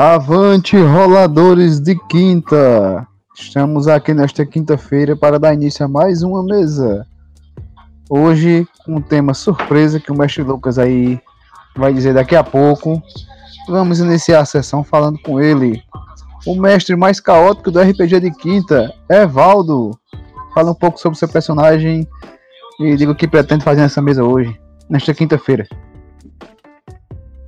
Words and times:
Avante, 0.00 0.76
roladores 0.76 1.80
de 1.80 1.96
quinta! 2.06 3.04
Estamos 3.34 3.88
aqui 3.88 4.14
nesta 4.14 4.46
quinta-feira 4.46 5.16
para 5.16 5.40
dar 5.40 5.54
início 5.54 5.84
a 5.84 5.88
mais 5.88 6.22
uma 6.22 6.40
mesa. 6.40 7.04
Hoje, 8.08 8.64
um 8.86 9.00
tema 9.00 9.34
surpresa 9.34 9.98
que 9.98 10.12
o 10.12 10.16
mestre 10.16 10.44
Lucas 10.44 10.78
aí 10.78 11.20
vai 11.76 11.92
dizer 11.92 12.14
daqui 12.14 12.36
a 12.36 12.44
pouco. 12.44 13.02
Vamos 13.68 13.98
iniciar 13.98 14.38
a 14.38 14.44
sessão 14.44 14.84
falando 14.84 15.18
com 15.18 15.40
ele, 15.40 15.82
o 16.46 16.54
mestre 16.54 16.94
mais 16.94 17.18
caótico 17.18 17.72
do 17.72 17.80
RPG 17.80 18.20
de 18.20 18.30
quinta, 18.30 18.94
Evaldo. 19.10 19.98
Fala 20.54 20.70
um 20.70 20.76
pouco 20.76 21.00
sobre 21.00 21.18
seu 21.18 21.28
personagem 21.28 22.06
e 22.78 22.94
diga 22.94 23.10
o 23.10 23.16
que 23.16 23.26
pretende 23.26 23.64
fazer 23.64 23.80
nessa 23.80 24.00
mesa 24.00 24.22
hoje, 24.22 24.56
nesta 24.88 25.12
quinta-feira. 25.12 25.66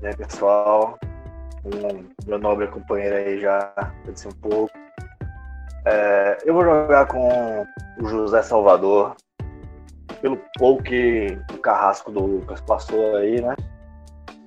E 0.03 0.07
aí, 0.09 0.17
pessoal? 0.17 0.99
Um, 1.65 2.07
meu 2.27 2.39
nobre 2.39 2.67
companheiro 2.69 3.17
aí 3.17 3.41
já 3.41 3.73
disse 4.05 4.29
um 4.29 4.33
pouco. 4.33 4.73
É, 5.85 6.39
eu 6.45 6.55
vou 6.55 6.65
jogar 6.65 7.07
com 7.07 7.67
o 8.01 8.07
José 8.07 8.43
Salvador. 8.43 9.15
Pelo 10.21 10.39
pouco 10.59 10.83
que 10.83 11.39
o 11.53 11.59
carrasco 11.59 12.11
do 12.11 12.21
Lucas 12.21 12.61
passou 12.61 13.17
aí, 13.17 13.41
né? 13.41 13.55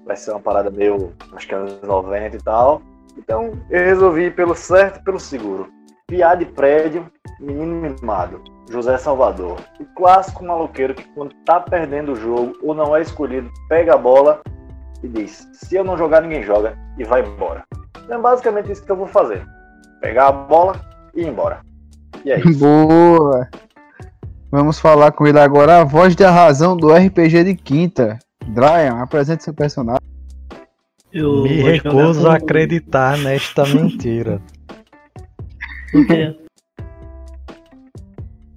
Vai 0.05 0.15
ser 0.15 0.31
uma 0.31 0.39
parada 0.39 0.69
meio, 0.69 1.13
acho 1.33 1.47
que 1.47 1.55
anos 1.55 1.81
90 1.81 2.35
e 2.35 2.41
tal. 2.41 2.81
Então 3.17 3.51
eu 3.69 3.85
resolvi 3.85 4.29
pelo 4.31 4.55
certo 4.55 5.03
pelo 5.03 5.19
seguro. 5.19 5.71
Piar 6.07 6.37
de 6.37 6.45
prédio, 6.45 7.09
menino 7.39 7.75
mimado. 7.75 8.43
José 8.69 8.97
Salvador. 8.97 9.59
O 9.79 9.85
clássico 9.95 10.43
maloqueiro 10.43 10.95
que 10.95 11.03
quando 11.13 11.33
tá 11.45 11.59
perdendo 11.59 12.13
o 12.13 12.15
jogo 12.15 12.53
ou 12.61 12.73
não 12.73 12.95
é 12.95 13.01
escolhido, 13.01 13.51
pega 13.67 13.93
a 13.93 13.97
bola 13.97 14.41
e 15.03 15.07
diz: 15.07 15.47
se 15.53 15.75
eu 15.75 15.83
não 15.83 15.97
jogar, 15.97 16.21
ninguém 16.21 16.43
joga 16.43 16.77
e 16.97 17.03
vai 17.03 17.21
embora. 17.21 17.63
Então 18.03 18.17
é 18.17 18.21
basicamente 18.21 18.71
isso 18.71 18.83
que 18.83 18.91
eu 18.91 18.95
vou 18.95 19.07
fazer: 19.07 19.45
pegar 20.01 20.27
a 20.27 20.31
bola 20.31 20.79
e 21.13 21.21
ir 21.21 21.27
embora. 21.27 21.61
E 22.23 22.31
é 22.31 22.39
isso. 22.39 22.59
Boa! 22.59 23.49
Vamos 24.49 24.79
falar 24.79 25.11
com 25.11 25.25
ele 25.25 25.39
agora, 25.39 25.81
a 25.81 25.83
voz 25.83 26.15
da 26.15 26.29
razão 26.29 26.77
do 26.77 26.93
RPG 26.93 27.43
de 27.43 27.55
quinta. 27.55 28.19
Dryan, 28.47 29.01
apresente 29.01 29.43
seu 29.43 29.53
personagem. 29.53 30.01
Eu 31.11 31.43
Me 31.43 31.61
recuso 31.61 32.27
a 32.27 32.35
acreditar 32.35 33.17
nesta 33.19 33.65
mentira. 33.65 34.41
Por 35.91 36.07
quê? 36.07 36.35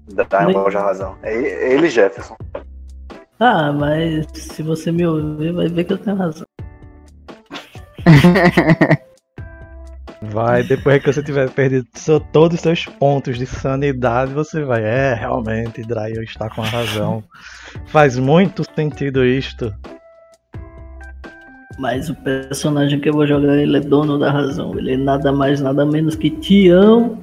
Dá 0.09 0.41
uma 0.41 0.53
boa 0.53 0.71
razão. 0.71 1.17
É 1.23 1.73
ele, 1.73 1.89
Jefferson. 1.91 2.37
Ah, 3.39 3.73
mas 3.73 4.27
se 4.35 4.63
você 4.63 4.91
me 4.91 5.07
ouvir, 5.07 5.53
vai 5.53 5.69
ver 5.69 5.85
que 5.85 5.93
eu 5.93 5.99
tenho 5.99 6.17
razão. 6.17 6.47
Vai, 10.23 10.63
depois 10.63 11.03
que 11.03 11.13
você 11.13 11.23
tiver 11.23 11.51
perdido 11.51 11.87
seu- 11.95 12.19
todos 12.19 12.57
os 12.57 12.63
seus 12.63 12.85
pontos 12.87 13.39
de 13.39 13.47
sanidade, 13.47 14.33
você 14.33 14.65
vai. 14.65 14.83
É, 14.83 15.15
realmente, 15.15 15.83
Dryon 15.83 16.23
está 16.23 16.49
com 16.49 16.63
a 16.63 16.67
razão. 16.67 17.23
Faz 17.89 18.19
muito 18.19 18.65
sentido 18.75 19.25
isto. 19.25 19.73
Mas 21.79 22.09
o 22.09 22.15
personagem 22.15 22.99
que 22.99 23.11
eu 23.11 23.13
vou 23.13 23.27
jogar, 23.27 23.57
ele 23.59 23.77
é 23.77 23.81
dono 23.81 24.19
da 24.19 24.31
razão. 24.31 24.77
Ele 24.79 24.95
é 24.95 24.97
nada 24.97 25.31
mais, 25.31 25.61
nada 25.61 25.85
menos 25.85 26.17
que 26.17 26.31
Tião. 26.31 27.19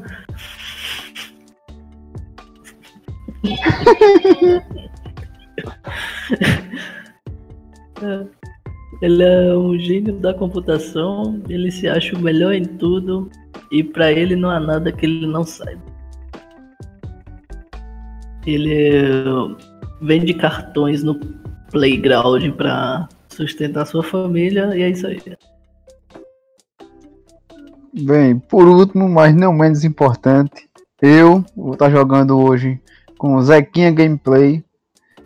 Ele 9.01 9.23
é 9.23 9.57
um 9.57 9.77
gênio 9.77 10.17
da 10.19 10.33
computação, 10.33 11.41
ele 11.49 11.69
se 11.69 11.89
acha 11.89 12.15
o 12.15 12.21
melhor 12.21 12.53
em 12.53 12.63
tudo 12.63 13.29
e 13.69 13.83
pra 13.83 14.11
ele 14.11 14.33
não 14.33 14.49
há 14.49 14.61
nada 14.61 14.93
que 14.93 15.05
ele 15.05 15.27
não 15.27 15.43
saiba. 15.43 15.81
Ele 18.45 19.55
vende 20.01 20.33
cartões 20.33 21.03
no 21.03 21.19
playground 21.69 22.49
pra 22.51 23.09
sustentar 23.27 23.85
sua 23.85 24.03
família 24.03 24.73
e 24.73 24.83
é 24.83 24.89
isso 24.89 25.07
aí. 25.07 25.21
Bem, 27.93 28.39
por 28.39 28.67
último, 28.67 29.09
mas 29.09 29.35
não 29.35 29.51
menos 29.51 29.83
importante, 29.83 30.69
eu 31.01 31.43
vou 31.55 31.73
estar 31.73 31.89
jogando 31.89 32.39
hoje 32.39 32.79
com 33.17 33.35
o 33.35 33.41
Zequinha 33.41 33.91
Gameplay, 33.91 34.63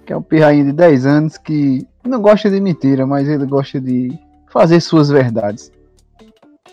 que 0.07 0.13
é 0.13 0.17
um 0.17 0.21
pirrainho 0.21 0.65
de 0.65 0.71
10 0.71 1.05
anos 1.05 1.37
que 1.37 1.85
não 2.03 2.21
gosta 2.21 2.49
de 2.49 2.61
mentira, 2.61 3.05
mas 3.05 3.27
ele 3.27 3.45
gosta 3.45 3.79
de 3.79 4.17
fazer 4.49 4.79
suas 4.79 5.09
verdades. 5.09 5.69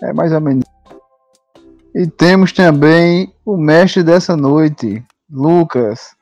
É 0.00 0.12
mais 0.12 0.32
ou 0.32 0.40
menos. 0.40 0.64
E 1.92 2.06
temos 2.06 2.52
também 2.52 3.34
o 3.44 3.56
mestre 3.56 4.04
dessa 4.04 4.36
noite, 4.36 5.04
Lucas. 5.28 6.14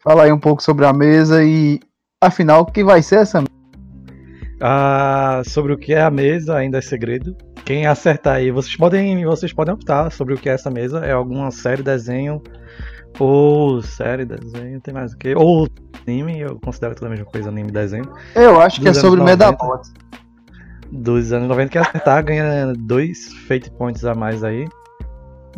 Fala 0.00 0.22
aí 0.22 0.32
um 0.32 0.38
pouco 0.38 0.62
sobre 0.62 0.86
a 0.86 0.92
mesa 0.92 1.44
e, 1.44 1.80
afinal, 2.20 2.62
o 2.62 2.66
que 2.66 2.84
vai 2.84 3.02
ser 3.02 3.16
essa 3.16 3.40
mesa? 3.40 3.50
Ah, 4.60 5.42
sobre 5.44 5.72
o 5.72 5.78
que 5.78 5.92
é 5.92 6.02
a 6.02 6.10
mesa 6.10 6.56
ainda 6.56 6.78
é 6.78 6.80
segredo. 6.80 7.36
Quem 7.64 7.84
acertar 7.84 8.36
aí, 8.36 8.52
vocês 8.52 8.76
podem, 8.76 9.24
vocês 9.24 9.52
podem 9.52 9.74
optar 9.74 10.12
sobre 10.12 10.34
o 10.34 10.38
que 10.38 10.48
é 10.48 10.52
essa 10.52 10.70
mesa. 10.70 11.04
É 11.04 11.10
alguma 11.10 11.50
série, 11.50 11.82
desenho, 11.82 12.40
ou 13.18 13.82
série, 13.82 14.24
desenho, 14.24 14.80
tem 14.80 14.92
mais 14.94 15.12
o 15.12 15.16
que? 15.18 15.34
Ou 15.34 15.68
anime, 16.06 16.40
eu 16.40 16.58
considero 16.62 16.94
tudo 16.94 17.06
a 17.06 17.10
mesma 17.10 17.24
coisa, 17.26 17.48
anime, 17.48 17.70
desenho. 17.70 18.10
Eu 18.34 18.60
acho 18.60 18.80
que 18.80 18.88
é 18.88 18.94
sobre 18.94 19.20
anos 19.20 19.36
90. 19.36 19.46
Medabots. 19.52 19.92
dos 20.92 21.32
anos 21.32 21.48
90 21.48 21.70
que 21.70 21.78
acertar 21.78 22.24
ganha 22.24 22.72
dois 22.78 23.32
fate 23.48 23.70
points 23.70 24.04
a 24.04 24.14
mais 24.14 24.44
aí. 24.44 24.66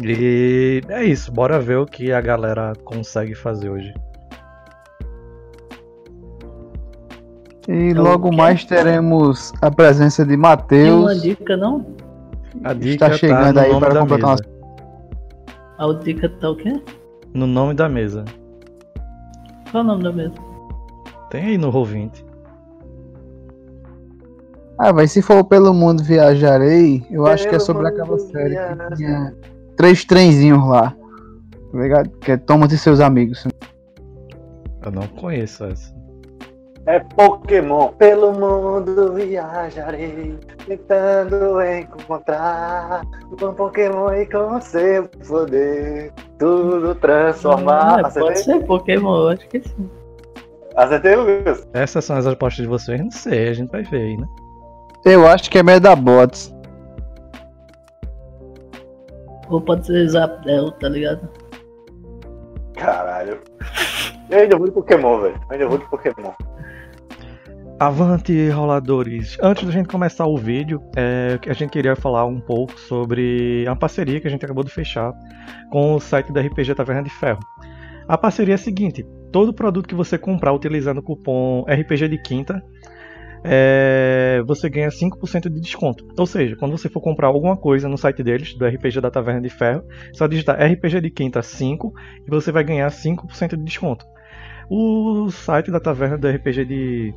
E 0.00 0.80
é 0.88 1.04
isso, 1.04 1.32
bora 1.32 1.58
ver 1.60 1.76
o 1.78 1.86
que 1.86 2.12
a 2.12 2.20
galera 2.20 2.72
consegue 2.84 3.34
fazer 3.34 3.68
hoje. 3.68 3.92
E 7.68 7.90
Então, 7.90 8.04
logo 8.04 8.30
quê? 8.30 8.36
mais 8.36 8.64
teremos 8.64 9.52
a 9.60 9.70
presença 9.70 10.22
de 10.24 10.30
Tem 10.30 10.36
uma 10.38 10.48
Matheus. 10.50 11.22
dica 11.22 11.56
não? 11.56 11.84
A 12.64 12.72
dica 12.72 13.06
Está 13.06 13.12
chegando 13.12 13.54
tá 13.54 13.66
no 13.68 13.74
aí 13.74 13.80
para 13.80 14.00
completar 14.00 14.30
mesa. 14.30 14.44
A 15.78 15.92
dica 15.94 16.28
tá 16.28 16.50
o 16.50 16.56
quê? 16.56 16.82
No 17.34 17.46
nome 17.46 17.74
da 17.74 17.88
mesa. 17.88 18.24
Qual 19.70 19.82
é 19.82 19.84
o 19.84 19.88
nome 19.88 20.02
da 20.02 20.12
mesa? 20.12 20.34
Tem 21.30 21.44
aí 21.44 21.58
no 21.58 21.70
Roll20. 21.70 22.24
Ah, 24.78 24.92
mas 24.92 25.10
se 25.10 25.20
for 25.20 25.44
pelo 25.44 25.74
mundo 25.74 26.02
viajarei, 26.04 27.04
eu 27.10 27.26
acho 27.26 27.42
que 27.42 27.48
é 27.48 27.52
Pelo 27.52 27.64
sobre 27.64 27.88
aquela 27.88 28.18
série 28.18 28.54
que 28.56 28.96
tinha 28.96 29.34
três 29.76 30.04
trenzinhos 30.04 30.66
lá. 30.68 30.94
Tá 31.72 31.78
ligado? 31.78 32.10
Que 32.20 32.32
é 32.32 32.36
Thomas 32.36 32.72
e 32.72 32.78
seus 32.78 33.00
amigos. 33.00 33.44
Eu 34.82 34.92
não 34.92 35.06
conheço 35.08 35.64
essa. 35.64 35.97
É 36.88 37.00
Pokémon. 37.00 37.88
Pelo 37.98 38.32
mundo 38.32 39.12
viajarei, 39.12 40.38
tentando 40.66 41.60
encontrar 41.60 43.02
um 43.30 43.52
Pokémon 43.52 44.10
e 44.14 44.24
com 44.24 44.58
seu 44.58 45.06
poder 45.28 46.10
tudo 46.38 46.94
transformar. 46.94 48.06
Ah, 48.06 48.10
pode 48.10 48.38
ser 48.38 48.64
Pokémon, 48.64 49.16
eu 49.16 49.28
acho 49.28 49.46
que 49.48 49.60
sim. 49.60 49.90
Acertei, 50.76 51.14
Lucas? 51.14 51.68
Essas 51.74 52.06
são 52.06 52.16
as 52.16 52.26
apostas 52.26 52.62
de 52.62 52.70
vocês? 52.70 52.98
Não 52.98 53.10
sei, 53.10 53.50
a 53.50 53.52
gente 53.52 53.70
vai 53.70 53.82
ver 53.82 54.00
aí, 54.00 54.16
né? 54.16 54.26
Eu 55.04 55.28
acho 55.28 55.50
que 55.50 55.58
é 55.58 55.62
Medabots. 55.62 56.54
Ou 59.50 59.60
pode 59.60 59.86
ser 59.86 60.08
Zapdel, 60.08 60.70
tá 60.72 60.88
ligado? 60.88 61.28
Caralho. 62.72 63.42
Eu 64.30 64.38
ainda 64.38 64.56
vou 64.56 64.68
de 64.68 64.72
Pokémon, 64.72 65.20
velho. 65.20 65.34
Eu 65.34 65.52
ainda 65.52 65.68
vou 65.68 65.76
de 65.76 65.84
Pokémon. 65.90 66.32
Avante, 67.80 68.48
roladores! 68.48 69.38
Antes 69.40 69.64
da 69.64 69.70
gente 69.70 69.86
começar 69.86 70.26
o 70.26 70.36
vídeo, 70.36 70.82
é, 70.96 71.38
a 71.48 71.52
gente 71.52 71.70
queria 71.70 71.94
falar 71.94 72.26
um 72.26 72.40
pouco 72.40 72.76
sobre 72.76 73.64
a 73.68 73.76
parceria 73.76 74.20
que 74.20 74.26
a 74.26 74.30
gente 74.30 74.44
acabou 74.44 74.64
de 74.64 74.70
fechar 74.72 75.12
com 75.70 75.94
o 75.94 76.00
site 76.00 76.32
da 76.32 76.40
RPG 76.40 76.74
Taverna 76.74 77.04
de 77.04 77.10
Ferro. 77.10 77.38
A 78.08 78.18
parceria 78.18 78.54
é 78.54 78.56
a 78.56 78.58
seguinte: 78.58 79.06
todo 79.30 79.54
produto 79.54 79.86
que 79.86 79.94
você 79.94 80.18
comprar 80.18 80.52
utilizando 80.52 80.98
o 80.98 81.02
cupom 81.04 81.64
RPG 81.68 82.08
de 82.08 82.20
Quinta, 82.20 82.60
é, 83.44 84.42
você 84.44 84.68
ganha 84.68 84.88
5% 84.88 85.48
de 85.48 85.60
desconto. 85.60 86.04
Ou 86.18 86.26
seja, 86.26 86.56
quando 86.56 86.76
você 86.76 86.88
for 86.88 87.00
comprar 87.00 87.28
alguma 87.28 87.56
coisa 87.56 87.88
no 87.88 87.96
site 87.96 88.24
deles, 88.24 88.54
do 88.54 88.66
RPG 88.66 89.00
da 89.00 89.08
Taverna 89.08 89.40
de 89.40 89.50
Ferro, 89.50 89.84
só 90.14 90.26
digitar 90.26 90.60
RPG 90.60 91.00
de 91.00 91.10
Quinta 91.10 91.42
5 91.42 91.92
e 92.26 92.28
você 92.28 92.50
vai 92.50 92.64
ganhar 92.64 92.90
5% 92.90 93.56
de 93.56 93.62
desconto. 93.62 94.04
O 94.68 95.30
site 95.30 95.70
da 95.70 95.78
Taverna 95.78 96.18
do 96.18 96.28
RPG 96.28 96.64
de 96.64 97.14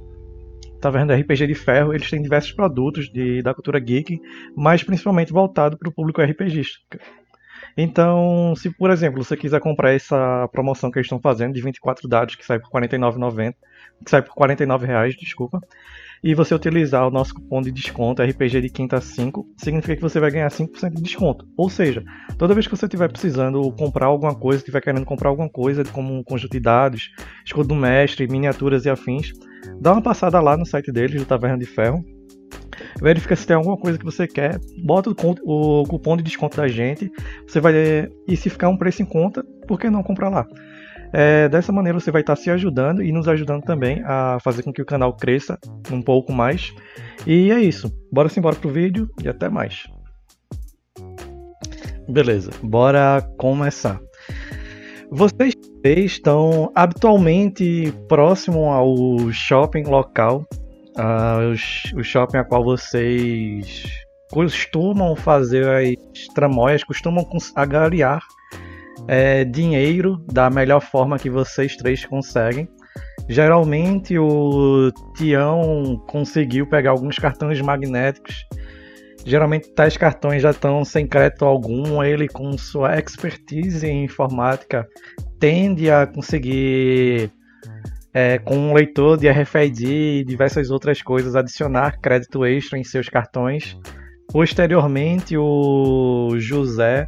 Taverna 0.81 1.15
do 1.15 1.21
RPG 1.21 1.47
de 1.47 1.55
Ferro, 1.55 1.93
eles 1.93 2.09
têm 2.09 2.21
diversos 2.21 2.51
produtos 2.51 3.09
de, 3.09 3.41
da 3.41 3.53
cultura 3.53 3.79
geek, 3.79 4.19
mas 4.55 4.83
principalmente 4.83 5.31
voltado 5.31 5.77
para 5.77 5.87
o 5.87 5.91
público 5.91 6.21
RPGista. 6.21 6.79
Então, 7.77 8.53
se 8.55 8.69
por 8.69 8.89
exemplo 8.89 9.23
você 9.23 9.37
quiser 9.37 9.61
comprar 9.61 9.93
essa 9.93 10.49
promoção 10.51 10.91
que 10.91 10.97
eles 10.97 11.05
estão 11.05 11.19
fazendo 11.19 11.53
de 11.53 11.61
24 11.61 12.07
dados 12.07 12.35
que 12.35 12.45
sai 12.45 12.59
por 12.59 12.67
R$ 12.73 12.87
49,90, 12.87 13.55
que 14.03 14.09
sai 14.09 14.21
por 14.21 14.33
R$ 14.35 14.55
49,00, 14.55 15.15
desculpa, 15.17 15.61
e 16.23 16.35
você 16.35 16.53
utilizar 16.53 17.07
o 17.07 17.11
nosso 17.11 17.33
cupom 17.33 17.61
de 17.61 17.71
desconto 17.71 18.21
RPG 18.21 18.61
de 18.61 18.69
quinta 18.69 19.01
5, 19.01 19.45
significa 19.57 19.95
que 19.95 20.01
você 20.01 20.19
vai 20.19 20.29
ganhar 20.29 20.49
5% 20.49 20.93
de 20.93 21.01
desconto. 21.01 21.47
Ou 21.57 21.69
seja, 21.69 22.03
toda 22.37 22.53
vez 22.53 22.67
que 22.67 22.75
você 22.75 22.85
estiver 22.85 23.11
precisando 23.11 23.61
comprar 23.73 24.05
alguma 24.05 24.35
coisa, 24.35 24.59
estiver 24.59 24.81
querendo 24.81 25.05
comprar 25.05 25.29
alguma 25.29 25.49
coisa, 25.49 25.83
como 25.83 26.13
um 26.13 26.23
conjunto 26.23 26.51
de 26.51 26.59
dados, 26.59 27.09
escudo 27.43 27.69
do 27.69 27.75
mestre, 27.75 28.27
miniaturas 28.27 28.85
e 28.85 28.89
afins, 28.89 29.31
dá 29.79 29.93
uma 29.93 30.01
passada 30.01 30.39
lá 30.39 30.55
no 30.55 30.65
site 30.65 30.91
deles, 30.91 31.19
do 31.19 31.25
Taverna 31.25 31.57
de 31.57 31.65
Ferro, 31.65 32.05
verifica 33.01 33.35
se 33.35 33.47
tem 33.47 33.55
alguma 33.55 33.77
coisa 33.77 33.97
que 33.97 34.05
você 34.05 34.27
quer, 34.27 34.59
bota 34.83 35.09
o, 35.09 35.85
cupom 35.85 36.17
de 36.17 36.23
desconto 36.23 36.57
da 36.57 36.67
gente, 36.67 37.11
você 37.47 37.59
vai 37.59 37.73
e 38.27 38.37
se 38.37 38.49
ficar 38.49 38.69
um 38.69 38.77
preço 38.77 39.01
em 39.01 39.05
conta, 39.05 39.43
por 39.67 39.79
que 39.79 39.89
não 39.89 40.03
comprar 40.03 40.29
lá? 40.29 40.47
É, 41.13 41.49
dessa 41.49 41.71
maneira 41.71 41.99
você 41.99 42.11
vai 42.11 42.21
estar 42.21 42.35
se 42.35 42.49
ajudando 42.49 43.03
e 43.03 43.11
nos 43.11 43.27
ajudando 43.27 43.63
também 43.63 44.01
a 44.05 44.37
fazer 44.41 44.63
com 44.63 44.71
que 44.71 44.81
o 44.81 44.85
canal 44.85 45.13
cresça 45.15 45.59
um 45.91 46.01
pouco 46.01 46.31
mais. 46.31 46.73
E 47.27 47.51
é 47.51 47.59
isso. 47.59 47.91
Bora 48.11 48.29
embora 48.35 48.55
pro 48.55 48.69
vídeo 48.69 49.09
e 49.21 49.27
até 49.27 49.49
mais. 49.49 49.87
Beleza, 52.07 52.51
bora 52.63 53.21
começar. 53.37 53.99
Vocês 55.09 55.53
estão 55.83 56.71
habitualmente 56.73 57.93
próximo 58.07 58.71
ao 58.71 59.31
shopping 59.31 59.83
local, 59.83 60.45
uh, 60.97 61.53
o 61.97 62.03
shopping 62.03 62.37
a 62.37 62.43
qual 62.45 62.63
vocês 62.63 63.85
costumam 64.31 65.15
fazer 65.15 65.67
as 65.67 66.33
tramóias, 66.33 66.83
costumam 66.83 67.27
agariar 67.55 68.21
é, 69.07 69.43
dinheiro 69.43 70.23
da 70.31 70.49
melhor 70.49 70.81
forma 70.81 71.17
que 71.17 71.29
vocês 71.29 71.75
três 71.75 72.05
conseguem. 72.05 72.67
Geralmente 73.29 74.17
o 74.17 74.91
Tião 75.15 76.03
conseguiu 76.07 76.67
pegar 76.67 76.91
alguns 76.91 77.17
cartões 77.17 77.61
magnéticos. 77.61 78.45
Geralmente 79.25 79.71
tais 79.73 79.95
cartões 79.95 80.41
já 80.41 80.51
estão 80.51 80.83
sem 80.83 81.07
crédito 81.07 81.45
algum. 81.45 82.03
Ele, 82.03 82.27
com 82.27 82.57
sua 82.57 82.97
expertise 82.97 83.85
em 83.85 84.03
informática, 84.03 84.87
tende 85.39 85.89
a 85.91 86.07
conseguir, 86.07 87.31
é, 88.13 88.39
com 88.39 88.57
um 88.57 88.73
leitor 88.73 89.17
de 89.17 89.29
RFID 89.29 89.85
e 89.85 90.23
diversas 90.25 90.71
outras 90.71 91.01
coisas, 91.01 91.35
adicionar 91.35 91.99
crédito 92.01 92.45
extra 92.45 92.79
em 92.79 92.83
seus 92.83 93.07
cartões. 93.07 93.77
Posteriormente, 94.31 95.37
o 95.37 96.31
José 96.37 97.07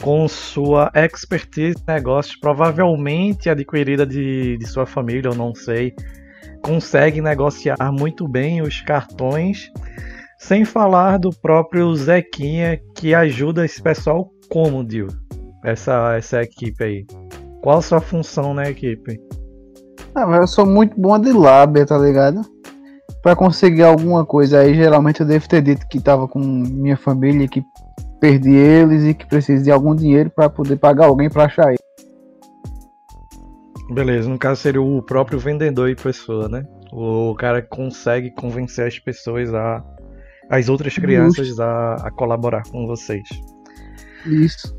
com 0.00 0.26
sua 0.28 0.90
expertise 0.94 1.76
em 1.78 1.92
negócios, 1.92 2.36
provavelmente 2.36 3.48
adquirida 3.48 4.06
de, 4.06 4.56
de 4.58 4.66
sua 4.66 4.86
família, 4.86 5.28
eu 5.28 5.34
não 5.34 5.54
sei, 5.54 5.94
consegue 6.62 7.20
negociar 7.20 7.92
muito 7.92 8.26
bem 8.26 8.62
os 8.62 8.80
cartões, 8.80 9.70
sem 10.38 10.64
falar 10.64 11.18
do 11.18 11.30
próprio 11.30 11.94
Zequinha 11.94 12.80
que 12.94 13.14
ajuda 13.14 13.64
esse 13.64 13.80
pessoal 13.82 14.30
como, 14.48 14.84
Dio? 14.84 15.08
Essa, 15.64 16.16
essa 16.16 16.42
equipe 16.42 16.84
aí. 16.84 17.06
Qual 17.62 17.78
a 17.78 17.82
sua 17.82 18.00
função 18.00 18.52
na 18.52 18.68
equipe? 18.68 19.18
Ah, 20.14 20.26
eu 20.36 20.46
sou 20.46 20.66
muito 20.66 21.00
bom 21.00 21.18
de 21.18 21.32
lábia, 21.32 21.86
tá 21.86 21.96
ligado? 21.96 22.42
Para 23.22 23.34
conseguir 23.34 23.82
alguma 23.82 24.24
coisa 24.24 24.60
aí, 24.60 24.74
geralmente 24.74 25.20
eu 25.20 25.26
devo 25.26 25.48
ter 25.48 25.62
dito 25.62 25.88
que 25.88 25.98
tava 25.98 26.28
com 26.28 26.38
minha 26.38 26.96
família 26.96 27.48
que 27.48 27.62
perdi 28.24 28.54
eles 28.54 29.04
e 29.04 29.12
que 29.12 29.26
preciso 29.26 29.62
de 29.62 29.70
algum 29.70 29.94
dinheiro 29.94 30.30
para 30.30 30.48
poder 30.48 30.78
pagar 30.78 31.04
alguém 31.04 31.28
para 31.28 31.44
achar 31.44 31.68
eles. 31.68 31.78
Beleza, 33.92 34.30
no 34.30 34.38
caso 34.38 34.62
seria 34.62 34.80
o 34.80 35.02
próprio 35.02 35.38
vendedor 35.38 35.90
e 35.90 35.94
pessoa, 35.94 36.48
né? 36.48 36.64
O 36.90 37.34
cara 37.34 37.60
consegue 37.60 38.30
convencer 38.30 38.86
as 38.86 38.98
pessoas 38.98 39.52
a. 39.52 39.84
as 40.48 40.70
outras 40.70 40.96
crianças 40.96 41.60
a, 41.60 41.96
a, 41.96 42.10
colaborar 42.10 42.62
com 42.62 42.86
vocês. 42.86 43.28
Isso. 44.24 44.74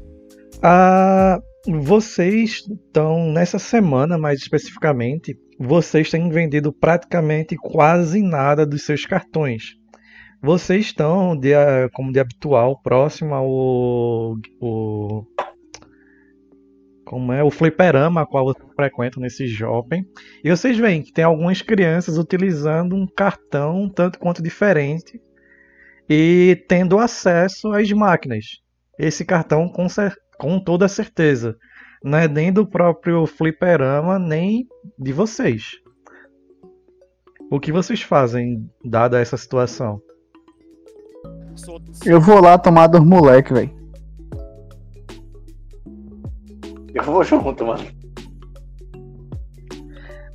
Ah, 0.63 1.39
vocês 1.68 2.63
estão, 2.68 3.31
nessa 3.31 3.59
semana 3.59 4.18
mais 4.18 4.39
especificamente, 4.39 5.38
vocês 5.59 6.09
têm 6.09 6.30
vendido 6.30 6.74
praticamente 6.74 7.56
quase 7.57 8.24
nada 8.24 8.65
dos 8.65 8.83
seus 8.83 9.06
cartões. 9.06 9.75
Vocês 10.41 10.85
estão, 10.85 11.35
de, 11.35 11.53
como 11.93 12.11
de 12.11 12.19
habitual, 12.19 12.79
próximo 12.81 13.33
ao. 13.33 13.47
O, 14.61 15.25
como 17.05 17.31
é? 17.31 17.43
O 17.43 17.51
fliperama 17.51 18.21
a 18.21 18.25
qual 18.25 18.45
vocês 18.45 18.67
frequentam 18.75 19.21
nesse 19.21 19.47
shopping. 19.47 20.05
E 20.43 20.49
vocês 20.49 20.77
veem 20.77 21.01
que 21.01 21.13
tem 21.13 21.23
algumas 21.23 21.61
crianças 21.61 22.17
utilizando 22.17 22.95
um 22.95 23.07
cartão 23.07 23.89
tanto 23.89 24.19
quanto 24.19 24.43
diferente 24.43 25.21
e 26.09 26.63
tendo 26.67 26.99
acesso 26.99 27.71
às 27.71 27.91
máquinas. 27.91 28.61
Esse 28.97 29.25
cartão, 29.25 29.67
com, 29.69 29.88
com 30.38 30.59
toda 30.59 30.88
certeza, 30.88 31.57
não 32.03 32.17
é 32.17 32.27
nem 32.27 32.51
do 32.51 32.67
próprio 32.67 33.25
fliperama, 33.25 34.19
nem 34.19 34.67
de 34.97 35.11
vocês. 35.11 35.71
O 37.51 37.59
que 37.59 37.71
vocês 37.71 38.01
fazem, 38.01 38.69
dada 38.83 39.19
essa 39.19 39.38
situação? 39.38 40.01
Eu 42.05 42.19
vou 42.19 42.41
lá 42.41 42.57
tomar 42.57 42.87
dos 42.87 43.03
moleque, 43.03 43.53
velho. 43.53 43.71
Eu 46.93 47.03
vou 47.03 47.23
junto, 47.23 47.65
mano. 47.65 47.83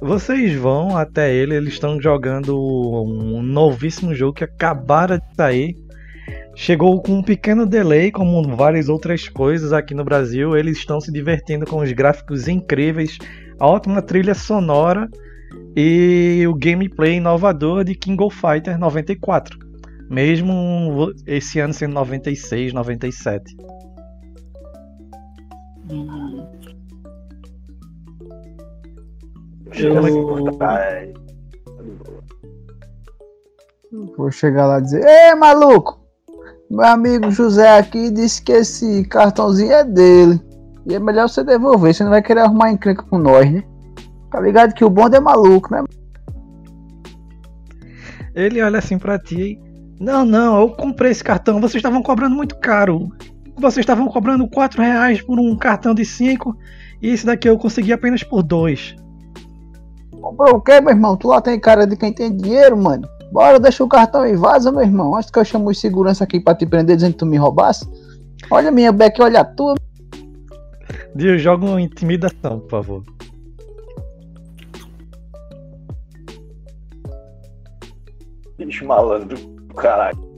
Vocês 0.00 0.54
vão 0.54 0.96
até 0.96 1.34
ele, 1.34 1.54
eles 1.54 1.74
estão 1.74 2.00
jogando 2.00 2.58
um 2.58 3.42
novíssimo 3.42 4.14
jogo 4.14 4.32
que 4.32 4.44
acabara 4.44 5.18
de 5.18 5.34
sair. 5.34 5.76
Chegou 6.54 7.00
com 7.02 7.12
um 7.12 7.22
pequeno 7.22 7.66
delay, 7.66 8.10
como 8.10 8.56
várias 8.56 8.88
outras 8.88 9.28
coisas 9.28 9.72
aqui 9.72 9.94
no 9.94 10.04
Brasil. 10.04 10.56
Eles 10.56 10.78
estão 10.78 11.00
se 11.00 11.12
divertindo 11.12 11.66
com 11.66 11.80
os 11.80 11.92
gráficos 11.92 12.48
incríveis, 12.48 13.18
a 13.58 13.66
ótima 13.66 14.00
trilha 14.00 14.34
sonora 14.34 15.08
e 15.76 16.44
o 16.48 16.54
gameplay 16.54 17.16
inovador 17.16 17.84
de 17.84 17.94
King 17.94 18.22
of 18.22 18.34
Fighter 18.34 18.78
94. 18.78 19.69
Mesmo 20.10 21.12
esse 21.24 21.60
ano 21.60 21.72
sendo 21.72 21.94
96, 21.94 22.72
97. 22.72 23.56
Hum. 25.88 26.44
Eu... 29.72 30.02
Vou 34.16 34.32
chegar 34.32 34.66
lá 34.66 34.78
e 34.80 34.82
dizer: 34.82 35.04
Ei, 35.06 35.34
maluco! 35.36 36.00
Meu 36.68 36.86
amigo 36.86 37.30
José 37.30 37.78
aqui 37.78 38.10
disse 38.10 38.42
que 38.42 38.50
esse 38.50 39.04
cartãozinho 39.04 39.72
é 39.72 39.84
dele. 39.84 40.40
E 40.86 40.94
é 40.94 40.98
melhor 40.98 41.28
você 41.28 41.44
devolver, 41.44 41.94
você 41.94 42.02
não 42.02 42.10
vai 42.10 42.22
querer 42.22 42.40
arrumar 42.40 42.72
encrenca 42.72 43.04
com 43.04 43.18
nós, 43.18 43.48
né? 43.48 43.62
Tá 44.32 44.40
ligado 44.40 44.74
que 44.74 44.84
o 44.84 44.90
bonde 44.90 45.16
é 45.16 45.20
maluco, 45.20 45.72
né? 45.72 45.84
Ele 48.34 48.60
olha 48.60 48.78
assim 48.78 48.98
pra 48.98 49.16
ti 49.16 49.60
não, 50.00 50.24
não, 50.24 50.62
eu 50.62 50.70
comprei 50.70 51.10
esse 51.10 51.22
cartão, 51.22 51.60
vocês 51.60 51.74
estavam 51.74 52.02
cobrando 52.02 52.34
muito 52.34 52.56
caro. 52.56 53.12
Vocês 53.54 53.84
estavam 53.84 54.08
cobrando 54.08 54.48
4 54.48 54.80
reais 54.80 55.20
por 55.20 55.38
um 55.38 55.54
cartão 55.54 55.94
de 55.94 56.06
5 56.06 56.56
e 57.02 57.10
esse 57.10 57.26
daqui 57.26 57.46
eu 57.46 57.58
consegui 57.58 57.92
apenas 57.92 58.22
por 58.22 58.42
2. 58.42 58.96
Comprou 60.18 60.56
o 60.56 60.60
quê, 60.62 60.80
meu 60.80 60.94
irmão? 60.94 61.18
Tu 61.18 61.28
lá 61.28 61.42
tem 61.42 61.60
cara 61.60 61.86
de 61.86 61.98
quem 61.98 62.14
tem 62.14 62.34
dinheiro, 62.34 62.78
mano. 62.78 63.06
Bora, 63.30 63.60
deixa 63.60 63.84
o 63.84 63.88
cartão 63.88 64.26
e 64.26 64.34
vaza, 64.34 64.72
meu 64.72 64.80
irmão. 64.80 65.14
Antes 65.14 65.30
que 65.30 65.38
eu 65.38 65.44
chamo 65.44 65.68
os 65.68 65.78
segurança 65.78 66.24
aqui 66.24 66.40
pra 66.40 66.54
te 66.54 66.64
prender 66.64 66.96
dizendo 66.96 67.12
que 67.12 67.18
tu 67.18 67.26
me 67.26 67.36
roubasse. 67.36 67.86
Olha 68.50 68.70
minha 68.70 68.92
beck, 68.92 69.20
olha 69.20 69.44
tua. 69.44 69.74
Dio, 71.14 71.38
joga 71.38 71.66
uma 71.66 71.80
intimidação, 71.80 72.60
por 72.60 72.70
favor. 72.70 73.04
Bicho 78.56 78.86
malandro 78.86 79.59
caralho. 79.80 80.30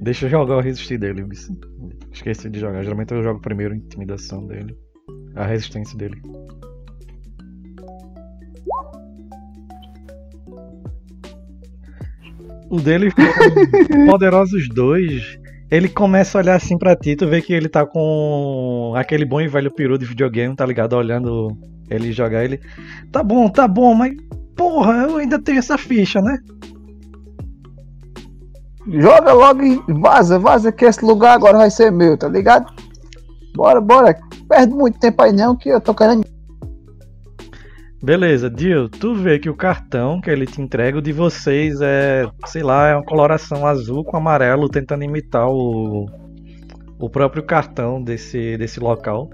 Deixa 0.00 0.26
eu 0.26 0.30
jogar 0.30 0.56
o 0.56 0.60
resistir 0.60 0.98
dele, 0.98 1.24
Esqueci 2.12 2.50
de 2.50 2.58
jogar. 2.58 2.82
Geralmente 2.82 3.14
eu 3.14 3.22
jogo 3.22 3.40
primeiro 3.40 3.72
a 3.72 3.76
intimidação 3.76 4.46
dele. 4.46 4.76
A 5.36 5.46
resistência 5.46 5.96
dele. 5.96 6.20
O 12.68 12.80
dele 12.80 13.10
poderosos 14.10 14.68
dois. 14.68 15.38
Ele 15.70 15.88
começa 15.88 16.36
a 16.36 16.42
olhar 16.42 16.56
assim 16.56 16.76
pra 16.76 16.94
ti, 16.94 17.16
tu 17.16 17.26
vê 17.26 17.40
que 17.40 17.52
ele 17.52 17.68
tá 17.68 17.86
com 17.86 18.92
aquele 18.94 19.24
bom 19.24 19.40
e 19.40 19.48
velho 19.48 19.70
peru 19.70 19.96
de 19.96 20.04
videogame, 20.04 20.54
tá 20.54 20.66
ligado? 20.66 20.94
Olhando 20.94 21.56
ele 21.94 22.12
jogar, 22.12 22.44
ele. 22.44 22.60
Tá 23.10 23.22
bom, 23.22 23.48
tá 23.48 23.66
bom, 23.66 23.94
mas. 23.94 24.14
Porra, 24.56 25.08
eu 25.08 25.16
ainda 25.16 25.38
tenho 25.38 25.58
essa 25.58 25.78
ficha, 25.78 26.20
né? 26.20 26.38
Joga 28.86 29.32
logo 29.32 29.62
e 29.62 29.80
vaza, 30.00 30.38
vaza 30.38 30.72
que 30.72 30.84
esse 30.84 31.04
lugar 31.04 31.34
agora 31.34 31.58
vai 31.58 31.70
ser 31.70 31.90
meu, 31.90 32.16
tá 32.18 32.28
ligado? 32.28 32.66
Bora, 33.54 33.80
bora. 33.80 34.18
Perde 34.48 34.74
muito 34.74 34.98
tempo 34.98 35.22
aí 35.22 35.32
não 35.32 35.56
que 35.56 35.68
eu 35.68 35.80
tô 35.80 35.94
querendo. 35.94 36.24
Beleza, 38.02 38.50
Dio, 38.50 38.88
tu 38.88 39.14
vê 39.14 39.38
que 39.38 39.48
o 39.48 39.54
cartão 39.54 40.20
que 40.20 40.28
ele 40.28 40.44
te 40.44 40.60
entrega, 40.60 41.00
de 41.00 41.12
vocês 41.12 41.80
é, 41.80 42.28
sei 42.46 42.64
lá, 42.64 42.88
é 42.88 42.96
uma 42.96 43.04
coloração 43.04 43.64
azul 43.64 44.02
com 44.02 44.16
amarelo, 44.16 44.68
tentando 44.68 45.04
imitar 45.04 45.48
o, 45.48 46.06
o 46.98 47.08
próprio 47.08 47.44
cartão 47.44 48.02
desse, 48.02 48.56
desse 48.56 48.80
local. 48.80 49.30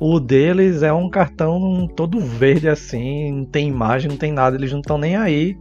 O 0.00 0.18
deles 0.18 0.82
é 0.82 0.90
um 0.90 1.10
cartão 1.10 1.86
todo 1.94 2.18
verde 2.18 2.70
assim, 2.70 3.30
não 3.30 3.44
tem 3.44 3.68
imagem, 3.68 4.10
não 4.10 4.16
tem 4.16 4.32
nada, 4.32 4.56
eles 4.56 4.72
não 4.72 4.80
estão 4.80 4.96
nem 4.96 5.14
aí 5.14 5.58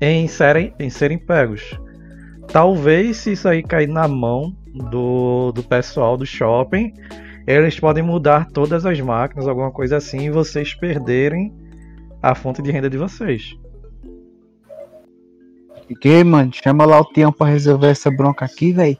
em 0.00 0.26
serem, 0.26 0.74
em 0.80 0.90
serem 0.90 1.16
pegos. 1.16 1.78
Talvez 2.48 3.18
se 3.18 3.32
isso 3.32 3.48
aí 3.48 3.62
cair 3.62 3.86
na 3.86 4.08
mão 4.08 4.52
do, 4.90 5.52
do 5.52 5.62
pessoal 5.62 6.16
do 6.16 6.26
shopping, 6.26 6.92
eles 7.46 7.78
podem 7.78 8.02
mudar 8.02 8.48
todas 8.48 8.84
as 8.84 9.00
máquinas, 9.00 9.46
alguma 9.46 9.70
coisa 9.70 9.98
assim, 9.98 10.26
e 10.26 10.30
vocês 10.30 10.74
perderem 10.74 11.54
a 12.20 12.34
fonte 12.34 12.60
de 12.60 12.72
renda 12.72 12.90
de 12.90 12.98
vocês. 12.98 13.56
Que, 16.00 16.24
mano? 16.24 16.50
Chama 16.52 16.84
lá 16.84 17.00
o 17.00 17.04
Tião 17.04 17.32
pra 17.32 17.46
resolver 17.46 17.88
essa 17.88 18.10
bronca 18.10 18.44
aqui, 18.44 18.72
velho. 18.72 18.98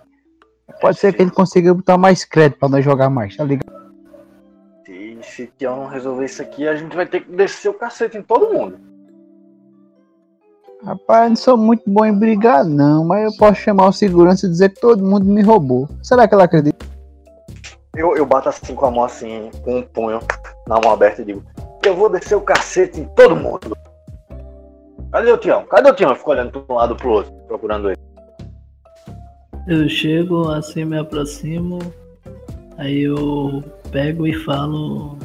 Pode 0.81 0.99
ser 0.99 1.13
que 1.13 1.21
ele 1.21 1.31
consiga 1.31 1.75
botar 1.75 1.99
mais 1.99 2.25
crédito 2.25 2.59
pra 2.59 2.69
nós 2.69 2.85
jogar 2.85 3.11
mais, 3.11 3.37
tá 3.37 3.45
ligado? 3.45 3.78
Se, 5.39 5.47
Tião 5.57 5.77
não 5.77 5.87
resolver 5.87 6.25
isso 6.25 6.43
aqui, 6.43 6.67
a 6.67 6.75
gente 6.75 6.97
vai 6.97 7.07
ter 7.07 7.21
que 7.21 7.31
descer 7.31 7.69
o 7.69 7.75
cacete 7.75 8.19
em 8.19 8.23
todo 8.23 8.53
mundo. 8.53 8.77
Rapaz, 10.83 11.23
eu 11.23 11.29
não 11.29 11.37
sou 11.37 11.57
muito 11.57 11.85
bom 11.87 12.05
em 12.05 12.13
brigar, 12.13 12.65
não, 12.65 13.05
mas 13.05 13.23
eu 13.23 13.39
posso 13.39 13.61
chamar 13.61 13.87
o 13.87 13.93
segurança 13.93 14.47
e 14.47 14.51
dizer 14.51 14.71
que 14.71 14.81
todo 14.81 15.05
mundo 15.05 15.27
me 15.27 15.41
roubou. 15.41 15.89
Será 16.03 16.27
que 16.27 16.35
ela 16.35 16.43
acredita? 16.43 16.85
Eu, 17.95 18.17
eu 18.17 18.27
bato 18.27 18.49
assim 18.49 18.75
com 18.75 18.87
a 18.87 18.91
mão 18.91 19.05
assim, 19.05 19.49
com 19.63 19.79
um 19.79 19.83
punho 19.83 20.19
na 20.67 20.81
mão 20.81 20.91
aberta 20.91 21.23
e 21.23 21.25
digo: 21.25 21.45
Eu 21.85 21.95
vou 21.95 22.11
descer 22.11 22.35
o 22.35 22.41
cacete 22.41 23.01
em 23.01 23.05
todo 23.05 23.37
mundo. 23.37 23.77
Cadê 25.13 25.31
o 25.31 25.39
Tião? 25.39 25.65
Cadê 25.67 25.89
o 25.89 25.95
Tião? 25.95 26.11
Eu 26.11 26.17
fico 26.17 26.33
olhando 26.33 26.51
para 26.51 26.75
um 26.75 26.79
lado 26.79 26.97
pro 26.97 27.11
outro, 27.11 27.33
procurando 27.47 27.91
ele. 27.91 28.01
Eu 29.69 29.89
chego, 29.89 30.49
assim 30.49 30.85
me 30.85 30.99
aproximo, 30.99 31.79
aí 32.77 33.03
eu 33.03 33.63
pego 33.91 34.27
e 34.27 34.35
falo. 34.45 35.19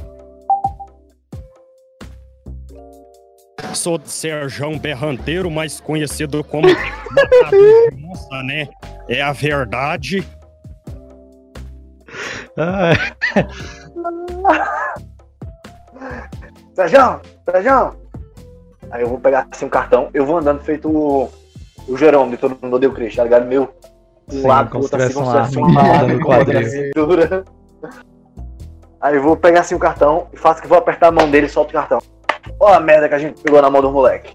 Sou 3.73 3.99
Serjão 4.05 4.77
Berranteiro, 4.77 5.49
mais 5.49 5.79
conhecido 5.79 6.43
como 6.43 6.67
Matador 6.67 7.91
de 7.91 8.05
Onça, 8.05 8.43
né? 8.43 8.67
É 9.09 9.21
a 9.21 9.33
verdade. 9.33 10.27
Ah, 12.55 12.93
Sérgio, 16.75 17.21
Sérgio! 17.49 17.95
Aí 18.91 19.01
eu 19.01 19.09
vou 19.09 19.19
pegar 19.19 19.47
assim 19.51 19.65
um 19.65 19.69
cartão, 19.69 20.09
eu 20.13 20.23
vou 20.25 20.37
andando 20.37 20.61
feito 20.61 20.87
o, 20.87 21.31
o 21.87 21.97
Jerome 21.97 22.31
de 22.31 22.37
todo 22.37 22.57
mundo 22.61 22.87
o 22.87 22.91
Cristo, 22.91 23.17
tá 23.17 23.23
ligado? 23.23 23.47
Meu, 23.47 23.73
Sim, 24.27 24.45
lado 24.45 24.69
como 24.69 24.83
se 24.83 24.93
outro, 24.93 25.03
assim, 25.03 25.13
se 25.13 25.19
uma 25.19 25.31
tivesse 25.31 25.57
arma 25.57 25.67
uma 25.67 25.83
no 25.83 25.91
arma 25.91 26.25
quadril. 26.25 26.61
na 26.61 26.67
cintura. 26.69 27.45
Aí 29.03 29.17
eu 29.17 29.21
vou 29.21 29.35
pegar 29.35 29.59
assim 29.59 29.75
o 29.75 29.79
cartão 29.79 30.29
e 30.31 30.37
faço 30.37 30.61
que 30.61 30.67
vou 30.67 30.77
apertar 30.77 31.07
a 31.07 31.11
mão 31.11 31.29
dele 31.29 31.47
e 31.47 31.49
solto 31.49 31.71
o 31.71 31.73
cartão. 31.73 31.99
Olha 32.57 32.77
a 32.77 32.79
merda 32.79 33.09
que 33.09 33.15
a 33.15 33.19
gente 33.19 33.43
pegou 33.43 33.61
na 33.61 33.69
mão 33.69 33.81
do 33.81 33.91
moleque. 33.91 34.33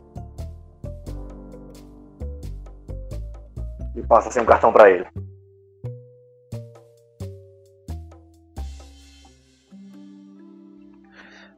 E 3.97 4.03
passa 4.03 4.29
assim 4.29 4.41
um 4.41 4.45
cartão 4.45 4.71
pra 4.71 4.91
ele. 4.91 5.07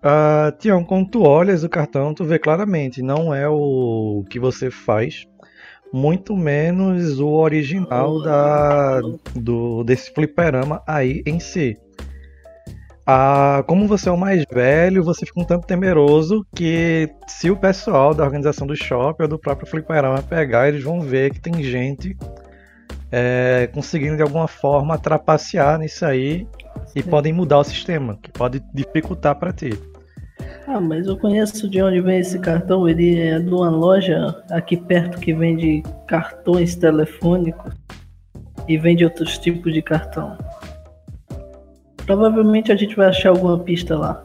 Ah, 0.00 0.54
Tião, 0.60 0.84
quando 0.84 1.10
tu 1.10 1.24
olhas 1.24 1.64
o 1.64 1.68
cartão, 1.68 2.14
tu 2.14 2.24
vê 2.24 2.38
claramente, 2.38 3.02
não 3.02 3.34
é 3.34 3.48
o 3.48 4.24
que 4.30 4.38
você 4.38 4.70
faz, 4.70 5.26
muito 5.92 6.36
menos 6.36 7.18
o 7.18 7.28
original 7.28 8.22
da, 8.22 9.00
do, 9.34 9.82
desse 9.82 10.14
fliperama 10.14 10.80
aí 10.86 11.24
em 11.26 11.40
si. 11.40 11.76
Ah, 13.12 13.64
como 13.66 13.88
você 13.88 14.08
é 14.08 14.12
o 14.12 14.16
mais 14.16 14.44
velho, 14.48 15.02
você 15.02 15.26
fica 15.26 15.40
um 15.40 15.44
tanto 15.44 15.66
temeroso 15.66 16.46
que 16.54 17.10
se 17.26 17.50
o 17.50 17.56
pessoal 17.56 18.14
da 18.14 18.22
organização 18.22 18.68
do 18.68 18.76
shopping 18.76 19.24
ou 19.24 19.28
do 19.30 19.36
próprio 19.36 19.66
fliperama 19.66 20.22
pegar, 20.22 20.68
eles 20.68 20.84
vão 20.84 21.00
ver 21.00 21.32
que 21.32 21.40
tem 21.40 21.60
gente 21.60 22.16
é, 23.10 23.68
conseguindo 23.74 24.14
de 24.14 24.22
alguma 24.22 24.46
forma 24.46 24.96
trapacear 24.96 25.76
nisso 25.80 26.06
aí 26.06 26.46
e 26.94 27.02
podem 27.02 27.32
mudar 27.32 27.58
o 27.58 27.64
sistema, 27.64 28.16
que 28.22 28.30
pode 28.30 28.62
dificultar 28.72 29.34
para 29.34 29.52
ti. 29.52 29.76
Ah, 30.68 30.80
mas 30.80 31.08
eu 31.08 31.18
conheço 31.18 31.68
de 31.68 31.82
onde 31.82 32.00
vem 32.00 32.20
esse 32.20 32.38
cartão. 32.38 32.88
Ele 32.88 33.18
é 33.18 33.40
de 33.40 33.52
uma 33.52 33.70
loja 33.70 34.40
aqui 34.52 34.76
perto 34.76 35.18
que 35.18 35.34
vende 35.34 35.82
cartões 36.06 36.76
telefônicos 36.76 37.74
e 38.68 38.78
vende 38.78 39.02
outros 39.02 39.36
tipos 39.36 39.74
de 39.74 39.82
cartão. 39.82 40.38
Provavelmente 42.10 42.72
a 42.72 42.76
gente 42.76 42.96
vai 42.96 43.06
achar 43.06 43.28
alguma 43.28 43.56
pista 43.56 43.96
lá. 43.96 44.24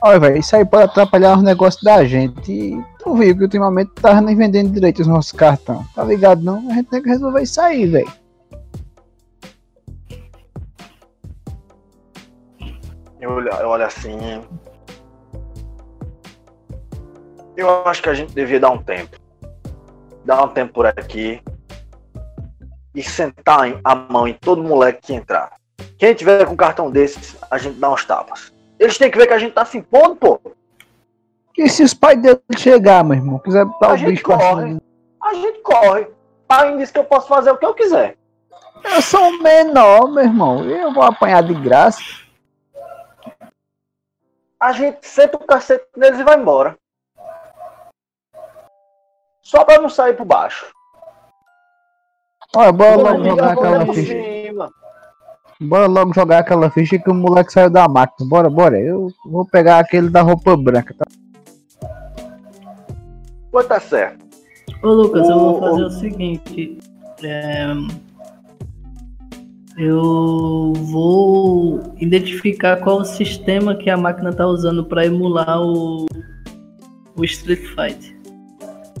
Olha, 0.00 0.20
velho, 0.20 0.36
isso 0.36 0.54
aí 0.54 0.64
pode 0.64 0.84
atrapalhar 0.84 1.36
os 1.36 1.42
negócios 1.42 1.82
da 1.82 2.04
gente. 2.04 2.52
E 2.52 2.80
tu 3.00 3.16
viu 3.16 3.36
que 3.36 3.42
ultimamente 3.42 3.90
tá 3.94 4.20
nem 4.20 4.36
vendendo 4.36 4.70
direito 4.70 5.02
os 5.02 5.08
nossos 5.08 5.32
cartões. 5.32 5.84
Tá 5.92 6.04
ligado, 6.04 6.42
não? 6.42 6.58
A 6.70 6.74
gente 6.74 6.90
tem 6.90 7.02
que 7.02 7.08
resolver 7.08 7.42
isso 7.42 7.60
aí, 7.60 7.86
velho. 7.86 8.12
Eu 13.20 13.32
olho, 13.32 13.48
eu 13.48 13.68
olho 13.68 13.84
assim. 13.84 14.16
Eu 17.56 17.84
acho 17.84 18.00
que 18.00 18.10
a 18.10 18.14
gente 18.14 18.32
devia 18.32 18.60
dar 18.60 18.70
um 18.70 18.78
tempo. 18.78 19.16
Dar 20.24 20.44
um 20.44 20.48
tempo 20.50 20.72
por 20.72 20.86
aqui. 20.86 21.42
E 22.94 23.02
sentar 23.02 23.76
a 23.82 23.94
mão 23.96 24.28
em 24.28 24.34
todo 24.34 24.62
moleque 24.62 25.08
que 25.08 25.14
entrar. 25.14 25.59
Quem 25.98 26.14
tiver 26.14 26.46
com 26.46 26.56
cartão 26.56 26.90
desses, 26.90 27.36
a 27.50 27.58
gente 27.58 27.78
dá 27.78 27.90
uns 27.90 28.04
tapas. 28.04 28.52
Eles 28.78 28.96
têm 28.96 29.10
que 29.10 29.18
ver 29.18 29.26
que 29.26 29.34
a 29.34 29.38
gente 29.38 29.52
tá 29.52 29.64
se 29.64 29.78
impondo, 29.78 30.16
pô. 30.16 30.40
E 31.56 31.68
se 31.68 31.82
os 31.82 31.92
pais 31.92 32.20
dele 32.20 32.40
chegar, 32.56 33.04
meu 33.04 33.16
irmão, 33.16 33.38
quiser 33.38 33.64
botar 33.64 33.90
A 33.90 33.94
o 33.94 33.98
bicho 33.98 34.24
corre. 34.24 34.80
A 35.22 35.34
gente 35.34 35.58
corre. 35.60 36.08
Pai 36.48 36.76
disse 36.78 36.92
que 36.92 36.98
eu 36.98 37.04
posso 37.04 37.28
fazer 37.28 37.50
o 37.50 37.58
que 37.58 37.66
eu 37.66 37.74
quiser. 37.74 38.16
Eu 38.82 39.02
sou 39.02 39.20
um 39.20 39.42
menor, 39.42 40.10
meu 40.10 40.24
irmão. 40.24 40.64
Eu 40.64 40.92
vou 40.92 41.02
apanhar 41.02 41.42
de 41.42 41.54
graça. 41.54 42.00
A 44.58 44.72
gente 44.72 45.06
senta 45.06 45.36
o 45.36 45.46
cacete 45.46 45.86
neles 45.96 46.18
e 46.18 46.24
vai 46.24 46.38
embora. 46.38 46.76
Só 49.42 49.64
pra 49.64 49.78
não 49.78 49.88
sair 49.88 50.14
por 50.14 50.24
baixo. 50.24 50.72
Olha, 52.56 52.72
bora 52.72 52.96
logo 52.96 53.24
jogar 53.24 53.52
aquela 53.52 53.92
ficha. 53.92 54.39
Bora 55.60 55.86
logo 55.86 56.14
jogar 56.14 56.38
aquela 56.38 56.70
ficha 56.70 56.98
que 56.98 57.10
o 57.10 57.14
moleque 57.14 57.52
saiu 57.52 57.68
da 57.70 57.86
máquina. 57.88 58.28
Bora, 58.28 58.48
bora. 58.48 58.80
Eu 58.80 59.08
vou 59.26 59.44
pegar 59.44 59.78
aquele 59.78 60.08
da 60.08 60.22
roupa 60.22 60.56
branca, 60.56 60.94
tá? 60.96 61.04
Pô, 63.52 63.62
tá 63.62 63.78
certo. 63.78 64.24
Ô 64.82 64.88
Lucas, 64.88 65.28
eu 65.28 65.38
vou 65.38 65.60
fazer 65.60 65.82
ô. 65.82 65.86
o 65.86 65.90
seguinte. 65.90 66.78
é, 67.22 67.66
Eu 69.76 70.72
vou 70.90 71.80
identificar 71.98 72.78
qual 72.78 73.00
o 73.00 73.04
sistema 73.04 73.74
que 73.74 73.90
a 73.90 73.96
máquina 73.96 74.32
tá 74.32 74.46
usando 74.46 74.84
para 74.84 75.04
emular 75.04 75.60
o, 75.60 76.06
o 77.16 77.24
Street 77.24 77.60
Fight. 77.74 78.16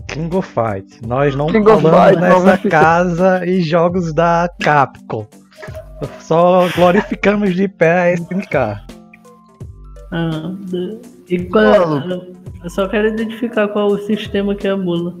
King 0.08 0.36
of 0.36 0.46
Fight. 0.48 1.00
Nós 1.06 1.34
não 1.34 1.46
King 1.46 1.64
falamos 1.64 1.90
Fight, 2.08 2.20
nessa 2.20 2.38
nova- 2.38 2.58
casa 2.68 3.46
e 3.46 3.62
jogos 3.62 4.12
da 4.12 4.50
Capcom. 4.60 5.26
Só 6.20 6.68
glorificamos 6.74 7.54
de 7.54 7.68
pé 7.68 7.92
a 8.00 8.12
SNK. 8.12 8.56
Ah, 10.12 10.52
e 11.28 11.38
qual, 11.44 11.98
Ô, 11.98 12.34
eu 12.64 12.70
só 12.70 12.88
quero 12.88 13.08
identificar 13.08 13.68
qual 13.68 13.88
o 13.88 13.98
sistema 13.98 14.54
que 14.54 14.66
emula. 14.66 15.16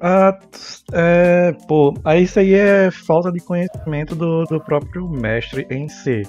Ah, 0.00 0.32
t- 0.32 0.58
é, 0.92 1.52
pô, 1.66 1.94
isso 2.16 2.38
aí 2.38 2.54
é 2.54 2.90
falta 2.90 3.32
de 3.32 3.40
conhecimento 3.40 4.14
do, 4.14 4.44
do 4.44 4.60
próprio 4.60 5.08
mestre 5.08 5.66
em 5.70 5.88
si. 5.88 6.22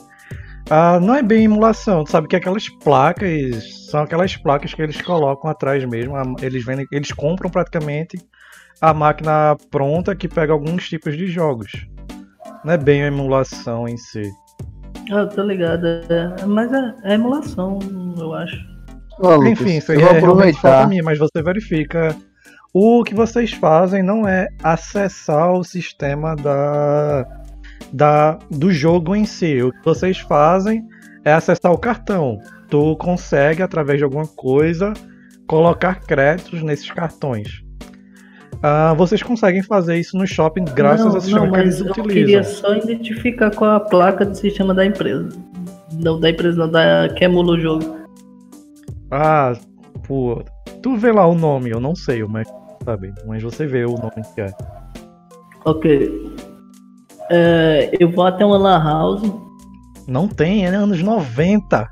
Ah, 0.70 1.00
não 1.00 1.15
é 1.15 1.22
bem 1.24 1.46
emulação, 1.46 2.03
tu 2.03 2.12
sabe 2.12 2.27
que 2.27 2.36
aquelas 2.36 2.70
placas 2.84 3.88
são 3.89 4.01
aquelas 4.01 4.36
placas 4.38 4.74
que 4.74 4.82
eles 4.82 5.01
colocam 5.01 5.50
atrás 5.50 5.84
mesmo. 5.86 6.15
a- 6.15 6.24
Eles 6.41 6.63
vendem, 6.63 6.86
eles 6.91 7.12
compram 7.12 7.50
praticamente 7.50 8.18
a 8.82 8.94
máquina 8.94 9.56
pronta 9.70 10.15
que 10.15 10.27
pega 10.27 10.53
alguns 10.53 10.88
tipos 10.88 11.18
de 11.18 11.27
jogos. 11.27 11.72
Não 12.63 12.74
é 12.74 12.78
bem 12.78 13.01
uma 13.01 13.08
emulação 13.08 13.88
em 13.88 13.98
si. 13.98 14.24
Ah, 15.12 15.25
tô 15.25 15.44
ligado. 15.44 15.86
é- 15.86 16.46
mas 16.46 16.72
é, 16.72 16.94
é 17.04 17.13
emulação, 17.13 17.80
eu 18.18 18.34
acho. 18.34 18.58
Ô, 19.20 19.36
Lucas, 19.36 19.51
Enfim, 19.51 19.78
isso 19.78 19.92
aí 19.92 20.01
eu 20.01 20.08
é 20.08 20.20
realmente 20.20 20.60
falta 20.60 20.88
minha, 20.88 21.04
mas 21.04 21.18
você 21.18 21.42
verifica 21.42 22.16
O 22.74 23.04
que 23.04 23.16
vocês 23.16 23.51
fazem 23.51 24.04
não 24.04 24.28
é 24.28 24.48
acessar 24.63 25.51
o 25.54 25.63
sistema 25.63 26.36
da, 26.36 27.25
da, 27.92 28.38
do 28.50 28.72
jogo 28.72 29.16
em 29.16 29.25
si. 29.25 29.62
O 29.63 29.72
que 29.72 29.84
vocês 29.84 30.20
fazem 30.20 30.86
é 31.25 31.34
acessar 31.34 31.72
o 31.72 31.78
cartão. 31.78 32.39
Tu 32.70 32.96
consegue, 32.98 33.63
através 33.63 33.98
de 33.98 34.04
alguma 34.04 34.28
coisa, 34.28 34.94
colocar 35.48 36.01
créditos 36.01 36.62
nesses 36.62 36.92
cartões. 36.92 37.63
Ah, 38.62 38.94
vocês 38.94 39.24
conseguem 39.24 39.63
fazer 39.63 39.98
isso 39.98 40.18
no 40.18 40.27
shopping 40.27 40.65
graças 40.75 41.06
não, 41.06 41.15
ao 41.15 41.22
sistema 41.22 41.46
não, 41.46 41.53
que 41.53 41.60
eles 41.60 41.79
mas 41.82 41.86
eu 41.86 41.91
utilizam. 42.03 42.13
queria 42.13 42.44
só 42.44 42.75
identificar 42.75 43.51
qual 43.51 43.72
a 43.72 43.79
placa 43.79 44.25
do 44.25 44.36
sistema 44.36 44.74
da 44.74 44.86
empresa. 44.86 45.29
Não 45.94 46.20
da 46.20 46.29
empresa, 46.29 46.58
não, 46.58 46.70
da 46.70 47.08
que 47.15 47.24
emula 47.24 47.53
o 47.53 47.60
jogo. 47.60 47.98
Ah, 49.12 49.53
pô. 50.08 50.44
Tu 50.82 50.96
vê 50.98 51.12
lá 51.12 51.25
o 51.25 51.36
nome, 51.36 51.70
eu 51.70 51.79
não 51.79 51.96
sei, 51.96 52.24
mas 52.24 52.48
sabe, 52.84 53.13
mas 53.25 53.41
você 53.44 53.65
vê 53.65 53.86
o 53.86 53.96
nome 53.96 54.24
que 54.34 54.41
é. 54.41 54.48
Ok. 55.65 56.36
É, 57.29 57.91
eu 58.00 58.10
vou 58.12 58.25
até 58.25 58.46
uma 58.46 58.58
lan 58.58 58.84
house. 58.84 59.22
Não 60.08 60.27
tem, 60.27 60.65
é 60.65 60.70
anos 60.70 61.01
90. 61.01 61.77
É, 61.77 61.88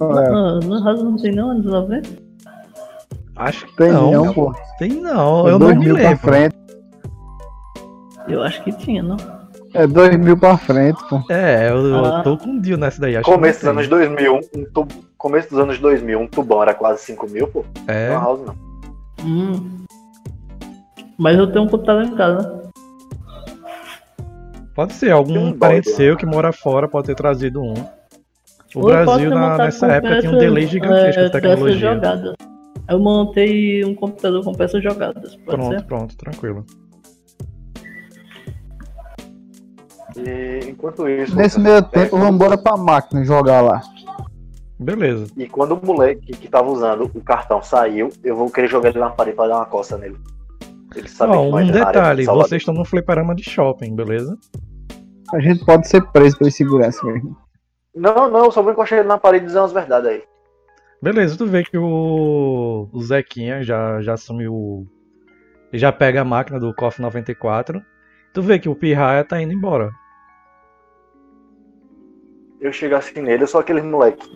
Ah, 0.00 0.60
lan 0.64 0.84
house 0.84 1.02
não 1.02 1.16
tem 1.16 1.32
não, 1.32 1.50
anos 1.50 1.64
90? 1.66 2.27
Acho 3.38 3.66
que 3.66 3.76
tem 3.76 3.92
não. 3.92 4.10
não, 4.12 4.34
pô. 4.34 4.54
Tem 4.78 4.90
não, 5.00 5.48
É 5.48 5.52
eu 5.52 5.58
não 5.58 5.68
me 5.68 5.74
2000 5.74 5.94
pra 5.94 6.02
lembro. 6.02 6.18
frente. 6.18 6.56
Eu 8.26 8.42
acho 8.42 8.62
que 8.64 8.72
tinha, 8.72 9.02
não? 9.02 9.16
É 9.74 9.86
2000 9.86 10.36
pra 10.36 10.56
frente, 10.56 10.98
pô. 11.08 11.20
É, 11.30 11.70
eu, 11.70 11.86
eu 11.86 12.04
Ah. 12.04 12.22
tô 12.22 12.36
com 12.36 12.48
um 12.50 12.58
deal 12.58 12.78
nessa 12.78 13.00
daí. 13.00 13.16
Acho 13.16 13.30
Começo 13.30 13.60
que 13.60 13.64
dos 13.66 13.74
não 13.74 13.78
anos 13.80 13.88
2000, 13.88 14.34
um 14.54 14.64
tu- 14.72 14.88
começo 15.16 15.50
dos 15.50 15.58
anos 15.58 15.78
2000, 15.78 16.20
um 16.20 16.26
tubão 16.26 16.62
era 16.62 16.74
quase 16.74 17.02
5 17.02 17.28
mil, 17.28 17.46
pô. 17.48 17.64
tem. 17.86 17.94
É, 17.94 18.08
Lan 18.10 18.20
house 18.20 18.40
não. 18.46 18.54
Hum. 19.24 19.84
Mas 21.18 21.36
eu 21.38 21.50
tenho 21.50 21.64
um 21.64 21.68
computador 21.68 22.04
em 22.04 22.14
casa. 22.14 22.62
pode 24.74 24.92
ser, 24.92 25.10
algum 25.10 25.46
um 25.48 25.52
parente 25.58 25.90
seu 25.90 26.16
que 26.16 26.24
mora 26.24 26.52
fora 26.52 26.86
pode 26.86 27.08
ter 27.08 27.16
trazido 27.16 27.60
um. 27.60 27.74
O 28.76 28.80
Ou 28.82 28.90
eu 28.90 29.04
Brasil 29.04 29.30
na- 29.30 29.58
nessa 29.58 29.86
época 29.88 30.20
tinha 30.20 30.30
um 30.32 30.38
delay 30.38 30.66
gigantesco 30.66 31.20
é, 31.20 31.24
de 31.24 31.32
tecnologia. 31.32 32.00
Eu 32.88 32.98
montei 32.98 33.84
um 33.84 33.94
computador 33.94 34.42
com 34.42 34.52
peças 34.52 34.82
jogadas, 34.82 35.36
pode 35.36 35.58
Pronto, 35.58 35.78
ser? 35.78 35.86
pronto, 35.86 36.16
tranquilo. 36.16 36.64
E 40.16 40.70
enquanto 40.70 41.08
isso. 41.08 41.36
Nesse 41.36 41.60
meio 41.60 41.82
tempo, 41.82 42.16
vamos 42.16 42.34
embora 42.34 42.56
pra 42.56 42.76
máquina 42.76 43.24
jogar 43.24 43.60
lá. 43.60 43.82
Beleza. 44.78 45.26
E 45.36 45.46
quando 45.46 45.72
o 45.74 45.84
moleque 45.84 46.32
que 46.32 46.48
tava 46.48 46.70
usando 46.70 47.10
o 47.14 47.20
cartão 47.20 47.60
saiu, 47.62 48.10
eu 48.24 48.36
vou 48.36 48.50
querer 48.50 48.68
jogar 48.68 48.90
ele 48.90 49.00
na 49.00 49.10
parede 49.10 49.36
pra 49.36 49.48
dar 49.48 49.56
uma 49.56 49.66
coça 49.66 49.98
nele. 49.98 50.16
Ele 50.94 51.08
sabe 51.08 51.36
Ó, 51.36 51.42
que 51.42 51.48
um 51.48 51.56
área 51.56 51.66
de 51.66 51.72
detalhe, 51.72 52.24
vocês 52.24 52.62
estão 52.62 52.74
no 52.74 52.84
fliperama 52.84 53.34
de 53.34 53.42
shopping, 53.42 53.94
beleza? 53.94 54.38
A 55.34 55.40
gente 55.40 55.64
pode 55.64 55.86
ser 55.86 56.02
preso 56.10 56.38
pela 56.38 56.50
segurança 56.50 57.04
mesmo. 57.04 57.36
Não, 57.94 58.30
não, 58.30 58.44
eu 58.46 58.52
só 58.52 58.62
vou 58.62 58.72
encostar 58.72 59.00
ele 59.00 59.08
na 59.08 59.18
parede 59.18 59.44
e 59.44 59.46
dizer 59.48 59.58
umas 59.58 59.72
verdades 59.72 60.08
aí. 60.08 60.22
Beleza, 61.00 61.36
tu 61.38 61.46
vê 61.46 61.62
que 61.62 61.78
o, 61.78 62.88
o 62.92 63.02
Zequinha 63.02 63.62
já, 63.62 64.00
já 64.02 64.14
assumiu. 64.14 64.52
o- 64.52 64.86
Já 65.72 65.92
pega 65.92 66.22
a 66.22 66.24
máquina 66.24 66.58
do 66.58 66.74
KOF 66.74 67.00
94. 67.00 67.80
Tu 68.34 68.42
vê 68.42 68.58
que 68.58 68.68
o 68.68 68.74
Pirraia 68.74 69.24
tá 69.24 69.40
indo 69.40 69.52
embora. 69.52 69.90
Eu 72.60 72.72
chego 72.72 72.96
assim 72.96 73.20
nele, 73.20 73.44
eu 73.44 73.46
sou 73.46 73.60
aquele 73.60 73.80
moleque. 73.82 74.26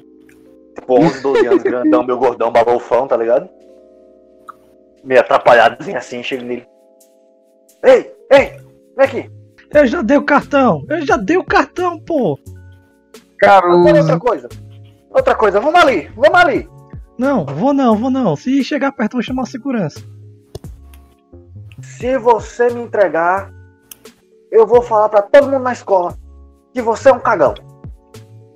Tipo, 0.77 0.95
11, 1.01 1.21
12 1.23 1.47
anos, 1.47 1.63
grandão, 1.63 2.05
meu 2.05 2.17
gordão, 2.19 2.53
balofão, 2.53 3.07
tá 3.09 3.17
ligado? 3.17 3.49
Meio 5.05 5.21
atrapalhadozinho 5.21 5.97
assim, 5.99 6.23
chego 6.23 6.45
nele. 6.45 6.67
Ei, 7.85 8.13
ei, 8.31 8.57
vem 8.97 9.05
aqui. 9.07 9.31
Eu 9.75 9.87
já 9.87 10.03
dei 10.03 10.17
o 10.17 10.25
cartão! 10.25 10.85
Eu 10.89 11.05
já 11.05 11.17
dei 11.17 11.37
o 11.37 11.45
cartão, 11.45 11.99
pô! 11.99 12.39
Caruso. 13.39 13.89
Olha 13.89 14.01
outra 14.01 14.19
coisa. 14.19 14.49
Outra 15.15 15.35
coisa, 15.35 15.61
vamos 15.61 15.81
ali, 15.81 16.09
vamos 16.17 16.39
ali. 16.39 16.69
Não, 17.19 17.45
vou 17.45 17.75
não, 17.75 17.97
vou 17.97 18.11
não. 18.11 18.35
Se 18.35 18.65
chegar 18.65 18.93
perto, 18.93 19.13
vou 19.13 19.23
chamar 19.23 19.43
a 19.43 19.47
segurança. 19.47 20.01
Se 21.81 22.17
você 22.19 22.71
me 22.71 22.83
entregar, 22.83 23.53
eu 24.51 24.67
vou 24.67 24.83
falar 24.83 25.09
pra 25.09 25.23
todo 25.23 25.51
mundo 25.51 25.63
na 25.63 25.73
escola 25.73 26.17
que 26.73 26.81
você 26.81 27.11
é 27.11 27.13
um 27.13 27.21
cagão. 27.21 27.55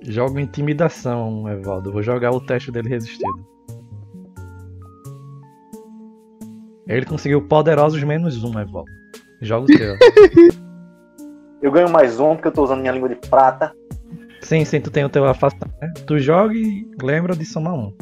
Jogo 0.01 0.39
intimidação, 0.39 1.47
Evaldo. 1.49 1.91
Vou 1.91 2.01
jogar 2.01 2.31
o 2.31 2.39
teste 2.39 2.71
dele 2.71 2.89
resistido. 2.89 3.45
Ele 6.87 7.05
conseguiu 7.05 7.45
poderosos 7.47 8.01
menos 8.03 8.43
um, 8.43 8.59
Evaldo. 8.59 8.89
Joga 9.41 9.65
o 9.65 9.77
teu. 9.77 9.95
Eu 11.61 11.71
ganho 11.71 11.89
mais 11.89 12.19
um 12.19 12.35
porque 12.35 12.49
eu 12.49 12.51
tô 12.51 12.63
usando 12.63 12.81
minha 12.81 12.91
língua 12.91 13.09
de 13.09 13.15
prata. 13.15 13.73
Sim, 14.47 14.63
sim, 14.63 14.79
tu 14.79 14.89
tem 14.89 15.03
o 15.03 15.09
teu 15.09 15.25
afastamento. 15.25 15.77
né? 15.81 15.91
Tu 16.05 16.19
joga 16.19 16.53
e 16.53 16.87
lembra 17.01 17.35
de 17.35 17.45
somar 17.45 17.73
um. 17.73 17.93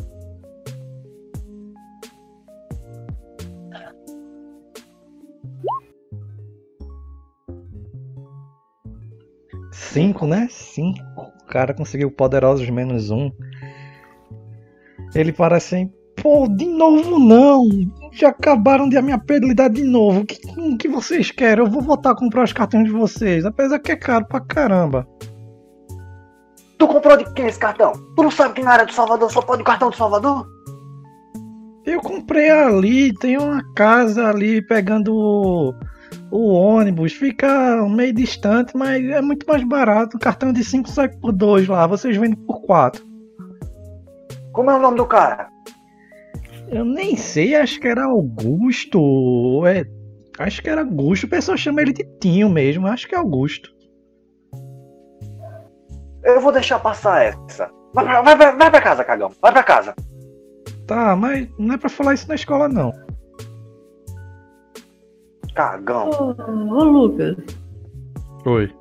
Cinco, 9.71 10.27
né? 10.27 10.47
Cinco. 10.51 10.99
O 11.41 11.45
cara 11.47 11.73
conseguiu 11.73 12.11
poderosos 12.11 12.69
menos 12.69 13.09
um. 13.09 13.31
Ele 15.15 15.31
parece 15.31 15.75
assim, 15.75 15.91
pô, 16.15 16.47
de 16.47 16.65
novo 16.65 17.19
não. 17.19 17.67
Já 18.11 18.29
acabaram 18.29 18.87
de 18.87 18.97
a 18.97 19.01
minha 19.01 19.15
habilidade 19.15 19.75
de 19.75 19.83
novo. 19.83 20.21
O 20.21 20.25
que, 20.25 20.37
que 20.77 20.87
vocês 20.87 21.31
querem? 21.31 21.63
Eu 21.63 21.71
vou 21.71 21.81
voltar 21.81 22.11
a 22.11 22.15
comprar 22.15 22.43
os 22.43 22.53
cartões 22.53 22.85
de 22.85 22.91
vocês. 22.91 23.45
Apesar 23.45 23.79
que 23.79 23.91
é 23.91 23.95
caro 23.95 24.25
pra 24.27 24.41
caramba. 24.41 25.07
Tu 26.77 26.87
comprou 26.87 27.17
de 27.17 27.31
quem 27.33 27.47
esse 27.47 27.59
cartão? 27.59 27.93
Tu 28.15 28.23
não 28.23 28.31
sabe 28.31 28.55
que 28.55 28.63
na 28.63 28.71
área 28.71 28.85
do 28.85 28.93
Salvador 28.93 29.31
só 29.31 29.41
pode 29.41 29.61
o 29.61 29.65
cartão 29.65 29.89
do 29.89 29.95
Salvador? 29.95 30.45
Eu 31.85 32.01
comprei 32.01 32.49
ali, 32.49 33.13
tem 33.13 33.37
uma 33.37 33.63
casa 33.75 34.27
ali 34.27 34.61
pegando 34.61 35.13
o, 35.13 35.73
o 36.31 36.53
ônibus, 36.53 37.13
fica 37.13 37.87
meio 37.87 38.11
distante, 38.11 38.75
mas 38.75 39.05
é 39.05 39.21
muito 39.21 39.45
mais 39.47 39.63
barato. 39.63 40.17
O 40.17 40.19
cartão 40.19 40.51
de 40.51 40.63
5 40.63 40.89
sai 40.89 41.09
por 41.09 41.31
2 41.31 41.67
lá, 41.67 41.85
vocês 41.85 42.17
vendem 42.17 42.37
por 42.37 42.61
4. 42.61 43.05
Como 44.51 44.71
é 44.71 44.75
o 44.75 44.81
nome 44.81 44.97
do 44.97 45.05
cara? 45.05 45.49
Eu 46.69 46.83
nem 46.83 47.15
sei, 47.15 47.55
acho 47.55 47.79
que 47.79 47.87
era 47.87 48.05
Augusto. 48.05 49.63
É, 49.67 49.85
acho 50.39 50.61
que 50.63 50.69
era 50.69 50.81
Augusto. 50.81 51.25
O 51.25 51.29
pessoal 51.29 51.57
chama 51.57 51.81
ele 51.81 51.93
de 51.93 52.03
Tinho 52.19 52.49
mesmo, 52.49 52.87
acho 52.87 53.07
que 53.07 53.13
é 53.13 53.17
Augusto. 53.17 53.74
Eu 56.25 56.41
vou 56.41 56.51
deixar 56.51 56.79
passar 56.79 57.23
essa. 57.23 57.69
Vai 57.93 58.03
pra, 58.05 58.21
vai, 58.21 58.35
vai, 58.35 58.55
vai 58.57 58.71
pra 58.71 58.81
casa, 58.81 59.03
cagão. 59.03 59.31
Vai 59.41 59.51
pra 59.51 59.63
casa. 59.63 59.93
Tá, 60.87 61.15
mas 61.15 61.47
não 61.57 61.75
é 61.75 61.77
pra 61.77 61.89
falar 61.89 62.13
isso 62.13 62.27
na 62.27 62.35
escola 62.35 62.67
não. 62.67 62.91
Cagão. 65.55 66.09
Ô, 66.09 66.73
ô, 66.73 66.83
Lucas, 66.83 67.35
Oi. 68.45 68.71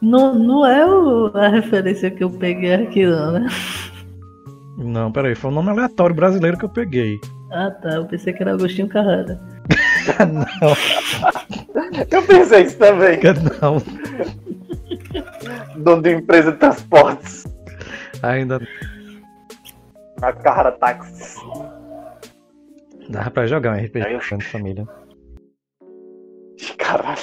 não, 0.00 0.34
não 0.34 0.66
é 0.66 0.86
o- 0.86 1.30
a 1.34 1.48
referência 1.48 2.10
que 2.10 2.24
eu 2.24 2.30
peguei 2.30 2.72
aqui, 2.74 3.04
não, 3.06 3.32
né? 3.32 3.46
Não, 4.78 5.12
peraí, 5.12 5.34
foi 5.34 5.50
um 5.50 5.54
nome 5.54 5.68
aleatório 5.70 6.16
brasileiro 6.16 6.56
que 6.56 6.64
eu 6.64 6.68
peguei. 6.70 7.20
Ah 7.52 7.70
tá, 7.70 7.90
eu 7.90 8.06
pensei 8.06 8.32
que 8.32 8.42
era 8.42 8.54
Agostinho 8.54 8.88
Carrara. 8.88 9.38
não, 10.32 10.46
Eu 12.10 12.22
pensei 12.22 12.62
isso 12.62 12.78
também. 12.78 13.20
não, 13.60 13.76
Dono 15.76 16.02
de 16.02 16.12
empresa 16.14 16.52
de 16.52 16.58
transportes. 16.58 17.44
ainda 18.22 18.60
A 20.20 20.32
cara 20.32 20.72
táxi. 20.72 21.38
dava 23.08 23.30
pra 23.30 23.46
jogar 23.46 23.70
um 23.70 23.74
Aí 23.74 23.90
eu- 23.94 24.18
RPG 24.18 24.36
de 24.38 24.44
família. 24.44 24.86
Caralho. 26.78 27.18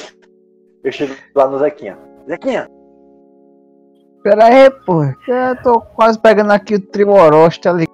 Eu 0.84 0.92
chego 0.92 1.14
lá 1.36 1.48
no 1.48 1.60
Zequinha. 1.60 1.98
Zequinha, 2.28 2.68
Pera 4.24 4.46
aí, 4.46 4.70
pô. 4.70 5.04
Eu 5.04 5.62
tô 5.64 5.80
quase 5.82 6.20
pegando 6.20 6.52
aqui 6.52 6.76
o 6.76 6.80
Trimoroste 6.82 7.68
ali. 7.70 7.86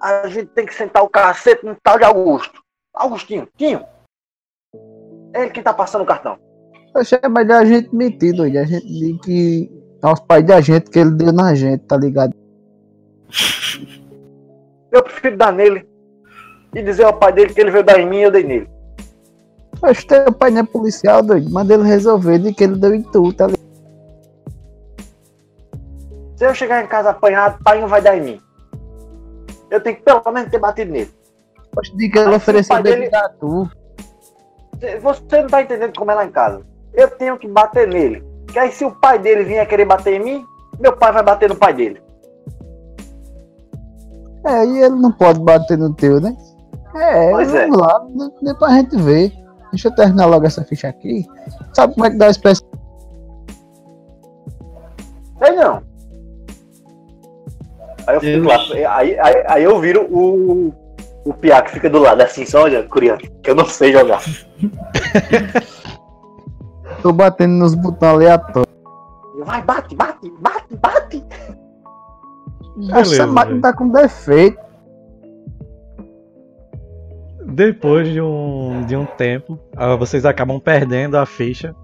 a 0.00 0.28
gente 0.28 0.46
tem 0.50 0.64
que 0.66 0.74
sentar 0.74 1.02
o 1.02 1.08
cacete 1.08 1.64
no 1.66 1.74
tal 1.82 1.98
de 1.98 2.04
Augusto. 2.04 2.60
Augustinho, 2.94 3.48
Tinho. 3.56 3.84
É 5.34 5.42
ele 5.42 5.50
quem 5.50 5.62
tá 5.62 5.74
passando 5.74 6.02
o 6.02 6.06
cartão. 6.06 6.38
Achei 6.96 7.18
melhor 7.28 7.62
a 7.62 7.64
gente 7.64 7.94
mentir, 7.94 8.34
doido. 8.34 8.56
A 8.58 8.64
gente 8.64 8.86
diz 8.86 9.20
que 9.20 9.70
aos 10.02 10.20
pais 10.20 10.44
da 10.46 10.60
gente 10.60 10.90
que 10.90 10.98
ele 10.98 11.10
deu 11.10 11.32
na 11.32 11.54
gente, 11.54 11.80
tá 11.84 11.96
ligado? 11.96 12.32
Eu 14.90 15.02
prefiro 15.02 15.36
dar 15.36 15.52
nele. 15.52 15.86
E 16.74 16.82
dizer 16.82 17.04
ao 17.04 17.12
pai 17.18 17.32
dele 17.32 17.52
que 17.52 17.60
ele 17.60 17.70
veio 17.70 17.84
dar 17.84 17.98
em 18.00 18.08
mim 18.08 18.18
e 18.18 18.22
eu 18.22 18.30
dei 18.30 18.42
nele. 18.44 18.68
Acho 19.82 20.02
que 20.02 20.08
teu 20.08 20.32
pai 20.32 20.50
não 20.50 20.60
é 20.60 20.64
policial, 20.64 21.22
doido. 21.22 21.50
Manda 21.50 21.74
ele 21.74 21.82
resolver 21.82 22.38
de 22.38 22.52
que 22.54 22.64
ele 22.64 22.76
deu 22.76 22.94
em 22.94 23.02
tu, 23.02 23.32
tá 23.32 23.46
ligado? 23.46 23.66
Se 26.36 26.44
eu 26.46 26.54
chegar 26.54 26.82
em 26.82 26.86
casa 26.86 27.10
apanhado, 27.10 27.62
pai 27.62 27.80
não 27.80 27.88
vai 27.88 28.00
dar 28.00 28.16
em 28.16 28.22
mim. 28.22 28.40
Eu 29.70 29.80
tenho 29.82 29.96
que 29.96 30.02
pelo 30.02 30.22
menos 30.32 30.50
ter 30.50 30.58
batido 30.58 30.92
nele. 30.92 31.10
De 31.94 32.08
que 32.08 32.18
Aí, 32.18 32.34
ofereceu 32.34 32.76
o 32.76 32.82
dele- 32.82 33.10
a 33.14 33.28
tu. 33.28 33.68
Você 35.02 35.40
não 35.42 35.48
tá 35.48 35.62
entendendo 35.62 35.96
como 35.96 36.10
é 36.10 36.14
lá 36.14 36.24
em 36.24 36.30
casa. 36.30 36.62
Eu 36.96 37.10
tenho 37.10 37.38
que 37.38 37.46
bater 37.46 37.86
nele. 37.86 38.24
Que 38.52 38.58
aí 38.58 38.72
se 38.72 38.84
o 38.84 38.90
pai 38.90 39.18
dele 39.18 39.44
vier 39.44 39.66
querer 39.68 39.84
bater 39.84 40.14
em 40.14 40.24
mim, 40.24 40.44
meu 40.80 40.96
pai 40.96 41.12
vai 41.12 41.22
bater 41.22 41.48
no 41.48 41.56
pai 41.56 41.74
dele. 41.74 42.00
É, 44.44 44.64
e 44.64 44.78
ele 44.82 44.94
não 44.96 45.12
pode 45.12 45.40
bater 45.40 45.76
no 45.76 45.92
teu, 45.94 46.20
né? 46.20 46.34
É, 46.94 47.30
Pois 47.30 47.52
é. 47.54 47.66
vamos 47.66 47.78
lá, 47.78 47.98
de- 48.08 48.44
depois 48.44 48.72
a 48.72 48.76
gente 48.76 48.96
vê. 48.96 49.32
Deixa 49.72 49.88
eu 49.88 49.94
terminar 49.94 50.26
logo 50.26 50.46
essa 50.46 50.64
ficha 50.64 50.88
aqui. 50.88 51.26
Sabe 51.74 51.92
como 51.94 52.06
é 52.06 52.10
que 52.10 52.16
dá 52.16 52.26
a 52.26 52.30
espécie? 52.30 52.62
Sei 55.44 55.52
não. 55.56 55.82
Aí 58.06 58.14
eu 58.14 58.20
fico 58.20 58.46
lá, 58.46 58.56
aí, 58.96 59.18
aí, 59.18 59.44
aí 59.48 59.64
eu 59.64 59.78
viro 59.80 60.06
o, 60.08 60.72
o 61.24 61.34
piá 61.34 61.60
que 61.60 61.72
fica 61.72 61.90
do 61.90 61.98
lado, 61.98 62.22
assim, 62.22 62.46
só 62.46 62.62
olha, 62.62 62.84
criança, 62.84 63.26
que 63.42 63.50
eu 63.50 63.54
não 63.56 63.66
sei 63.66 63.92
jogar. 63.92 64.22
Tô 67.06 67.12
batendo 67.12 67.52
nos 67.52 67.72
botões 67.72 68.14
aleatórios. 68.14 68.74
Vai, 69.44 69.62
bate, 69.62 69.94
bate, 69.94 70.28
bate, 70.40 70.76
bate. 70.76 71.24
Essa 72.90 73.02
Beleza, 73.02 73.26
máquina 73.28 73.50
velho. 73.50 73.62
tá 73.62 73.72
com 73.72 73.88
defeito. 73.90 74.58
Depois 77.44 78.08
de 78.08 78.20
um, 78.20 78.84
de 78.88 78.96
um 78.96 79.06
tempo, 79.06 79.56
ah, 79.76 79.94
vocês 79.94 80.26
acabam 80.26 80.58
perdendo 80.58 81.16
a 81.16 81.24
ficha. 81.24 81.76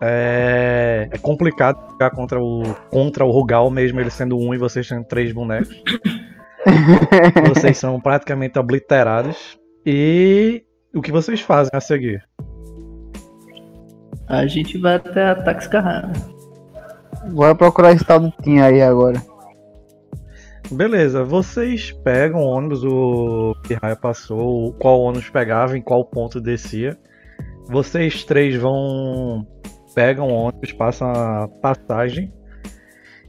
É, 0.00 1.06
é 1.12 1.18
complicado 1.18 1.90
jogar 1.90 2.08
contra 2.12 2.40
o, 2.42 2.62
contra 2.88 3.26
o 3.26 3.30
Rugal, 3.30 3.70
mesmo 3.70 4.00
ele 4.00 4.08
sendo 4.08 4.38
um 4.38 4.54
e 4.54 4.56
vocês 4.56 4.88
tendo 4.88 5.04
três 5.04 5.32
bonecos. 5.32 5.84
vocês 7.54 7.76
são 7.76 8.00
praticamente 8.00 8.58
obliterados. 8.58 9.58
E 9.84 10.64
o 10.94 11.02
que 11.02 11.12
vocês 11.12 11.42
fazem 11.42 11.72
a 11.74 11.80
seguir? 11.80 12.26
A 14.28 14.46
gente 14.46 14.78
vai 14.78 14.96
até 14.96 15.28
a 15.28 15.34
Tax 15.34 15.66
Carrara. 15.66 16.12
Bora 17.30 17.54
procurar 17.54 17.92
esse 17.92 18.04
tal 18.04 18.20
de 18.20 18.32
Tim 18.42 18.58
aí 18.58 18.82
agora. 18.82 19.22
Beleza, 20.70 21.22
vocês 21.22 21.92
pegam 21.92 22.40
o 22.40 22.46
ônibus, 22.46 22.82
o 22.82 23.54
Pirraia 23.62 23.94
passou, 23.94 24.72
qual 24.74 25.00
ônibus 25.00 25.28
pegava, 25.28 25.76
em 25.76 25.82
qual 25.82 26.04
ponto 26.04 26.40
descia. 26.40 26.96
Vocês 27.68 28.24
três 28.24 28.56
vão. 28.56 29.46
pegam 29.94 30.28
o 30.28 30.34
ônibus, 30.34 30.72
passam 30.72 31.10
a 31.10 31.48
passagem. 31.60 32.32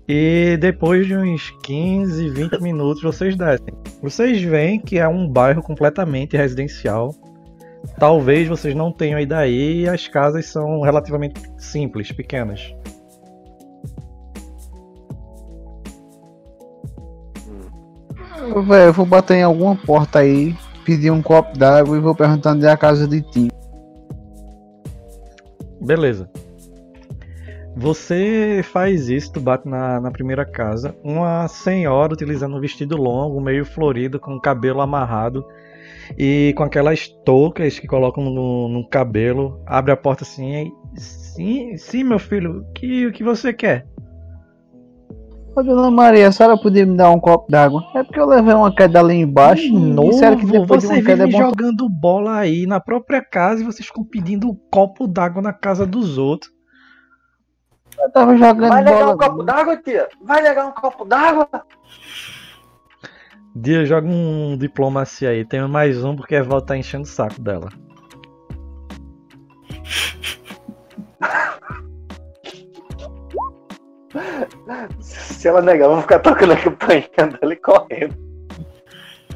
E 0.08 0.58
depois 0.60 1.08
de 1.08 1.16
uns 1.16 1.50
15, 1.64 2.30
20 2.30 2.62
minutos 2.62 3.02
vocês 3.02 3.36
descem. 3.36 3.74
Vocês 4.02 4.42
veem 4.42 4.80
que 4.80 4.98
é 4.98 5.08
um 5.08 5.28
bairro 5.28 5.62
completamente 5.62 6.36
residencial. 6.36 7.12
Talvez 7.98 8.48
vocês 8.48 8.74
não 8.76 8.92
tenham 8.92 9.20
aí 9.20 9.82
e 9.82 9.90
as 9.90 10.08
casas 10.08 10.46
são 10.46 10.82
relativamente 10.82 11.42
simples, 11.58 12.12
pequenas. 12.12 12.74
Véi, 18.68 18.88
eu 18.88 18.94
vou 18.94 19.06
bater 19.06 19.36
em 19.36 19.44
alguma 19.44 19.76
porta 19.76 20.20
aí, 20.20 20.56
pedir 20.86 21.12
um 21.12 21.22
copo 21.22 21.58
d'água 21.58 21.96
e 21.98 22.00
vou 22.00 22.16
perguntando 22.16 22.58
onde 22.58 22.66
é 22.66 22.72
a 22.72 22.78
casa 22.78 23.08
de 23.08 23.22
Tim. 23.22 23.50
Beleza. 25.82 26.30
Você 27.76 28.62
faz 28.64 29.10
isso, 29.10 29.34
tu 29.34 29.40
bate 29.40 29.68
na, 29.68 30.00
na 30.00 30.12
primeira 30.12 30.46
casa. 30.46 30.96
Uma 31.04 31.48
senhora 31.48 32.14
utilizando 32.14 32.56
um 32.56 32.60
vestido 32.60 32.96
longo, 32.96 33.42
meio 33.42 33.66
florido, 33.66 34.20
com 34.20 34.36
o 34.36 34.42
cabelo 34.42 34.82
amarrado 34.82 35.44
e 36.18 36.54
com 36.56 36.64
aquelas 36.64 37.08
toucas 37.26 37.80
que 37.80 37.88
colocam 37.88 38.24
no, 38.24 38.68
no 38.68 38.88
cabelo. 38.88 39.62
Abre 39.66 39.92
a 39.92 39.98
porta 39.98 40.24
assim. 40.24 40.72
e, 40.96 41.00
Sim, 41.00 41.76
sim, 41.78 42.04
meu 42.04 42.20
filho, 42.20 42.60
o 42.62 42.74
que, 42.74 43.08
o 43.08 43.12
que 43.12 43.24
você 43.24 43.52
quer? 43.52 43.88
Ô, 45.56 45.62
dona 45.62 45.92
Maria, 45.92 46.28
a 46.28 46.32
senhora 46.32 46.58
podia 46.58 46.86
me 46.86 46.98
dar 46.98 47.12
um 47.12 47.20
copo 47.20 47.50
d'água? 47.52 47.84
É 47.96 48.04
porque 48.04 48.20
eu 48.20 48.26
levei 48.26 48.54
uma 48.54 48.74
queda 48.74 49.00
ali 49.00 49.16
embaixo. 49.16 49.64
De 49.64 49.70
e 49.70 49.72
novo, 49.80 50.10
disseram 50.12 50.38
que 50.38 50.46
depois 50.46 50.82
de 50.82 50.88
você 50.88 50.94
uma 50.96 51.04
queda 51.04 51.24
é 51.24 51.28
bom. 51.28 51.38
jogando 51.38 51.88
bola 51.90 52.38
aí 52.38 52.66
na 52.66 52.80
própria 52.80 53.22
casa 53.24 53.62
e 53.62 53.66
vocês 53.66 53.88
ficam 53.88 54.04
pedindo 54.04 54.50
um 54.50 54.56
copo 54.72 55.08
d'água 55.08 55.42
na 55.42 55.54
casa 55.54 55.86
dos 55.86 56.18
outros. 56.18 56.52
Eu 58.00 58.12
tava 58.12 58.36
jogando 58.36 58.70
Vai 58.70 58.84
negar 58.84 59.00
bola. 59.00 59.14
um 59.14 59.18
copo 59.18 59.44
d'água, 59.44 59.78
tia? 59.78 60.10
Vai 60.24 60.42
negar 60.42 60.66
um 60.68 60.72
copo 60.72 61.06
d'água? 61.06 61.48
Dia 63.56 63.86
joga 63.86 64.08
um 64.08 64.58
diplomacia 64.58 65.30
aí. 65.30 65.46
Tem 65.46 65.66
mais 65.68 66.04
um 66.04 66.16
porque 66.16 66.36
a 66.36 66.44
Val 66.44 66.62
tá 66.62 66.76
enchendo 66.78 67.04
o 67.04 67.08
saco 67.08 67.42
dela. 67.42 67.70
Se 75.00 75.48
ela 75.48 75.62
negar, 75.62 75.86
eu 75.86 75.94
vou 75.94 76.02
ficar 76.02 76.20
tocando 76.20 76.54
a 76.54 76.58
campainha 76.58 77.08
dela 77.18 77.54
e 77.54 77.58
correndo. 77.58 78.16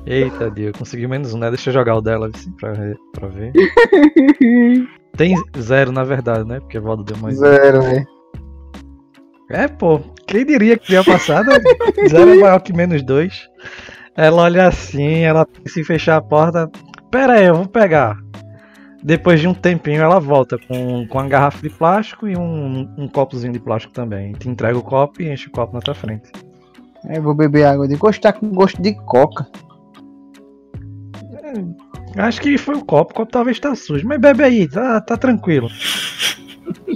Eita, 0.05 0.49
Dia, 0.51 0.71
conseguiu 0.71 1.09
menos 1.09 1.33
um, 1.33 1.37
né? 1.39 1.49
Deixa 1.49 1.69
eu 1.69 1.73
jogar 1.73 1.95
o 1.95 2.01
dela 2.01 2.29
assim, 2.33 2.51
pra, 2.51 2.71
ver- 2.73 2.97
pra 3.13 3.27
ver. 3.27 3.51
Tem 5.17 5.35
zero, 5.59 5.91
na 5.91 6.03
verdade, 6.03 6.47
né? 6.47 6.59
Porque 6.59 6.77
a 6.77 6.81
Valdo 6.81 7.03
deu 7.03 7.17
mais 7.17 7.35
um. 7.37 7.41
Zero, 7.41 7.81
velho. 7.81 8.05
É, 9.49 9.67
pô. 9.67 9.99
Quem 10.27 10.45
diria 10.45 10.77
que 10.77 10.93
ia 10.93 11.03
passar, 11.03 11.43
né? 11.43 11.55
Zero 12.07 12.31
é 12.31 12.35
maior 12.35 12.59
que 12.61 12.71
menos 12.71 13.01
dois. 13.03 13.49
Ela 14.17 14.41
olha 14.41 14.67
assim, 14.67 15.19
ela 15.19 15.47
se 15.67 15.83
fechar 15.83 16.17
a 16.17 16.21
porta. 16.21 16.67
Pera 17.11 17.33
aí, 17.33 17.45
eu 17.45 17.55
vou 17.55 17.67
pegar. 17.67 18.17
Depois 19.03 19.39
de 19.39 19.47
um 19.47 19.53
tempinho 19.53 20.01
ela 20.01 20.19
volta 20.19 20.57
com, 20.57 21.07
com 21.07 21.17
uma 21.19 21.27
garrafa 21.27 21.61
de 21.61 21.69
plástico 21.69 22.27
e 22.27 22.35
um, 22.35 22.91
um 22.97 23.07
copozinho 23.07 23.53
de 23.53 23.59
plástico 23.59 23.93
também. 23.93 24.33
Te 24.33 24.49
entrega 24.49 24.75
o 24.75 24.81
copo 24.81 25.21
e 25.21 25.31
enche 25.31 25.47
o 25.47 25.51
copo 25.51 25.75
na 25.75 25.81
tua 25.81 25.93
frente. 25.93 26.31
Eu 27.07 27.21
vou 27.21 27.35
beber 27.35 27.65
água 27.65 27.87
de 27.87 27.95
gosto, 27.95 28.19
tá 28.19 28.33
com 28.33 28.49
gosto 28.49 28.81
de 28.81 28.95
coca. 29.05 29.47
Acho 32.17 32.41
que 32.41 32.57
foi 32.57 32.75
o 32.75 32.83
copo, 32.83 33.11
o 33.11 33.15
copo 33.17 33.31
talvez 33.31 33.59
tá 33.59 33.75
sujo. 33.75 34.07
Mas 34.07 34.19
bebe 34.19 34.43
aí, 34.43 34.67
tá, 34.67 34.99
tá 34.99 35.15
tranquilo. 35.15 35.69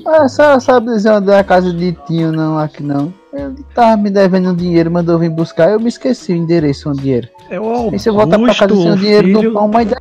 Ah, 0.08 0.28
senhora 0.28 0.60
sabe 0.60 0.88
dizer 0.88 1.12
onde 1.12 1.32
é 1.32 1.38
a 1.40 1.44
casa 1.44 1.72
de 1.72 1.94
Tinho, 2.08 2.32
não, 2.32 2.58
aqui 2.58 2.82
não. 2.82 3.14
Ele 3.34 3.64
tava 3.74 3.96
me 4.02 4.10
devendo 4.10 4.54
dinheiro, 4.56 4.92
mandou 4.92 5.18
vir 5.18 5.30
buscar, 5.30 5.70
eu 5.72 5.80
me 5.80 5.88
esqueci 5.88 6.34
o 6.34 6.36
endereço 6.36 6.90
onde 6.90 7.14
era. 7.14 7.30
É 7.50 7.60
o 7.60 7.94
E 7.94 8.00
se 8.00 8.10
eu 8.10 8.14
voltar 8.14 8.38
pra 8.38 8.48
casa 8.54 8.64
Augusto, 8.66 8.84
sem 8.84 8.92
o 8.92 8.98
dinheiro 8.98 9.28
filho- 9.28 9.42
do 9.42 9.54
pão, 9.54 9.68
mas 9.68 9.94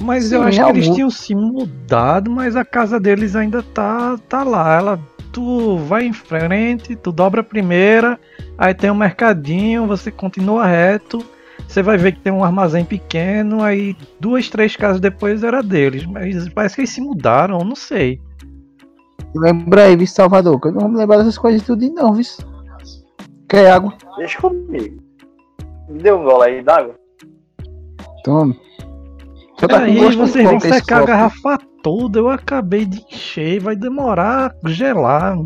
Mas 0.00 0.32
eu 0.32 0.40
Sim, 0.40 0.48
acho 0.48 0.56
que 0.64 0.70
eles 0.70 0.84
Augusto. 0.86 0.94
tinham 0.94 1.10
se 1.10 1.34
mudado, 1.34 2.30
mas 2.30 2.56
a 2.56 2.64
casa 2.64 2.98
deles 2.98 3.36
ainda 3.36 3.62
tá, 3.62 4.18
tá 4.28 4.42
lá. 4.42 4.74
Ela, 4.76 5.00
tu 5.30 5.76
vai 5.78 6.04
em 6.04 6.12
frente, 6.12 6.96
tu 6.96 7.12
dobra 7.12 7.40
a 7.40 7.44
primeira, 7.44 8.18
aí 8.58 8.74
tem 8.74 8.90
um 8.90 8.96
mercadinho, 8.96 9.86
você 9.86 10.10
continua 10.10 10.66
reto, 10.66 11.24
você 11.68 11.82
vai 11.82 11.96
ver 11.96 12.12
que 12.12 12.20
tem 12.20 12.32
um 12.32 12.42
armazém 12.42 12.84
pequeno, 12.84 13.62
aí 13.62 13.96
duas, 14.18 14.48
três 14.48 14.74
casas 14.74 15.00
depois 15.00 15.44
era 15.44 15.62
deles. 15.62 16.04
Mas 16.04 16.48
parece 16.48 16.74
que 16.74 16.80
eles 16.80 16.90
se 16.90 17.00
mudaram, 17.00 17.60
eu 17.60 17.64
não 17.64 17.76
sei. 17.76 18.20
Lembra 19.34 19.84
aí, 19.84 19.96
viu, 19.96 20.06
Salvador, 20.06 20.60
que 20.60 20.68
eu 20.68 20.72
não 20.72 20.80
vou 20.80 20.88
me 20.90 20.96
lembrar 20.96 21.18
dessas 21.18 21.38
coisas 21.38 21.62
tudo 21.62 21.88
não, 21.90 22.14
viu? 22.14 22.24
Quer 23.48 23.70
água? 23.70 23.92
Deixa 24.16 24.40
comigo. 24.40 25.02
Me 25.88 26.02
dê 26.02 26.12
um 26.12 26.24
gole 26.24 26.44
aí 26.44 26.62
d'água. 26.62 26.94
Tome. 28.24 28.58
Só 29.58 29.68
tá 29.68 29.78
com 29.78 29.84
aí 29.84 30.16
vocês 30.16 30.50
esse 30.52 30.68
secar 30.68 31.02
a 31.02 31.06
garrafa 31.06 31.58
toda, 31.82 32.18
eu 32.18 32.28
acabei 32.28 32.84
de 32.84 33.04
encher, 33.12 33.60
vai 33.60 33.76
demorar 33.76 34.54
gelar. 34.66 35.36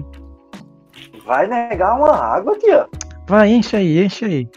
Vai 1.27 1.47
negar 1.47 1.97
uma 1.97 2.15
água, 2.15 2.57
tia. 2.59 2.87
Vai, 3.27 3.51
enche 3.51 3.77
aí, 3.77 4.05
enche 4.05 4.25
aí. 4.25 4.49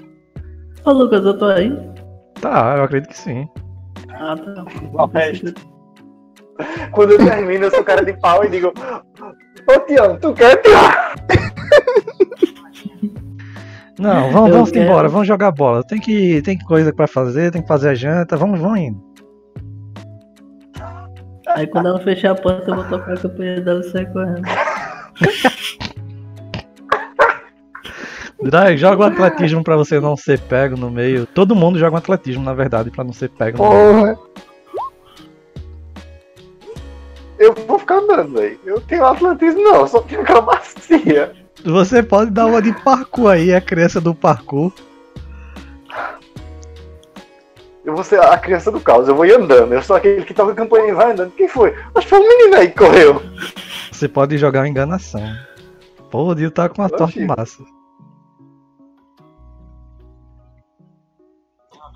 Ô 0.85 0.91
Lucas, 0.91 1.25
eu 1.25 1.37
tô 1.37 1.45
aí. 1.45 1.75
Tá, 2.39 2.75
eu 2.77 2.83
acredito 2.83 3.09
que 3.09 3.17
sim. 3.17 3.49
Ah, 4.09 4.35
tá. 4.37 4.65
Quando 6.91 7.11
eu 7.11 7.17
termino, 7.17 7.65
eu 7.65 7.71
sou 7.71 7.83
cara 7.83 8.03
de 8.03 8.13
pau 8.19 8.43
e 8.45 8.49
digo: 8.49 8.71
Ô 9.67 9.79
Tião, 9.85 10.17
tu 10.17 10.33
quer, 10.33 10.61
Tião? 10.61 10.81
Não, 13.99 14.31
vamos, 14.31 14.51
vamos 14.51 14.71
quero- 14.71 14.85
embora, 14.85 15.09
vamos 15.09 15.27
jogar 15.27 15.51
bola. 15.51 15.83
Tem 15.83 15.99
que 15.99 16.41
tem 16.41 16.57
coisa 16.59 16.93
pra 16.93 17.05
fazer, 17.07 17.51
tem 17.51 17.61
que 17.61 17.67
fazer 17.67 17.89
a 17.89 17.93
janta, 17.95 18.37
vamos, 18.37 18.59
vamos 18.59 18.79
indo. 18.79 19.03
Aí 21.49 21.67
quando 21.67 21.87
ela 21.89 21.99
fechar 21.99 22.31
a 22.31 22.35
porta, 22.35 22.71
eu 22.71 22.75
vou 22.75 22.83
tocar 22.85 23.13
a 23.13 23.17
campanha 23.17 23.59
dela 23.59 23.81
e 23.81 23.83
sair 23.91 24.05
correndo. 24.13 24.43
Dai, 28.41 28.77
joga 28.77 29.03
o 29.03 29.05
atletismo 29.05 29.63
pra 29.63 29.75
você 29.75 29.99
não 29.99 30.15
ser 30.15 30.39
pego 30.39 30.77
no 30.77 30.89
meio. 30.89 31.25
Todo 31.25 31.55
mundo 31.55 31.77
joga 31.77 31.95
um 31.95 31.97
atletismo, 31.99 32.41
na 32.43 32.53
verdade, 32.53 32.89
pra 32.89 33.03
não 33.03 33.11
ser 33.11 33.29
pego 33.29 33.57
no 33.61 34.03
meio. 34.03 34.17
Eu 37.39 37.53
vou 37.53 37.79
ficar 37.79 37.95
andando, 37.95 38.33
velho. 38.33 38.59
Eu 38.65 38.81
tenho 38.81 39.05
atletismo, 39.05 39.61
não, 39.61 39.87
só 39.87 40.01
tenho 40.01 40.21
acrobacia. 40.21 41.33
Você 41.63 42.03
pode 42.03 42.31
dar 42.31 42.45
uma 42.45 42.61
de 42.61 42.73
parkour 42.83 43.31
aí, 43.31 43.53
a 43.53 43.61
criança 43.61 43.99
do 44.01 44.13
parkour. 44.13 44.73
Eu 47.83 47.95
vou 47.95 48.03
ser 48.03 48.21
a 48.21 48.37
criança 48.37 48.71
do 48.71 48.79
caos, 48.79 49.07
eu 49.07 49.15
vou 49.15 49.25
ir 49.25 49.33
andando. 49.33 49.73
Eu 49.73 49.81
sou 49.81 49.95
aquele 49.95 50.23
que 50.23 50.33
toca 50.33 50.51
a 50.51 50.55
campanha 50.55 50.89
e 50.89 50.93
vai 50.93 51.11
andando. 51.11 51.31
Quem 51.31 51.47
foi? 51.47 51.73
Acho 51.95 52.05
que 52.05 52.09
foi 52.09 52.19
um 52.19 52.27
menino 52.27 52.57
aí 52.57 52.67
que 52.69 52.77
correu. 52.77 53.21
Você 53.91 54.07
pode 54.07 54.37
jogar 54.37 54.67
enganação. 54.67 55.23
Pô, 56.11 56.27
o 56.27 56.35
Dio 56.35 56.51
tá 56.51 56.67
com 56.69 56.81
uma 56.81 56.87
Oxi. 56.87 56.97
sorte 56.97 57.19
massa. 57.25 57.63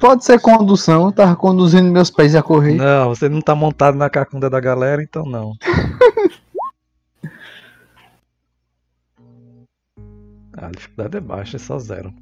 Pode 0.04 0.26
ser 0.26 0.38
condução, 0.42 1.06
eu 1.06 1.12
tava 1.14 1.34
conduzindo 1.34 1.90
meus 1.90 2.12
pés 2.12 2.36
a 2.36 2.44
correr. 2.44 2.76
Não, 2.76 3.16
você 3.16 3.30
não 3.30 3.40
tá 3.40 3.56
montado 3.56 3.98
na 3.98 4.10
cacunda 4.10 4.50
da 4.50 4.60
galera, 4.60 5.02
então 5.02 5.24
não. 5.24 5.54
A 10.52 10.70
dificuldade 10.72 11.16
é 11.16 11.22
baixa, 11.22 11.56
é 11.56 11.60
só 11.60 11.80
zero. 11.80 12.14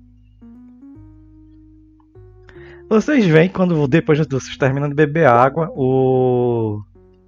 Vocês 2.87 3.25
veem 3.25 3.49
quando 3.49 3.87
depois 3.87 4.19
de 4.19 4.27
vocês 4.31 4.55
terminam 4.57 4.87
de 4.87 4.93
beber 4.93 5.25
água, 5.25 5.67
o. 5.75 6.83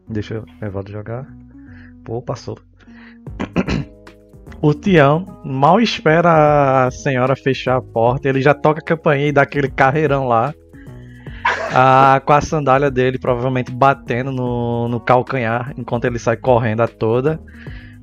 Deixa 0.08 0.36
eu 0.36 0.46
Evaldo 0.62 0.92
jogar. 0.92 1.28
Pô, 2.06 2.22
passou. 2.22 2.60
O 4.64 4.74
Tião 4.74 5.26
mal 5.44 5.82
espera 5.82 6.86
a 6.86 6.90
senhora 6.90 7.36
fechar 7.36 7.76
a 7.76 7.82
porta, 7.82 8.30
ele 8.30 8.42
já 8.42 8.54
toca 8.54 8.80
a 8.80 8.84
campainha 8.84 9.28
e 9.28 9.32
dá 9.34 9.42
aquele 9.42 9.68
carreirão 9.68 10.26
lá. 10.26 10.54
Ah, 11.76 12.22
com 12.26 12.32
a 12.32 12.40
sandália 12.40 12.90
dele 12.90 13.20
provavelmente 13.20 13.74
batendo 13.74 14.32
no, 14.32 14.88
no 14.88 15.02
calcanhar 15.02 15.74
enquanto 15.78 16.06
ele 16.06 16.18
sai 16.18 16.38
correndo 16.38 16.80
a 16.80 16.88
toda. 16.88 17.42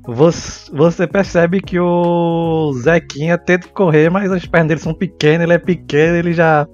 Você, 0.06 0.70
você 0.70 1.06
percebe 1.06 1.62
que 1.62 1.80
o 1.80 2.74
Zequinha 2.74 3.38
tenta 3.38 3.66
correr, 3.68 4.10
mas 4.10 4.30
as 4.30 4.44
pernas 4.44 4.68
dele 4.68 4.80
são 4.80 4.92
pequenas, 4.92 5.44
ele 5.44 5.54
é 5.54 5.58
pequeno, 5.58 6.16
ele 6.16 6.34
já 6.34 6.66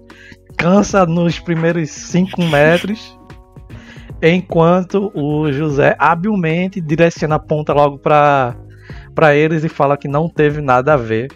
cansa 0.57 1.07
nos 1.07 1.39
primeiros 1.39 1.91
5 1.91 2.43
metros. 2.43 3.17
Enquanto 4.21 5.13
o 5.15 5.53
José 5.53 5.95
habilmente 5.97 6.81
direciona 6.81 7.37
a 7.37 7.39
ponta 7.39 7.73
logo 7.73 7.99
para 7.99 8.57
para 9.17 9.35
eles 9.35 9.65
e 9.65 9.69
fala 9.69 9.97
que 9.97 10.07
não 10.07 10.29
teve 10.29 10.61
nada 10.61 10.93
a 10.93 10.97
ver. 10.97 11.29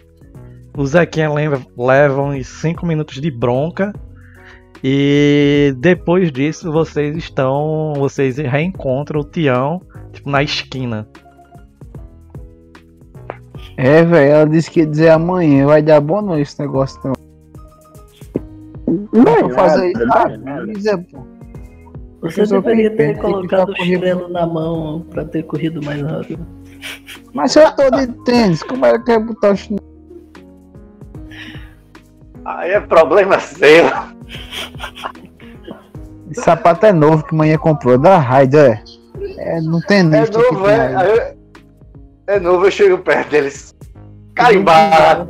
O 0.77 0.85
Zequinha 0.85 1.33
leva, 1.33 1.59
leva 1.75 2.21
uns 2.21 2.47
5 2.47 2.85
minutos 2.85 3.19
de 3.19 3.31
bronca. 3.31 3.91
E 4.83 5.75
depois 5.79 6.31
disso 6.31 6.71
vocês 6.71 7.17
estão. 7.17 7.93
Vocês 7.97 8.37
reencontram 8.37 9.19
o 9.19 9.23
Tião 9.23 9.81
tipo, 10.13 10.29
na 10.29 10.43
esquina. 10.43 11.07
É, 13.77 14.03
velho, 14.03 14.31
ela 14.31 14.45
disse 14.45 14.69
que 14.69 14.81
ia 14.81 14.85
dizer 14.85 15.09
amanhã, 15.09 15.65
vai 15.65 15.81
dar 15.81 15.99
bom 15.99 16.21
não 16.21 16.37
esse 16.37 16.59
negócio 16.59 16.99
não. 17.03 17.13
Não, 19.11 19.41
vou 19.41 19.49
fazer 19.51 19.91
isso. 19.91 20.03
Avisa, 20.13 20.97
pô. 20.97 21.25
Você 22.21 22.45
deveria 22.45 22.95
ter 22.95 23.17
colocado 23.17 23.69
o 23.69 23.75
correndo. 23.75 23.99
chinelo 23.99 24.29
na 24.29 24.45
mão 24.45 25.03
pra 25.09 25.25
ter 25.25 25.43
corrido 25.43 25.83
mais 25.83 26.01
rápido. 26.01 26.45
Mas 27.33 27.53
se 27.53 27.59
eu 27.59 27.71
tô 27.71 27.89
de 27.91 28.07
tênis, 28.25 28.61
como 28.63 28.85
é 28.85 28.97
que 28.99 29.11
eu 29.11 29.23
botar 29.23 29.51
o 29.51 29.55
chinelo? 29.55 29.81
Aí 32.43 32.71
é 32.71 32.79
problema 32.79 33.39
seu. 33.39 33.85
Esse 36.29 36.41
sapato 36.41 36.85
é 36.85 36.91
novo 36.93 37.23
que 37.25 37.33
manhã 37.35 37.57
comprou, 37.57 37.97
da 37.97 38.17
Raider. 38.17 38.83
É, 39.37 39.61
não 39.61 39.79
tem 39.81 39.99
É 39.99 40.03
nisso 40.03 40.39
aqui. 40.39 40.53
novo, 40.53 40.67
é. 40.69 40.95
Aí 40.95 41.33
É 42.27 42.39
novo, 42.39 42.65
eu 42.65 42.71
chego 42.71 42.97
perto 42.99 43.29
deles. 43.29 43.73
Carimbado. 44.35 45.29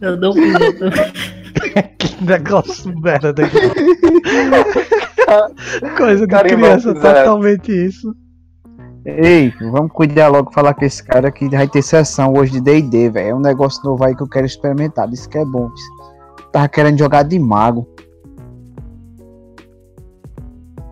Eu 0.00 0.16
dou 0.16 0.32
um 0.32 0.34
piloto. 0.34 0.90
que 1.98 2.24
negócio 2.24 2.92
merda 3.00 3.32
daqui. 3.32 3.56
Coisa 5.96 6.26
de 6.26 6.32
Carimbão 6.32 6.58
criança, 6.78 6.94
fizeram. 6.94 7.14
totalmente 7.20 7.72
isso. 7.86 8.14
Ei, 9.04 9.52
vamos 9.60 9.92
cuidar 9.92 10.28
logo, 10.28 10.50
falar 10.50 10.72
com 10.72 10.84
esse 10.84 11.04
cara 11.04 11.30
que 11.30 11.46
vai 11.48 11.68
ter 11.68 11.82
sessão 11.82 12.32
hoje 12.32 12.52
de 12.52 12.60
D&D, 12.60 13.10
velho. 13.10 13.28
É 13.28 13.34
um 13.34 13.40
negócio 13.40 13.84
novo 13.84 14.02
aí 14.02 14.16
que 14.16 14.22
eu 14.22 14.28
quero 14.28 14.46
experimentar, 14.46 15.12
isso 15.12 15.28
que 15.28 15.36
é 15.36 15.44
bom. 15.44 15.70
Tava 16.50 16.68
querendo 16.68 16.98
jogar 16.98 17.22
de 17.22 17.38
mago. 17.38 17.86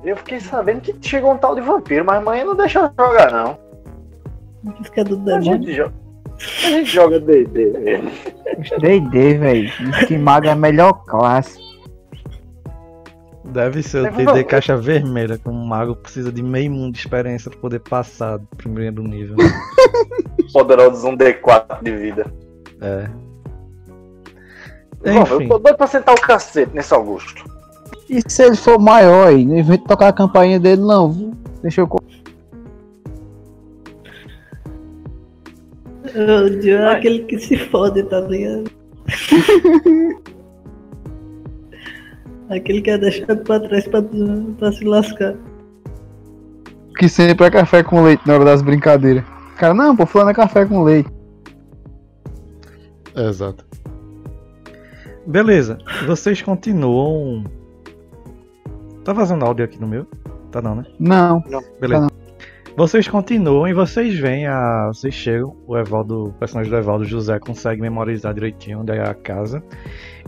Eu 0.05 0.16
fiquei 0.16 0.40
sabendo 0.40 0.83
que 0.83 0.94
chegou 1.01 1.33
um 1.33 1.38
tal 1.38 1.55
de 1.55 1.62
vampiro, 1.62 2.05
mas 2.05 2.18
amanhã 2.18 2.44
não 2.44 2.55
deixa 2.55 2.81
eu 2.81 3.07
jogar, 3.07 3.33
não. 3.33 3.59
Isso 4.81 4.92
que 4.92 5.01
é 5.01 5.05
do 5.05 5.35
A 5.35 5.40
gente 5.40 5.72
joga. 5.72 5.94
A 6.64 6.70
gente 6.70 6.90
joga 6.90 7.20
D&D 7.20 7.79
mesmo. 7.79 8.11
D&D, 8.81 9.38
velho. 9.38 9.70
Diz 9.79 10.05
que 10.05 10.18
mago 10.18 10.48
é 10.48 10.51
a 10.51 10.57
melhor 10.57 10.92
classe. 11.05 11.71
Deve 13.44 13.83
ser 13.83 14.09
o 14.09 14.12
TD 14.12 14.44
caixa 14.44 14.76
vermelha, 14.76 15.37
como 15.37 15.59
um 15.59 15.66
mago 15.66 15.96
precisa 15.96 16.31
de 16.31 16.42
meio 16.42 16.70
mundo 16.70 16.92
de 16.92 17.00
experiência 17.00 17.50
pra 17.50 17.59
poder 17.59 17.81
passar 17.81 18.38
do 18.38 18.46
primeiro 18.57 19.02
nível. 19.02 19.37
Poderosos 20.52 21.02
um 21.05 21.16
D4 21.16 21.83
de 21.83 21.96
vida. 21.96 22.33
É. 22.81 23.09
Bom, 25.05 25.22
Enfim. 25.22 25.42
eu 25.44 25.48
tô 25.48 25.59
doido 25.59 25.76
pra 25.76 25.87
sentar 25.88 26.14
o 26.14 26.20
cacete 26.20 26.72
nesse 26.72 26.94
Augusto. 26.94 27.44
E 28.09 28.20
se 28.26 28.44
ele 28.44 28.57
for 28.57 28.78
maior 28.78 29.28
aí? 29.28 29.44
Não 29.44 29.59
inventa 29.59 29.88
tocar 29.88 30.09
a 30.09 30.12
campainha 30.12 30.61
dele, 30.61 30.83
não. 30.83 31.33
Deixa 31.62 31.81
eu. 31.81 31.88
O 31.88 31.98
é 36.14 36.78
Vai. 36.78 36.96
aquele 36.96 37.20
que 37.24 37.38
se 37.38 37.57
fode, 37.57 38.02
tá 38.05 38.20
ligado? 38.20 38.70
aquele 42.56 42.82
que 42.82 42.90
é 42.90 42.98
deixado 42.98 43.42
pra 43.42 43.60
trás 43.60 43.86
pra, 43.86 44.02
pra 44.58 44.72
se 44.72 44.84
lascar. 44.84 45.34
Que 46.96 47.08
sempre 47.08 47.46
é 47.46 47.50
café 47.50 47.82
com 47.82 48.02
leite 48.02 48.26
na 48.26 48.34
hora 48.34 48.44
das 48.44 48.62
brincadeiras. 48.62 49.24
Cara, 49.56 49.74
não, 49.74 49.96
pô, 49.96 50.06
fulano 50.06 50.30
é 50.30 50.34
café 50.34 50.64
com 50.64 50.82
leite. 50.82 51.10
Exato. 53.14 53.64
Beleza, 55.26 55.78
vocês 56.06 56.42
continuam. 56.42 57.44
Tá 59.04 59.12
vazando 59.12 59.44
áudio 59.44 59.64
aqui 59.64 59.80
no 59.80 59.86
meu? 59.86 60.06
Tá 60.50 60.60
não, 60.60 60.76
né? 60.76 60.84
Não. 60.98 61.42
Beleza. 61.80 62.08
Vocês 62.74 63.06
continuam 63.06 63.68
e 63.68 63.74
vocês 63.74 64.18
veem 64.18 64.46
a. 64.46 64.87
Vocês 64.87 65.12
chegam, 65.12 65.54
o 65.66 65.76
Evaldo, 65.76 66.28
o 66.28 66.32
personagem 66.32 66.72
do 66.72 66.78
Evaldo 66.78 67.04
José 67.04 67.38
consegue 67.38 67.82
memorizar 67.82 68.32
direitinho 68.32 68.80
onde 68.80 68.92
é 68.92 69.02
a 69.02 69.14
casa. 69.14 69.62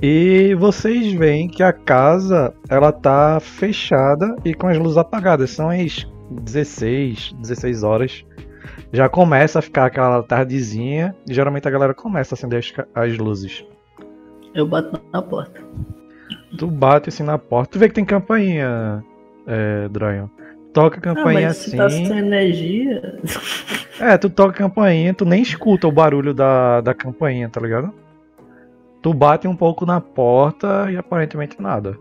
E 0.02 0.54
vocês 0.56 1.10
veem 1.14 1.48
que 1.48 1.62
a 1.62 1.72
casa 1.72 2.54
ela 2.68 2.92
tá 2.92 3.40
fechada 3.40 4.36
e 4.44 4.52
com 4.52 4.68
as 4.68 4.76
luzes 4.76 4.98
apagadas. 4.98 5.50
São 5.50 5.70
as 5.70 6.06
16, 6.30 7.34
16 7.40 7.82
horas. 7.82 8.26
Já 8.92 9.08
começa 9.08 9.58
a 9.58 9.62
ficar 9.62 9.86
aquela 9.86 10.22
tardezinha 10.22 11.16
e 11.26 11.32
geralmente 11.32 11.66
a 11.66 11.70
galera 11.70 11.94
começa 11.94 12.34
a 12.34 12.36
acender 12.36 12.58
as, 12.58 12.72
as 12.94 13.16
luzes. 13.16 13.64
Eu 14.54 14.66
bato 14.66 15.00
na 15.12 15.22
porta. 15.22 15.62
Tu 16.58 16.66
bate 16.66 17.08
assim 17.08 17.22
na 17.22 17.38
porta. 17.38 17.72
Tu 17.72 17.78
vê 17.78 17.88
que 17.88 17.94
tem 17.94 18.04
campainha, 18.04 19.02
é, 19.46 19.88
Dryan. 19.88 20.28
Toca 20.74 20.96
a 20.96 20.98
Ah, 20.98 21.14
campainha 21.14 21.46
mas 21.48 21.56
se 21.56 21.68
assim. 21.68 21.76
tá 21.76 21.88
sem 21.88 22.18
energia. 22.18 23.18
É, 24.00 24.18
tu 24.18 24.28
toca 24.28 24.50
a 24.50 24.54
campainha, 24.58 25.14
tu 25.14 25.24
nem 25.24 25.40
escuta 25.40 25.86
o 25.86 25.92
barulho 25.92 26.34
da, 26.34 26.80
da 26.80 26.92
campainha, 26.92 27.48
tá 27.48 27.60
ligado? 27.60 27.92
Tu 29.00 29.14
bate 29.14 29.46
um 29.46 29.54
pouco 29.56 29.86
na 29.86 30.00
porta 30.00 30.90
e 30.90 30.96
aparentemente 30.96 31.60
nada. 31.62 31.96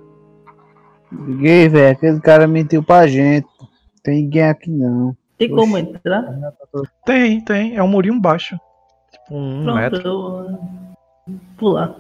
Liguei, 1.12 1.70
velho. 1.70 1.92
Aquele 1.92 2.20
cara 2.20 2.48
mentiu 2.48 2.82
pra 2.82 3.06
gente. 3.06 3.48
Tem 4.04 4.24
ninguém 4.24 4.44
aqui 4.50 4.72
não. 4.72 5.16
Tem 5.38 5.50
como 5.50 5.78
entrar? 5.78 6.26
Tem, 7.06 7.40
tem. 7.42 7.76
É 7.76 7.84
um 7.84 7.88
murinho 7.88 8.20
baixo. 8.20 8.58
Tipo 9.12 9.36
um 9.38 9.64
Pronto, 9.64 9.76
metro. 9.78 10.02
eu. 10.08 10.60
Pular. 11.58 11.96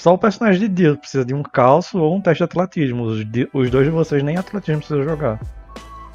Só 0.00 0.14
o 0.14 0.18
personagem 0.18 0.60
de 0.62 0.68
Dio 0.68 0.96
precisa 0.96 1.26
de 1.26 1.34
um 1.34 1.42
calço 1.42 1.98
ou 1.98 2.16
um 2.16 2.22
teste 2.22 2.38
de 2.38 2.44
atletismo. 2.44 3.02
Os, 3.02 3.30
di- 3.30 3.46
os 3.52 3.68
dois 3.68 3.84
de 3.84 3.90
vocês 3.90 4.22
nem 4.22 4.38
atletismo 4.38 4.78
precisam 4.78 5.04
jogar. 5.04 5.38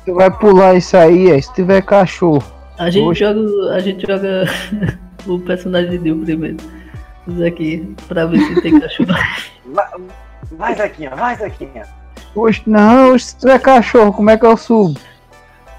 Tu 0.03 0.11
vai 0.15 0.31
pular 0.31 0.73
isso 0.73 0.97
aí, 0.97 1.29
é, 1.29 1.39
se 1.39 1.53
tiver 1.53 1.83
cachorro. 1.83 2.43
A 2.79 2.89
gente 2.89 3.05
Oxe. 3.07 3.19
joga. 3.19 3.75
A 3.75 3.79
gente 3.79 4.07
joga 4.07 4.45
o 5.27 5.37
personagem 5.39 5.91
de 5.91 5.97
Dio 5.99 6.17
primeiro. 6.17 6.57
Isso 7.27 7.45
aqui, 7.45 7.95
pra 8.07 8.25
ver 8.25 8.39
se 8.39 8.59
tem 8.63 8.79
cachorro. 8.79 9.09
Vai, 9.71 9.85
vai 10.51 10.75
Zequinha, 10.75 11.09
vai, 11.15 11.35
Zequinha. 11.35 11.83
Oxe, 12.35 12.61
não, 12.65 13.17
se 13.19 13.37
tiver 13.37 13.59
cachorro, 13.59 14.13
como 14.13 14.29
é 14.31 14.37
que 14.37 14.45
eu 14.45 14.55
subo? 14.57 14.99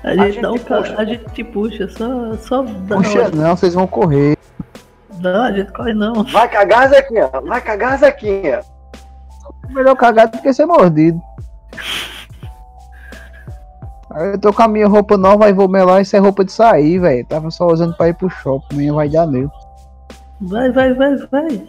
A 0.05 0.15
gente, 0.15 0.33
gente 0.33 0.43
dá 0.43 0.53
um 0.53 0.59
ca... 0.59 0.77
puxa. 0.79 0.95
a 0.99 1.05
gente 1.05 1.25
te 1.33 1.45
puxa, 1.45 1.89
só, 1.89 2.35
só 2.37 2.63
dá 2.63 2.97
Puxa, 2.97 3.31
não, 3.31 3.57
vocês 3.57 3.75
vão 3.75 3.87
correr. 3.87 4.37
Não, 5.21 5.43
a 5.43 5.53
gente 5.53 5.73
corre 5.73 5.95
não. 5.95 6.25
Vai 6.25 6.49
cagar, 6.49 6.89
Zequinha. 6.89 7.31
Vai 7.45 7.61
cagar, 7.61 7.99
Zequinha. 7.99 8.61
Melhor 9.69 9.97
cagar 9.97 10.29
do 10.29 10.39
que 10.39 10.53
ser 10.53 10.67
mordido. 10.67 11.21
Aí 14.11 14.33
eu 14.33 14.39
tô 14.39 14.53
com 14.53 14.63
a 14.63 14.69
minha 14.69 14.89
roupa 14.89 15.17
nova 15.17 15.49
e 15.49 15.53
vou 15.53 15.69
melar 15.69 16.01
isso 16.01 16.17
é 16.17 16.19
roupa 16.19 16.45
de 16.45 16.53
sair, 16.53 16.99
velho. 16.99 17.27
Tava 17.27 17.51
só 17.51 17.67
usando 17.67 17.95
pra 17.97 18.09
ir 18.09 18.15
pro 18.15 18.31
shopping, 18.31 18.75
amanhã 18.75 18.95
vai 18.95 19.09
dar 19.09 19.27
nele. 19.27 19.51
Vai, 20.41 20.71
vai, 20.71 20.95
vai, 20.95 21.17
vai. 21.31 21.69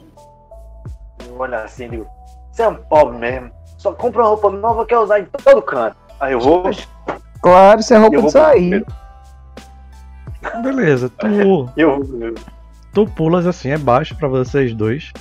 Eu 1.27 1.39
olho 1.39 1.55
assim 1.55 1.89
digo, 1.89 2.07
você 2.51 2.63
é 2.63 2.67
um 2.67 2.75
pobre 2.75 3.17
mesmo. 3.17 3.51
só 3.77 3.91
compra 3.93 4.21
uma 4.21 4.29
roupa 4.29 4.49
nova, 4.49 4.85
quer 4.85 4.97
usar 4.97 5.19
em 5.19 5.25
todo 5.25 5.61
canto. 5.61 5.97
Aí 6.19 6.33
eu 6.33 6.39
vou. 6.39 6.63
Claro, 7.41 7.79
isso 7.79 7.93
é 7.93 7.97
roupa 7.97 8.15
Eu 8.15 8.21
de 8.21 8.31
sair. 8.31 8.85
Beleza, 10.63 11.09
tu, 11.09 11.69
Eu 11.75 12.03
vou. 12.03 12.33
Tu 12.97 13.05
pulas 13.05 13.45
assim, 13.45 13.69
é 13.69 13.77
baixo 13.77 14.15
pra 14.15 14.27
vocês 14.27 14.73
dois. 14.73 15.13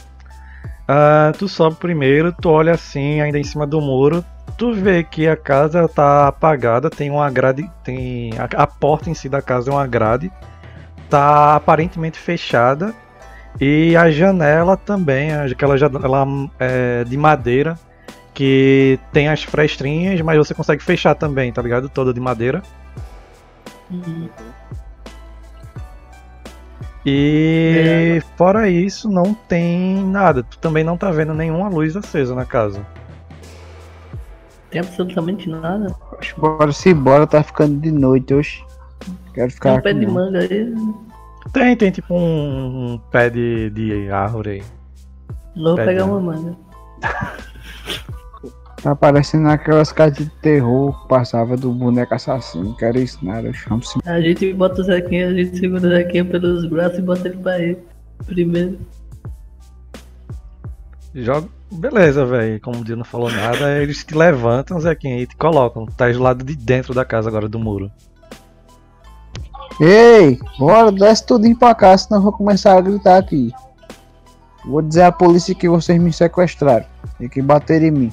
Ah, 0.88 1.30
tu 1.38 1.46
sobe 1.46 1.76
primeiro, 1.76 2.32
tu 2.32 2.48
olha 2.48 2.72
assim, 2.72 3.20
ainda 3.20 3.38
em 3.38 3.44
cima 3.44 3.66
do 3.66 3.82
muro. 3.82 4.24
Tu 4.56 4.72
vê 4.72 5.04
que 5.04 5.28
a 5.28 5.36
casa 5.36 5.86
tá 5.86 6.26
apagada, 6.26 6.88
tem 6.88 7.10
uma 7.10 7.30
grade. 7.30 7.70
Tem. 7.84 8.30
A, 8.38 8.62
a 8.62 8.66
porta 8.66 9.10
em 9.10 9.14
si 9.14 9.28
da 9.28 9.42
casa 9.42 9.70
é 9.70 9.74
uma 9.74 9.86
grade. 9.86 10.32
Tá 11.10 11.54
aparentemente 11.54 12.18
fechada. 12.18 12.94
E 13.60 13.94
a 13.94 14.10
janela 14.10 14.74
também, 14.78 15.34
aquela 15.34 15.76
janela 15.76 16.26
é, 16.58 17.04
de 17.04 17.16
madeira. 17.18 17.78
Que 18.32 18.98
tem 19.12 19.28
as 19.28 19.42
frestrinhas, 19.42 20.18
mas 20.22 20.38
você 20.38 20.54
consegue 20.54 20.82
fechar 20.82 21.14
também, 21.14 21.52
tá 21.52 21.60
ligado? 21.60 21.90
Toda 21.90 22.14
de 22.14 22.20
madeira. 22.20 22.62
Hum, 23.90 24.30
E 27.08 28.20
fora 28.36 28.68
isso, 28.68 29.08
não 29.08 29.32
tem 29.32 30.04
nada. 30.04 30.42
Tu 30.42 30.58
também 30.58 30.82
não 30.82 30.96
tá 30.96 31.08
vendo 31.12 31.32
nenhuma 31.32 31.68
luz 31.68 31.96
acesa 31.96 32.34
na 32.34 32.44
casa. 32.44 32.84
Tem 34.70 34.80
absolutamente 34.80 35.48
nada. 35.48 35.94
Oxe, 36.12 36.34
Bora 36.36 36.72
se 36.72 36.92
bora, 36.92 37.24
tá 37.24 37.44
ficando 37.44 37.78
de 37.78 37.92
noite 37.92 38.34
hoje. 38.34 38.64
Quero 39.32 39.46
Tem 39.46 39.50
ficar 39.50 39.74
um 39.74 39.80
pé 39.80 39.92
de 39.92 40.04
manga 40.04 40.40
aí. 40.40 40.74
Tem, 41.52 41.76
tem 41.76 41.90
tipo 41.92 42.12
um, 42.12 42.94
um 42.94 42.98
pé 42.98 43.30
de, 43.30 43.70
de 43.70 44.10
árvore 44.10 44.50
aí. 44.50 44.62
Vou 45.54 45.76
Pé 45.76 45.82
de 45.82 45.88
pegar 45.88 46.06
uma 46.06 46.18
manga. 46.18 46.56
Tá 48.82 48.94
parecendo 48.94 49.48
aquelas 49.48 49.90
cartas 49.90 50.24
de 50.24 50.30
terror 50.40 51.02
que 51.02 51.08
passava 51.08 51.56
do 51.56 51.72
boneco 51.72 52.14
assassino. 52.14 52.76
Quero 52.76 52.98
isso 52.98 53.24
nada, 53.24 53.48
eu 53.48 53.54
chamo 53.54 53.82
se 53.82 53.98
A 54.04 54.20
gente 54.20 54.52
bota 54.52 54.80
o 54.80 54.84
Zequinha, 54.84 55.28
a 55.28 55.34
gente 55.34 55.58
segura 55.58 55.86
o 55.86 55.90
Zequinha 55.90 56.24
pelos 56.24 56.66
braços 56.68 56.98
e 56.98 57.02
bota 57.02 57.28
ele 57.28 57.38
pra 57.38 57.58
ir. 57.58 57.78
Primeiro. 58.26 58.78
Joga. 61.14 61.48
Beleza, 61.72 62.24
velho. 62.24 62.60
Como 62.60 62.80
o 62.80 62.84
Dio 62.84 62.96
não 62.96 63.04
falou 63.04 63.30
nada, 63.30 63.78
eles 63.82 64.04
te 64.04 64.16
levantam, 64.16 64.80
Zequinha, 64.80 65.20
e 65.20 65.26
te 65.26 65.36
colocam. 65.36 65.86
Tá 65.86 66.10
do 66.10 66.22
lado 66.22 66.44
de 66.44 66.54
dentro 66.54 66.94
da 66.94 67.04
casa 67.04 67.28
agora 67.28 67.48
do 67.48 67.58
muro. 67.58 67.90
Ei, 69.80 70.38
bora, 70.58 70.90
desce 70.90 71.26
tudinho 71.26 71.58
pra 71.58 71.74
cá, 71.74 71.96
senão 71.98 72.18
eu 72.18 72.22
vou 72.22 72.32
começar 72.32 72.76
a 72.76 72.80
gritar 72.80 73.18
aqui. 73.18 73.52
Vou 74.64 74.80
dizer 74.80 75.02
à 75.02 75.12
polícia 75.12 75.54
que 75.54 75.68
vocês 75.68 76.00
me 76.00 76.12
sequestraram 76.12 76.86
e 77.20 77.28
que 77.28 77.42
bateram 77.42 77.86
em 77.86 77.90
mim. 77.90 78.12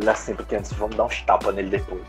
Olho 0.00 0.10
assim 0.10 0.34
porque 0.34 0.56
antes 0.56 0.72
vamos 0.72 0.96
dar 0.96 1.04
uns 1.04 1.20
tapas 1.22 1.54
nele 1.54 1.70
depois. 1.70 2.02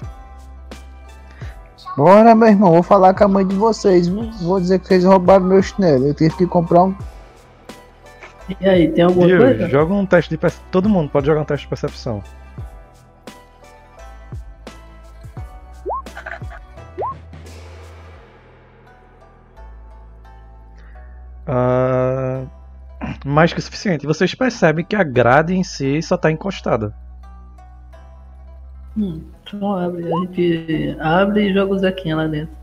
Bora, 1.98 2.34
meu 2.34 2.48
irmão, 2.48 2.72
vou 2.72 2.84
falar 2.84 3.14
com 3.14 3.26
a 3.26 3.28
mãe 3.28 3.46
de 3.46 3.56
vocês. 3.56 4.08
viu? 4.08 4.32
Vou 4.42 4.60
dizer 4.60 4.80
que 4.80 4.88
vocês 4.88 5.04
roubaram 5.04 5.46
meu 5.46 5.62
chinelo. 5.62 6.08
Eu 6.08 6.14
tive 6.14 6.36
que 6.36 6.48
comprar 6.48 6.84
um. 6.84 6.96
E 8.60 8.68
aí, 8.68 8.90
tem 8.92 9.04
alguma 9.04 9.28
Dio, 9.28 9.38
coisa? 9.40 9.68
joga 9.70 9.94
um 9.94 10.06
teste 10.06 10.30
de 10.30 10.38
percepção. 10.38 10.68
Todo 10.72 10.88
mundo 10.90 11.10
pode 11.10 11.28
jogar 11.28 11.42
um 11.42 11.46
teste 11.46 11.66
de 11.66 11.70
percepção. 11.70 12.24
Ah, 21.46 22.46
mais 23.26 23.52
que 23.52 23.60
o 23.60 23.62
suficiente. 23.62 24.08
Vocês 24.08 24.34
percebem 24.34 24.86
que 24.86 24.96
a 24.96 25.04
grade 25.04 25.54
em 25.54 25.64
si 25.64 26.02
só 26.02 26.16
tá 26.16 26.32
encostada. 26.32 26.94
Hum, 28.98 29.22
então 29.44 29.78
abre. 29.78 30.06
A 30.06 30.20
gente 30.20 30.98
abre 31.00 31.50
e 31.50 31.54
joga 31.54 31.74
o 31.74 31.80
Zequinha 31.80 32.16
lá 32.16 32.28
dentro. 32.28 32.56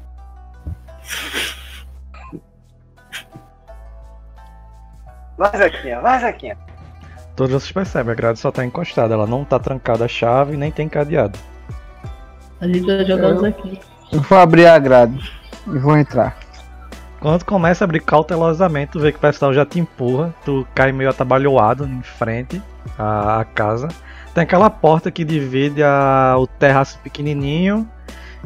Vai, 5.36 5.56
Zequinha, 5.56 6.00
vai, 6.00 6.18
Zequinha. 6.20 6.56
Todos 7.36 7.52
vocês 7.52 7.70
percebem, 7.72 8.12
a 8.12 8.16
grade 8.16 8.38
só 8.38 8.50
tá 8.50 8.64
encostada. 8.64 9.14
Ela 9.14 9.26
não 9.26 9.44
tá 9.44 9.58
trancada 9.58 10.04
a 10.04 10.08
chave 10.08 10.56
nem 10.56 10.70
tem 10.72 10.88
cadeado. 10.88 11.38
A 12.60 12.66
gente 12.66 12.80
vai 12.84 13.04
jogar 13.04 13.28
Eu- 13.30 13.36
o 13.36 13.40
Zequinha. 13.40 13.80
Eu 14.12 14.20
vou 14.22 14.38
abrir 14.38 14.66
a 14.66 14.78
grade 14.78 15.32
e 15.66 15.78
vou 15.78 15.96
entrar. 15.96 16.36
Quando 17.20 17.40
tu 17.40 17.44
começa 17.46 17.84
a 17.84 17.86
abrir 17.86 18.00
cautelosamente, 18.00 18.92
tu 18.92 19.00
vê 19.00 19.12
que 19.12 19.18
o 19.18 19.20
pessoal 19.20 19.52
já 19.52 19.66
te 19.66 19.78
empurra, 19.78 20.34
tu 20.44 20.66
cai 20.74 20.92
meio 20.92 21.10
atabalhoado 21.10 21.84
em 21.84 22.02
frente 22.02 22.62
à 22.98 23.44
casa. 23.54 23.88
Tem 24.34 24.44
aquela 24.44 24.70
porta 24.70 25.10
que 25.10 25.24
divide 25.24 25.82
a- 25.82 26.36
o 26.38 26.46
terraço 26.46 26.98
pequenininho 27.00 27.88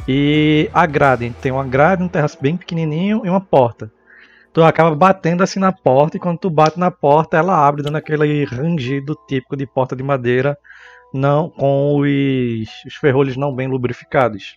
e 0.08 0.70
a 0.72 0.86
grade. 0.86 1.30
Tem 1.40 1.52
uma 1.52 1.64
grade, 1.64 2.02
um 2.02 2.08
terraço 2.08 2.38
bem 2.40 2.56
pequenininho 2.56 3.22
e 3.24 3.28
uma 3.28 3.40
porta. 3.40 3.90
Tu 4.52 4.62
acaba 4.62 4.94
batendo 4.94 5.42
assim 5.42 5.58
na 5.58 5.72
porta 5.72 6.16
e 6.16 6.20
quando 6.20 6.38
tu 6.38 6.50
bate 6.50 6.78
na 6.78 6.90
porta, 6.90 7.36
ela 7.36 7.66
abre 7.66 7.82
dando 7.82 7.96
aquele 7.96 8.44
rangido 8.44 9.16
típico 9.26 9.56
de 9.56 9.66
porta 9.66 9.96
de 9.96 10.02
madeira, 10.02 10.58
não 11.12 11.48
com 11.50 11.96
os, 12.00 12.68
os 12.86 12.94
ferrolhos 12.96 13.36
não 13.36 13.54
bem 13.54 13.68
lubrificados. 13.68 14.56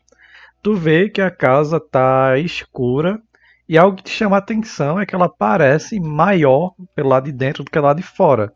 Tu 0.62 0.74
vê 0.76 1.10
que 1.10 1.22
a 1.22 1.32
casa 1.32 1.80
tá 1.80 2.38
escura 2.38 3.20
e 3.68 3.78
algo 3.78 3.98
que 3.98 4.04
te 4.04 4.10
chama 4.12 4.36
a 4.36 4.40
atenção 4.40 5.00
é 5.00 5.06
que 5.06 5.16
ela 5.16 5.30
parece 5.30 6.00
maior 6.00 6.74
pelo 6.96 7.10
lado 7.10 7.26
de 7.26 7.32
dentro 7.32 7.64
do 7.64 7.72
que 7.72 7.80
lá 7.80 7.94
de 7.94 8.04
fora. 8.04 8.52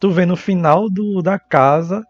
Tu 0.00 0.10
vê 0.10 0.24
no 0.24 0.34
final 0.34 0.88
do, 0.88 1.20
da 1.20 1.38
casa 1.38 2.02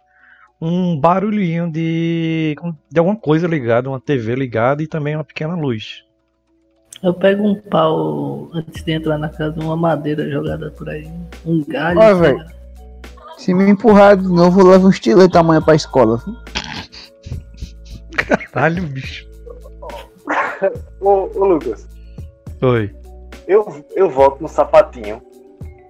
um 0.61 0.97
barulhinho 0.97 1.69
de, 1.69 2.55
de 2.89 2.99
alguma 3.01 3.17
coisa 3.17 3.49
ligada, 3.49 3.89
uma 3.89 3.99
TV 3.99 4.37
ligada 4.37 4.81
e 4.81 4.87
também 4.87 5.17
uma 5.17 5.25
pequena 5.25 5.57
luz. 5.57 6.05
Eu 7.03 7.13
pego 7.13 7.43
um 7.43 7.55
pau 7.55 8.49
antes 8.53 8.85
de 8.85 8.93
entrar 8.93 9.19
na 9.19 9.29
casa, 9.29 9.59
uma 9.59 9.77
madeira 9.77 10.31
jogada 10.31 10.71
por 10.71 10.89
aí. 10.89 11.11
Um 11.45 11.65
galho. 11.65 11.99
Ó, 11.99 12.15
velho. 12.15 12.47
Se 13.37 13.53
me 13.53 13.69
empurrar 13.69 14.17
de 14.17 14.29
novo, 14.29 14.61
eu 14.61 14.67
levo 14.67 14.87
um 14.87 14.91
estilete 14.91 15.37
amanhã 15.37 15.61
pra 15.61 15.75
escola. 15.75 16.19
viu? 16.19 16.37
Caralho, 18.53 18.87
bicho. 18.87 19.29
Ô, 21.01 21.29
ô 21.35 21.45
Lucas, 21.45 21.89
Oi. 22.61 22.95
eu, 23.49 23.85
eu 23.97 24.11
volto 24.11 24.43
no 24.43 24.49
sapatinho 24.49 25.23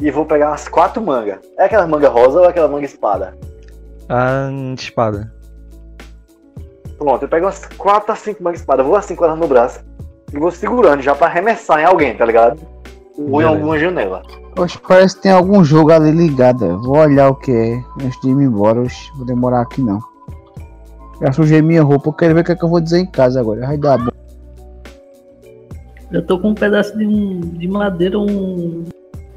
e 0.01 0.11
vou 0.11 0.25
pegar 0.25 0.49
umas 0.49 0.69
quatro 0.69 1.03
mangas. 1.03 1.39
É 1.59 1.65
aquela 1.65 1.87
manga 1.87 2.09
rosa 2.09 2.41
ou 2.41 2.47
aquela 2.47 2.69
manga 2.69 2.87
espada? 2.87 3.37
A 4.09 4.51
espada. 4.77 5.33
Pronto, 6.99 7.25
eu 7.25 7.29
pego 7.29 7.47
umas 7.47 7.65
quatro 7.67 8.13
a 8.13 8.17
cinco 8.17 8.43
mangas 8.43 8.61
espada, 8.61 8.83
vou 8.83 8.97
assim 8.97 9.15
com 9.15 9.25
elas 9.25 9.39
no 9.39 9.47
braço 9.47 9.81
e 10.33 10.39
vou 10.39 10.51
segurando 10.51 11.03
já 11.03 11.15
pra 11.15 11.27
arremessar 11.27 11.81
em 11.81 11.85
alguém, 11.85 12.17
tá 12.17 12.25
ligado? 12.25 12.61
Ou 13.17 13.43
em 13.43 13.45
alguma 13.45 13.79
janela. 13.79 14.23
Oxe, 14.59 14.79
parece 14.79 15.17
que 15.17 15.23
tem 15.23 15.33
algum 15.33 15.63
jogo 15.63 15.93
ali 15.93 16.11
ligado. 16.11 16.81
Vou 16.83 16.97
olhar 16.97 17.29
o 17.29 17.35
que 17.35 17.53
é 17.53 18.05
antes 18.05 18.21
de 18.21 18.29
ir 18.29 18.33
embora. 18.33 18.81
Oxe, 18.81 19.11
vou 19.17 19.27
demorar 19.27 19.63
aqui 19.63 19.83
não. 19.83 20.01
Já 21.21 21.33
sujei 21.33 21.61
minha 21.61 21.83
roupa, 21.83 22.09
eu 22.09 22.13
quero 22.15 22.35
ver 22.35 22.41
o 22.41 22.45
que, 22.45 22.53
é 22.53 22.57
que 22.57 22.65
eu 22.65 22.69
vou 22.69 22.81
dizer 22.81 22.99
em 22.99 23.07
casa 23.07 23.41
agora. 23.41 23.67
Vai 23.67 23.77
dar 23.77 23.99
bom. 23.99 24.11
Eu 26.11 26.27
tô 26.27 26.39
com 26.39 26.49
um 26.49 26.55
pedaço 26.55 26.97
de, 26.97 27.07
um, 27.07 27.41
de 27.41 27.69
madeira, 27.69 28.19
um, 28.19 28.85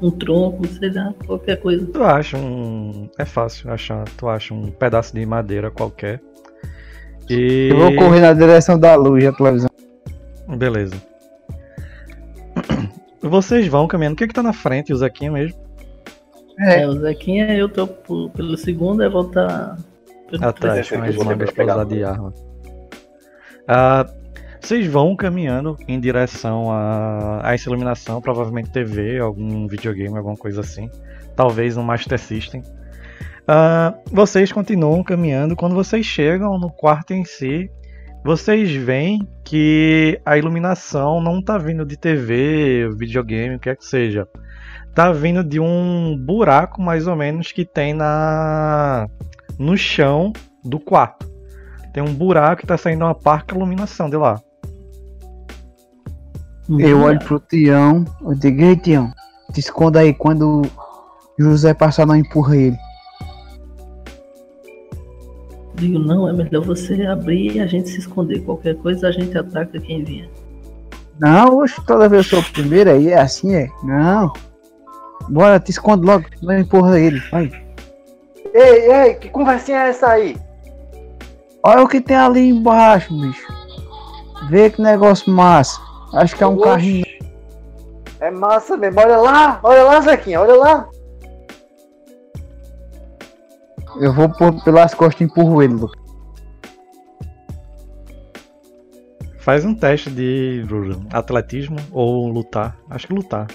um 0.06 0.10
tronco, 0.10 0.66
sei 0.66 0.90
lá, 0.92 1.14
qualquer 1.26 1.56
coisa. 1.60 1.86
Tu 1.86 2.02
acha 2.02 2.36
um. 2.36 3.08
É 3.18 3.24
fácil 3.24 3.70
achar. 3.72 4.04
Tu 4.16 4.28
acha 4.28 4.52
um 4.52 4.70
pedaço 4.70 5.14
de 5.14 5.24
madeira 5.24 5.70
qualquer. 5.70 6.20
E. 7.28 7.68
Eu 7.70 7.78
vou 7.78 7.94
correr 7.96 8.20
na 8.20 8.32
direção 8.32 8.78
da 8.78 8.94
luz 8.94 9.24
da 9.24 9.32
televisão. 9.32 9.70
Beleza. 10.58 10.94
Vocês 13.22 13.66
vão 13.66 13.86
caminhando. 13.86 14.14
O 14.14 14.16
que 14.16 14.24
é 14.24 14.28
que 14.28 14.34
tá 14.34 14.42
na 14.42 14.52
frente? 14.52 14.92
O 14.92 14.96
Zequinha 14.96 15.32
mesmo? 15.32 15.58
É. 16.60 16.82
É, 16.82 16.88
o 16.88 16.92
Zequinha, 17.00 17.56
eu 17.56 17.68
tô 17.68 17.86
por- 17.86 18.30
pelo 18.30 18.56
segundo, 18.56 19.02
é 19.02 19.08
voltar 19.08 19.76
pelo 20.30 20.44
Atrás, 20.44 20.88
com 20.88 20.96
aqui 20.98 21.08
as 21.08 21.16
mangas 21.16 21.88
de 21.88 22.04
arma. 22.04 22.32
Ah, 23.66 24.06
vocês 24.64 24.86
vão 24.86 25.14
caminhando 25.14 25.76
em 25.86 26.00
direção 26.00 26.72
a, 26.72 27.46
a 27.46 27.52
essa 27.52 27.68
iluminação, 27.68 28.18
provavelmente 28.22 28.70
TV, 28.70 29.18
algum 29.18 29.66
videogame, 29.68 30.16
alguma 30.16 30.38
coisa 30.38 30.62
assim. 30.62 30.88
Talvez 31.36 31.76
um 31.76 31.82
Master 31.82 32.18
System. 32.18 32.62
Ah, 33.46 33.92
vocês 34.10 34.50
continuam 34.50 35.04
caminhando. 35.04 35.54
Quando 35.54 35.74
vocês 35.74 36.06
chegam 36.06 36.58
no 36.58 36.70
quarto 36.70 37.12
em 37.12 37.26
si, 37.26 37.70
vocês 38.24 38.74
veem 38.74 39.28
que 39.44 40.18
a 40.24 40.38
iluminação 40.38 41.20
não 41.20 41.42
tá 41.42 41.58
vindo 41.58 41.84
de 41.84 41.98
TV, 41.98 42.88
videogame, 42.96 43.56
o 43.56 43.60
que 43.60 43.68
é 43.68 43.76
que 43.76 43.84
seja. 43.84 44.26
Tá 44.94 45.12
vindo 45.12 45.44
de 45.44 45.60
um 45.60 46.16
buraco 46.16 46.80
mais 46.80 47.06
ou 47.06 47.14
menos 47.14 47.52
que 47.52 47.66
tem 47.66 47.92
na 47.92 49.08
no 49.58 49.76
chão 49.76 50.32
do 50.64 50.80
quarto. 50.80 51.30
Tem 51.92 52.02
um 52.02 52.14
buraco 52.14 52.62
que 52.62 52.66
tá 52.66 52.78
saindo 52.78 53.04
uma 53.04 53.14
parca 53.14 53.54
iluminação 53.54 54.08
de 54.08 54.16
lá. 54.16 54.40
Eu 56.68 57.02
olho 57.02 57.18
pro 57.18 57.38
Tião, 57.38 58.04
eu 58.22 58.34
digo, 58.34 58.62
ei 58.62 58.76
Tião, 58.76 59.12
te 59.52 59.60
esconda 59.60 60.00
aí 60.00 60.14
quando 60.14 60.62
José 61.38 61.74
passar, 61.74 62.06
não 62.06 62.16
empurra 62.16 62.56
ele. 62.56 62.78
Digo, 65.74 65.98
não, 65.98 66.28
é 66.28 66.32
melhor 66.32 66.64
você 66.64 67.04
abrir 67.04 67.56
e 67.56 67.60
a 67.60 67.66
gente 67.66 67.88
se 67.88 67.98
esconder. 67.98 68.42
Qualquer 68.44 68.76
coisa 68.76 69.08
a 69.08 69.12
gente 69.12 69.36
ataca 69.36 69.78
quem 69.80 70.04
vier. 70.04 70.28
Não, 71.18 71.58
oxe, 71.58 71.80
toda 71.86 72.08
vez 72.08 72.24
eu 72.24 72.30
sou 72.30 72.40
o 72.40 72.52
primeiro 72.52 72.90
aí, 72.90 73.08
é 73.08 73.20
assim, 73.20 73.54
é? 73.54 73.68
Não. 73.82 74.32
Bora, 75.28 75.60
te 75.60 75.70
esconde 75.70 76.06
logo, 76.06 76.24
não 76.42 76.58
empurra 76.58 76.98
ele, 76.98 77.20
vai. 77.30 77.50
Ei, 78.52 78.92
ei, 78.92 79.14
que 79.14 79.28
conversinha 79.28 79.78
é 79.78 79.88
essa 79.88 80.08
aí? 80.08 80.36
Olha 81.62 81.82
o 81.82 81.88
que 81.88 82.00
tem 82.00 82.16
ali 82.16 82.48
embaixo, 82.48 83.12
bicho. 83.18 83.52
Vê 84.48 84.70
que 84.70 84.82
negócio 84.82 85.32
massa. 85.32 85.80
Acho 86.14 86.36
que 86.36 86.44
é 86.44 86.46
um 86.46 86.54
Oxe. 86.56 86.64
carrinho. 86.64 87.04
É 88.20 88.30
massa 88.30 88.76
mesmo. 88.76 89.00
Olha 89.00 89.16
lá, 89.18 89.60
olha 89.62 89.82
lá, 89.82 90.00
Zequinha, 90.00 90.40
olha 90.40 90.54
lá. 90.54 90.88
Eu 94.00 94.12
vou 94.12 94.28
por, 94.28 94.62
pelas 94.64 94.94
costas 94.94 95.20
e 95.20 95.24
empurro 95.24 95.62
ele, 95.62 95.74
Lucas. 95.74 96.02
Faz 99.38 99.64
um 99.64 99.74
teste 99.74 100.10
de 100.10 100.64
atletismo 101.12 101.76
ou 101.92 102.28
lutar. 102.28 102.76
Acho 102.88 103.06
que 103.08 103.12
lutar. 103.12 103.46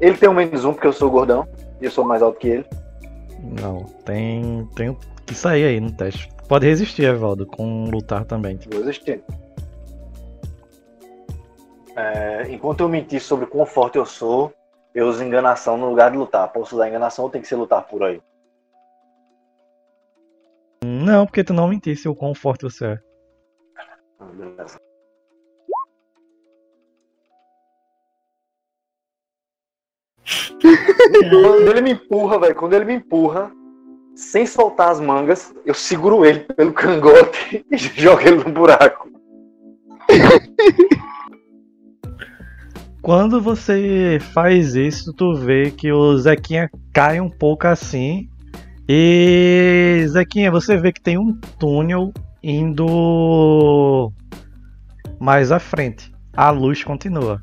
Ele 0.00 0.16
tem 0.16 0.28
um 0.28 0.34
menos 0.34 0.64
um 0.64 0.72
porque 0.72 0.86
eu 0.86 0.92
sou 0.92 1.10
gordão 1.10 1.46
e 1.80 1.86
eu 1.86 1.90
sou 1.90 2.04
mais 2.04 2.22
alto 2.22 2.38
que 2.38 2.48
ele. 2.48 2.66
Não, 3.60 3.84
tem, 4.04 4.68
tem 4.76 4.96
que 5.26 5.34
sair 5.34 5.64
aí 5.64 5.80
no 5.80 5.90
teste. 5.90 6.28
Pode 6.48 6.66
resistir, 6.66 7.02
Evaldo, 7.02 7.46
com 7.46 7.90
lutar 7.90 8.24
também. 8.24 8.58
Vou 8.70 8.80
existir. 8.80 9.22
É, 11.98 12.46
enquanto 12.52 12.78
eu 12.78 12.88
mentir 12.88 13.20
sobre 13.20 13.44
quão 13.44 13.66
forte 13.66 13.98
eu 13.98 14.06
sou, 14.06 14.54
eu 14.94 15.08
uso 15.08 15.24
enganação 15.24 15.76
no 15.76 15.88
lugar 15.88 16.12
de 16.12 16.16
lutar. 16.16 16.48
Posso 16.52 16.76
usar 16.76 16.86
enganação 16.86 17.24
ou 17.24 17.30
tem 17.30 17.42
que 17.42 17.48
ser 17.48 17.56
lutar 17.56 17.82
por 17.88 18.04
aí? 18.04 18.22
Não, 20.84 21.26
porque 21.26 21.42
tu 21.42 21.52
não 21.52 21.66
mentisse 21.66 22.08
o 22.08 22.14
quão 22.14 22.36
forte 22.36 22.62
você 22.62 22.86
é. 22.86 22.98
Ah, 24.20 24.26
beleza. 24.26 24.78
Quando 31.30 31.68
ele 31.68 31.80
me 31.80 31.92
empurra, 31.92 32.38
velho, 32.38 32.54
quando 32.54 32.74
ele 32.74 32.84
me 32.84 32.94
empurra, 32.94 33.50
sem 34.14 34.46
soltar 34.46 34.90
as 34.90 35.00
mangas, 35.00 35.52
eu 35.66 35.74
seguro 35.74 36.24
ele 36.24 36.40
pelo 36.40 36.72
cangote 36.72 37.66
e 37.72 37.76
jogo 37.76 38.20
ele 38.20 38.44
no 38.44 38.52
buraco. 38.52 39.08
Quando 43.08 43.40
você 43.40 44.18
faz 44.34 44.74
isso, 44.74 45.14
tu 45.14 45.34
vê 45.34 45.70
que 45.70 45.90
o 45.90 46.14
Zequinha 46.18 46.68
cai 46.92 47.18
um 47.18 47.30
pouco 47.30 47.66
assim. 47.66 48.28
E 48.86 50.04
Zequinha, 50.08 50.50
você 50.50 50.76
vê 50.76 50.92
que 50.92 51.00
tem 51.00 51.16
um 51.16 51.32
túnel 51.58 52.12
indo 52.42 54.12
mais 55.18 55.50
à 55.50 55.58
frente. 55.58 56.12
A 56.36 56.50
luz 56.50 56.84
continua. 56.84 57.42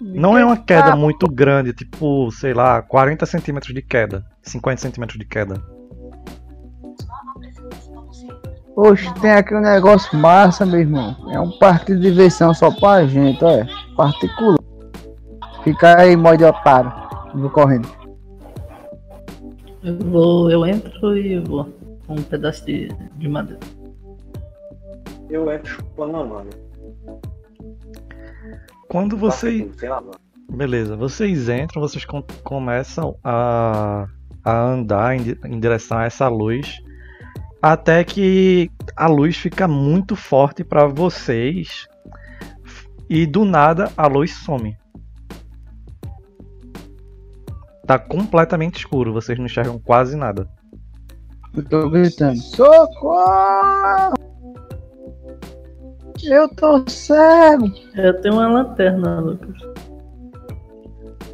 Não 0.00 0.36
é 0.36 0.44
uma 0.44 0.56
queda 0.56 0.96
muito 0.96 1.28
grande, 1.28 1.72
tipo, 1.72 2.28
sei 2.32 2.52
lá, 2.52 2.82
40 2.82 3.24
centímetros 3.26 3.72
de 3.72 3.80
queda, 3.80 4.24
50 4.42 4.82
centímetros 4.82 5.20
de 5.20 5.24
queda. 5.24 5.75
Oxe, 8.76 9.12
tem 9.20 9.30
aqui 9.30 9.54
um 9.54 9.60
negócio 9.60 10.16
massa, 10.18 10.66
meu 10.66 10.80
irmão. 10.80 11.16
É 11.30 11.40
um 11.40 11.50
parque 11.58 11.94
de 11.94 12.00
diversão 12.02 12.52
só 12.52 12.70
pra 12.70 13.06
gente, 13.06 13.42
olha. 13.42 13.66
Particular. 13.96 14.58
Fica 15.64 15.98
aí, 15.98 16.14
mó 16.16 16.34
de 16.34 16.44
otário. 16.44 16.92
Vou 17.34 17.48
correndo. 17.50 17.88
Eu 19.82 19.98
vou, 19.98 20.50
eu 20.50 20.66
entro 20.66 21.16
e 21.16 21.38
vou. 21.40 21.64
Com 22.06 22.14
um 22.14 22.22
pedaço 22.22 22.64
de, 22.66 22.88
de 23.16 23.28
madeira. 23.28 23.60
Eu 25.30 25.50
entro 25.50 25.68
chupando 25.68 26.16
a 26.18 26.24
mano. 26.24 26.50
Quando 28.88 29.16
você. 29.16 29.68
Sei 29.78 29.88
lá, 29.88 30.00
mano. 30.00 30.12
Beleza, 30.48 30.96
vocês 30.96 31.48
entram, 31.48 31.82
vocês 31.82 32.04
com- 32.04 32.22
começam 32.44 33.16
a, 33.24 34.06
a 34.44 34.62
andar 34.62 35.16
em, 35.16 35.36
em 35.44 35.58
direção 35.58 35.98
a 35.98 36.04
essa 36.04 36.28
luz, 36.28 36.78
até 37.72 38.04
que 38.04 38.70
a 38.94 39.08
luz 39.08 39.36
fica 39.36 39.66
muito 39.66 40.14
forte 40.14 40.62
para 40.62 40.86
vocês 40.86 41.88
e 43.10 43.26
do 43.26 43.44
nada 43.44 43.90
a 43.96 44.06
luz 44.06 44.32
some. 44.44 44.76
Tá 47.84 47.98
completamente 47.98 48.76
escuro, 48.78 49.12
vocês 49.12 49.36
não 49.36 49.46
enxergam 49.46 49.80
quase 49.80 50.16
nada. 50.16 50.48
Eu 51.56 51.64
tô 51.64 51.90
gritando. 51.90 52.36
Socorro! 52.36 54.14
Eu 56.22 56.48
tô 56.54 56.88
cego! 56.88 57.72
Eu 57.96 58.20
tenho 58.20 58.34
uma 58.34 58.48
lanterna, 58.48 59.18
Lucas. 59.20 59.56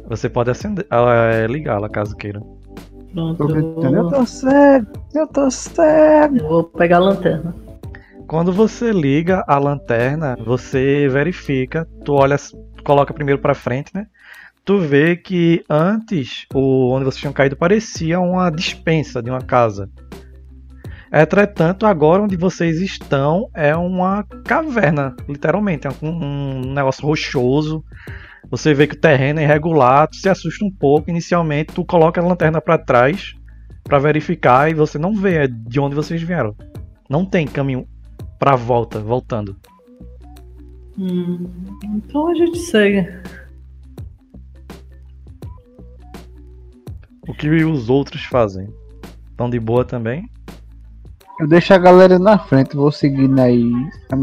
Você 0.07 0.27
pode 0.29 0.49
acender, 0.49 0.87
ah, 0.89 1.45
ligá-la 1.47 1.89
caso 1.89 2.15
queira. 2.15 2.41
Pronto, 3.13 3.37
Tô 3.37 3.43
eu 3.43 3.47
gritando. 3.49 3.95
Eu 3.95 4.03
vou, 4.03 4.11
tô 4.11 4.25
cego! 4.25 4.87
Eu 5.13 5.27
tô 5.27 5.51
cego! 5.51 6.37
eu 6.37 6.47
vou 6.47 6.63
pegar 6.63 6.97
a 6.97 7.01
lanterna. 7.01 7.55
Quando 8.27 8.51
você 8.51 8.91
liga 8.91 9.43
a 9.47 9.59
lanterna, 9.59 10.35
você 10.43 11.07
verifica, 11.07 11.87
tu 12.03 12.13
olha, 12.13 12.35
coloca 12.83 13.13
primeiro 13.13 13.39
pra 13.39 13.53
frente, 13.53 13.91
né? 13.93 14.07
Tu 14.65 14.79
vê 14.79 15.15
que 15.15 15.63
antes, 15.69 16.47
o 16.53 16.91
onde 16.91 17.05
vocês 17.05 17.19
tinham 17.19 17.33
caído 17.33 17.55
parecia 17.55 18.19
uma 18.19 18.49
dispensa 18.49 19.21
de 19.21 19.29
uma 19.29 19.41
casa. 19.41 19.89
Entretanto, 21.11 21.85
agora 21.85 22.23
onde 22.23 22.35
vocês 22.35 22.81
estão 22.81 23.49
é 23.53 23.75
uma 23.75 24.23
caverna, 24.45 25.15
literalmente, 25.29 25.85
é 25.85 25.91
um, 26.01 26.09
um 26.09 26.73
negócio 26.73 27.05
rochoso. 27.05 27.83
Você 28.49 28.73
vê 28.73 28.87
que 28.87 28.95
o 28.95 28.99
terreno 28.99 29.39
é 29.39 29.43
irregular, 29.43 30.07
tu 30.07 30.17
se 30.17 30.29
assusta 30.29 30.63
um 30.63 30.71
pouco 30.71 31.09
inicialmente, 31.09 31.73
tu 31.73 31.83
coloca 31.83 32.21
a 32.21 32.23
lanterna 32.23 32.61
pra 32.61 32.77
trás 32.77 33.35
pra 33.83 33.99
verificar 33.99 34.69
e 34.69 34.73
você 34.73 34.97
não 34.97 35.15
vê 35.15 35.47
de 35.47 35.79
onde 35.79 35.95
vocês 35.95 36.21
vieram. 36.21 36.55
Não 37.09 37.25
tem 37.25 37.47
caminho 37.47 37.87
pra 38.39 38.55
volta, 38.55 38.99
voltando. 38.99 39.55
Hum, 40.97 41.49
então 41.83 42.27
a 42.27 42.35
gente 42.35 42.59
segue. 42.59 43.07
O 47.27 47.33
que 47.33 47.49
os 47.49 47.89
outros 47.89 48.23
fazem? 48.25 48.67
Estão 49.31 49.49
de 49.49 49.59
boa 49.59 49.83
também? 49.83 50.29
Eu 51.39 51.47
deixo 51.47 51.73
a 51.73 51.77
galera 51.77 52.19
na 52.19 52.37
frente, 52.37 52.75
vou 52.75 52.91
seguindo 52.91 53.39
aí. 53.39 53.71
a 54.11 54.15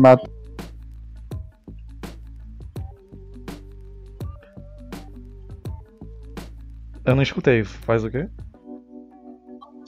Eu 7.10 7.16
não 7.16 7.24
escutei. 7.24 7.64
Faz 7.64 8.04
o 8.04 8.10
quê? 8.10 8.28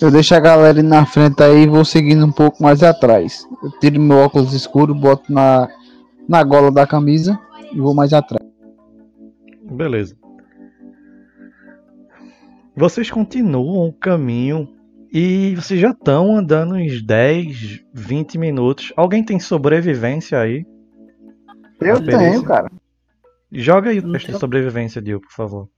Eu 0.01 0.11
deixo 0.11 0.35
a 0.35 0.41
galera 0.41 0.81
ir 0.81 0.83
na 0.83 1.07
frente 1.07 1.41
aí 1.41 1.63
e 1.63 1.69
vou 1.69 1.85
seguindo 1.85 2.27
um 2.27 2.33
pouco 2.33 2.61
mais 2.61 2.83
atrás. 2.83 3.49
Eu 3.63 3.71
tiro 3.79 4.01
meu 4.01 4.19
óculos 4.19 4.53
escuro, 4.53 4.93
boto 4.93 5.33
na, 5.33 5.69
na 6.29 6.43
gola 6.43 6.73
da 6.73 6.85
camisa 6.85 7.39
e 7.73 7.79
vou 7.79 7.95
mais 7.95 8.13
atrás. 8.13 8.45
Beleza. 9.71 10.17
Vocês 12.75 13.09
continuam 13.09 13.87
o 13.87 13.93
caminho 13.93 14.69
e 15.13 15.55
vocês 15.55 15.79
já 15.79 15.91
estão 15.91 16.37
andando 16.37 16.75
uns 16.75 17.01
10, 17.01 17.85
20 17.95 18.37
minutos. 18.37 18.93
Alguém 18.97 19.23
tem 19.23 19.39
sobrevivência 19.39 20.41
aí? 20.41 20.67
Eu 21.81 22.05
tenho, 22.05 22.43
cara. 22.43 22.69
Joga 23.53 23.91
aí 23.91 24.01
o 24.01 24.11
teste 24.11 24.33
de 24.33 24.39
sobrevivência, 24.41 25.01
Dio, 25.01 25.21
por 25.21 25.31
favor. 25.31 25.69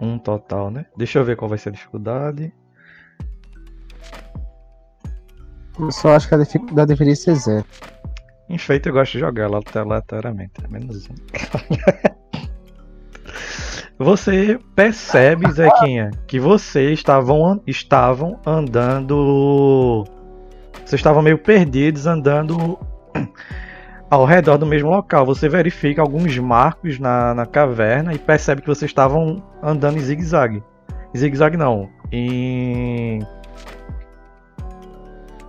Um 0.00 0.18
total, 0.18 0.70
né? 0.70 0.86
Deixa 0.96 1.18
eu 1.18 1.24
ver 1.24 1.36
qual 1.36 1.48
vai 1.48 1.58
ser 1.58 1.70
a 1.70 1.72
dificuldade. 1.72 2.52
Eu 5.78 5.90
só 5.90 6.14
acho 6.14 6.28
que 6.28 6.34
a 6.34 6.38
dificuldade 6.38 6.88
deveria 6.88 7.14
ser 7.14 7.34
zero. 7.34 7.64
Enfeite, 8.48 8.88
eu 8.88 8.92
gosto 8.92 9.12
de 9.12 9.18
jogar 9.20 9.44
ela 9.44 9.60
aleatoriamente. 9.74 10.52
É 10.62 10.68
menos 10.68 11.08
um. 11.08 11.14
Você 13.98 14.58
percebe, 14.74 15.50
Zequinha, 15.50 16.10
que 16.26 16.38
vocês 16.38 16.98
estavam, 16.98 17.62
estavam 17.66 18.38
andando. 18.44 20.04
Vocês 20.84 21.00
estavam 21.00 21.22
meio 21.22 21.38
perdidos 21.38 22.06
andando 22.06 22.78
ao 24.10 24.24
redor 24.24 24.56
do 24.56 24.66
mesmo 24.66 24.90
local. 24.90 25.26
Você 25.26 25.48
verifica 25.48 26.00
alguns 26.00 26.36
marcos 26.38 26.98
na, 26.98 27.34
na 27.34 27.46
caverna 27.46 28.14
e 28.14 28.18
percebe 28.18 28.62
que 28.62 28.68
vocês 28.68 28.90
estavam 28.90 29.42
andando 29.62 29.98
em 29.98 30.00
zigue-zague. 30.00 30.62
Zigue-zague 31.16 31.56
não. 31.56 31.88
Em. 32.10 33.26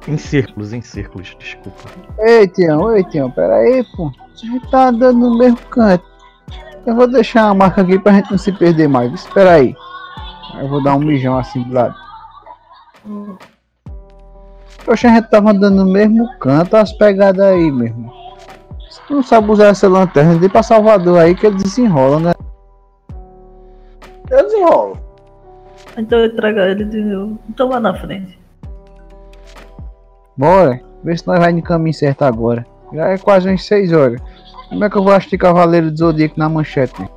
Em 0.07 0.17
círculos, 0.17 0.71
em 0.71 0.81
círculos, 0.81 1.35
desculpa. 1.37 1.89
Ei, 2.19 2.47
Tião, 2.47 2.95
ei, 2.95 3.03
Tião, 3.03 3.29
pera 3.29 3.57
aí, 3.57 3.83
pô. 3.95 4.09
A 4.09 4.45
gente 4.45 4.71
tá 4.71 4.87
andando 4.87 5.19
no 5.19 5.37
mesmo 5.37 5.57
canto. 5.69 6.05
Eu 6.85 6.95
vou 6.95 7.07
deixar 7.07 7.45
uma 7.45 7.55
marca 7.55 7.81
aqui 7.81 7.99
pra 7.99 8.13
gente 8.13 8.31
não 8.31 8.37
se 8.37 8.51
perder 8.53 8.87
mais. 8.87 9.11
Espera 9.13 9.53
aí. 9.53 9.75
Eu 10.61 10.69
vou 10.69 10.81
dar 10.81 10.95
um 10.95 10.99
mijão 10.99 11.37
assim 11.37 11.61
do 11.63 11.73
lado. 11.73 11.95
Poxa, 14.85 15.09
a 15.09 15.15
gente 15.15 15.29
tava 15.29 15.51
andando 15.51 15.83
no 15.83 15.91
mesmo 15.91 16.25
canto, 16.39 16.77
as 16.77 16.93
pegadas 16.93 17.43
aí, 17.43 17.69
tu 17.69 18.26
não 19.13 19.23
sabe 19.23 19.51
usar 19.51 19.67
essa 19.67 19.87
lanterna, 19.87 20.37
dê 20.37 20.49
pra 20.49 20.63
Salvador 20.63 21.19
aí 21.19 21.35
que 21.35 21.47
ele 21.47 21.57
desenrola, 21.57 22.19
né? 22.19 22.33
Eu 24.29 24.43
desenrolo. 24.43 24.99
Então 25.97 26.19
eu 26.19 26.35
trago 26.35 26.59
ele 26.59 26.85
de 26.85 27.01
novo. 27.01 27.39
Então 27.49 27.69
vá 27.69 27.79
na 27.79 27.93
frente. 27.93 28.37
Bora, 30.37 30.79
vê 31.03 31.17
se 31.17 31.25
nós 31.25 31.39
vai 31.39 31.51
no 31.51 31.61
caminho 31.63 31.93
certo 31.93 32.23
agora. 32.23 32.65
Já 32.93 33.07
é 33.07 33.17
quase 33.17 33.49
umas 33.49 33.63
6 33.63 33.91
horas. 33.93 34.21
Como 34.69 34.83
é 34.83 34.89
que 34.89 34.97
eu 34.97 35.03
vou 35.03 35.13
assistir 35.13 35.37
Cavaleiro 35.37 35.89
do 35.89 35.97
Zodíaco 35.97 36.37
na 36.37 36.49
manchete? 36.49 37.01
né? 37.01 37.09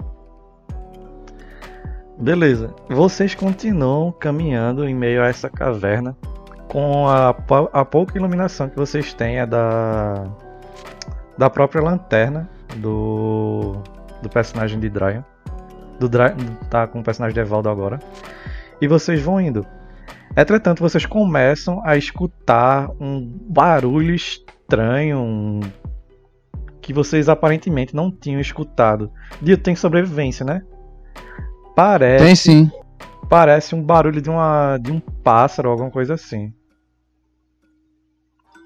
Beleza. 2.19 2.73
Vocês 2.89 3.35
continuam 3.35 4.13
caminhando 4.13 4.89
em 4.89 4.95
meio 4.95 5.23
a 5.23 5.27
essa 5.27 5.49
caverna 5.49 6.17
com 6.69 7.09
a, 7.09 7.35
a 7.73 7.85
pouca 7.85 8.17
iluminação 8.17 8.69
que 8.69 8.77
vocês 8.77 9.13
têm 9.13 9.39
é 9.39 9.47
da 9.47 10.25
da 11.41 11.49
própria 11.49 11.83
lanterna 11.83 12.47
do 12.77 13.73
do 14.23 14.29
personagem 14.29 14.79
de 14.79 14.91
Dryan. 14.91 15.25
Do 15.99 16.07
Dry, 16.07 16.35
tá 16.69 16.87
com 16.87 17.01
o 17.01 17.03
personagem 17.03 17.33
de 17.33 17.41
Evaldo 17.41 17.71
agora. 17.71 17.99
E 18.79 18.87
vocês 18.87 19.23
vão 19.23 19.41
indo. 19.41 19.65
Entretanto, 20.37 20.81
vocês 20.81 21.07
começam 21.07 21.81
a 21.83 21.97
escutar 21.97 22.91
um 23.01 23.27
barulho 23.49 24.15
estranho 24.15 25.19
um- 25.19 25.61
que 26.83 26.93
vocês 26.93 27.27
aparentemente 27.31 27.97
não 27.97 28.11
tinham 28.11 28.41
escutado. 28.41 29.11
Dio 29.41 29.57
tem 29.57 29.75
sobrevivência, 29.75 30.45
né? 30.45 30.63
Parece 31.75 32.25
Tem 32.25 32.37
sim. 32.37 32.71
Parece 33.31 33.75
um 33.75 33.83
barulho 33.83 34.21
de, 34.21 34.29
uma, 34.29 34.77
de 34.77 34.93
um 34.93 35.01
pássaro, 35.01 35.71
alguma 35.71 35.91
coisa 35.91 36.15
assim. 36.15 36.53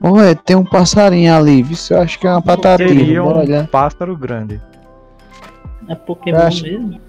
Ué, 0.02 0.34
tem 0.34 0.56
um 0.56 0.64
passarinho 0.64 1.34
ali, 1.34 1.62
viu? 1.62 1.76
Eu 1.90 2.02
acho 2.02 2.18
que 2.18 2.26
é 2.26 2.30
uma 2.30 2.42
patativa. 2.42 2.88
Seria 2.88 3.22
um 3.24 3.38
olhar. 3.38 3.66
pássaro 3.68 4.16
grande. 4.16 4.60
É 5.88 5.94
Pokémon 5.94 6.38
acho- 6.38 6.62
mesmo? 6.64 7.00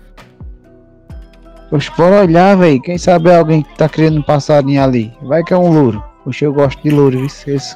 Poxa, 1.69 1.91
bora 1.97 2.21
olhar, 2.21 2.55
velho. 2.55 2.81
Quem 2.81 2.97
sabe 2.97 3.29
é 3.29 3.37
alguém 3.37 3.63
que 3.63 3.75
tá 3.75 3.89
criando 3.89 4.19
um 4.19 4.23
passarinho 4.23 4.81
ali. 4.83 5.13
Vai 5.23 5.43
que 5.43 5.53
é 5.53 5.57
um 5.57 5.73
louro. 5.73 6.03
Poxa, 6.23 6.45
eu 6.45 6.53
gosto 6.53 6.81
de 6.81 6.89
louro, 6.89 7.17
viu? 7.17 7.25
Esse... 7.25 7.75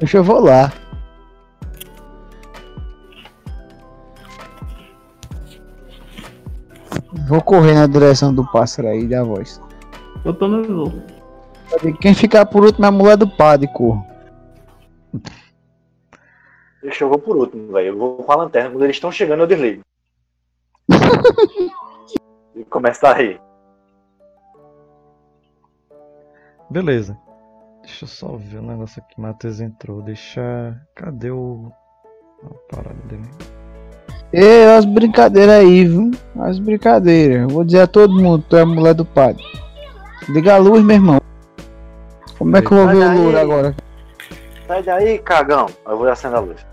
Poxa, 0.00 0.18
eu 0.18 0.24
vou 0.24 0.40
lá. 0.40 0.72
Vou 7.28 7.40
correr 7.40 7.74
na 7.74 7.86
direção 7.86 8.34
do 8.34 8.44
pássaro 8.50 8.88
aí 8.88 9.06
da 9.06 9.22
voz. 9.22 9.60
Eu 10.24 10.34
tô 10.34 10.48
no 10.48 10.62
voo. 10.64 10.92
Quem 12.00 12.14
ficar 12.14 12.46
por 12.46 12.64
último 12.64 12.84
é 12.84 12.88
a 12.88 12.92
mulher 12.92 13.16
do 13.16 13.28
padre, 13.28 13.68
corro. 13.68 14.04
Deixa 16.82 17.04
eu 17.04 17.08
vou 17.08 17.18
por 17.18 17.36
último, 17.36 17.72
velho. 17.72 17.88
Eu 17.88 17.98
vou 17.98 18.16
com 18.16 18.32
a 18.32 18.36
lanterna. 18.36 18.70
Quando 18.70 18.84
eles 18.84 18.96
estão 18.96 19.10
chegando, 19.10 19.40
eu 19.40 19.46
desligo. 19.46 19.82
e 22.54 22.64
começa 22.64 23.08
a 23.08 23.14
rir. 23.14 23.40
Beleza. 26.68 27.16
Deixa 27.82 28.04
eu 28.04 28.08
só 28.08 28.36
ver 28.36 28.58
o 28.58 28.62
negócio 28.62 29.02
aqui. 29.02 29.18
Matheus 29.18 29.60
entrou. 29.60 30.02
Deixa. 30.02 30.78
Cadê 30.94 31.30
o. 31.30 31.72
A 32.42 32.76
parada 32.76 33.00
dele? 33.06 33.30
Ei, 34.30 34.66
as 34.66 34.84
brincadeiras 34.84 35.54
aí, 35.54 35.84
viu? 35.86 36.10
As 36.38 36.58
brincadeiras. 36.58 37.42
Eu 37.42 37.48
vou 37.48 37.64
dizer 37.64 37.80
a 37.80 37.86
todo 37.86 38.12
mundo, 38.12 38.44
tu 38.46 38.56
é 38.56 38.62
a 38.62 38.66
mulher 38.66 38.92
do 38.92 39.04
padre. 39.04 39.42
Liga 40.28 40.54
a 40.54 40.58
luz, 40.58 40.82
meu 40.82 40.96
irmão. 40.96 41.23
Como 42.38 42.56
é 42.56 42.62
que 42.62 42.72
eu 42.72 42.76
vou 42.76 42.88
ver 42.88 43.06
o 43.06 43.22
louro 43.22 43.38
agora? 43.38 43.76
Sai 44.66 44.82
daí, 44.82 45.18
cagão. 45.18 45.66
Eu 45.86 45.96
vou 45.96 46.08
acender 46.08 46.38
a 46.38 46.40
luz. 46.40 46.66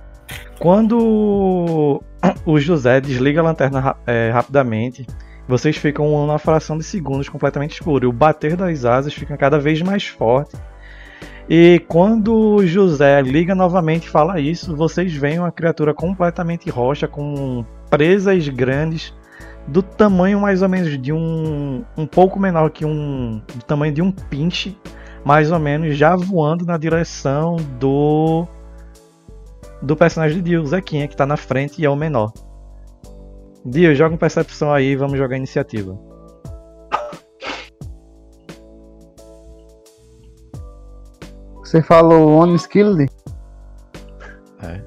Quando 0.59 2.01
o 2.45 2.59
José 2.59 3.01
desliga 3.01 3.41
a 3.41 3.43
lanterna 3.43 3.95
é, 4.05 4.29
rapidamente, 4.31 5.05
vocês 5.47 5.75
ficam 5.77 6.05
numa 6.09 6.39
fração 6.39 6.77
de 6.77 6.83
segundos 6.83 7.27
completamente 7.27 7.73
escuro. 7.73 8.05
E 8.05 8.07
o 8.07 8.13
bater 8.13 8.55
das 8.55 8.85
asas 8.85 9.13
fica 9.13 9.35
cada 9.37 9.59
vez 9.59 9.81
mais 9.81 10.05
forte. 10.07 10.55
E 11.49 11.83
quando 11.87 12.33
o 12.33 12.65
José 12.65 13.21
liga 13.21 13.53
novamente 13.53 14.05
e 14.05 14.09
fala 14.09 14.39
isso, 14.39 14.75
vocês 14.75 15.13
veem 15.13 15.39
uma 15.39 15.51
criatura 15.51 15.93
completamente 15.93 16.69
roxa 16.69 17.07
com 17.07 17.65
presas 17.89 18.47
grandes 18.47 19.13
do 19.67 19.83
tamanho 19.83 20.39
mais 20.39 20.61
ou 20.61 20.69
menos 20.69 20.97
de 20.99 21.11
um 21.11 21.83
um 21.97 22.05
pouco 22.05 22.39
menor 22.39 22.69
que 22.69 22.85
um 22.85 23.41
do 23.53 23.65
tamanho 23.65 23.93
de 23.93 24.01
um 24.01 24.11
pinche, 24.11 24.77
mais 25.23 25.51
ou 25.51 25.59
menos 25.59 25.95
já 25.95 26.15
voando 26.15 26.65
na 26.65 26.77
direção 26.77 27.57
do 27.79 28.47
do 29.81 29.95
personagem 29.95 30.37
de 30.37 30.43
Dio, 30.43 30.61
o 30.61 30.67
Zequinha, 30.67 31.07
que 31.07 31.15
tá 31.15 31.25
na 31.25 31.37
frente 31.37 31.81
e 31.81 31.85
é 31.85 31.89
o 31.89 31.95
menor. 31.95 32.31
Dio, 33.65 33.95
joga 33.95 34.15
um 34.15 34.17
percepção 34.17 34.71
aí 34.71 34.91
e 34.91 34.95
vamos 34.95 35.17
jogar 35.17 35.37
iniciativa. 35.37 35.97
Você 41.63 41.81
falou 41.81 42.37
on 42.37 42.53
skilled? 42.55 43.09
É. 44.61 44.81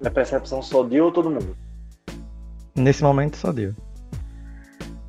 Minha 0.00 0.10
percepção 0.10 0.62
só 0.62 0.82
deu 0.82 1.06
ou 1.06 1.12
todo 1.12 1.30
mundo? 1.30 1.56
Nesse 2.74 3.02
momento 3.02 3.36
só 3.36 3.52
deu. 3.52 3.74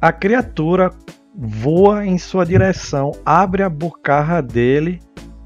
A 0.01 0.11
criatura 0.11 0.91
voa 1.35 2.05
em 2.05 2.17
sua 2.17 2.45
direção, 2.45 3.11
abre 3.25 3.63
a 3.63 3.69
bocarra 3.69 4.41
dele 4.41 4.99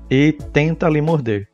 e 0.10 0.32
tenta 0.52 0.88
lhe 0.88 1.02
morder. 1.02 1.50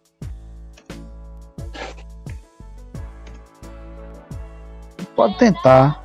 Pode 5.16 5.38
tentar. 5.38 6.04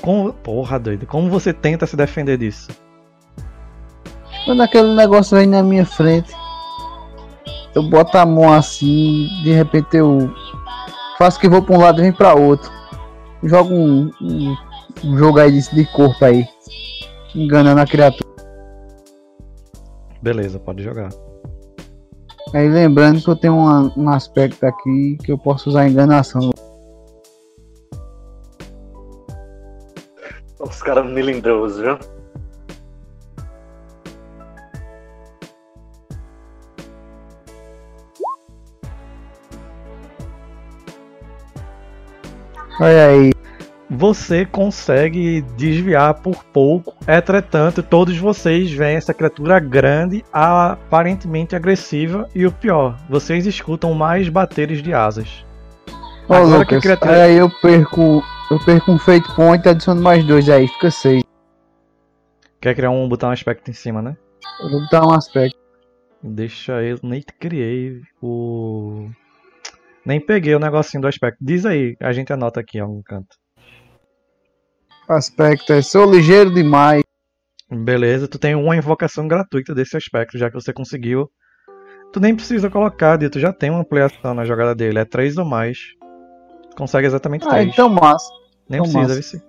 Como... 0.00 0.32
Porra, 0.32 0.78
doido. 0.78 1.06
Como 1.06 1.28
você 1.28 1.52
tenta 1.52 1.86
se 1.86 1.96
defender 1.96 2.38
disso? 2.38 2.70
Quando 4.44 4.62
aquele 4.62 4.94
negócio 4.94 5.36
vem 5.36 5.46
na 5.46 5.62
minha 5.62 5.84
frente, 5.84 6.34
eu 7.74 7.82
boto 7.82 8.16
a 8.16 8.24
mão 8.26 8.52
assim, 8.52 9.28
de 9.42 9.52
repente 9.52 9.96
eu 9.96 10.32
faço 11.18 11.38
que 11.40 11.48
vou 11.48 11.62
pra 11.62 11.74
um 11.76 11.80
lado 11.80 11.98
e 12.00 12.02
vem 12.02 12.12
pra 12.12 12.34
outro. 12.34 12.70
Jogo 13.42 13.74
um, 13.74 14.10
um, 14.22 14.56
um 15.04 15.18
jogo 15.18 15.38
aí 15.38 15.50
de, 15.52 15.74
de 15.74 15.84
corpo 15.92 16.24
aí, 16.24 16.46
enganando 17.34 17.80
a 17.80 17.86
criatura. 17.86 18.24
Beleza, 20.22 20.58
pode 20.58 20.82
jogar. 20.82 21.10
Aí 22.54 22.68
lembrando 22.68 23.20
que 23.20 23.28
eu 23.28 23.36
tenho 23.36 23.54
uma- 23.56 23.92
um 23.96 24.08
aspecto 24.08 24.64
aqui 24.64 25.18
que 25.24 25.32
eu 25.32 25.36
posso 25.36 25.68
usar 25.68 25.88
enganação. 25.88 26.50
Os 30.60 30.80
caras 30.82 31.04
melindrosos, 31.10 31.80
viu? 31.80 31.98
Olha 42.80 43.06
aí, 43.08 43.32
Você 43.90 44.46
consegue 44.46 45.42
desviar 45.56 46.14
por 46.14 46.42
pouco. 46.44 46.96
Entretanto, 47.06 47.82
todos 47.82 48.16
vocês 48.16 48.72
veem 48.72 48.96
essa 48.96 49.12
criatura 49.12 49.60
grande, 49.60 50.24
aparentemente 50.32 51.54
agressiva 51.54 52.28
e 52.34 52.46
o 52.46 52.50
pior, 52.50 52.96
vocês 53.08 53.46
escutam 53.46 53.92
mais 53.94 54.28
bateres 54.28 54.82
de 54.82 54.92
asas. 54.94 55.44
Ó, 56.28 56.34
Agora 56.36 56.58
Lucas, 56.58 56.80
criatura- 56.82 57.24
aí 57.24 57.36
eu 57.36 57.50
perco, 57.60 58.22
eu 58.50 58.58
perco 58.64 58.90
um 58.90 58.98
feito 58.98 59.32
point, 59.36 59.68
adiciono 59.68 60.00
mais 60.02 60.24
dois 60.24 60.48
aí, 60.48 60.66
fica 60.66 60.90
seis. 60.90 61.22
Quer 62.60 62.74
criar 62.74 62.90
um 62.90 63.06
botar 63.06 63.28
um 63.28 63.32
aspecto 63.32 63.70
em 63.70 63.74
cima, 63.74 64.00
né? 64.00 64.16
Eu 64.62 64.70
vou 64.70 64.88
dar 64.90 65.06
um 65.06 65.12
aspecto. 65.12 65.58
Deixa 66.22 66.82
eu 66.82 66.98
nem 67.02 67.22
criei 67.38 68.00
o 68.22 69.10
nem 70.04 70.20
peguei 70.20 70.54
o 70.54 70.58
negocinho 70.60 71.00
do 71.02 71.08
aspecto. 71.08 71.38
Diz 71.40 71.64
aí, 71.66 71.96
a 72.00 72.12
gente 72.12 72.32
anota 72.32 72.60
aqui 72.60 72.78
em 72.78 72.80
algum 72.82 73.02
canto. 73.02 73.36
Aspecto 75.08 75.72
é 75.72 75.82
sou 75.82 76.10
ligeiro 76.10 76.52
demais. 76.52 77.02
Beleza, 77.70 78.28
tu 78.28 78.38
tem 78.38 78.54
uma 78.54 78.76
invocação 78.76 79.26
gratuita 79.26 79.74
desse 79.74 79.96
aspecto, 79.96 80.38
já 80.38 80.48
que 80.48 80.54
você 80.54 80.72
conseguiu 80.72 81.30
Tu 82.14 82.20
nem 82.20 82.32
precisa 82.32 82.70
colocar, 82.70 83.18
tu 83.18 83.40
já 83.40 83.52
tem 83.52 83.70
uma 83.70 83.80
ampliação 83.80 84.34
na 84.34 84.44
jogada 84.44 84.72
dele. 84.72 85.00
É 85.00 85.04
3 85.04 85.36
ou 85.36 85.44
mais. 85.44 85.78
Consegue 86.76 87.08
exatamente 87.08 87.44
Ah, 87.44 87.50
3. 87.50 87.72
então 87.72 87.88
massa. 87.88 88.28
nem 88.70 88.80
então 88.80 89.02
precisa, 89.02 89.16
massa. 89.36 89.44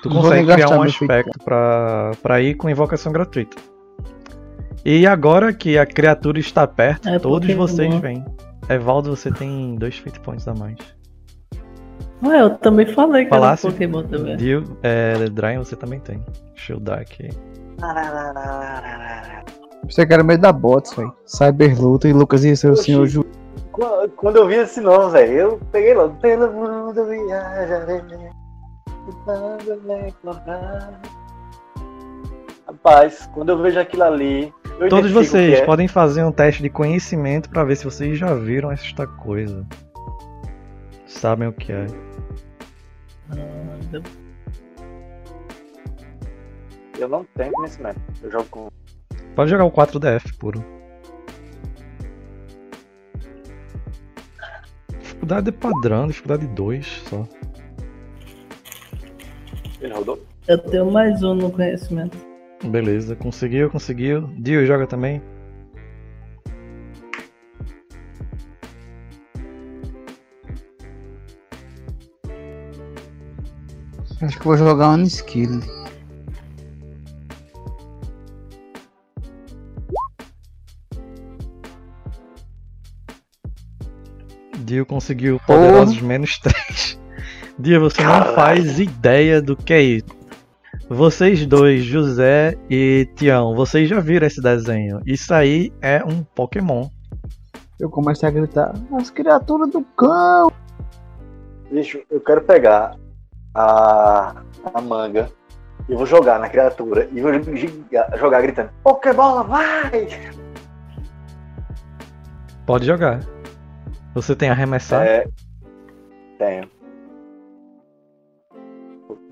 Tu 0.00 0.08
Não 0.08 0.22
consegue 0.22 0.52
criar 0.52 0.68
um 0.70 0.82
aspecto 0.82 1.36
pra, 1.44 2.12
pra 2.22 2.40
ir 2.40 2.54
com 2.54 2.70
invocação 2.70 3.10
gratuita. 3.10 3.56
E 4.84 5.04
agora 5.04 5.52
que 5.52 5.76
a 5.76 5.84
criatura 5.84 6.38
está 6.38 6.64
perto, 6.64 7.08
É, 7.08 7.18
todos 7.18 7.52
vocês 7.54 7.92
vêm. 7.96 8.24
Evaldo, 8.68 9.14
você 9.14 9.30
tem 9.30 9.76
dois 9.76 9.98
fate 9.98 10.20
points 10.20 10.48
a 10.48 10.54
mais. 10.54 10.78
Ué, 12.22 12.40
eu 12.40 12.56
também 12.58 12.86
falei 12.86 13.24
que 13.24 13.30
Falasse? 13.30 13.66
era 13.66 13.74
um 13.74 13.78
Pokémon 13.78 14.02
também. 14.04 14.36
Dio, 14.36 14.78
é, 14.82 15.28
Dryan, 15.28 15.58
você 15.58 15.76
também 15.76 16.00
tem. 16.00 16.24
Deixa 16.54 16.72
eu 16.72 16.80
dar 16.80 17.00
aqui. 17.00 17.28
Você 19.88 20.06
quer 20.06 20.24
meio 20.24 20.38
da 20.38 20.52
bots, 20.52 20.94
velho. 20.94 21.12
Cyberluta 21.26 22.08
e 22.08 22.12
Lucas 22.12 22.42
o 22.42 22.72
Oxi. 22.72 22.84
senhor 22.84 23.06
Ju. 23.06 23.26
Quando 24.16 24.36
eu 24.36 24.46
vi 24.46 24.54
esse 24.54 24.80
nome, 24.80 25.12
velho, 25.12 25.32
eu 25.32 25.60
peguei 25.70 25.92
logo. 25.94 26.14
Pelo 26.20 26.50
mundo 26.52 27.04
viajarei. 27.04 28.00
Rapaz, 32.66 33.28
quando 33.34 33.50
eu 33.50 33.58
vejo 33.60 33.78
aquilo 33.78 34.04
ali. 34.04 34.54
Eu 34.78 34.88
Todos 34.88 35.12
vocês 35.12 35.60
é. 35.60 35.64
podem 35.64 35.86
fazer 35.86 36.24
um 36.24 36.32
teste 36.32 36.62
de 36.62 36.68
conhecimento 36.68 37.48
pra 37.48 37.64
ver 37.64 37.76
se 37.76 37.84
vocês 37.84 38.18
já 38.18 38.34
viram 38.34 38.72
esta 38.72 39.06
coisa. 39.06 39.64
Sabem 41.06 41.48
o 41.48 41.52
que 41.52 41.72
é. 41.72 41.86
Eu 46.98 47.08
não 47.08 47.24
tenho 47.36 47.52
conhecimento. 47.52 48.00
Eu 48.22 48.30
jogo 48.30 48.46
com. 48.50 48.68
Pode 49.36 49.50
jogar 49.50 49.64
o 49.64 49.70
4DF 49.70 50.36
puro. 50.38 50.64
Dificuldade 55.00 55.48
é 55.48 55.52
padrão, 55.52 56.06
dificuldade 56.08 56.46
2 56.48 56.86
só. 57.08 57.28
Ele 59.80 59.94
rodou. 59.94 60.20
Eu 60.48 60.58
tenho 60.58 60.90
mais 60.90 61.22
um 61.22 61.34
no 61.34 61.50
conhecimento. 61.50 62.33
Beleza, 62.70 63.14
conseguiu, 63.14 63.70
conseguiu. 63.70 64.28
Dio 64.38 64.64
joga 64.66 64.86
também. 64.86 65.20
Acho 74.22 74.38
que 74.38 74.44
vou 74.44 74.56
jogar 74.56 74.90
um 74.90 75.02
skill. 75.02 75.60
Dio 84.64 84.86
conseguiu 84.86 85.38
poderosos 85.46 86.00
menos 86.00 86.38
3. 86.38 86.98
Dio, 87.58 87.80
você 87.80 88.02
não 88.02 88.10
Caralho. 88.10 88.34
faz 88.34 88.80
ideia 88.80 89.42
do 89.42 89.54
que 89.54 89.74
é 89.74 89.82
isso. 89.82 90.23
Vocês 90.94 91.44
dois, 91.44 91.82
José 91.82 92.56
e 92.70 93.08
Tião, 93.16 93.52
vocês 93.52 93.88
já 93.88 93.98
viram 93.98 94.28
esse 94.28 94.40
desenho. 94.40 95.00
Isso 95.04 95.34
aí 95.34 95.72
é 95.82 96.04
um 96.04 96.22
Pokémon. 96.22 96.88
Eu 97.80 97.90
comecei 97.90 98.28
a 98.28 98.30
gritar, 98.32 98.72
as 98.96 99.10
criaturas 99.10 99.68
do 99.70 99.82
cão! 99.96 100.52
Bicho, 101.68 102.00
eu 102.08 102.20
quero 102.20 102.42
pegar 102.42 102.96
a, 103.52 104.40
a 104.72 104.80
manga 104.80 105.28
e 105.88 105.96
vou 105.96 106.06
jogar 106.06 106.38
na 106.38 106.48
criatura 106.48 107.08
e 107.12 107.20
vou 107.20 107.32
jogar 108.16 108.42
gritando: 108.42 108.70
Pokébola, 108.84 109.42
vai! 109.42 110.06
Pode 112.64 112.86
jogar. 112.86 113.18
Você 114.14 114.36
tem 114.36 114.48
arremessar? 114.48 115.04
É, 115.04 115.26
tenho. 116.38 116.73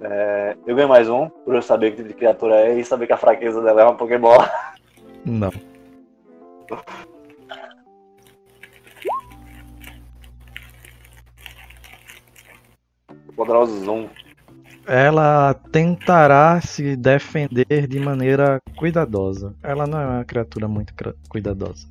É, 0.05 0.57
eu 0.67 0.75
ganho 0.75 0.89
mais 0.89 1.09
um, 1.09 1.29
por 1.29 1.55
eu 1.55 1.63
saber 1.63 1.91
que 1.91 1.99
tipo 1.99 2.09
de 2.09 2.15
criatura 2.15 2.57
é 2.57 2.79
e 2.79 2.85
saber 2.85 3.07
que 3.07 3.13
a 3.13 3.17
fraqueza 3.17 3.63
dela 3.63 3.83
é 3.83 3.85
uma 3.85 3.95
Pokébola. 3.95 4.51
Não. 5.25 5.53
Poderoso 13.37 13.85
Zoom. 13.85 14.09
Ela 14.87 15.55
tentará 15.71 16.61
se 16.61 16.97
defender 16.97 17.87
de 17.87 18.01
maneira 18.01 18.59
cuidadosa. 18.77 19.55
Ela 19.63 19.87
não 19.87 20.01
é 20.01 20.07
uma 20.07 20.25
criatura 20.25 20.67
muito 20.67 20.93
cuidadosa. 21.29 21.87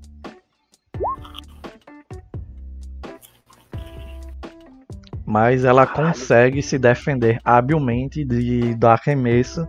Mas 5.32 5.64
ela 5.64 5.88
consegue 5.88 6.62
se 6.62 6.78
defender 6.78 7.40
habilmente 7.46 8.26
de, 8.26 8.76
do 8.76 8.86
arremesso 8.86 9.66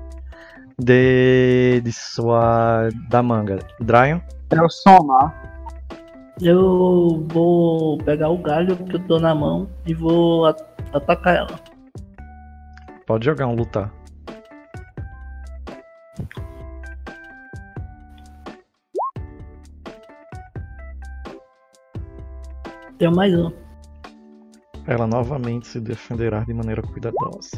de, 0.76 1.80
de 1.84 1.92
sua 1.92 2.88
da 3.08 3.22
manga. 3.22 3.60
Dryon, 3.78 4.18
o 4.50 4.68
somar. 4.68 5.32
Eu 6.40 7.24
vou 7.28 7.96
pegar 7.98 8.30
o 8.30 8.38
galho 8.38 8.76
que 8.76 8.96
eu 8.96 9.06
tô 9.06 9.20
na 9.20 9.36
mão 9.36 9.70
e 9.86 9.94
vou 9.94 10.46
at- 10.46 10.64
atacar 10.92 11.36
ela. 11.36 11.60
pode 13.06 13.24
jogar 13.24 13.46
um 13.46 13.54
lutar. 13.54 13.88
Tenho 22.98 23.14
mais 23.14 23.32
um. 23.32 23.61
Ela 24.86 25.06
novamente 25.06 25.68
se 25.68 25.80
defenderá 25.80 26.40
de 26.40 26.52
maneira 26.52 26.82
cuidadosa. 26.82 27.50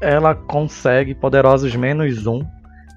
Ela 0.00 0.34
consegue 0.34 1.14
poderosos 1.14 1.74
menos 1.76 2.26
um. 2.26 2.42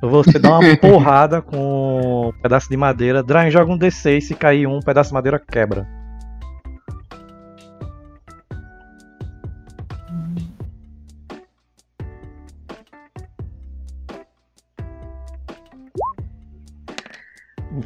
Você 0.02 0.40
dá 0.40 0.60
uma 0.60 0.76
porrada 0.78 1.42
com 1.42 2.30
um 2.30 2.42
pedaço 2.42 2.70
de 2.70 2.78
madeira. 2.78 3.22
Drain 3.22 3.52
joga 3.52 3.72
um 3.72 3.78
D6, 3.78 4.22
se 4.22 4.36
cair 4.36 4.66
um, 4.68 4.80
pedaço 4.80 5.10
de 5.10 5.14
madeira 5.14 5.40
quebra. 5.40 5.88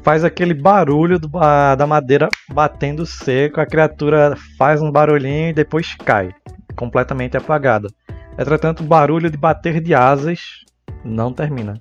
Faz 0.09 0.23
aquele 0.23 0.55
barulho 0.55 1.19
do 1.19 1.29
ba- 1.29 1.75
da 1.75 1.85
madeira 1.85 2.29
batendo 2.51 3.05
seco, 3.05 3.61
a 3.61 3.65
criatura 3.67 4.35
faz 4.57 4.81
um 4.81 4.91
barulhinho 4.91 5.49
e 5.49 5.53
depois 5.53 5.93
cai, 5.93 6.33
completamente 6.75 7.37
apagada. 7.37 7.89
Entretanto, 8.35 8.81
o 8.81 8.87
barulho 8.87 9.29
de 9.29 9.37
bater 9.37 9.79
de 9.79 9.93
asas 9.93 10.65
não 11.05 11.31
termina. 11.31 11.77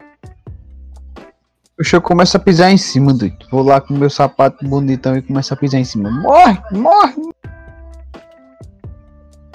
Puxa, 1.75 1.97
eu 1.97 2.03
começo 2.03 2.37
a 2.37 2.41
pisar 2.41 2.71
em 2.71 2.77
cima, 2.77 3.15
doido. 3.15 3.47
Vou 3.51 3.63
lá 3.63 3.81
com 3.81 3.95
meu 3.95 4.11
sapato 4.11 4.63
bonitão 4.69 5.17
e 5.17 5.23
começo 5.23 5.55
a 5.55 5.57
pisar 5.57 5.81
em 5.81 5.85
cima. 5.85 6.11
Morre, 6.11 6.59
morre! 6.73 7.31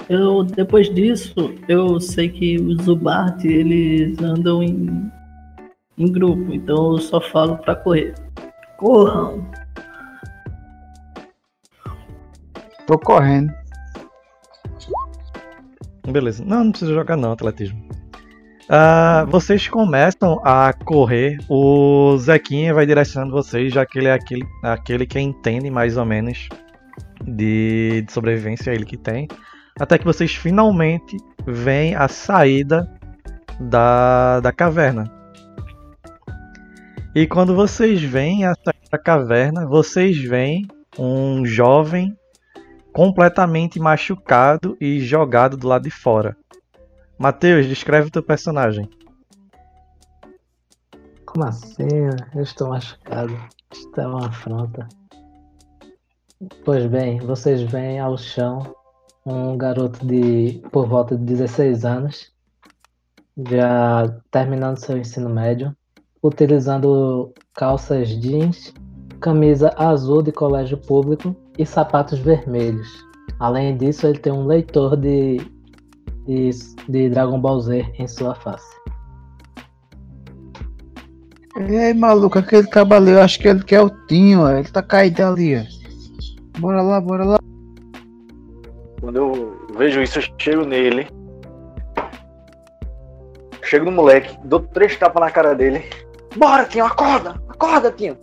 Eu, 0.08 0.42
depois 0.42 0.92
disso, 0.92 1.54
eu 1.68 2.00
sei 2.00 2.28
que 2.28 2.58
os 2.58 2.82
Zubart, 2.82 3.44
eles 3.44 4.20
andam 4.20 4.64
em, 4.64 5.08
em 5.96 6.10
grupo, 6.10 6.52
então 6.52 6.94
eu 6.94 6.98
só 6.98 7.20
falo 7.20 7.56
pra 7.58 7.76
correr. 7.76 8.23
Corram! 8.84 9.42
Tô 12.86 12.98
correndo. 12.98 13.50
Beleza. 16.06 16.44
Não, 16.44 16.64
não 16.64 16.70
precisa 16.70 16.92
jogar 16.92 17.16
não, 17.16 17.32
atletismo. 17.32 17.82
Ah, 18.68 19.24
vocês 19.30 19.68
começam 19.68 20.38
a 20.44 20.70
correr, 20.74 21.38
o 21.48 22.14
Zequinha 22.18 22.74
vai 22.74 22.84
direcionando 22.84 23.32
vocês, 23.32 23.72
já 23.72 23.86
que 23.86 23.98
ele 23.98 24.08
é 24.08 24.12
aquele, 24.12 24.46
aquele 24.62 25.06
que 25.06 25.18
entende 25.18 25.70
mais 25.70 25.96
ou 25.96 26.04
menos 26.04 26.46
de, 27.24 28.02
de 28.02 28.12
sobrevivência, 28.12 28.70
é 28.70 28.74
ele 28.74 28.84
que 28.84 28.98
tem. 28.98 29.26
Até 29.80 29.96
que 29.96 30.04
vocês 30.04 30.34
finalmente 30.34 31.16
veem 31.46 31.94
a 31.94 32.06
saída 32.06 32.86
da, 33.58 34.40
da 34.40 34.52
caverna. 34.52 35.10
E 37.14 37.26
quando 37.26 37.54
vocês 37.54 38.02
veem 38.02 38.44
a 38.44 38.54
caverna, 38.98 39.66
vocês 39.66 40.16
veem 40.18 40.66
um 40.98 41.44
jovem 41.44 42.16
completamente 42.92 43.80
machucado 43.80 44.76
e 44.80 45.00
jogado 45.00 45.56
do 45.56 45.66
lado 45.66 45.82
de 45.82 45.90
fora. 45.90 46.36
Matheus, 47.18 47.66
descreve 47.66 48.08
o 48.08 48.10
teu 48.10 48.22
personagem. 48.22 48.88
Como 51.26 51.44
assim? 51.44 51.88
Eu 52.34 52.42
estou 52.42 52.68
machucado. 52.68 53.36
Isto 53.72 54.00
é 54.00 54.06
uma 54.06 54.28
afronta. 54.28 54.88
Pois 56.64 56.86
bem, 56.86 57.18
vocês 57.18 57.62
veem 57.62 57.98
ao 57.98 58.16
chão 58.16 58.74
um 59.26 59.56
garoto 59.56 60.06
de 60.06 60.62
por 60.70 60.86
volta 60.86 61.16
de 61.16 61.24
16 61.24 61.84
anos, 61.84 62.32
já 63.48 64.20
terminando 64.30 64.78
seu 64.78 64.98
ensino 64.98 65.28
médio, 65.28 65.74
utilizando 66.22 67.32
calças 67.54 68.08
jeans, 68.20 68.72
camisa 69.24 69.72
azul 69.78 70.20
de 70.20 70.30
colégio 70.30 70.76
público 70.76 71.34
e 71.58 71.64
sapatos 71.64 72.18
vermelhos. 72.18 72.86
Além 73.40 73.74
disso, 73.74 74.06
ele 74.06 74.18
tem 74.18 74.30
um 74.30 74.44
leitor 74.44 74.98
de, 74.98 75.38
de, 76.26 76.50
de 76.86 77.08
Dragon 77.08 77.40
Ball 77.40 77.58
Z 77.62 77.90
em 77.98 78.06
sua 78.06 78.34
face. 78.34 78.68
Ei, 81.56 81.94
maluco, 81.94 82.38
aquele 82.38 82.66
cavaleiro, 82.66 83.18
acho 83.18 83.38
que 83.38 83.48
ele 83.48 83.64
quer 83.64 83.80
o 83.80 83.88
Tinho, 84.06 84.42
ó. 84.42 84.50
ele 84.50 84.68
tá 84.68 84.82
caído 84.82 85.22
ali, 85.22 85.56
ó. 85.56 86.60
Bora 86.60 86.82
lá, 86.82 87.00
bora 87.00 87.24
lá. 87.24 87.38
Quando 89.00 89.16
eu 89.16 89.56
vejo 89.78 90.02
isso, 90.02 90.18
eu 90.18 90.22
chego 90.36 90.66
nele. 90.66 91.08
Chego 93.62 93.86
no 93.86 93.92
moleque, 93.92 94.36
dou 94.44 94.60
três 94.60 94.94
tapas 94.98 95.22
na 95.22 95.30
cara 95.30 95.54
dele. 95.54 95.82
Bora, 96.36 96.66
Tinho, 96.66 96.84
acorda! 96.84 97.40
Acorda, 97.48 97.90
Tinho! 97.90 98.18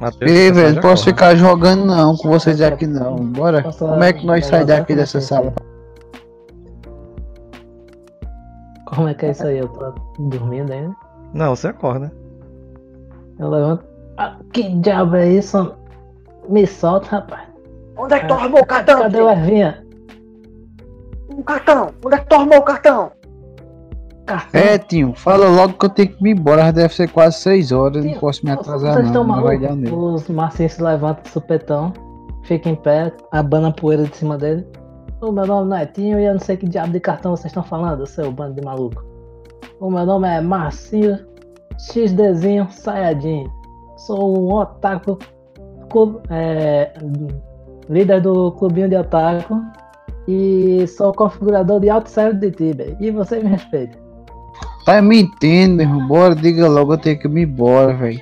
Matheus, 0.00 0.30
Ei, 0.30 0.48
você 0.48 0.52
velho, 0.62 0.74
não 0.76 0.82
posso 0.82 1.04
corre. 1.04 1.12
ficar 1.14 1.34
jogando 1.36 1.84
não 1.84 2.16
com 2.16 2.30
vocês 2.30 2.60
aqui 2.62 2.86
não. 2.86 3.16
Bora. 3.16 3.62
Como 3.62 4.02
é 4.02 4.12
que 4.12 4.24
nós 4.24 4.46
saímos 4.46 4.68
daqui 4.68 4.94
dessa 4.96 5.20
sala? 5.20 5.52
Como 8.86 9.08
é 9.08 9.14
que 9.14 9.26
é 9.26 9.30
isso 9.30 9.46
aí? 9.46 9.58
Eu 9.58 9.68
tô 9.68 9.92
dormindo 10.18 10.72
ainda? 10.72 10.96
Não, 11.34 11.54
você 11.54 11.68
acorda. 11.68 12.10
Eu 13.38 13.50
levanto. 13.50 13.84
Ah, 14.16 14.36
que 14.52 14.68
diabo 14.76 15.16
é 15.16 15.28
isso? 15.28 15.74
Me 16.48 16.66
solta, 16.66 17.16
rapaz. 17.16 17.48
Onde 17.96 18.14
é 18.14 18.20
que 18.20 18.26
tu 18.26 18.34
arrumou 18.34 18.60
o 18.62 18.66
cartão? 18.66 19.02
Cadê 19.02 19.20
o? 19.20 19.28
Ervinha? 19.30 19.86
O 21.28 21.44
cartão! 21.44 21.90
Onde 22.04 22.16
é 22.16 22.18
que 22.18 22.26
tu 22.26 22.34
arrumou 22.34 22.58
o 22.58 22.62
cartão? 22.62 23.12
Cartão. 24.30 24.60
É, 24.60 24.78
Tinho, 24.78 25.12
fala 25.14 25.48
logo 25.48 25.72
que 25.74 25.84
eu 25.86 25.90
tenho 25.90 26.08
que 26.08 26.28
ir 26.28 26.30
embora, 26.32 26.62
já 26.62 26.70
deve 26.70 26.94
ser 26.94 27.10
quase 27.10 27.38
6 27.38 27.72
horas, 27.72 27.96
eu 27.96 28.02
não 28.02 28.08
Tinho, 28.10 28.20
posso 28.20 28.44
me 28.44 28.52
Vocês 28.52 28.60
atrasar 28.68 29.04
estão 29.04 29.24
não, 29.24 29.36
dar 29.58 29.74
malucos? 29.76 30.22
Os 30.22 30.28
marcinhos 30.28 30.72
se 30.72 30.82
levantam 30.82 31.22
de 31.24 31.28
supetão, 31.30 31.92
fica 32.44 32.68
em 32.68 32.74
pé, 32.76 33.12
abana 33.32 33.68
a 33.68 33.72
poeira 33.72 34.04
de 34.04 34.16
cima 34.16 34.38
dele. 34.38 34.66
O 35.20 35.32
meu 35.32 35.46
nome 35.46 35.68
não 35.70 35.76
é 35.76 35.84
Tinho 35.86 36.18
e 36.18 36.24
eu 36.24 36.32
não 36.32 36.40
sei 36.40 36.56
que 36.56 36.66
diabo 36.68 36.92
de 36.92 37.00
cartão 37.00 37.36
vocês 37.36 37.46
estão 37.46 37.62
falando, 37.62 38.06
seu 38.06 38.30
bando 38.32 38.54
de 38.54 38.64
maluco. 38.64 39.04
O 39.80 39.90
meu 39.90 40.06
nome 40.06 40.28
é 40.28 40.40
Marcinho 40.40 41.18
XDzinho 41.78 42.66
Sayajin. 42.70 43.46
Sou 43.96 44.38
um 44.38 44.54
otaku, 44.54 45.18
cu- 45.90 46.20
é, 46.30 46.92
líder 47.88 48.20
do 48.22 48.52
clubinho 48.52 48.88
de 48.88 48.96
otaku 48.96 49.60
e 50.28 50.86
sou 50.86 51.12
configurador 51.12 51.80
de 51.80 51.90
autosserve 51.90 52.38
de 52.38 52.50
Tibia. 52.50 52.96
E 53.00 53.10
você 53.10 53.40
me 53.40 53.48
respeita. 53.50 53.98
Tá 54.90 55.00
mentindo, 55.00 55.76
meu 55.76 55.86
irmão, 55.86 56.08
bora, 56.08 56.34
diga 56.34 56.66
logo, 56.68 56.94
eu 56.94 56.98
tenho 56.98 57.16
que 57.16 57.28
ir 57.28 57.42
embora, 57.42 57.94
velho. 57.94 58.20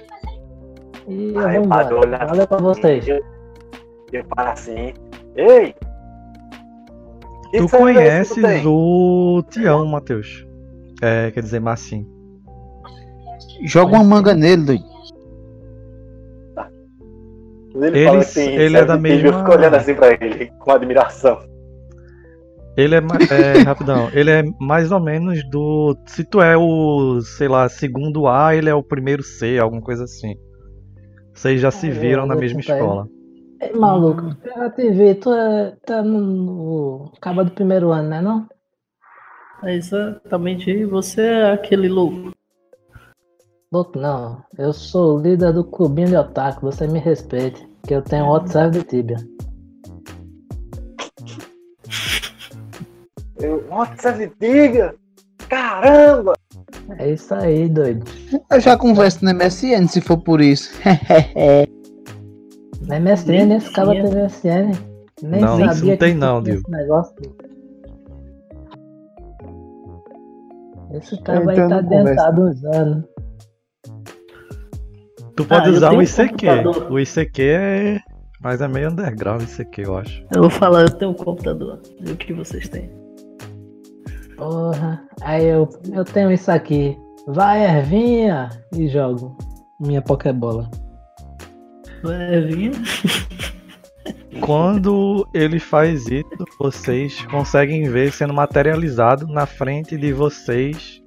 E 1.08 1.32
eu 1.32 1.40
Aí 1.46 1.56
vou 1.56 1.64
embora. 1.64 2.26
Valeu 2.26 2.46
pra 2.46 2.58
vocês. 2.58 3.08
Eu, 3.08 3.24
eu 4.12 4.22
paro 4.26 4.50
assim. 4.50 4.92
Ei! 5.34 5.74
Tu 7.52 7.64
é 7.64 7.68
conheces 7.68 8.66
o 8.66 9.42
Tião, 9.48 9.86
Matheus. 9.86 10.46
É, 11.00 11.30
quer 11.30 11.42
dizer, 11.42 11.58
Marcinho. 11.58 12.06
Joga 13.64 13.94
uma 13.94 14.04
manga 14.04 14.34
nele, 14.34 14.62
doido. 14.62 14.84
Ele, 17.76 17.86
Ele- 17.98 18.04
fala 18.04 18.18
assim, 18.18 18.46
ele 18.46 18.76
é 18.76 18.84
da 18.84 18.96
de 18.96 19.02
Tibia, 19.04 19.14
Eu 19.16 19.22
mesma- 19.22 19.38
fico 19.38 19.52
olhando 19.56 19.74
assim 19.74 19.94
pra 19.94 20.08
ele, 20.12 20.52
com 20.58 20.70
admiração. 20.70 21.38
Ele 22.78 22.94
é, 22.94 22.98
é, 22.98 23.62
rapidão, 23.66 24.08
ele 24.12 24.30
é 24.30 24.44
mais 24.60 24.92
ou 24.92 25.00
menos 25.00 25.42
do. 25.50 25.96
Se 26.06 26.24
tu 26.24 26.40
é 26.40 26.56
o, 26.56 27.20
sei 27.20 27.48
lá, 27.48 27.68
segundo 27.68 28.28
A, 28.28 28.54
ele 28.54 28.70
é 28.70 28.74
o 28.74 28.84
primeiro 28.84 29.20
C, 29.20 29.58
alguma 29.58 29.82
coisa 29.82 30.04
assim. 30.04 30.36
Vocês 31.34 31.60
já 31.60 31.72
se 31.72 31.88
Ah, 31.88 31.92
viram 31.92 32.24
na 32.24 32.36
mesma 32.36 32.60
escola. 32.60 33.08
Ei, 33.60 33.72
maluco, 33.72 34.36
eu 34.44 34.54
já 34.54 34.70
te 34.70 34.90
vi, 34.90 35.16
tu 35.16 35.32
é, 35.32 35.76
tá 35.84 36.04
no, 36.04 36.20
no 36.20 37.12
cabo 37.20 37.42
do 37.42 37.50
primeiro 37.50 37.90
ano, 37.90 38.10
né 38.10 38.20
não? 38.20 38.46
É 39.64 39.74
exatamente 39.74 40.84
você 40.84 41.22
é 41.22 41.50
aquele 41.50 41.88
louco. 41.88 42.32
Louco 43.72 43.98
não, 43.98 44.40
eu 44.56 44.72
sou 44.72 45.16
o 45.16 45.20
líder 45.20 45.52
do 45.52 45.64
clubinho 45.64 46.08
de 46.08 46.16
otaku, 46.16 46.60
você 46.60 46.86
me 46.86 47.00
respeite, 47.00 47.68
que 47.84 47.92
eu 47.92 48.02
tenho 48.02 48.26
outro 48.26 48.52
serve 48.52 48.78
de 48.78 48.84
Tibia. 48.84 49.16
Eu, 53.78 53.84
nossa, 53.84 53.96
serve 54.02 54.26
de 54.26 54.34
Tibia! 54.34 54.94
Caramba! 55.48 56.32
É 56.98 57.12
isso 57.12 57.32
aí, 57.34 57.68
doido. 57.68 58.04
Eu 58.50 58.60
já 58.60 58.76
converso 58.76 59.24
no 59.24 59.32
MSN 59.32 59.86
se 59.88 60.00
for 60.00 60.18
por 60.18 60.40
isso. 60.40 60.70
Na 62.86 62.98
MSN, 63.00 63.54
esse 63.56 63.72
cara 63.72 63.90
tem 63.92 64.02
MSN. 64.04 64.72
Nem 65.22 65.40
Não, 65.40 65.58
sabia 65.58 65.72
isso 65.74 65.84
não 65.86 65.96
tem 65.96 66.14
não, 66.14 66.38
esse 66.42 66.50
Dio. 66.50 66.62
negócio. 66.68 67.14
Esse 70.92 71.20
cara 71.22 71.40
vai 71.44 71.54
estar 71.60 71.82
conversa. 71.82 72.04
dentado 72.10 72.42
uns 72.42 72.64
anos. 72.64 73.04
Tu 75.36 75.44
pode 75.44 75.68
Ah, 75.68 75.72
usar 75.72 75.92
o 75.92 75.96
um 75.98 76.02
ICQ. 76.02 76.28
computador. 76.46 76.92
O 76.92 76.98
ICQ 77.00 77.42
é. 77.42 77.98
Mas 78.40 78.60
é 78.60 78.68
meio 78.68 78.90
underground 78.90 79.42
o 79.42 79.44
ICQ, 79.44 79.82
eu 79.82 79.96
acho. 79.98 80.24
Eu 80.34 80.42
vou 80.42 80.50
falar, 80.50 80.82
eu 80.82 80.90
tenho 80.90 81.10
um 81.10 81.14
computador. 81.14 81.80
E 82.00 82.10
o 82.12 82.16
que 82.16 82.32
vocês 82.32 82.68
têm? 82.68 82.88
Porra, 84.38 85.02
aí 85.20 85.46
eu, 85.46 85.68
eu 85.92 86.04
tenho 86.04 86.32
isso 86.32 86.50
aqui. 86.50 86.96
Vai, 87.26 87.64
Ervinha! 87.64 88.48
E 88.72 88.88
jogo 88.88 89.36
minha 89.80 90.00
Pokébola. 90.02 90.70
Vai 92.02 92.40
vir? 92.42 92.72
Quando 94.40 95.28
ele 95.34 95.58
faz 95.58 96.06
isso, 96.06 96.44
vocês 96.58 97.24
conseguem 97.26 97.88
ver 97.90 98.12
sendo 98.12 98.32
materializado 98.32 99.26
na 99.26 99.44
frente 99.46 99.96
de 99.96 100.12
vocês 100.12 101.02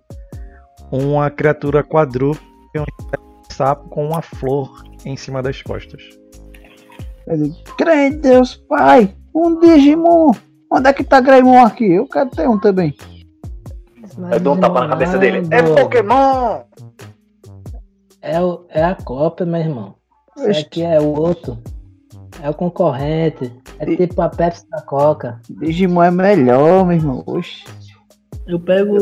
uma 0.91 1.29
criatura 1.31 1.83
quadrúpede, 1.83 2.45
um 2.77 2.85
sapo 3.49 3.89
com 3.89 4.07
uma 4.07 4.21
flor 4.21 4.83
em 5.05 5.15
cima 5.15 5.41
das 5.41 5.61
costas. 5.61 6.03
Crê 7.77 8.07
em 8.07 8.17
Deus, 8.17 8.55
pai, 8.67 9.15
um 9.33 9.59
Digimon. 9.59 10.31
Onde 10.71 10.89
é 10.89 10.93
que 10.93 11.03
tá 11.03 11.19
Greymon 11.19 11.65
aqui? 11.65 11.93
Eu 11.93 12.07
quero 12.07 12.29
ter 12.29 12.47
um 12.47 12.59
também. 12.59 12.93
Eu 14.31 14.39
dou 14.39 14.53
um 14.55 14.59
tapa 14.59 14.81
na 14.81 14.89
cabeça 14.89 15.17
dele. 15.17 15.47
É 15.51 15.61
Pokémon! 15.63 16.61
É, 18.21 18.41
o- 18.41 18.65
é 18.69 18.83
a 18.83 18.95
cópia, 18.95 19.45
meu 19.45 19.59
irmão. 19.59 19.95
Oxe. 20.37 20.61
aqui 20.61 20.81
é 20.83 20.99
o 20.99 21.07
outro. 21.19 21.57
É 22.41 22.49
o 22.49 22.53
concorrente. 22.53 23.51
É 23.79 23.89
E- 23.89 23.97
tipo 23.97 24.21
a 24.21 24.29
Pepsi 24.29 24.67
da 24.69 24.81
Coca. 24.81 25.39
Digimon 25.49 26.03
é 26.03 26.11
melhor, 26.11 26.85
meu 26.85 26.95
irmão. 26.97 27.23
Oxe. 27.25 27.65
Eu 28.47 28.59
pego. 28.59 28.97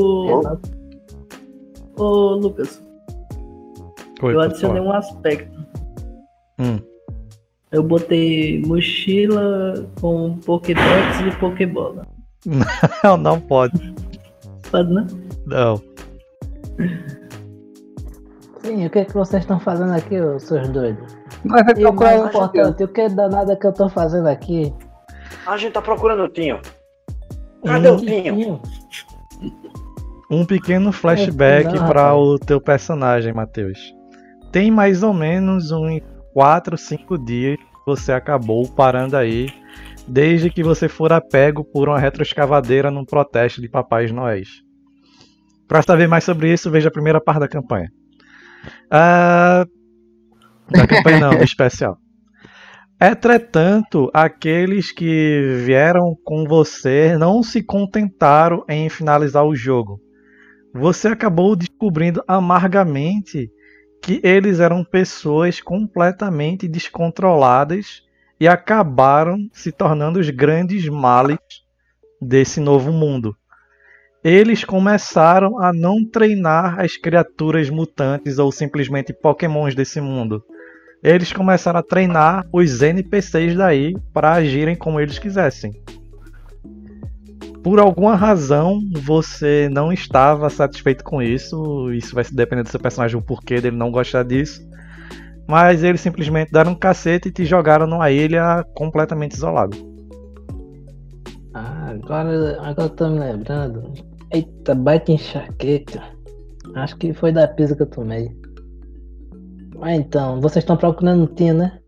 Ô, 1.98 2.32
Lucas, 2.36 2.82
Oi, 4.22 4.34
eu 4.36 4.40
adicionei 4.42 4.82
um 4.82 4.92
aspecto. 4.92 5.58
Hum. 6.60 6.80
Eu 7.72 7.84
botei 7.84 8.62
mochila 8.66 9.86
com 10.02 10.38
Pokédex 10.40 11.20
e 11.28 11.32
Pokébola. 11.40 12.08
Não, 13.04 13.18
não 13.18 13.40
pode. 13.40 13.94
Pode, 14.72 14.94
né? 14.94 15.08
Não. 15.46 15.82
Sim, 18.62 18.86
o 18.86 18.90
que, 18.90 19.06
que 19.06 19.14
vocês 19.14 19.44
estão 19.44 19.60
fazendo 19.60 19.94
aqui, 19.94 20.20
ô, 20.20 20.40
seus 20.40 20.68
doidos? 20.70 21.18
Nós 21.44 21.66
vai 21.66 21.74
E 21.78 21.86
o 21.86 21.94
mais 21.94 22.22
procurar 22.22 22.28
importante, 22.28 22.84
o 22.84 22.88
que 22.88 23.10
danada 23.10 23.56
que 23.56 23.66
eu 23.66 23.74
tô 23.74 23.90
fazendo 23.90 24.28
aqui? 24.28 24.74
A 25.46 25.58
gente 25.58 25.74
tá 25.74 25.82
procurando 25.82 26.24
o 26.24 26.30
Tinho. 26.30 26.60
Cadê 27.66 27.90
o 27.90 27.98
Que 27.98 28.06
Tinho? 28.06 28.62
Um 30.30 30.46
pequeno 30.46 30.92
flashback 30.92 31.72
para 31.88 32.16
o 32.16 32.38
teu 32.38 32.62
personagem, 32.62 33.34
Matheus. 33.34 33.80
Tem 34.52 34.70
mais 34.70 35.02
ou 35.02 35.14
menos 35.14 35.72
uns 35.72 36.02
4, 36.34 36.78
5 36.78 37.18
dias 37.18 37.58
que 37.58 37.66
você 37.86 38.12
acabou 38.12 38.68
parando 38.68 39.18
aí, 39.18 39.48
desde 40.10 40.50
que 40.50 40.64
você 40.64 40.90
fora 40.90 41.22
pego 41.22 41.64
por 41.64 41.88
uma 41.88 42.00
retroescavadeira 42.00 42.90
num 42.90 43.06
protesto 43.06 43.62
de 43.62 43.70
Papais 43.70 44.12
Noéis. 44.12 44.64
Para 45.68 45.84
saber 45.84 46.08
mais 46.08 46.24
sobre 46.24 46.52
isso, 46.52 46.72
veja 46.72 46.90
a 46.90 46.92
primeira 46.92 47.22
parte 47.22 47.42
da 47.42 47.48
campanha. 47.48 47.92
Ah, 48.90 49.66
da 50.72 50.88
campanha 50.88 51.20
não, 51.20 51.38
do 51.38 51.44
especial. 51.44 51.98
Entretanto, 53.00 54.10
aqueles 54.14 54.92
que 54.92 55.62
vieram 55.64 56.18
com 56.26 56.44
você 56.46 57.16
não 57.18 57.42
se 57.44 57.64
contentaram 57.64 58.66
em 58.68 58.90
finalizar 58.90 59.46
o 59.46 59.56
jogo. 59.56 60.02
Você 60.74 61.08
acabou 61.08 61.56
descobrindo 61.56 62.24
amargamente 62.28 63.50
que 64.02 64.20
eles 64.24 64.60
eram 64.60 64.84
pessoas 64.84 65.62
completamente 65.62 66.68
descontroladas 66.68 68.02
e 68.40 68.48
acabaram 68.48 69.50
se 69.52 69.72
tornando 69.72 70.20
os 70.20 70.30
grandes 70.30 70.88
males 70.88 71.38
desse 72.22 72.60
novo 72.60 72.92
mundo. 72.92 73.36
eles 74.22 74.66
começaram 74.66 75.60
a 75.60 75.72
não 75.72 76.04
treinar 76.04 76.80
as 76.80 76.98
criaturas 76.98 77.70
mutantes 77.70 78.38
ou 78.38 78.52
simplesmente 78.52 79.14
pokémons 79.14 79.74
desse 79.74 80.02
mundo. 80.02 80.44
Eles 81.02 81.32
começaram 81.32 81.80
a 81.80 81.84
treinar 81.84 82.46
os 82.52 82.82
NPCs 82.82 83.56
daí 83.56 83.96
para 84.14 84.34
agirem 84.34 84.76
como 84.76 85.00
eles 85.00 85.18
quisessem. 85.18 85.72
Por 87.64 87.80
alguma 87.80 88.16
razão 88.16 88.82
você 89.02 89.70
não 89.72 89.92
estava 89.92 90.50
satisfeito 90.50 91.04
com 91.04 91.22
isso, 91.22 91.92
isso 91.94 92.14
vai 92.14 92.26
depender 92.30 92.64
do 92.64 92.70
seu 92.70 92.80
personagem 92.80 93.18
o 93.18 93.22
porquê 93.22 93.62
dele 93.62 93.78
não 93.78 93.92
gostar 93.92 94.24
disso. 94.24 94.69
Mas 95.50 95.84
eles 95.84 96.00
simplesmente 96.00 96.52
deram 96.52 96.74
um 96.74 96.76
cacete 96.76 97.30
e 97.30 97.32
te 97.32 97.44
jogaram 97.44 97.88
numa 97.88 98.12
ilha 98.12 98.64
completamente 98.76 99.32
isolado. 99.32 99.76
Ah, 101.56 101.90
agora, 101.90 102.62
agora 102.62 102.84
eu 102.84 102.90
tô 102.92 103.10
me 103.10 103.18
lembrando. 103.20 103.92
Eita, 104.32 104.76
baita 104.76 105.12
enxaqueca. 105.12 106.04
Acho 106.76 106.96
que 106.98 107.14
foi 107.14 107.32
da 107.32 107.48
pizza 107.48 107.76
que 107.76 107.82
eu 107.82 107.88
tomei. 107.88 108.30
Mas 109.76 109.98
então, 110.00 110.40
vocês 110.40 110.62
estão 110.62 110.78
procurando 110.78 111.26
tinha, 111.34 111.54
né? 111.56 111.80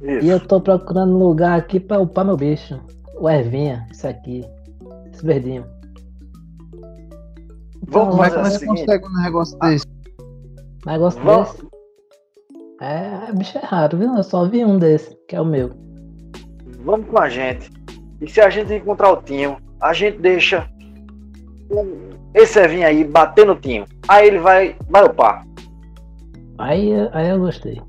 Isso. 0.00 0.24
E 0.24 0.28
eu 0.30 0.40
tô 0.40 0.58
procurando 0.58 1.14
um 1.14 1.18
lugar 1.18 1.58
aqui 1.58 1.78
pra 1.78 2.00
upar 2.00 2.24
meu 2.24 2.38
bicho. 2.38 2.80
O 3.20 3.28
Ervinha, 3.28 3.86
isso 3.92 4.08
aqui. 4.08 4.42
Esse 5.12 5.26
verdinho. 5.26 5.66
Então, 7.82 8.10
Vamos 8.10 8.14
Como 8.16 8.24
é 8.24 8.30
que 8.58 8.64
consegue 8.66 9.06
um 9.06 9.22
negócio 9.22 9.58
desse? 9.58 9.84
negócio 10.86 11.22
Vamos- 11.22 11.50
desse. 11.52 11.67
É, 12.80 13.32
bicho 13.32 13.58
é 13.58 13.64
raro, 13.64 13.98
viu? 13.98 14.16
Eu 14.16 14.22
só 14.22 14.44
vi 14.46 14.64
um 14.64 14.78
desse, 14.78 15.16
que 15.26 15.34
é 15.34 15.40
o 15.40 15.44
meu. 15.44 15.70
Vamos 16.84 17.08
com 17.08 17.18
a 17.18 17.28
gente. 17.28 17.70
E 18.20 18.28
se 18.28 18.40
a 18.40 18.48
gente 18.48 18.72
encontrar 18.72 19.12
o 19.12 19.22
Tinho, 19.22 19.56
a 19.80 19.92
gente 19.92 20.18
deixa 20.18 20.68
esse 22.34 22.60
Evinho 22.60 22.86
aí 22.86 23.04
bater 23.04 23.46
no 23.46 23.56
Tinho. 23.56 23.84
Aí 24.06 24.28
ele 24.28 24.38
vai, 24.38 24.76
vai 24.88 25.04
upar. 25.04 25.44
Aí, 26.58 26.92
aí 27.12 27.28
eu 27.28 27.40
gostei. 27.40 27.80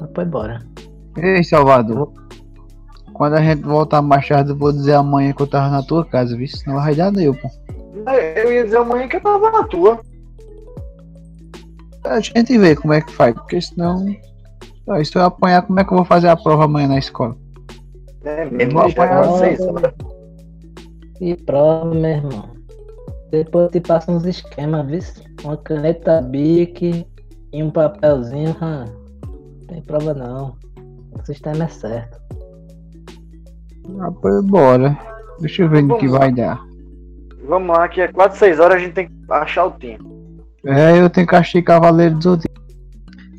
Mas 0.00 0.10
foi 0.14 0.24
embora. 0.24 0.60
Ei, 1.16 1.44
Salvador. 1.44 2.12
Quando 3.12 3.34
a 3.34 3.40
gente 3.40 3.62
voltar 3.62 4.02
mais 4.02 4.26
tarde, 4.28 4.50
eu 4.50 4.56
vou 4.56 4.72
dizer 4.72 4.94
amanhã 4.94 5.32
que 5.32 5.42
eu 5.42 5.46
tava 5.46 5.70
na 5.70 5.82
tua 5.82 6.04
casa, 6.04 6.36
viu? 6.36 6.46
Senão 6.48 6.76
vai 6.76 6.94
dar 6.94 7.10
deu, 7.10 7.34
pô. 7.34 7.48
Eu 8.36 8.52
ia 8.52 8.64
dizer 8.64 8.78
amanhã 8.78 9.08
que 9.08 9.16
eu 9.16 9.22
tava 9.22 9.50
na 9.50 9.64
tua. 9.64 10.00
A 12.08 12.20
gente 12.20 12.58
vê 12.58 12.76
como 12.76 12.92
é 12.94 13.00
que 13.00 13.12
faz, 13.12 13.34
porque 13.34 13.60
senão. 13.60 14.04
ó, 14.88 15.02
Se 15.02 15.16
eu 15.16 15.22
apanhar, 15.22 15.62
como 15.62 15.80
é 15.80 15.84
que 15.84 15.92
eu 15.92 15.96
vou 15.96 16.06
fazer 16.06 16.28
a 16.28 16.36
prova 16.36 16.64
amanhã 16.64 16.88
na 16.88 16.98
escola? 16.98 17.36
É 18.24 18.44
mesmo, 18.44 18.80
apanhar. 18.80 19.24
vocês, 19.24 19.58
sabe? 19.58 19.94
E 21.20 21.36
prova, 21.36 21.94
meu 21.94 22.10
irmão. 22.10 22.50
Depois 23.30 23.66
eu 23.66 23.70
te 23.72 23.80
passo 23.80 24.10
uns 24.10 24.24
esquemas, 24.24 24.86
viu? 24.86 25.00
Uma 25.44 25.56
caneta 25.56 26.20
bic 26.22 27.06
e 27.52 27.62
um 27.62 27.70
papelzinho, 27.70 28.56
hã? 28.60 28.84
Não 29.26 29.66
tem 29.66 29.82
prova 29.82 30.14
não. 30.14 30.56
O 31.12 31.24
sistema 31.24 31.64
é 31.64 31.68
certo. 31.68 32.20
Ah, 34.00 34.10
pois 34.20 34.44
bora. 34.44 34.96
Deixa 35.40 35.62
eu 35.62 35.68
ver 35.68 35.82
no 35.82 35.98
que 35.98 36.08
vai 36.08 36.32
dar. 36.32 36.60
Vamos 37.48 37.76
lá, 37.76 37.88
que 37.88 38.00
é 38.00 38.08
quase 38.08 38.38
6 38.38 38.58
horas 38.58 38.76
a 38.76 38.78
gente 38.80 38.94
tem 38.94 39.08
que 39.08 39.14
achar 39.30 39.66
o 39.66 39.70
Tinho. 39.72 40.15
É, 40.64 40.98
eu 40.98 41.10
tenho 41.10 41.26
que 41.26 41.34
achar 41.34 41.62
Cavaleiro 41.62 42.16
do 42.16 42.22
Zodíaco. 42.22 42.56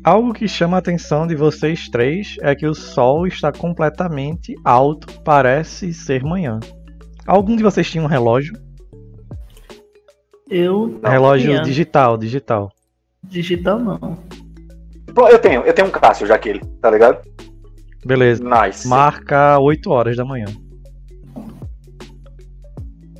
Algo 0.04 0.32
que 0.32 0.48
chama 0.48 0.76
a 0.76 0.78
atenção 0.78 1.26
de 1.26 1.34
vocês 1.34 1.88
três 1.88 2.36
é 2.40 2.54
que 2.54 2.66
o 2.66 2.74
sol 2.74 3.26
está 3.26 3.52
completamente 3.52 4.54
alto, 4.64 5.06
parece 5.22 5.92
ser 5.92 6.22
manhã. 6.22 6.60
Algum 7.26 7.56
de 7.56 7.62
vocês 7.62 7.90
tinha 7.90 8.02
um 8.02 8.06
relógio? 8.06 8.54
Eu. 10.48 10.98
relógio 11.04 11.50
tinha. 11.50 11.62
digital, 11.62 12.16
digital. 12.16 12.72
Digital 13.22 13.78
não. 13.78 14.18
Pô, 15.14 15.28
Eu 15.28 15.38
tenho, 15.38 15.62
eu 15.62 15.74
tenho 15.74 15.88
um 15.88 15.90
Cássio 15.90 16.26
já 16.26 16.36
aquele, 16.36 16.60
tá 16.80 16.90
ligado? 16.90 17.20
Beleza. 18.06 18.42
Nice. 18.42 18.88
Marca 18.88 19.58
8 19.58 19.90
horas 19.90 20.16
da 20.16 20.24
manhã. 20.24 20.46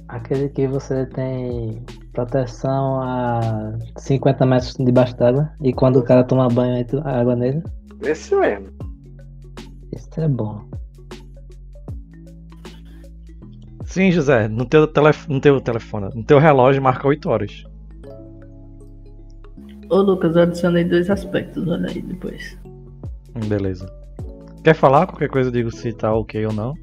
Aquele 0.09 0.49
que 0.49 0.67
você 0.67 1.05
tem 1.07 1.85
proteção 2.13 3.01
a 3.01 3.73
50 3.97 4.47
metros 4.47 4.75
debaixo 4.79 5.17
d'água 5.17 5.51
e 5.63 5.73
quando 5.73 5.97
o 5.97 6.05
cara 6.05 6.25
toma 6.25 6.49
banho 6.49 6.77
entra 6.77 7.01
água 7.09 7.37
nele. 7.37 7.63
Esse 8.03 8.35
mesmo. 8.35 8.69
Isso 9.95 10.21
é 10.21 10.29
bom. 10.29 10.63
Sim, 13.85 14.13
José, 14.13 14.49
no 14.49 14.67
teu, 14.67 14.87
telef 14.87 15.29
no 15.29 15.41
teu 15.41 15.61
telefone, 15.61 16.11
no 16.15 16.23
teu 16.23 16.39
relógio 16.39 16.83
marca 16.83 17.09
8 17.09 17.29
horas. 17.29 17.65
Ô 19.91 20.03
Lucas, 20.03 20.37
eu 20.37 20.43
adicionei 20.43 20.85
dois 20.85 21.09
aspectos, 21.09 21.67
olha 21.67 21.89
aí 21.89 22.03
depois. 22.03 22.59
Hum, 23.35 23.49
Beleza. 23.49 23.91
Quer 24.63 24.75
falar? 24.75 25.07
Qualquer 25.07 25.31
coisa 25.31 25.49
eu 25.49 25.53
digo 25.53 25.71
se 25.71 25.93
tá 25.93 26.15
ok 26.15 26.45
ou 26.45 26.53
não. 26.53 26.75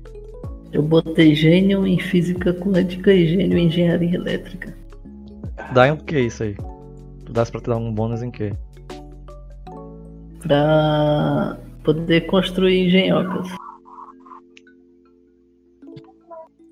Eu 0.71 0.81
botei 0.81 1.35
gênio 1.35 1.85
em 1.85 1.99
física 1.99 2.53
quântica 2.53 3.13
e 3.13 3.27
gênio 3.27 3.57
em 3.57 3.67
engenharia 3.67 4.15
elétrica. 4.15 4.75
Dá 5.73 5.87
em 5.87 5.91
o 5.91 5.97
que 5.97 6.19
isso 6.19 6.43
aí? 6.43 6.55
Tu 7.25 7.31
dá 7.31 7.45
pra 7.45 7.59
te 7.61 7.69
dar 7.69 7.77
um 7.77 7.93
bônus 7.93 8.21
em 8.21 8.31
quê? 8.31 8.53
Pra 10.41 11.57
poder 11.83 12.21
construir 12.27 12.85
engenhocas. 12.87 13.47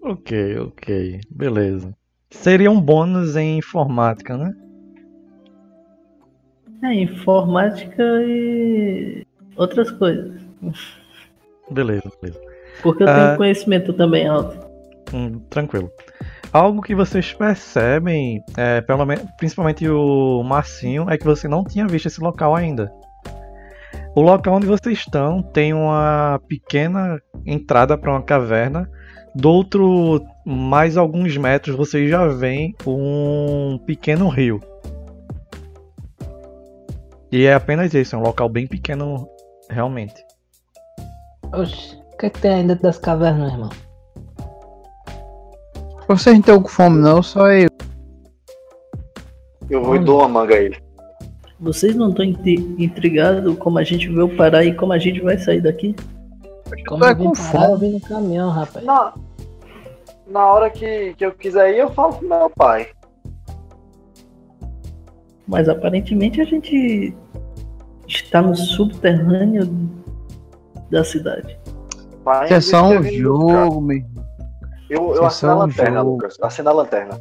Ok, 0.01 0.57
ok. 0.59 1.21
Beleza. 1.29 1.95
Seria 2.29 2.69
um 2.69 2.79
bônus 2.81 3.36
em 3.36 3.57
informática, 3.57 4.36
né? 4.38 4.53
É, 6.84 6.93
informática 6.93 8.03
e 8.27 9.25
outras 9.55 9.89
coisas. 9.91 10.41
Beleza, 11.71 12.11
beleza. 12.21 12.41
Porque 12.81 13.03
eu 13.03 13.07
Ah. 13.07 13.15
tenho 13.15 13.38
conhecimento 13.38 13.93
também 13.93 14.27
alto. 14.27 14.57
Hum, 15.13 15.39
tranquilo. 15.49 15.89
Algo 16.54 16.84
que 16.84 16.93
vocês 16.93 17.34
percebem, 17.34 18.43
é, 18.56 18.80
pelo 18.80 19.04
menos, 19.08 19.26
principalmente 19.38 19.89
o 19.89 20.43
Marcinho, 20.43 21.10
é 21.10 21.18
que 21.18 21.26
você 21.26 21.47
não 21.47 21.64
tinha 21.64 21.88
visto 21.88 22.06
esse 22.06 22.22
local 22.22 22.56
ainda. 22.56 22.93
O 24.16 24.22
local 24.22 24.54
onde 24.54 24.68
vocês 24.68 24.99
estão 24.99 25.41
tem 25.41 25.74
uma 25.74 26.39
pequena 26.47 27.20
entrada 27.43 27.97
para 27.97 28.12
uma 28.12 28.22
caverna. 28.22 28.88
Do 29.34 29.49
outro, 29.49 30.24
mais 30.45 30.95
alguns 30.95 31.36
metros, 31.38 31.76
vocês 31.76 32.08
já 32.08 32.28
veem 32.28 32.76
um 32.86 33.80
pequeno 33.88 34.30
rio. 34.30 34.60
E 37.32 37.45
é 37.45 37.56
apenas 37.56 37.95
isso, 37.95 38.16
é 38.16 38.20
um 38.20 38.22
local 38.22 38.47
bem 38.47 38.68
pequeno, 38.68 39.28
realmente. 39.68 40.24
Oxi, 41.51 41.95
o 42.14 42.18
que, 42.18 42.28
é 42.28 42.30
que 42.30 42.39
tem 42.39 42.68
dentro 42.68 42.84
das 42.84 42.99
cavernas, 42.99 43.51
irmão? 43.51 43.72
Vocês 46.08 46.34
não 46.36 46.39
estão 46.41 46.62
com 46.62 46.68
fome, 46.70 46.99
não, 46.99 47.24
só 47.24 47.47
eu. 47.51 47.70
Eu 49.70 49.84
vou 49.84 49.95
e 49.95 49.99
dou 49.99 50.20
uma 50.20 50.28
manga 50.28 50.54
a 50.56 50.60
ele. 50.60 50.78
Vocês 51.60 51.95
não 51.95 52.10
estão 52.10 52.26
intri- 52.26 52.76
intrigados 52.78 53.58
como 53.58 53.78
a 53.80 53.84
gente 53.84 54.10
veio 54.10 54.36
parar 54.36 54.66
e 54.66 54.76
como 54.76 54.91
a 54.91 54.97
gente 54.99 55.22
vai 55.22 55.38
sair 55.38 55.62
daqui? 55.62 55.95
Como 56.88 57.06
é 57.06 57.12
eu 57.12 57.16
vim 57.16 57.24
com 57.26 57.32
parar, 57.32 57.70
eu 57.70 57.78
fome. 57.78 57.88
vim 57.88 57.93
no 57.93 58.01
caminhão, 58.01 58.49
rapaz. 58.49 58.86
Na, 58.86 59.14
na 60.28 60.45
hora 60.51 60.70
que, 60.70 61.14
que 61.14 61.26
eu 61.26 61.32
quiser 61.32 61.74
ir, 61.74 61.80
eu 61.80 61.91
falo 61.93 62.14
com 62.16 62.26
meu 62.26 62.49
pai. 62.49 62.88
Mas 65.47 65.70
aparentemente 65.70 66.41
a 66.41 66.45
gente 66.45 67.16
está 68.08 68.41
no 68.41 68.56
subterrâneo 68.56 69.89
da 70.91 71.04
cidade. 71.04 71.58
Pai 72.24 72.45
Isso 72.45 72.54
é 72.54 72.62
só 72.62 72.89
um 72.89 73.04
jogo, 73.04 73.82
meu. 73.82 74.04
Eu, 74.93 75.15
eu 75.15 75.25
acendo 75.25 75.51
a 75.53 75.55
lanterna, 75.55 75.99
jogo. 75.99 76.11
Lucas. 76.11 76.37
Acendo 76.41 76.69
a 76.69 76.73
lanterna. 76.73 77.19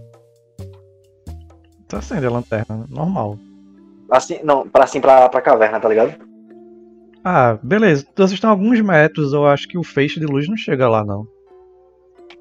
Tá 1.88 1.98
acende 1.98 2.26
a 2.26 2.30
lanterna, 2.30 2.84
normal. 2.88 3.38
Assim, 4.10 4.40
não, 4.42 4.68
pra, 4.68 4.84
assim, 4.84 5.00
pra, 5.00 5.28
pra 5.28 5.40
caverna, 5.40 5.80
tá 5.80 5.88
ligado? 5.88 6.14
Ah, 7.24 7.58
beleza. 7.62 8.04
Vocês 8.16 8.32
estão 8.32 8.50
alguns 8.50 8.80
metros, 8.80 9.32
eu 9.32 9.46
acho 9.46 9.68
que 9.68 9.78
o 9.78 9.82
feixe 9.84 10.18
de 10.18 10.26
luz 10.26 10.48
não 10.48 10.56
chega 10.56 10.88
lá, 10.88 11.04
não. 11.04 11.26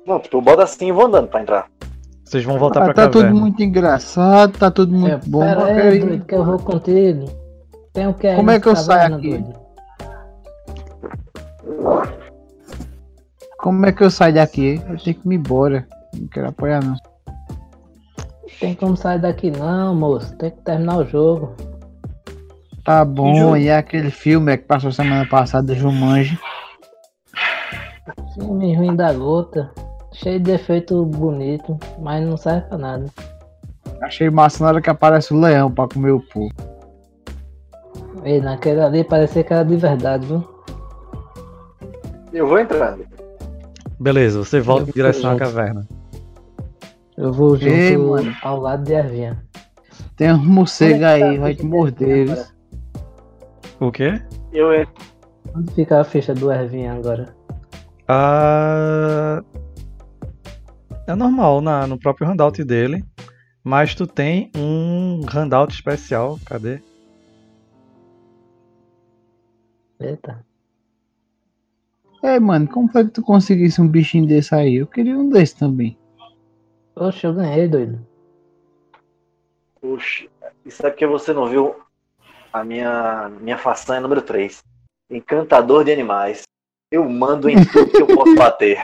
Não, 0.06 0.20
tipo, 0.20 0.38
eu 0.38 0.42
boto 0.42 0.62
assim 0.62 0.88
e 0.88 0.92
vou 0.92 1.06
andando 1.06 1.28
pra 1.28 1.42
entrar. 1.42 1.68
Vocês 2.26 2.44
vão 2.44 2.58
voltar 2.58 2.82
Ah, 2.82 2.86
pra 2.86 2.94
tá 2.94 3.02
caverna. 3.10 3.30
tudo 3.30 3.40
muito 3.40 3.62
engraçado, 3.62 4.58
tá 4.58 4.72
tudo 4.72 4.94
muito 4.94 5.14
É, 5.26 5.30
bom. 5.30 5.40
pera 5.42 5.62
eu 5.62 5.92
aí, 5.92 6.00
doido, 6.00 6.26
que 6.26 6.36
eu 6.36 6.44
vou 6.46 6.58
contigo. 6.60 7.26
Tem 7.94 8.08
o 8.08 8.14
que 8.14 8.26
aí 8.28 8.36
Como 8.38 8.52
é 8.52 8.60
que 8.60 8.68
eu 8.68 8.76
saio 8.76 9.16
aqui? 9.16 9.30
doido? 9.30 9.61
Como 13.62 13.86
é 13.86 13.92
que 13.92 14.04
eu 14.04 14.10
saio 14.10 14.34
daqui? 14.34 14.82
Eu 14.90 14.98
tenho 14.98 15.16
que 15.16 15.28
me 15.28 15.36
embora. 15.36 15.88
Não 16.14 16.28
quero 16.28 16.50
apoiar, 16.50 16.84
não. 16.84 16.96
Tem 18.60 18.74
como 18.76 18.98
sair 18.98 19.20
daqui 19.20 19.52
não, 19.52 19.96
moço. 19.96 20.36
Tem 20.38 20.52
que 20.52 20.62
terminar 20.62 20.98
o 20.98 21.06
jogo. 21.06 21.56
Tá 22.84 23.06
bom, 23.06 23.56
e 23.56 23.68
é 23.68 23.78
aquele 23.78 24.10
filme 24.10 24.58
que 24.58 24.66
passou 24.66 24.92
semana 24.92 25.28
passada, 25.28 25.76
Jumanji. 25.76 26.40
Filme 28.34 28.76
ruim 28.76 28.96
da 28.96 29.14
gota. 29.14 29.72
Cheio 30.14 30.40
de 30.40 30.52
efeito 30.52 31.06
bonito, 31.06 31.78
mas 32.00 32.26
não 32.26 32.36
serve 32.36 32.68
pra 32.68 32.78
nada. 32.78 33.06
Achei 34.02 34.30
massa 34.30 34.64
na 34.64 34.70
hora 34.72 34.82
que 34.82 34.90
aparece 34.90 35.34
o 35.34 35.40
leão 35.40 35.72
pra 35.72 35.88
comer 35.88 36.12
o 36.12 36.20
povo. 36.20 36.52
E 38.26 38.42
naquele 38.42 38.82
ali 38.82 39.04
parecia 39.04 39.44
que 39.44 39.54
era 39.54 39.64
de 39.64 39.76
verdade, 39.78 40.26
viu? 40.26 40.44
Eu 42.34 42.48
vou 42.48 42.60
entrando. 42.60 43.06
Beleza, 44.02 44.40
você 44.40 44.60
volta 44.60 44.90
em 44.90 44.94
direção 44.94 45.34
à 45.34 45.38
caverna. 45.38 45.88
Eu 47.16 47.32
vou 47.32 47.56
junto 47.56 47.72
Ei, 47.72 47.96
mano. 47.96 48.36
ao 48.42 48.60
lado 48.60 48.84
de 48.84 48.94
Ervinha. 48.94 49.46
Tem 50.16 50.34
uns 50.34 50.44
morcegos 50.44 50.96
Onde 50.96 51.06
é 51.06 51.14
que 51.14 51.20
tá 51.20 51.28
aí, 51.28 51.38
a 51.38 51.40
vai 51.40 51.56
te 51.56 51.64
morder. 51.64 52.48
O 53.80 53.92
quê? 53.92 54.20
Eu 54.52 54.74
entro. 54.74 55.06
Onde 55.56 55.72
fica 55.76 56.02
a 56.02 56.04
ficha 56.04 56.34
do 56.34 56.52
Ervinha 56.52 56.94
agora? 56.94 57.36
Ah, 58.08 59.44
é 61.06 61.14
normal 61.14 61.62
na, 61.62 61.86
no 61.86 62.00
próprio 62.00 62.28
handout 62.28 62.64
dele. 62.64 63.06
Mas 63.64 63.94
tu 63.94 64.08
tem 64.08 64.50
um 64.58 65.22
handout 65.32 65.72
especial. 65.76 66.40
Cadê? 66.44 66.82
Eita. 70.00 70.44
É, 72.24 72.40
mano, 72.40 72.68
como 72.68 72.88
foi 72.88 73.06
que 73.06 73.12
tu 73.12 73.22
conseguisse 73.22 73.82
um 73.82 73.88
bichinho 73.88 74.28
desse 74.28 74.54
aí? 74.54 74.76
Eu 74.76 74.88
queria 74.88 75.18
um 75.18 75.30
desse 75.30 75.58
também. 75.58 75.98
Oxe, 76.96 77.26
eu 77.26 77.34
ganhei, 77.34 77.68
doido. 77.68 78.06
Puxa, 79.80 80.28
isso 80.64 80.86
é 80.86 80.90
porque 80.90 81.08
você 81.08 81.34
não 81.34 81.48
viu 81.48 81.76
a 82.54 82.64
minha, 82.64 83.30
minha 83.42 83.58
façanha 83.58 84.02
número 84.02 84.22
3. 84.22 84.62
Encantador 85.10 85.84
de 85.84 85.92
animais. 85.92 86.44
Eu 86.92 87.10
mando 87.10 87.50
em 87.50 87.56
tudo 87.66 87.92
que 87.92 88.02
eu 88.02 88.08
posso 88.08 88.36
bater. 88.36 88.78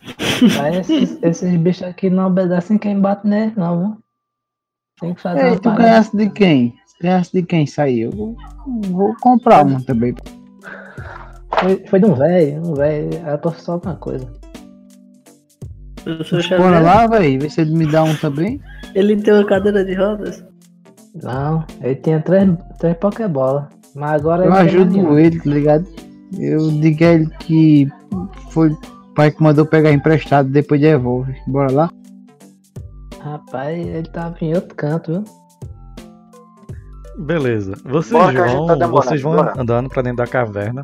Aí 0.60 0.78
esses, 0.78 1.22
esses 1.22 1.56
bichos 1.56 1.84
aqui 1.84 2.10
não 2.10 2.26
obedecem 2.26 2.76
quem 2.76 3.00
bate 3.00 3.26
neles, 3.26 3.56
não, 3.56 3.78
viu? 3.78 3.98
Tem 5.00 5.14
que 5.14 5.20
fazer 5.20 5.52
Ei, 5.52 5.58
tu 5.58 5.70
ganhasse 5.70 6.16
de 6.16 6.30
quem? 6.30 6.74
Ganhasse 7.00 7.32
de 7.32 7.42
quem 7.42 7.66
aí? 7.78 8.00
Eu 8.00 8.10
vou, 8.10 8.36
vou 8.90 9.14
comprar 9.20 9.64
um 9.66 9.82
também. 9.82 10.14
Foi, 11.60 11.84
foi 11.86 12.00
de 12.00 12.06
um 12.06 12.14
velho, 12.14 12.62
um 12.66 12.74
velho. 12.74 13.10
Era 13.24 13.38
pra 13.38 13.52
só 13.52 13.78
uma 13.82 13.96
coisa. 13.96 14.26
Bora 16.58 16.80
lá, 16.80 17.06
velho. 17.06 17.40
Vê 17.40 17.48
se 17.48 17.60
ele 17.62 17.76
me 17.76 17.86
dá 17.86 18.02
um 18.02 18.14
também. 18.16 18.60
ele 18.94 19.16
tem 19.16 19.34
uma 19.34 19.46
cadeira 19.46 19.84
de 19.84 19.94
rodas? 19.94 20.44
Não, 21.22 21.64
ele 21.80 21.94
tinha 21.96 22.20
três, 22.20 22.50
três 22.78 22.96
Pokébola. 22.96 23.68
Mas 23.94 24.20
agora 24.20 24.44
Eu 24.44 24.52
ajudo 24.52 25.18
ele, 25.18 25.38
tá 25.40 25.50
ligado? 25.50 25.86
Eu 26.38 26.70
digo 26.72 27.04
a 27.04 27.06
ele 27.06 27.30
que 27.38 27.88
foi 28.50 28.70
o 28.70 28.78
pai 29.14 29.30
que 29.30 29.42
mandou 29.42 29.64
pegar 29.64 29.92
emprestado, 29.92 30.48
depois 30.48 30.80
devolve. 30.80 31.32
Bora 31.46 31.70
lá? 31.72 31.90
Rapaz, 33.20 33.78
ele 33.86 34.08
tava 34.08 34.36
em 34.40 34.54
outro 34.54 34.74
canto, 34.74 35.12
viu? 35.12 35.24
Beleza. 37.16 37.74
Vocês 37.84 38.10
Bora 38.12 38.48
gente 38.48 38.56
vão, 38.56 38.78
tá 38.78 38.86
vocês 38.88 39.22
vão 39.22 39.36
bora. 39.36 39.52
andando 39.56 39.88
pra 39.88 40.02
dentro 40.02 40.18
da 40.18 40.26
caverna. 40.26 40.82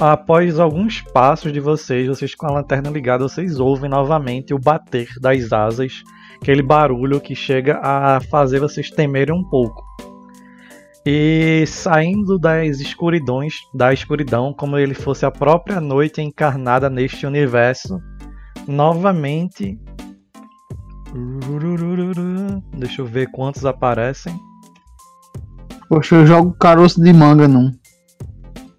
Após 0.00 0.58
alguns 0.58 1.00
passos 1.00 1.52
de 1.52 1.60
vocês, 1.60 2.08
vocês 2.08 2.34
com 2.34 2.46
a 2.46 2.52
lanterna 2.52 2.90
ligada, 2.90 3.28
vocês 3.28 3.60
ouvem 3.60 3.88
novamente 3.88 4.52
o 4.52 4.58
bater 4.58 5.08
das 5.20 5.52
asas, 5.52 6.02
aquele 6.40 6.62
barulho 6.62 7.20
que 7.20 7.34
chega 7.34 7.78
a 7.80 8.20
fazer 8.20 8.58
vocês 8.58 8.90
temerem 8.90 9.34
um 9.34 9.44
pouco. 9.48 9.84
E 11.06 11.64
saindo 11.66 12.38
das 12.38 12.80
escuridões, 12.80 13.54
da 13.72 13.92
escuridão, 13.92 14.52
como 14.52 14.78
ele 14.78 14.94
fosse 14.94 15.24
a 15.24 15.30
própria 15.30 15.80
noite 15.80 16.20
encarnada 16.20 16.90
neste 16.90 17.26
universo, 17.26 18.00
novamente. 18.66 19.78
Deixa 22.76 23.02
eu 23.02 23.06
ver 23.06 23.30
quantos 23.30 23.64
aparecem. 23.64 24.34
Poxa, 25.88 26.16
eu 26.16 26.26
jogo 26.26 26.56
caroço 26.58 27.00
de 27.00 27.12
manga 27.12 27.46
num. 27.46 27.70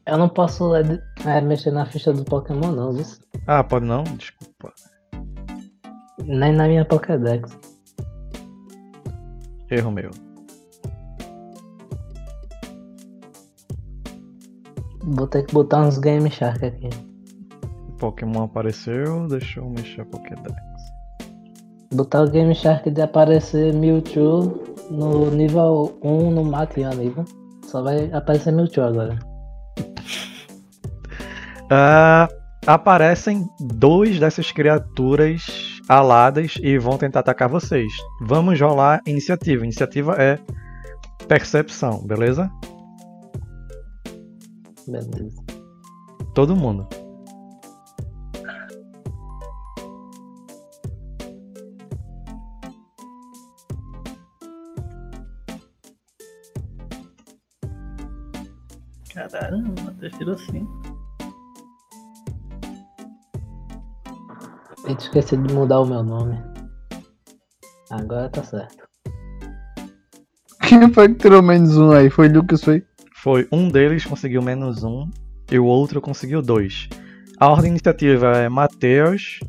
Eu 0.08 0.20
não 0.20 0.30
posso 0.30 0.76
é, 0.76 0.82
é, 1.26 1.41
mexer 1.41 1.72
na 1.72 1.84
ficha 1.86 2.14
do 2.14 2.24
Pokémon, 2.24 2.72
não, 2.72 2.93
viu? 2.93 3.03
Ah, 3.47 3.64
pode 3.64 3.86
não? 3.86 4.03
Desculpa. 4.03 4.72
Nem 6.24 6.53
na 6.53 6.68
minha 6.68 6.86
Pokédex. 6.86 7.58
Erro 9.72 9.91
meu. 9.91 10.12
Vou 15.03 15.28
ter 15.28 15.43
que 15.43 15.53
botar 15.53 15.82
uns 15.82 15.97
Game 15.97 16.30
Shark 16.30 16.64
aqui. 16.66 16.89
Pokémon 17.99 18.43
apareceu, 18.43 19.28
deixa 19.28 19.60
eu 19.60 19.70
mexer 19.70 20.01
a 20.01 20.06
Pokédex. 20.06 20.56
Botar 21.93 22.24
o 22.24 22.30
Game 22.30 22.53
Shark 22.53 22.91
de 22.91 23.01
aparecer 23.01 23.74
Mewtwo 23.74 24.64
no 24.91 25.32
nível 25.32 25.97
1 26.03 26.32
no 26.32 26.43
Matiani, 26.43 27.10
viu? 27.10 27.26
Só 27.64 27.82
vai 27.82 28.12
aparecer 28.12 28.51
Mewtwo 28.51 28.84
agora. 28.84 29.35
Ah, 31.70 32.28
aparecem 32.66 33.47
dois 33.59 34.20
dessas 34.20 34.51
criaturas 34.51 35.45
aladas 35.88 36.55
e 36.61 36.78
vão 36.78 36.97
tentar 36.97 37.22
atacar 37.22 37.49
vocês. 37.49 37.91
Vamos 38.22 38.59
rolar 38.59 39.01
iniciativa. 39.05 39.63
Iniciativa 39.63 40.16
é 40.22 40.39
percepção, 41.28 42.05
beleza? 42.05 42.51
Beleza. 44.88 45.43
Todo 46.34 46.55
mundo. 46.55 46.88
Caramba, 59.13 59.82
Matheus 59.82 60.18
tirou 60.18 60.38
sim. 60.38 60.68
Eu 64.88 64.96
esqueci 64.96 65.36
de 65.36 65.52
mudar 65.52 65.80
o 65.80 65.86
meu 65.86 66.04
nome. 66.04 66.38
Agora 67.90 68.30
tá 68.30 68.44
certo. 68.44 68.88
Quem 70.62 70.94
foi 70.94 71.10
que 71.10 71.16
tirou 71.16 71.42
menos 71.42 71.76
um 71.76 71.92
aí? 71.92 72.10
Foi 72.10 72.28
Lucas, 72.28 72.64
foi? 72.64 72.84
Foi 73.16 73.48
um 73.52 73.68
deles 73.68 74.06
conseguiu 74.06 74.44
menos 74.44 74.84
um 74.84 75.10
e 75.52 75.58
o 75.58 75.66
outro 75.66 76.00
conseguiu 76.00 76.42
dois. 76.42 76.88
A 77.40 77.50
ordem 77.50 77.72
iniciativa 77.72 78.38
é 78.38 78.48
Matheus, 78.48 79.40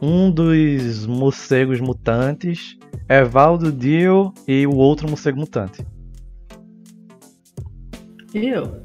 um 0.00 0.30
dos 0.30 1.06
morcegos 1.06 1.80
mutantes, 1.80 2.78
Evaldo 3.08 3.72
Dio 3.72 4.32
e 4.46 4.66
o 4.66 4.76
outro 4.76 5.08
morcego 5.08 5.40
mutante. 5.40 5.86
E 8.34 8.46
eu? 8.46 8.82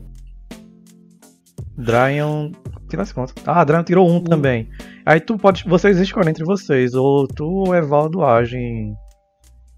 Dryan. 1.78 2.52
Tira 2.90 3.04
as 3.04 3.12
contas. 3.12 3.34
Ah, 3.46 3.64
Dryan 3.64 3.84
tirou 3.84 4.10
um 4.10 4.24
também. 4.24 4.70
Aí 5.10 5.20
tu 5.20 5.40
pode. 5.40 5.68
Vocês 5.68 5.98
escolhem 5.98 6.30
entre 6.30 6.44
vocês. 6.44 6.94
Ou 6.94 7.28
tu 7.28 7.44
ou 7.44 7.76
Evaldo 7.76 8.24
agem. 8.24 8.96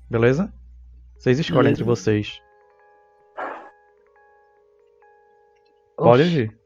Beleza? 0.09 0.53
Vocês 1.17 1.39
escolhem 1.39 1.71
Beleza. 1.71 1.83
entre 1.83 1.83
vocês. 1.85 2.41
Pode 5.95 6.23
Oxi, 6.23 6.31
agir. 6.33 6.59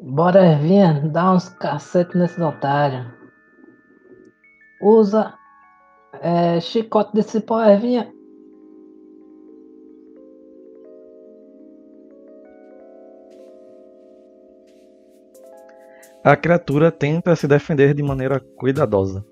Bora, 0.00 0.46
Ervinha, 0.46 1.10
dá 1.12 1.34
uns 1.34 1.50
cacetes 1.50 2.14
nesses 2.14 2.38
otários. 2.38 3.06
Usa 4.80 5.34
é, 6.22 6.60
chicote 6.60 7.12
de 7.12 7.22
cipó, 7.22 7.62
Ervinha. 7.62 8.10
A 16.24 16.36
criatura 16.36 16.90
tenta 16.90 17.34
se 17.36 17.46
defender 17.46 17.94
de 17.94 18.02
maneira 18.02 18.40
cuidadosa. 18.56 19.24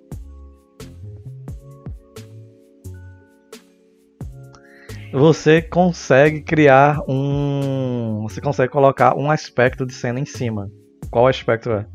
Você 5.12 5.62
consegue 5.62 6.42
criar 6.42 7.00
um. 7.08 8.22
Você 8.28 8.40
consegue 8.40 8.70
colocar 8.70 9.16
um 9.16 9.30
aspecto 9.30 9.86
de 9.86 9.94
cena 9.94 10.20
em 10.20 10.26
cima. 10.26 10.70
Qual 11.10 11.26
aspecto 11.26 11.70
é? 11.70 11.86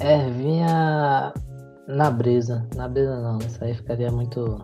Ervinha 0.00 1.32
na 1.88 2.10
brisa. 2.10 2.68
Na 2.74 2.88
brisa 2.88 3.20
não, 3.20 3.38
isso 3.38 3.62
aí 3.64 3.74
ficaria 3.74 4.10
muito. 4.10 4.58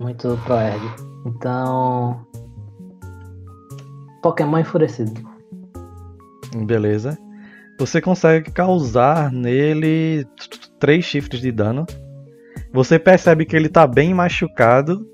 Muito 0.00 0.38
pro 0.44 0.54
Erg. 0.54 0.82
Então. 1.26 2.26
Pokémon 4.22 4.58
enfurecido. 4.58 5.37
Beleza. 6.54 7.18
Você 7.78 8.00
consegue 8.00 8.50
causar 8.50 9.30
nele 9.30 10.26
três 10.78 11.04
chifres 11.04 11.40
de 11.40 11.52
dano. 11.52 11.86
Você 12.72 12.98
percebe 12.98 13.46
que 13.46 13.54
ele 13.54 13.68
tá 13.68 13.86
bem 13.86 14.12
machucado. 14.12 15.06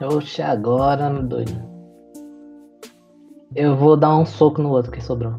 Oxe, 0.00 0.40
agora, 0.40 1.10
meu 1.10 1.24
doido. 1.24 1.68
Eu 3.54 3.76
vou 3.76 3.96
dar 3.96 4.16
um 4.16 4.24
soco 4.24 4.62
no 4.62 4.70
outro 4.70 4.92
que 4.92 5.02
sobrou. 5.02 5.34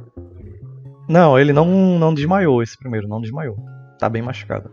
Não, 1.07 1.39
ele 1.39 1.53
não, 1.53 1.65
não 1.97 2.13
desmaiou 2.13 2.61
esse 2.61 2.77
primeiro, 2.77 3.07
não 3.07 3.21
desmaiou. 3.21 3.55
Tá 3.97 4.09
bem 4.09 4.21
machucado. 4.21 4.71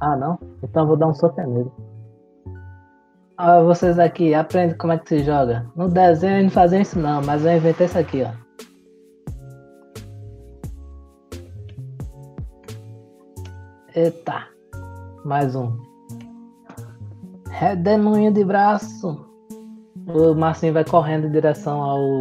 Ah, 0.00 0.16
não? 0.16 0.38
Então 0.62 0.82
eu 0.82 0.88
vou 0.88 0.96
dar 0.96 1.06
um 1.06 1.14
soco 1.14 1.40
nele. 1.40 1.70
Ah, 3.40 3.62
vocês 3.62 4.00
aqui, 4.00 4.34
aprendem 4.34 4.76
como 4.76 4.92
é 4.92 4.98
que 4.98 5.08
se 5.08 5.22
joga. 5.22 5.64
No 5.76 5.88
desenho 5.88 6.42
não 6.42 6.50
fazem 6.50 6.82
isso 6.82 6.98
não, 6.98 7.22
mas 7.22 7.44
eu 7.44 7.56
inventei 7.56 7.86
isso 7.86 7.96
aqui, 7.96 8.24
ó. 8.24 8.32
Eita. 13.94 14.44
Mais 15.24 15.54
um. 15.54 15.72
Redemoinho 17.48 18.32
de 18.32 18.44
braço. 18.44 19.24
O 20.08 20.34
Marcinho 20.34 20.72
vai 20.72 20.84
correndo 20.84 21.28
em 21.28 21.30
direção 21.30 21.80
ao 21.80 22.20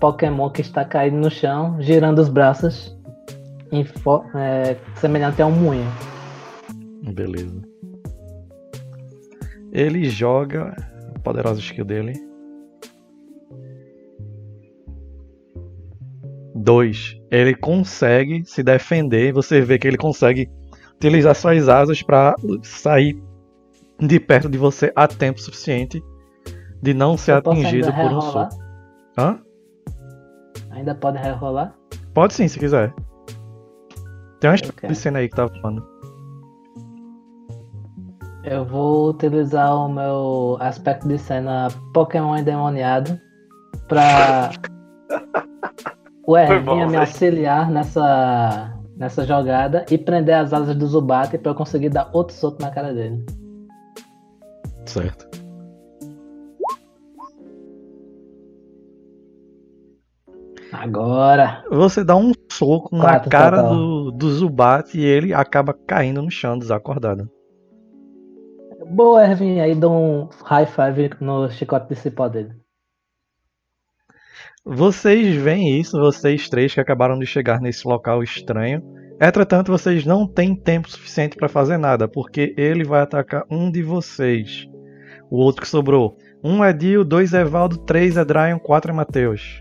Pokémon 0.00 0.50
que 0.50 0.62
está 0.62 0.84
caído 0.84 1.16
no 1.16 1.30
chão, 1.30 1.80
girando 1.80 2.18
os 2.18 2.28
braços, 2.28 2.98
em 3.70 3.86
é, 4.34 4.76
semelhante 4.96 5.40
a 5.40 5.46
um 5.46 5.52
moinho. 5.52 5.92
Beleza. 7.14 7.73
Ele 9.74 10.08
joga. 10.08 10.72
a 11.14 11.18
Poderosa 11.18 11.58
skill 11.58 11.84
dele. 11.84 12.14
Dois. 16.54 17.20
Ele 17.30 17.54
consegue 17.56 18.44
se 18.46 18.62
defender. 18.62 19.32
Você 19.32 19.60
vê 19.60 19.78
que 19.78 19.88
ele 19.88 19.98
consegue 19.98 20.48
utilizar 20.94 21.34
suas 21.34 21.68
asas 21.68 22.00
para 22.02 22.36
sair 22.62 23.20
de 23.98 24.20
perto 24.20 24.48
de 24.48 24.56
você 24.56 24.92
a 24.94 25.08
tempo 25.08 25.40
suficiente 25.40 26.02
de 26.80 26.94
não 26.94 27.16
ser 27.16 27.32
Eu 27.32 27.38
atingido 27.38 27.92
por 27.92 28.12
um 28.12 28.20
soco. 28.20 28.56
Hã? 29.18 29.40
Ainda 30.70 30.94
pode 30.94 31.18
rerolar? 31.18 31.74
Pode 32.12 32.34
sim, 32.34 32.46
se 32.46 32.58
quiser. 32.58 32.94
Tem 34.38 34.50
uma 34.50 34.56
de 34.56 34.94
cena 34.94 35.20
aí 35.20 35.28
que 35.28 35.34
tá 35.34 35.48
falando. 35.48 35.93
Eu 38.44 38.64
vou 38.64 39.08
utilizar 39.08 39.74
o 39.74 39.88
meu 39.88 40.56
aspecto 40.60 41.08
de 41.08 41.18
cena 41.18 41.68
Pokémon 41.94 42.36
endemoniado 42.36 43.18
pra 43.88 44.50
o 46.26 46.36
Ervinha 46.36 46.60
bom, 46.60 46.76
me 46.86 46.98
velho. 46.98 47.00
auxiliar 47.00 47.70
nessa, 47.70 48.78
nessa 48.96 49.24
jogada 49.24 49.86
e 49.90 49.96
prender 49.96 50.34
as 50.36 50.52
asas 50.52 50.76
do 50.76 50.86
Zubat 50.86 51.38
pra 51.38 51.52
eu 51.52 51.54
conseguir 51.54 51.88
dar 51.88 52.10
outro 52.12 52.34
soco 52.36 52.60
na 52.60 52.70
cara 52.70 52.92
dele. 52.92 53.24
Certo. 54.84 55.26
Agora! 60.70 61.64
Você 61.70 62.04
dá 62.04 62.16
um 62.16 62.32
soco 62.50 62.94
na 62.96 63.02
Quatro 63.04 63.30
cara 63.30 63.62
total. 63.62 63.74
do, 63.74 64.10
do 64.10 64.30
Zubat 64.30 64.98
e 64.98 65.02
ele 65.02 65.32
acaba 65.32 65.72
caindo 65.72 66.20
no 66.20 66.30
chão, 66.30 66.58
desacordado. 66.58 67.30
Boa, 68.90 69.24
Ervinha, 69.24 69.64
aí 69.64 69.74
dou 69.74 69.92
um 69.92 70.28
high 70.44 70.66
five 70.66 71.10
no 71.20 71.50
chicote 71.50 71.88
de 71.88 71.96
cipó 71.96 72.28
dele. 72.28 72.52
Vocês 74.64 75.34
veem 75.36 75.78
isso, 75.78 75.98
vocês 75.98 76.48
três 76.48 76.72
que 76.72 76.80
acabaram 76.80 77.18
de 77.18 77.26
chegar 77.26 77.60
nesse 77.60 77.86
local 77.86 78.22
estranho. 78.22 78.82
Entretanto, 79.20 79.70
vocês 79.70 80.06
não 80.06 80.26
têm 80.26 80.54
tempo 80.54 80.90
suficiente 80.90 81.36
para 81.36 81.48
fazer 81.48 81.76
nada, 81.76 82.08
porque 82.08 82.54
ele 82.56 82.82
vai 82.82 83.02
atacar 83.02 83.44
um 83.50 83.70
de 83.70 83.82
vocês. 83.82 84.66
O 85.30 85.36
outro 85.36 85.62
que 85.62 85.68
sobrou. 85.68 86.16
Um 86.42 86.64
é 86.64 86.72
Dio, 86.72 87.04
dois 87.04 87.34
é 87.34 87.44
Valdo, 87.44 87.78
três 87.78 88.16
é 88.16 88.24
Dryon, 88.24 88.58
quatro 88.58 88.90
é 88.90 88.94
Matheus. 88.94 89.58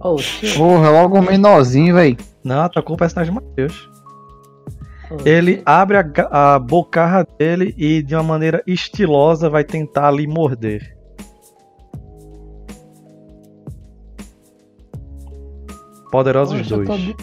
Oh, 0.00 0.18
shit. 0.18 0.56
Porra, 0.58 0.90
logo 0.90 1.18
um 1.18 1.22
menorzinho, 1.22 1.94
velho. 1.94 2.16
Não, 2.42 2.62
atacou 2.62 2.96
o 2.96 2.98
personagem 2.98 3.32
Matheus. 3.32 3.91
Ele 5.24 5.62
abre 5.64 5.96
a, 5.98 6.54
a 6.54 6.58
bocarra 6.58 7.26
dele 7.38 7.74
e 7.76 8.02
de 8.02 8.14
uma 8.14 8.22
maneira 8.22 8.62
estilosa 8.66 9.48
vai 9.48 9.64
tentar 9.64 10.10
lhe 10.10 10.26
morder. 10.26 10.96
Poderosos 16.10 16.58
Poxa, 16.58 16.76
dois. 16.76 16.88
tô 16.88 16.96
de, 16.96 17.16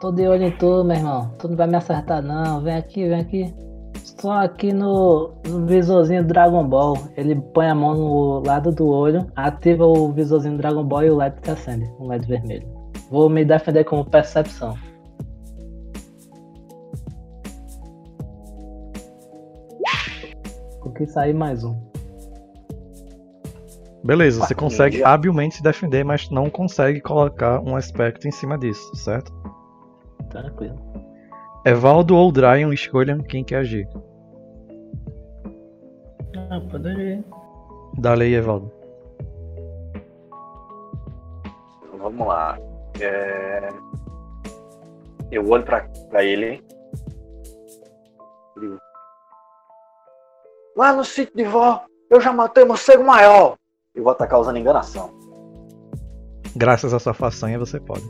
tô 0.00 0.12
de 0.12 0.28
olho 0.28 0.44
em 0.44 0.50
tu, 0.52 0.84
meu 0.84 0.96
irmão. 0.96 1.34
Tu 1.38 1.48
não 1.48 1.56
vai 1.56 1.66
me 1.66 1.76
acertar, 1.76 2.22
não. 2.22 2.62
Vem 2.62 2.76
aqui, 2.76 3.08
vem 3.08 3.20
aqui. 3.20 3.54
Só 4.20 4.32
aqui 4.32 4.72
no, 4.72 5.32
no 5.46 5.66
visorzinho 5.66 6.24
Dragon 6.24 6.64
Ball. 6.66 6.96
Ele 7.16 7.34
põe 7.52 7.66
a 7.66 7.74
mão 7.74 7.94
no 7.94 8.42
lado 8.46 8.72
do 8.72 8.86
olho, 8.86 9.26
ativa 9.34 9.84
o 9.84 10.12
visorzinho 10.12 10.56
Dragon 10.56 10.84
Ball 10.84 11.04
e 11.04 11.10
o 11.10 11.16
LED 11.16 11.34
se 11.42 11.50
acende. 11.50 11.90
Um 11.98 12.06
LED 12.06 12.26
vermelho. 12.26 12.68
Vou 13.10 13.28
me 13.28 13.44
defender 13.44 13.84
com 13.84 14.04
percepção. 14.04 14.76
Que 20.98 21.06
sair 21.06 21.32
mais 21.32 21.62
um. 21.62 21.76
Beleza, 24.04 24.38
você 24.40 24.54
Quatro 24.54 24.56
consegue 24.56 25.04
habilmente 25.04 25.56
se 25.56 25.62
defender, 25.62 26.04
mas 26.04 26.28
não 26.30 26.50
consegue 26.50 27.00
colocar 27.00 27.60
um 27.60 27.76
aspecto 27.76 28.26
em 28.26 28.32
cima 28.32 28.58
disso, 28.58 28.94
certo? 28.96 29.32
Tranquilo. 30.28 30.76
Evaldo 31.64 32.16
ou 32.16 32.32
Dryon, 32.32 32.72
escolham 32.72 33.18
quem 33.18 33.44
quer 33.44 33.58
agir. 33.58 33.88
Ah, 36.50 36.60
pode 36.70 36.88
ir. 36.88 37.24
Dá 37.98 38.14
aí, 38.14 38.34
Evaldo. 38.34 38.72
Vamos 41.98 42.26
lá. 42.26 42.58
É, 43.00 43.68
Eu 45.30 45.48
olho 45.48 45.64
pra, 45.64 45.86
pra 46.08 46.24
ele. 46.24 46.62
Lá 50.78 50.92
no 50.92 51.04
sítio 51.04 51.34
de 51.34 51.42
vó, 51.42 51.84
eu 52.08 52.20
já 52.20 52.32
matei 52.32 52.62
um 52.62 52.68
morcego 52.68 53.02
maior. 53.02 53.56
Eu 53.92 54.04
vou 54.04 54.12
atacar 54.12 54.38
usando 54.38 54.58
enganação. 54.58 55.10
Graças 56.54 56.94
à 56.94 57.00
sua 57.00 57.12
façanha 57.12 57.58
você 57.58 57.80
pode. 57.80 58.08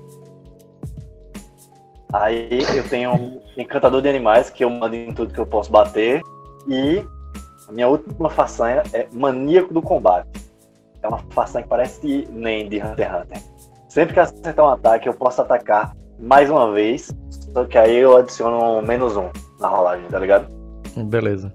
Aí 2.12 2.60
eu 2.76 2.86
tenho 2.86 3.14
um 3.14 3.40
encantador 3.56 4.02
de 4.02 4.08
animais 4.10 4.50
que 4.50 4.62
eu 4.62 4.68
mando 4.68 4.94
em 4.94 5.14
tudo 5.14 5.32
que 5.32 5.40
eu 5.40 5.46
posso 5.46 5.72
bater. 5.72 6.20
E 6.68 7.02
a 7.66 7.72
minha 7.72 7.88
última 7.88 8.28
façanha 8.28 8.82
é 8.92 9.08
maníaco 9.14 9.72
do 9.72 9.80
combate. 9.80 10.28
É 11.02 11.08
uma 11.08 11.24
façanha 11.30 11.62
que 11.62 11.70
parece 11.70 12.28
nem 12.30 12.68
de 12.68 12.82
Hunter 12.82 13.10
x 13.10 13.22
Hunter. 13.22 13.42
Sempre 13.88 14.12
que 14.12 14.20
acertar 14.20 14.66
um 14.66 14.68
ataque, 14.68 15.08
eu 15.08 15.14
posso 15.14 15.40
atacar 15.40 15.96
mais 16.18 16.50
uma 16.50 16.70
vez. 16.70 17.10
Só 17.30 17.64
que 17.64 17.78
aí 17.78 17.96
eu 17.96 18.18
adiciono 18.18 18.62
um 18.62 18.82
menos 18.82 19.16
um 19.16 19.30
na 19.58 19.68
rolagem, 19.68 20.06
tá 20.08 20.18
ligado? 20.18 20.46
Beleza. 20.94 21.50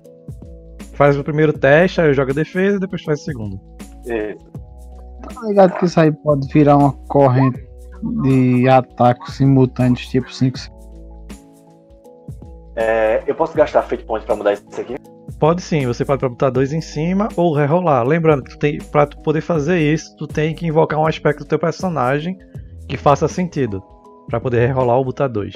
Faz 0.94 1.18
o 1.18 1.24
primeiro 1.24 1.54
teste, 1.54 2.02
aí 2.02 2.14
joga 2.14 2.34
defesa 2.34 2.78
e 2.78 2.80
depois 2.80 3.04
faz 3.04 3.22
o 3.22 3.24
segundo. 3.24 3.60
Isso. 4.06 4.52
Tá 5.22 5.48
ligado 5.48 5.74
que 5.78 5.86
isso 5.86 6.00
aí 6.00 6.12
pode 6.12 6.48
virar 6.54 6.78
uma 6.78 6.92
corrente 7.08 7.66
de 8.24 8.68
ataques 8.68 9.36
simultâneos, 9.36 10.08
tipo 10.08 10.32
5 10.32 10.60
É, 12.76 13.24
eu 13.26 13.34
posso 13.34 13.56
gastar 13.56 13.84
Fate 13.84 14.04
Point 14.04 14.26
pra 14.26 14.36
mudar 14.36 14.54
isso 14.54 14.64
aqui? 14.80 14.96
Pode 15.40 15.62
sim, 15.62 15.86
você 15.86 16.06
pode 16.06 16.22
botar 16.22 16.50
dois 16.50 16.72
em 16.72 16.82
cima 16.82 17.28
ou 17.36 17.54
rerolar. 17.54 18.06
Lembrando 18.06 18.44
que 18.44 18.52
tu 18.52 18.60
tem, 18.60 18.78
pra 18.78 19.06
tu 19.06 19.22
poder 19.22 19.42
fazer 19.42 19.78
isso, 19.80 20.16
tu 20.18 20.28
tem 20.28 20.54
que 20.54 20.68
invocar 20.68 21.00
um 21.00 21.06
aspecto 21.06 21.40
do 21.40 21.48
teu 21.48 21.60
personagem 21.60 22.38
que 22.88 22.98
faça 22.98 23.28
sentido. 23.28 23.84
Pra 24.30 24.40
poder 24.40 24.68
rerolar 24.68 24.98
ou 24.98 25.06
botar 25.06 25.28
dois. 25.28 25.54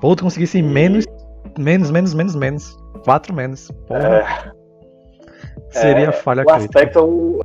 Ou 0.00 0.14
tu 0.14 0.22
conseguisse 0.22 0.62
menos, 0.62 1.04
menos, 1.58 1.90
menos, 1.90 2.14
menos, 2.14 2.36
menos. 2.36 2.78
Quatro 3.04 3.34
menos. 3.34 3.70
Porra, 3.86 4.52
É, 5.70 5.70
seria 5.70 6.08
é, 6.08 6.12
falha 6.12 6.42
o 6.42 6.46
crítica. 6.46 6.64
aspecto 6.78 6.98
é 6.98 7.02
o, 7.02 7.40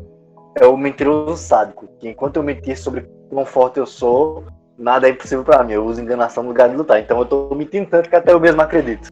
é 0.61 0.65
o 0.67 0.77
mentiroso 0.77 1.37
sádico. 1.37 1.87
Que 1.99 2.09
enquanto 2.09 2.37
eu 2.37 2.43
mentir 2.43 2.77
sobre 2.77 3.01
quão 3.29 3.45
forte 3.45 3.79
eu 3.79 3.85
sou, 3.85 4.43
nada 4.77 5.07
é 5.07 5.11
impossível 5.11 5.43
pra 5.43 5.63
mim. 5.63 5.73
Eu 5.73 5.85
uso 5.85 6.01
enganação 6.01 6.43
no 6.43 6.49
lugar 6.49 6.69
de 6.69 6.75
lutar. 6.75 6.99
Então 6.99 7.17
eu 7.19 7.25
tô 7.25 7.53
mentindo 7.55 7.89
tanto 7.89 8.09
que 8.09 8.15
até 8.15 8.31
eu 8.33 8.39
mesmo 8.39 8.61
acredito. 8.61 9.09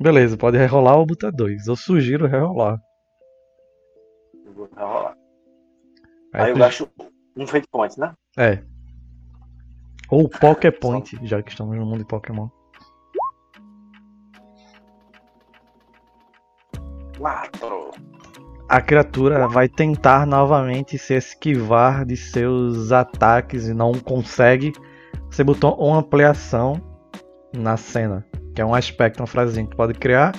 Beleza, 0.00 0.36
pode 0.36 0.56
rerolar 0.58 0.98
ou 0.98 1.06
botar 1.06 1.30
dois. 1.30 1.66
Eu 1.66 1.76
sugiro 1.76 2.26
rerolar. 2.26 2.78
Eu 4.44 4.52
vou 4.52 4.68
rolar. 4.76 5.14
Aí 6.34 6.42
Aí 6.44 6.50
eu 6.50 6.54
tu- 6.54 6.58
gasto 6.58 6.88
um 7.36 7.46
Fate 7.46 7.68
Point, 7.70 7.98
né? 8.00 8.12
É. 8.38 8.58
Ou 10.10 10.28
Poképoint, 10.28 11.18
já 11.22 11.42
que 11.42 11.50
estamos 11.50 11.76
no 11.76 11.86
mundo 11.86 11.98
de 12.00 12.04
Pokémon. 12.06 12.48
Quatro. 17.18 17.90
A 18.68 18.80
criatura 18.80 19.46
vai 19.48 19.68
tentar 19.68 20.26
novamente 20.26 20.96
se 20.96 21.14
esquivar 21.14 22.04
de 22.06 22.16
seus 22.16 22.90
ataques 22.90 23.68
e 23.68 23.74
não 23.74 23.92
consegue. 23.92 24.72
Você 25.30 25.44
botou 25.44 25.74
uma 25.74 25.98
ampliação 25.98 26.80
na 27.54 27.76
cena, 27.76 28.24
que 28.54 28.62
é 28.62 28.64
um 28.64 28.74
aspecto, 28.74 29.20
uma 29.20 29.26
frasezinha 29.26 29.66
que 29.66 29.72
tu 29.72 29.76
pode 29.76 29.94
criar. 29.94 30.32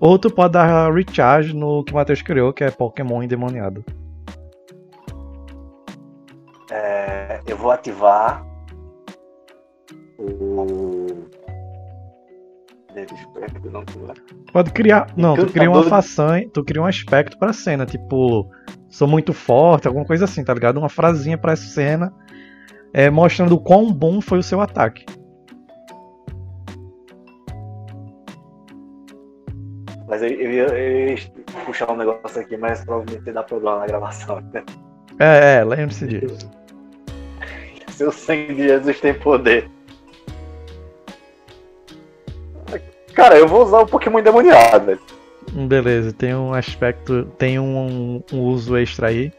Ou 0.00 0.18
tu 0.18 0.30
pode 0.30 0.54
dar 0.54 0.92
recharge 0.92 1.54
no 1.54 1.84
que 1.84 1.92
o 1.92 1.96
Matheus 1.96 2.20
criou, 2.22 2.52
que 2.52 2.64
é 2.64 2.70
Pokémon 2.70 3.22
endemoniado. 3.22 3.84
É, 6.70 7.40
eu 7.46 7.56
vou 7.56 7.70
ativar 7.70 8.44
o. 10.18 11.06
Não. 13.70 13.84
Pode 14.52 14.72
criar. 14.72 15.08
Não, 15.16 15.36
tu 15.36 15.46
cria 15.46 15.70
uma 15.70 15.82
façanha, 15.82 16.48
tu 16.52 16.64
cria 16.64 16.80
um 16.80 16.86
aspecto 16.86 17.38
pra 17.38 17.52
cena, 17.52 17.84
tipo, 17.84 18.50
sou 18.88 19.06
muito 19.06 19.32
forte, 19.32 19.86
alguma 19.86 20.06
coisa 20.06 20.24
assim, 20.24 20.42
tá 20.42 20.54
ligado? 20.54 20.78
Uma 20.78 20.88
frasinha 20.88 21.36
pra 21.36 21.52
essa 21.52 21.66
cena, 21.66 22.12
é, 22.94 23.10
mostrando 23.10 23.54
o 23.54 23.60
quão 23.60 23.92
bom 23.92 24.20
foi 24.20 24.38
o 24.38 24.42
seu 24.42 24.60
ataque. 24.60 25.04
Mas 30.08 30.22
eu, 30.22 30.28
eu, 30.30 30.52
ia, 30.52 30.64
eu 30.66 31.08
ia 31.08 31.16
puxar 31.66 31.90
um 31.90 31.96
negócio 31.96 32.40
aqui, 32.40 32.56
mas 32.56 32.84
provavelmente 32.84 33.32
dá 33.32 33.42
problema 33.42 33.80
na 33.80 33.86
gravação. 33.86 34.40
Né? 34.52 34.64
É, 35.18 35.56
é, 35.56 35.64
lembre-se 35.64 36.06
disso. 36.06 36.50
Seu 37.90 38.12
sangue 38.12 38.54
de 38.54 38.68
Jesus 38.68 39.00
tem 39.00 39.14
poder. 39.14 39.75
Cara, 43.16 43.36
eu 43.38 43.48
vou 43.48 43.64
usar 43.64 43.80
o 43.80 43.86
Pokémon 43.86 44.18
endemoniado, 44.20 44.86
velho. 44.86 45.00
Beleza, 45.66 46.12
tem 46.12 46.34
um 46.34 46.52
aspecto, 46.52 47.24
tem 47.38 47.58
um, 47.58 48.22
um 48.32 48.40
uso 48.40 48.76
extra 48.76 49.08
aí. 49.08 49.32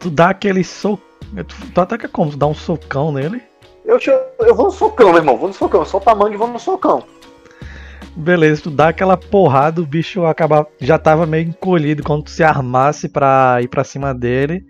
Tu 0.00 0.10
dá 0.10 0.30
aquele 0.30 0.64
soco. 0.64 1.02
Tu, 1.46 1.54
tu 1.72 1.80
ataca 1.80 2.08
como? 2.08 2.32
Tu 2.32 2.36
dá 2.36 2.46
um 2.46 2.54
socão 2.54 3.12
nele? 3.12 3.40
Eu, 3.84 3.98
te- 3.98 4.10
eu 4.40 4.54
vou 4.54 4.66
no 4.66 4.70
socão, 4.72 5.10
meu 5.10 5.18
irmão. 5.18 5.36
Vou 5.36 5.48
no 5.48 5.54
socão. 5.54 5.84
Solta 5.84 6.10
a 6.10 6.14
manga 6.14 6.34
e 6.34 6.36
vou 6.36 6.48
no 6.48 6.58
socão. 6.58 7.04
Beleza, 8.16 8.62
tu 8.62 8.70
dá 8.70 8.88
aquela 8.88 9.16
porrada, 9.16 9.80
o 9.80 9.86
bicho 9.86 10.24
acaba, 10.24 10.66
já 10.80 10.98
tava 10.98 11.26
meio 11.26 11.48
encolhido 11.48 12.02
quando 12.02 12.24
tu 12.24 12.30
se 12.30 12.42
armasse 12.42 13.08
pra 13.08 13.58
ir 13.62 13.68
pra 13.68 13.84
cima 13.84 14.12
dele. 14.12 14.64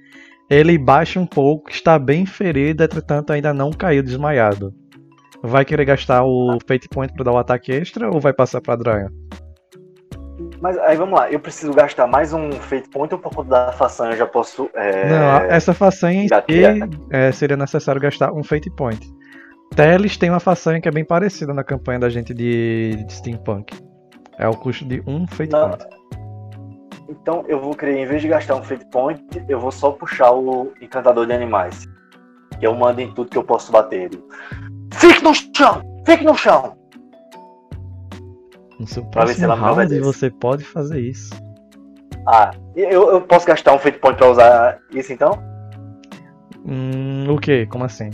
Ele 0.50 0.76
baixa 0.76 1.18
um 1.18 1.26
pouco, 1.26 1.70
está 1.70 1.98
bem 1.98 2.26
ferido, 2.26 2.84
entretanto 2.84 3.32
ainda 3.32 3.54
não 3.54 3.70
caiu 3.70 4.02
desmaiado. 4.02 4.74
Vai 5.42 5.64
querer 5.64 5.84
gastar 5.84 6.24
o 6.24 6.58
Fate 6.66 6.88
Point 6.88 7.14
pra 7.14 7.24
dar 7.24 7.32
o 7.32 7.38
ataque 7.38 7.72
extra 7.72 8.10
ou 8.10 8.20
vai 8.20 8.32
passar 8.32 8.60
pra 8.60 8.76
Dryan? 8.76 9.08
Mas 10.60 10.76
aí 10.78 10.96
vamos 10.96 11.18
lá. 11.18 11.30
Eu 11.30 11.40
preciso 11.40 11.72
gastar 11.72 12.06
mais 12.06 12.32
um 12.32 12.52
Fate 12.52 12.88
Point 12.90 13.14
ou 13.14 13.20
por 13.20 13.34
conta 13.34 13.48
da 13.48 13.72
façanha 13.72 14.12
eu 14.12 14.18
já 14.18 14.26
posso. 14.26 14.68
É... 14.74 15.08
Não, 15.08 15.36
essa 15.50 15.72
façanha 15.72 16.20
em 16.20 16.24
si 16.24 16.28
gatilhar. 16.28 16.88
é, 17.10 17.32
seria 17.32 17.56
necessário 17.56 18.00
gastar 18.00 18.32
um 18.32 18.42
Fate 18.42 18.70
Point. 18.70 19.00
Teles 19.74 20.16
tem 20.16 20.28
uma 20.28 20.40
façanha 20.40 20.80
que 20.80 20.88
é 20.88 20.90
bem 20.90 21.04
parecida 21.04 21.54
na 21.54 21.64
campanha 21.64 22.00
da 22.00 22.10
gente 22.10 22.34
de, 22.34 23.02
de 23.06 23.12
Steampunk. 23.12 23.78
É 24.38 24.46
o 24.48 24.52
custo 24.52 24.84
de 24.84 25.02
um 25.06 25.26
Fate 25.26 25.52
Não. 25.52 25.70
Point. 25.70 25.86
Então 27.08 27.44
eu 27.48 27.60
vou 27.60 27.74
querer, 27.74 27.98
em 27.98 28.06
vez 28.06 28.20
de 28.20 28.28
gastar 28.28 28.56
um 28.56 28.62
Fate 28.62 28.84
Point, 28.90 29.22
eu 29.48 29.58
vou 29.58 29.72
só 29.72 29.92
puxar 29.92 30.32
o 30.32 30.72
Encantador 30.82 31.26
de 31.26 31.32
Animais. 31.32 31.86
Que 32.58 32.66
eu 32.66 32.74
mando 32.74 33.00
em 33.00 33.12
tudo 33.14 33.30
que 33.30 33.38
eu 33.38 33.44
posso 33.44 33.72
bater. 33.72 34.10
Fique 34.92 35.22
no 35.22 35.34
chão! 35.34 35.82
Fique 36.06 36.24
no 36.24 36.34
chão! 36.36 36.76
No 38.78 38.86
seu 38.86 39.04
Pra 39.06 39.24
ver 39.26 39.34
se 39.34 39.44
ela 39.44 39.54
round 39.54 39.98
você 40.00 40.30
pode 40.30 40.64
fazer 40.64 41.00
isso. 41.00 41.30
Ah, 42.26 42.50
eu, 42.74 43.10
eu 43.10 43.20
posso 43.20 43.46
gastar 43.46 43.74
um 43.74 43.78
Fate 43.78 43.98
Point 43.98 44.18
pra 44.18 44.30
usar 44.30 44.78
isso 44.92 45.12
então? 45.12 45.32
Hum, 46.66 47.26
o 47.30 47.38
que? 47.38 47.66
Como 47.66 47.84
assim? 47.84 48.10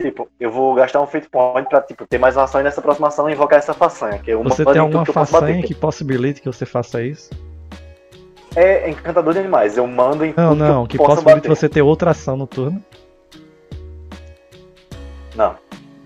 Tipo, 0.00 0.28
eu 0.38 0.50
vou 0.50 0.74
gastar 0.74 1.02
um 1.02 1.06
Fate 1.06 1.28
Point 1.28 1.68
pra 1.68 1.82
tipo, 1.82 2.06
ter 2.06 2.18
mais 2.18 2.36
uma 2.36 2.44
ação 2.44 2.60
e 2.60 2.64
nessa 2.64 2.80
próxima 2.80 3.08
ação 3.08 3.28
invocar 3.28 3.58
essa 3.58 3.74
façanha. 3.74 4.18
Que 4.18 4.30
eu 4.30 4.42
Você 4.42 4.64
mando 4.64 4.72
tem 4.72 4.80
alguma 4.80 5.04
que 5.04 5.12
façanha 5.12 5.56
bater. 5.56 5.66
que 5.66 5.74
possibilite 5.74 6.40
que 6.40 6.46
você 6.46 6.64
faça 6.64 7.02
isso? 7.02 7.30
É 8.56 8.88
Encantador 8.90 9.32
de 9.34 9.40
Animais. 9.40 9.76
Eu 9.76 9.86
mando 9.86 10.24
em 10.24 10.32
Não, 10.36 10.54
não, 10.54 10.86
que 10.86 10.96
que 10.96 11.04
possibilite 11.04 11.48
bater. 11.48 11.48
você 11.48 11.68
ter 11.68 11.82
outra 11.82 12.10
ação 12.12 12.36
no 12.36 12.46
turno. 12.46 12.82
Não. 15.34 15.56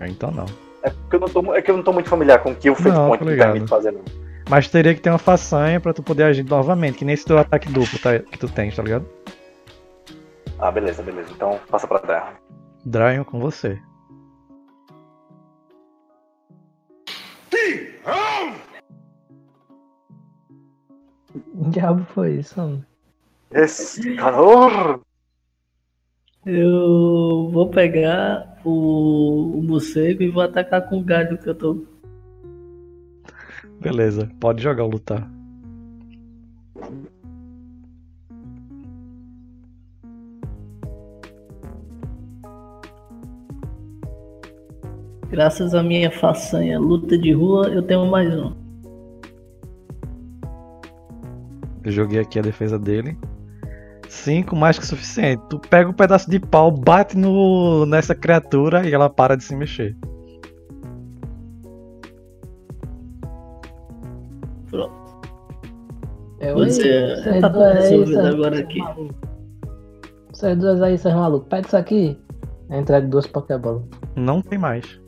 Então 0.01 0.31
não. 0.31 0.45
É, 0.83 0.89
porque 0.89 1.15
eu 1.15 1.19
não 1.19 1.27
tô, 1.29 1.55
é 1.55 1.61
que 1.61 1.71
eu 1.71 1.77
não 1.77 1.83
tô 1.83 1.91
muito 1.93 2.09
familiar 2.09 2.39
com 2.43 2.51
o 2.51 2.55
que 2.55 2.69
o 2.69 2.75
Fate 2.75 2.89
Não, 2.89 3.07
Point 3.07 3.23
me 3.23 3.35
permite 3.35 3.67
fazer, 3.67 3.91
não. 3.91 4.01
Mas 4.47 4.67
teria 4.67 4.93
que 4.93 5.01
ter 5.01 5.09
uma 5.09 5.17
façanha 5.17 5.79
pra 5.79 5.93
tu 5.93 6.03
poder 6.03 6.23
agir 6.23 6.43
novamente, 6.43 6.99
que 6.99 7.05
nem 7.05 7.13
esse 7.15 7.25
teu 7.25 7.37
ataque 7.39 7.67
duplo 7.71 7.97
tá- 7.97 8.19
que 8.19 8.37
tu 8.37 8.47
tens, 8.47 8.75
tá 8.75 8.83
ligado? 8.83 9.05
Ah, 10.59 10.71
beleza, 10.71 11.01
beleza. 11.01 11.29
Então 11.31 11.59
passa 11.69 11.87
pra 11.87 11.99
terra. 11.99 12.33
Dryon 12.85 13.23
com 13.23 13.39
você. 13.39 13.79
Que 17.49 17.95
diabo 21.69 22.05
foi 22.13 22.33
isso, 22.35 22.59
mano? 22.59 22.85
Esse 23.51 24.15
calor! 24.15 25.01
Eu 26.45 27.49
vou 27.51 27.69
pegar 27.69 28.54
o, 28.65 29.59
o 29.59 29.63
morcego 29.63 30.23
e 30.23 30.29
vou 30.29 30.43
atacar 30.43 30.89
com 30.89 30.99
o 30.99 31.03
galho 31.03 31.37
que 31.37 31.47
eu 31.47 31.55
tô. 31.55 31.85
Beleza, 33.79 34.29
pode 34.39 34.63
jogar 34.63 34.83
o 34.83 34.89
lutar. 34.89 35.29
Graças 45.29 45.75
à 45.75 45.83
minha 45.83 46.09
façanha 46.09 46.79
luta 46.79 47.17
de 47.17 47.31
rua, 47.33 47.67
eu 47.67 47.81
tenho 47.83 48.05
mais 48.05 48.33
um. 48.33 48.53
Eu 51.83 51.91
joguei 51.91 52.19
aqui 52.19 52.39
a 52.39 52.41
defesa 52.41 52.79
dele. 52.79 53.17
5 54.25 54.55
mais 54.55 54.79
que 54.79 54.85
suficiente. 54.85 55.41
Tu 55.49 55.59
pega 55.59 55.89
um 55.89 55.93
pedaço 55.93 56.29
de 56.29 56.39
pau, 56.39 56.71
bate 56.71 57.15
no, 57.15 57.85
nessa 57.85 58.15
criatura 58.15 58.87
e 58.87 58.93
ela 58.93 59.09
para 59.09 59.37
de 59.37 59.43
se 59.43 59.55
mexer. 59.55 59.95
Pronto. 64.69 64.93
Eu, 66.39 66.55
Você 66.57 67.15
vocês 67.15 67.41
tá 67.41 67.47
resolvido 67.73 68.07
seus- 68.07 68.25
agora 68.33 68.59
aqui. 68.59 68.79
Vocês 70.31 70.57
dois 70.57 70.81
aí, 70.81 70.97
seus 70.97 71.13
malucos, 71.13 71.47
pega 71.47 71.67
isso 71.67 71.77
aqui. 71.77 72.19
Eu 72.69 72.79
entrego 72.79 73.07
duas 73.07 73.27
Pokébolas. 73.27 73.83
Não 74.15 74.41
tem 74.41 74.57
mais. 74.57 74.99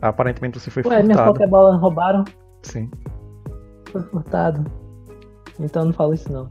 Aparentemente 0.00 0.58
você 0.58 0.70
foi 0.70 0.82
Ué, 0.84 1.02
minhas 1.02 1.18
furtado. 1.18 1.32
Pokébolas 1.34 1.80
roubaram. 1.80 2.24
Sim. 2.62 2.90
Foi 3.92 4.02
furtado. 4.02 4.64
Então 5.60 5.84
não 5.84 5.92
falo 5.92 6.14
isso 6.14 6.32
não. 6.32 6.50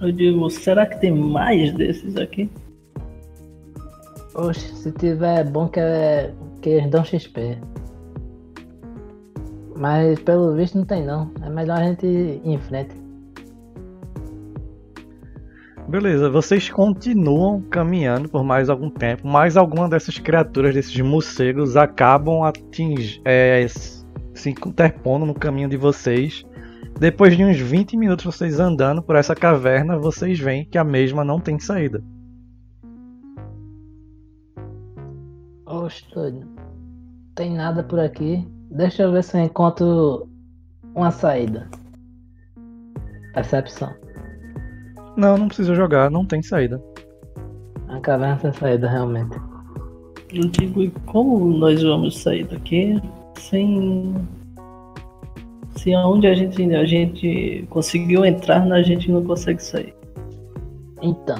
Eu 0.00 0.12
digo, 0.12 0.48
será 0.48 0.86
que 0.86 1.00
tem 1.00 1.10
mais 1.12 1.72
desses 1.72 2.16
aqui? 2.16 2.48
Oxe, 4.34 4.72
se 4.74 4.92
tiver 4.92 5.40
é 5.40 5.44
bom 5.44 5.68
que, 5.68 5.80
é, 5.80 6.32
que 6.62 6.70
eles 6.70 6.90
dão 6.90 7.04
XP. 7.04 7.58
Mas 9.76 10.20
pelo 10.20 10.54
visto 10.54 10.78
não 10.78 10.84
tem 10.84 11.04
não. 11.04 11.30
É 11.42 11.50
melhor 11.50 11.78
a 11.78 11.84
gente 11.84 12.06
ir 12.06 12.40
em 12.44 12.58
frente. 12.58 12.94
Beleza, 15.88 16.28
vocês 16.28 16.68
continuam 16.68 17.62
caminhando 17.62 18.28
por 18.28 18.44
mais 18.44 18.68
algum 18.68 18.90
tempo, 18.90 19.26
mas 19.26 19.56
alguma 19.56 19.88
dessas 19.88 20.18
criaturas, 20.18 20.74
desses 20.74 21.00
morcegos, 21.00 21.76
acabam 21.76 22.42
ating... 22.42 23.20
é, 23.24 23.66
se 24.34 24.50
interpondo 24.50 25.26
no 25.26 25.34
caminho 25.34 25.68
de 25.68 25.76
vocês. 25.76 26.44
Depois 26.98 27.36
de 27.36 27.44
uns 27.44 27.56
20 27.56 27.96
minutos 27.96 28.24
vocês 28.24 28.58
andando 28.58 29.00
por 29.00 29.14
essa 29.14 29.32
caverna, 29.32 29.96
vocês 29.96 30.36
veem 30.36 30.64
que 30.64 30.76
a 30.76 30.82
mesma 30.82 31.24
não 31.24 31.38
tem 31.38 31.56
saída. 31.56 32.02
Oxe, 35.64 36.04
doido. 36.12 36.44
Tem 37.36 37.54
nada 37.54 37.84
por 37.84 38.00
aqui. 38.00 38.44
Deixa 38.70 39.04
eu 39.04 39.12
ver 39.12 39.22
se 39.22 39.38
eu 39.38 39.44
encontro 39.44 40.28
uma 40.92 41.12
saída. 41.12 41.70
Percepção. 43.32 43.94
Não, 45.16 45.38
não 45.38 45.46
precisa 45.46 45.76
jogar, 45.76 46.10
não 46.10 46.26
tem 46.26 46.42
saída. 46.42 46.82
A 47.88 48.00
caverna 48.00 48.40
sem 48.40 48.52
saída, 48.52 48.88
realmente. 48.88 49.36
Eu 50.32 50.48
digo, 50.48 50.82
e 50.82 50.90
como 51.06 51.58
nós 51.58 51.80
vamos 51.80 52.20
sair 52.20 52.44
daqui 52.48 53.00
sem. 53.36 54.14
Se 55.78 55.94
aonde 55.94 56.26
a 56.26 56.34
gente, 56.34 56.74
a 56.74 56.84
gente 56.84 57.64
conseguiu 57.70 58.24
entrar, 58.24 58.62
a 58.72 58.82
gente 58.82 59.10
não 59.12 59.22
consegue 59.24 59.62
sair. 59.62 59.94
Então, 61.00 61.38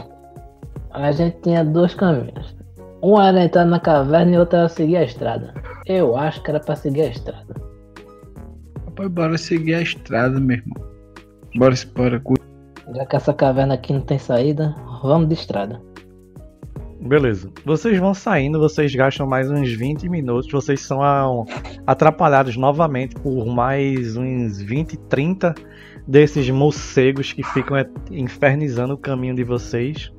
a 0.92 1.10
gente 1.10 1.38
tinha 1.42 1.64
dois 1.64 1.92
caminhos. 1.94 2.56
Um 3.02 3.20
era 3.20 3.42
entrar 3.44 3.64
na 3.64 3.80
caverna 3.80 4.36
e 4.36 4.38
outro 4.38 4.58
era 4.58 4.68
seguir 4.68 4.96
a 4.96 5.02
estrada. 5.04 5.52
Eu 5.86 6.16
acho 6.16 6.40
que 6.42 6.50
era 6.50 6.60
pra 6.60 6.76
seguir 6.76 7.02
a 7.02 7.06
estrada. 7.08 7.54
Rapaz, 8.86 9.08
bora 9.08 9.36
seguir 9.38 9.74
a 9.74 9.82
estrada, 9.82 10.38
meu 10.38 10.56
irmão. 10.58 10.76
Bora, 11.56 11.74
bora. 11.96 12.20
cu- 12.20 12.34
Já 12.94 13.06
que 13.06 13.16
essa 13.16 13.32
caverna 13.34 13.74
aqui 13.74 13.92
não 13.92 14.00
tem 14.02 14.18
saída, 14.18 14.72
vamos 15.02 15.28
de 15.28 15.34
estrada. 15.34 15.80
Beleza. 17.00 17.50
Vocês 17.64 17.96
vão 17.98 18.12
saindo, 18.12 18.58
vocês 18.58 18.92
gastam 18.94 19.26
mais 19.26 19.48
uns 19.50 19.72
20 19.72 20.08
minutos, 20.08 20.50
vocês 20.50 20.80
são 20.80 21.46
atrapalhados 21.86 22.56
novamente 22.56 23.14
por 23.14 23.46
mais 23.46 24.16
uns 24.16 24.60
20, 24.60 24.96
30 25.08 25.54
desses 26.06 26.50
morcegos 26.50 27.32
que 27.32 27.42
ficam 27.42 27.76
infernizando 28.10 28.94
o 28.94 28.98
caminho 28.98 29.34
de 29.36 29.44
vocês. 29.44 30.12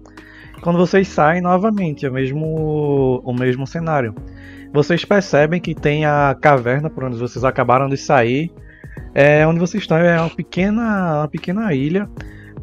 Quando 0.62 0.78
vocês 0.78 1.08
saem 1.08 1.42
novamente, 1.42 2.06
é 2.06 2.10
o 2.10 2.14
mesmo, 2.14 3.22
o 3.26 3.34
mesmo 3.34 3.68
cenário. 3.68 4.16
Vocês 4.74 5.04
percebem 5.04 5.60
que 5.60 5.76
tem 5.76 6.06
a 6.06 6.36
caverna 6.40 6.90
por 6.90 7.04
onde 7.04 7.18
vocês 7.18 7.44
acabaram 7.44 7.90
de 7.90 7.98
sair. 7.98 8.52
É, 9.14 9.46
onde 9.46 9.60
vocês 9.60 9.84
estão 9.84 9.98
é 9.98 10.20
uma 10.20 10.30
pequena, 10.30 11.20
uma 11.20 11.28
pequena 11.28 11.74
ilha. 11.74 12.10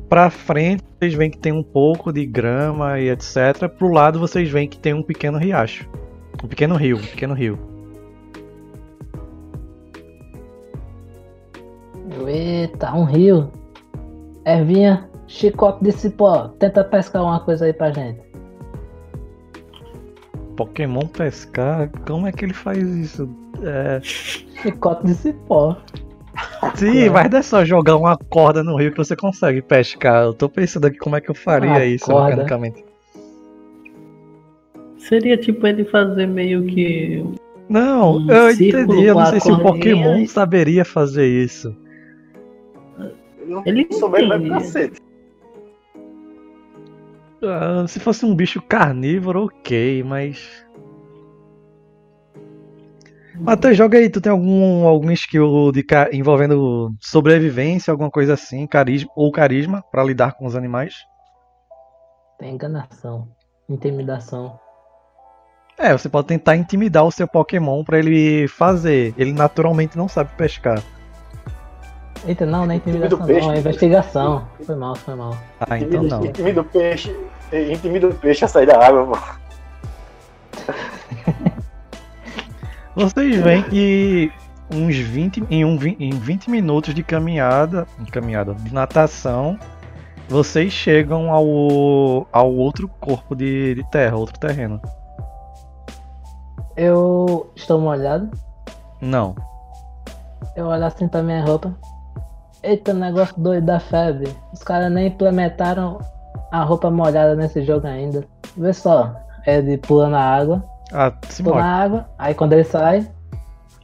Pra 0.08 0.30
frente, 0.30 0.84
vocês 0.98 1.14
veem 1.14 1.30
que 1.30 1.38
tem 1.38 1.52
um 1.52 1.62
pouco 1.62 2.12
de 2.12 2.24
grama 2.24 3.00
e 3.00 3.10
etc. 3.10 3.68
Pro 3.76 3.88
lado, 3.88 4.20
vocês 4.20 4.48
veem 4.48 4.68
que 4.68 4.78
tem 4.78 4.94
um 4.94 5.02
pequeno 5.02 5.36
riacho. 5.36 5.88
Um 6.42 6.46
pequeno 6.46 6.76
rio, 6.76 6.96
um 6.96 7.00
pequeno 7.00 7.34
rio. 7.34 7.58
Eita, 12.26 12.92
um 12.94 13.04
rio. 13.04 13.50
Ervinha, 14.44 15.08
chicote 15.26 15.82
de 15.82 15.90
cipó. 15.90 16.48
Tenta 16.58 16.84
pescar 16.84 17.22
uma 17.22 17.40
coisa 17.40 17.64
aí 17.64 17.72
pra 17.72 17.90
gente. 17.90 18.20
Pokémon 20.56 21.06
pescar? 21.06 21.90
Como 22.06 22.26
é 22.26 22.32
que 22.32 22.44
ele 22.44 22.54
faz 22.54 22.78
isso? 22.78 23.28
É... 23.62 24.00
Chicote 24.02 25.06
de 25.06 25.14
cipó. 25.14 25.76
Sim, 26.74 27.08
mas 27.10 27.30
não 27.30 27.38
é 27.38 27.42
só 27.42 27.64
jogar 27.64 27.96
uma 27.96 28.16
corda 28.16 28.62
no 28.62 28.76
rio 28.76 28.90
que 28.92 28.98
você 28.98 29.16
consegue 29.16 29.62
pescar. 29.62 30.24
Eu 30.24 30.34
tô 30.34 30.48
pensando 30.48 30.86
aqui 30.86 30.98
como 30.98 31.16
é 31.16 31.20
que 31.20 31.30
eu 31.30 31.34
faria 31.34 31.70
Uma 31.70 31.84
isso 31.84 32.06
corda. 32.06 32.30
mecanicamente. 32.36 32.84
Seria 34.98 35.36
tipo 35.36 35.66
ele 35.66 35.84
fazer 35.84 36.26
meio 36.26 36.64
que. 36.66 37.24
Não, 37.68 38.16
Um 38.16 38.30
eu 38.30 38.50
entendi. 38.50 39.04
Eu 39.04 39.14
não 39.14 39.26
sei 39.26 39.40
se 39.40 39.50
o 39.50 39.58
Pokémon 39.60 40.18
e- 40.18 40.28
saberia 40.28 40.84
fazer 40.84 41.26
isso. 41.26 41.74
Ele 43.64 43.86
souber, 43.92 44.26
vai 44.26 44.48
cacete. 44.48 45.00
Ah, 47.42 47.84
se 47.86 48.00
fosse 48.00 48.24
um 48.26 48.34
bicho 48.34 48.60
carnívoro, 48.62 49.44
ok, 49.44 50.02
mas. 50.02 50.65
Matheus, 53.38 53.76
joga 53.76 53.98
aí, 53.98 54.08
tu 54.08 54.20
tem 54.20 54.32
algum, 54.32 54.86
algum 54.86 55.10
skill 55.12 55.70
de, 55.72 55.84
envolvendo 56.12 56.94
sobrevivência, 57.00 57.90
alguma 57.90 58.10
coisa 58.10 58.34
assim, 58.34 58.66
carisma 58.66 59.10
ou 59.14 59.30
carisma 59.30 59.84
pra 59.90 60.02
lidar 60.02 60.32
com 60.32 60.46
os 60.46 60.56
animais? 60.56 60.94
Tem 62.38 62.54
enganação. 62.54 63.28
Intimidação. 63.68 64.58
É, 65.78 65.92
você 65.92 66.08
pode 66.08 66.28
tentar 66.28 66.56
intimidar 66.56 67.04
o 67.04 67.10
seu 67.10 67.28
Pokémon 67.28 67.84
pra 67.84 67.98
ele 67.98 68.48
fazer. 68.48 69.12
Ele 69.18 69.32
naturalmente 69.32 69.96
não 69.96 70.08
sabe 70.08 70.30
pescar. 70.36 70.82
Eita, 72.26 72.46
não, 72.46 72.64
não 72.64 72.72
é 72.72 72.76
intimidação, 72.76 73.18
não, 73.18 73.52
é 73.52 73.58
investigação. 73.58 74.48
Foi 74.62 74.74
mal, 74.74 74.94
foi 74.94 75.14
mal. 75.14 75.36
Ah, 75.60 75.78
então 75.78 76.02
não. 76.02 76.24
Intimida 76.24 76.62
o 76.62 76.64
peixe. 76.64 77.14
Intimida 77.52 78.08
o 78.08 78.14
peixe 78.14 78.44
a 78.44 78.48
sair 78.48 78.66
da 78.66 78.84
água, 78.84 79.06
pô. 79.06 79.18
Vocês 82.96 83.36
veem 83.42 83.62
que 83.62 84.32
uns 84.72 84.96
20, 84.96 85.44
em, 85.50 85.66
um, 85.66 85.78
em 85.82 86.10
20 86.10 86.50
minutos 86.50 86.94
de 86.94 87.02
caminhada, 87.02 87.86
de 87.98 88.10
caminhada, 88.10 88.54
de 88.54 88.72
natação, 88.72 89.58
vocês 90.30 90.72
chegam 90.72 91.30
ao, 91.30 92.26
ao 92.32 92.50
outro 92.54 92.88
corpo 92.88 93.36
de, 93.36 93.74
de 93.74 93.84
terra, 93.90 94.16
outro 94.16 94.40
terreno. 94.40 94.80
Eu 96.74 97.52
estou 97.54 97.78
molhado. 97.78 98.30
Não. 98.98 99.36
Eu 100.56 100.66
olho 100.66 100.86
assim 100.86 101.06
pra 101.06 101.22
minha 101.22 101.44
roupa. 101.44 101.74
Eita, 102.62 102.94
negócio 102.94 103.38
doido 103.38 103.66
da 103.66 103.78
febre. 103.78 104.34
Os 104.54 104.62
caras 104.62 104.90
nem 104.90 105.08
implementaram 105.08 105.98
a 106.50 106.62
roupa 106.62 106.90
molhada 106.90 107.36
nesse 107.36 107.62
jogo 107.62 107.86
ainda. 107.86 108.24
Vê 108.56 108.72
só. 108.72 109.14
É 109.44 109.60
de 109.60 109.76
pular 109.76 110.08
na 110.08 110.20
água. 110.20 110.64
Ah, 110.92 111.12
se 111.28 111.42
Pula 111.42 111.56
molha. 111.56 111.66
na 111.66 111.82
água. 111.82 112.08
Aí 112.18 112.34
quando 112.34 112.52
ele 112.52 112.64
sai, 112.64 113.02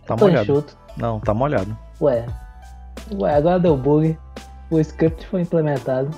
Tá 0.07 0.17
tô 0.17 0.25
molhado. 0.27 0.53
enxuto. 0.53 0.77
Não, 0.97 1.19
tá 1.21 1.33
molhado. 1.35 1.77
Ué. 2.01 2.27
Ué, 3.15 3.35
agora 3.35 3.59
deu 3.59 3.77
bug. 3.77 4.19
O 4.71 4.79
script 4.81 5.27
foi 5.27 5.43
implementado. 5.43 6.11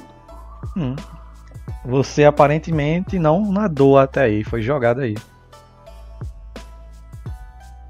Hum. 0.77 0.95
Você 1.85 2.25
aparentemente 2.25 3.19
não 3.19 3.51
nadou 3.53 3.99
até 3.99 4.23
aí, 4.23 4.45
foi 4.45 4.63
jogado 4.63 5.01
aí. 5.01 5.15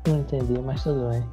Não 0.06 0.18
entendi, 0.18 0.58
mas 0.60 0.82
tudo 0.82 1.08
bem. 1.10 1.24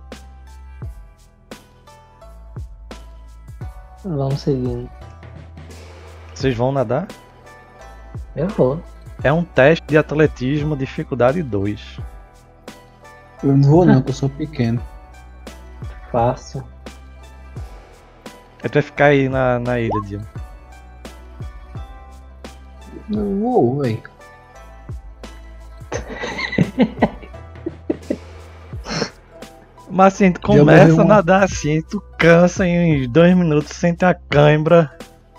Vamos 4.03 4.41
seguindo. 4.41 4.89
Vocês 6.33 6.55
vão 6.55 6.71
nadar? 6.71 7.07
Eu 8.35 8.47
vou. 8.49 8.81
É 9.23 9.31
um 9.31 9.43
teste 9.43 9.85
de 9.87 9.97
atletismo, 9.97 10.75
dificuldade 10.75 11.43
2. 11.43 11.99
Eu 13.43 13.57
não 13.57 13.69
vou 13.69 13.85
não, 13.85 13.95
porque 13.95 14.11
eu 14.11 14.15
sou 14.15 14.29
pequeno. 14.29 14.81
Fácil. 16.11 16.63
É 18.63 18.69
pra 18.69 18.81
ficar 18.81 19.05
aí 19.05 19.29
na, 19.29 19.59
na 19.59 19.79
ilha, 19.79 20.01
Diego. 20.05 20.25
Não 23.09 23.39
vou, 23.39 23.79
velho. 23.81 24.03
Mas 29.89 30.13
assim, 30.13 30.31
tu 30.31 30.39
começa 30.41 31.01
a 31.01 31.05
nadar 31.05 31.43
assim, 31.43 31.81
tu 31.81 32.01
cansa 32.17 32.65
em 32.65 33.01
uns 33.03 33.07
dois 33.09 33.35
minutos, 33.35 33.75
sente 33.75 34.05
a 34.05 34.13
cãibra, 34.13 34.89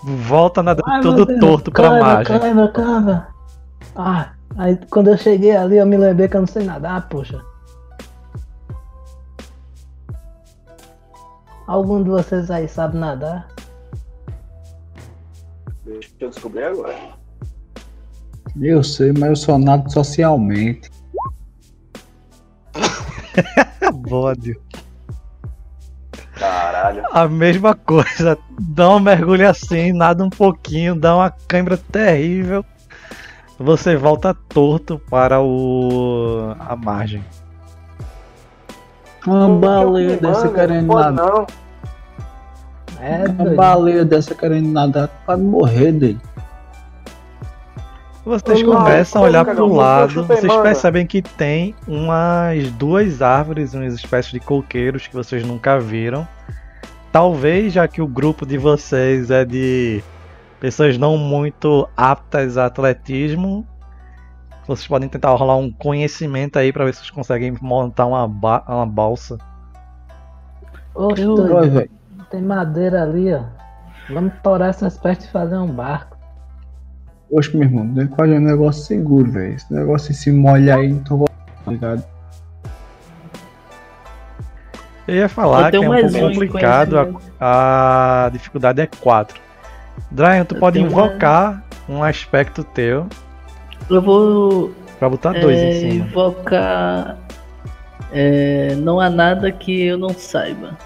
volta 0.03 0.61
nadando 0.61 0.89
Ai, 0.91 1.01
todo 1.01 1.25
Deus, 1.25 1.39
torto 1.39 1.71
pra 1.71 1.89
câimbra, 1.89 2.07
margem. 2.07 2.39
câimbra, 2.39 2.71
câimbra. 2.71 3.32
Ah, 3.95 4.33
aí 4.57 4.77
quando 4.89 5.09
eu 5.09 5.17
cheguei 5.17 5.55
ali 5.55 5.77
eu 5.77 5.85
me 5.85 5.97
lembrei 5.97 6.27
que 6.27 6.35
eu 6.35 6.41
não 6.41 6.47
sei 6.47 6.63
nadar, 6.63 7.07
poxa. 7.09 7.43
Algum 11.67 12.03
de 12.03 12.09
vocês 12.09 12.51
aí 12.51 12.67
sabe 12.67 12.97
nadar? 12.97 13.47
Deixa 15.85 16.09
eu 16.19 16.29
descobrir 16.29 16.63
agora. 16.63 16.95
Eu 18.61 18.83
sei, 18.83 19.11
mas 19.11 19.29
eu 19.29 19.35
só 19.35 19.57
nado 19.57 19.91
socialmente. 19.91 20.89
Bode. 23.93 24.59
Caralho. 26.33 27.03
A 27.11 27.27
mesma 27.27 27.75
coisa, 27.75 28.37
dá 28.59 28.89
um 28.89 28.99
mergulho 28.99 29.49
assim, 29.49 29.93
nada 29.93 30.23
um 30.23 30.29
pouquinho, 30.29 30.99
dá 30.99 31.15
uma 31.15 31.31
cãibra 31.31 31.77
terrível. 31.77 32.65
Você 33.63 33.95
volta 33.95 34.33
torto 34.33 34.99
para 35.09 35.41
o 35.41 36.53
a 36.59 36.75
margem. 36.75 37.23
Uma 39.25 39.47
baleia 39.47 40.09
Mano, 40.09 40.21
dessa 40.21 40.49
querendo 40.49 40.93
nadar. 40.93 41.45
É, 42.99 43.23
Uma 43.23 43.55
baleia 43.55 44.03
dessa 44.03 44.35
querendo 44.35 44.67
nadar, 44.67 45.07
pode 45.25 45.41
morrer 45.41 45.93
dele. 45.93 46.19
Vocês 48.25 48.61
Lau, 48.63 48.83
começam 48.83 49.21
a 49.23 49.25
olhar 49.27 49.45
pro 49.45 49.55
Não 49.69 49.75
lado, 49.75 50.11
chutei, 50.11 50.35
vocês 50.35 50.51
mano. 50.51 50.63
percebem 50.63 51.07
que 51.07 51.21
tem 51.21 51.73
umas 51.87 52.69
duas 52.71 53.21
árvores, 53.21 53.73
umas 53.73 53.93
espécies 53.93 54.33
de 54.33 54.41
coqueiros 54.41 55.07
que 55.07 55.15
vocês 55.15 55.45
nunca 55.47 55.79
viram. 55.79 56.27
Talvez, 57.13 57.71
já 57.71 57.87
que 57.87 58.01
o 58.01 58.07
grupo 58.07 58.45
de 58.45 58.57
vocês 58.57 59.31
é 59.31 59.45
de 59.45 60.03
pessoas 60.63 60.97
não 60.97 61.17
muito 61.17 61.89
aptas 61.97 62.57
a 62.57 62.67
atletismo, 62.67 63.67
vocês 64.65 64.87
podem 64.87 65.09
tentar 65.09 65.31
rolar 65.31 65.57
um 65.57 65.69
conhecimento 65.69 66.57
aí 66.57 66.71
pra 66.71 66.85
ver 66.85 66.93
se 66.93 66.99
vocês 67.01 67.11
conseguem 67.11 67.53
montar 67.61 68.05
uma, 68.05 68.25
ba- 68.25 68.63
uma 68.65 68.85
balsa. 68.85 69.37
Eu- 70.95 71.09
doido, 71.35 71.69
velho. 71.69 71.91
tem 72.31 72.41
madeira 72.41 73.03
ali, 73.03 73.33
ó. 73.33 73.41
Vamos 74.09 74.31
torar 74.41 74.69
essas 74.69 74.97
pestes 74.97 75.27
e 75.27 75.31
fazer 75.33 75.57
um 75.57 75.67
barco. 75.67 76.15
Oxe, 77.29 77.53
meu 77.57 77.67
irmão, 77.67 77.93
tem 77.93 78.07
que 78.07 78.15
fazer 78.15 78.37
um 78.37 78.41
negócio 78.41 78.83
seguro, 78.83 79.29
velho. 79.33 79.55
Esse 79.55 79.73
negócio 79.73 80.13
se 80.13 80.31
molhar 80.31 80.79
aí, 80.79 80.93
não 80.93 81.03
tô 81.03 81.17
voltando, 81.17 81.45
tá 81.65 81.71
ligado? 81.71 82.03
Eu 85.09 85.15
ia 85.15 85.27
falar 85.27 85.73
Eu 85.73 85.81
que 85.81 85.85
é 85.85 85.89
um 85.89 86.09
pouco 86.09 86.19
complicado, 86.29 87.19
a, 87.37 88.27
a 88.27 88.29
dificuldade 88.29 88.79
é 88.79 88.87
4. 88.87 89.43
Dryan, 90.11 90.45
tu 90.45 90.55
Eu 90.55 90.59
pode 90.59 90.79
tenho 90.79 90.91
uma- 90.91 91.05
invocar 91.07 91.63
um 91.89 92.03
aspecto 92.03 92.63
teu 92.63 93.07
Eu 93.89 94.01
vou 94.01 94.73
pra 94.99 95.09
botar 95.09 95.33
dois 95.33 95.57
é, 95.57 95.69
em 95.69 95.79
cima. 95.91 96.05
invocar. 96.05 97.17
é, 98.11 98.75
não 98.75 98.99
há 98.99 99.09
nada 99.09 99.51
que 99.51 99.83
eu 99.85 99.97
não 99.97 100.09
saiba. 100.09 100.77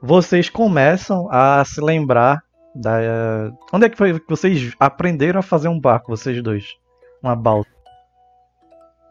vocês 0.00 0.48
começam 0.50 1.26
a 1.30 1.64
se 1.64 1.80
lembrar 1.80 2.42
da. 2.74 3.50
Onde 3.72 3.86
é 3.86 3.88
que 3.88 3.96
foi 3.96 4.20
que 4.20 4.28
vocês 4.28 4.74
aprenderam 4.78 5.40
a 5.40 5.42
fazer 5.42 5.68
um 5.68 5.80
barco, 5.80 6.14
vocês 6.14 6.42
dois? 6.42 6.76
Uma 7.22 7.34
balsa. 7.34 7.68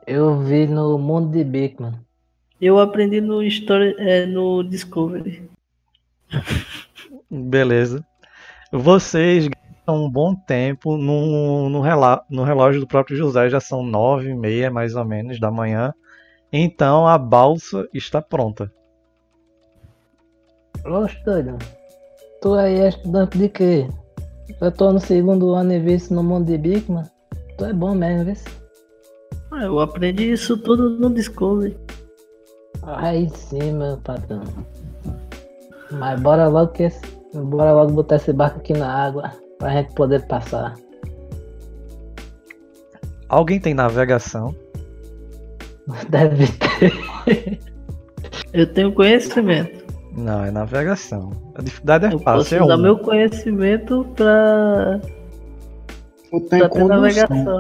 Eu 0.05 0.37
vi 0.39 0.67
no 0.67 0.97
mundo 0.99 1.31
de 1.31 1.43
Bigman. 1.43 2.04
Eu 2.61 2.79
aprendi 2.79 3.19
no, 3.21 3.43
story, 3.43 3.95
é, 3.97 4.25
no 4.25 4.63
Discovery. 4.63 5.49
Beleza. 7.29 8.05
Vocês 8.71 9.47
gastam 9.47 10.05
um 10.05 10.09
bom 10.09 10.35
tempo 10.35 10.97
no, 10.97 11.69
no, 11.69 11.81
rela- 11.81 12.23
no 12.29 12.43
relógio 12.43 12.81
do 12.81 12.87
próprio 12.87 13.15
José, 13.17 13.49
já 13.49 13.59
são 13.59 13.83
nove 13.83 14.29
e 14.29 14.35
meia 14.35 14.71
mais 14.71 14.95
ou 14.95 15.05
menos 15.05 15.39
da 15.39 15.51
manhã. 15.51 15.93
Então 16.51 17.07
a 17.07 17.17
balsa 17.17 17.87
está 17.93 18.21
pronta. 18.21 18.71
Doido. 21.25 21.57
Tu 22.41 22.53
aí 22.53 22.79
é 22.79 22.89
estudante 22.89 23.37
de 23.37 23.49
quê? 23.49 23.87
Eu 24.61 24.71
tô 24.71 24.93
no 24.93 24.99
segundo 24.99 25.53
ano 25.53 25.73
e 25.73 25.79
vi 25.79 25.95
isso 25.95 26.13
no 26.13 26.23
mundo 26.23 26.45
de 26.45 26.57
Bigman. 26.57 27.03
Tu 27.57 27.65
é 27.65 27.73
bom 27.73 27.95
mesmo, 27.95 28.25
vê? 28.25 28.33
Ah, 29.51 29.63
Eu 29.63 29.79
aprendi 29.79 30.31
isso 30.31 30.57
tudo 30.57 30.89
no 30.91 31.09
Discovery. 31.09 31.75
Aí 32.85 33.29
sim, 33.29 33.73
meu 33.73 33.97
patrão. 33.97 34.43
Mas 35.91 36.19
bora 36.19 36.47
logo 36.47 36.71
que 36.71 36.83
esse... 36.83 37.01
Bora 37.33 37.73
logo 37.73 37.91
botar 37.91 38.15
esse 38.15 38.31
barco 38.31 38.59
aqui 38.59 38.73
na 38.73 38.87
água 38.89 39.31
pra 39.57 39.69
gente 39.71 39.93
poder 39.93 40.25
passar. 40.27 40.73
Alguém 43.27 43.59
tem 43.59 43.73
navegação? 43.73 44.55
Deve 46.09 46.47
ter. 46.47 47.59
Eu 48.53 48.71
tenho 48.73 48.93
conhecimento. 48.93 49.83
Não, 50.15 50.45
é 50.45 50.51
navegação. 50.51 51.31
A 51.55 51.61
dificuldade 51.61 52.05
é 52.05 52.07
Eu 52.13 52.19
posso 52.19 52.23
fácil, 52.23 52.57
é 52.57 52.63
usar 52.63 52.75
um. 52.77 52.81
meu 52.81 52.97
conhecimento 52.99 54.05
pra, 54.15 55.01
Eu 56.31 56.39
tenho 56.41 56.69
pra 56.69 56.69
ter 56.69 56.85
navegação. 56.85 57.59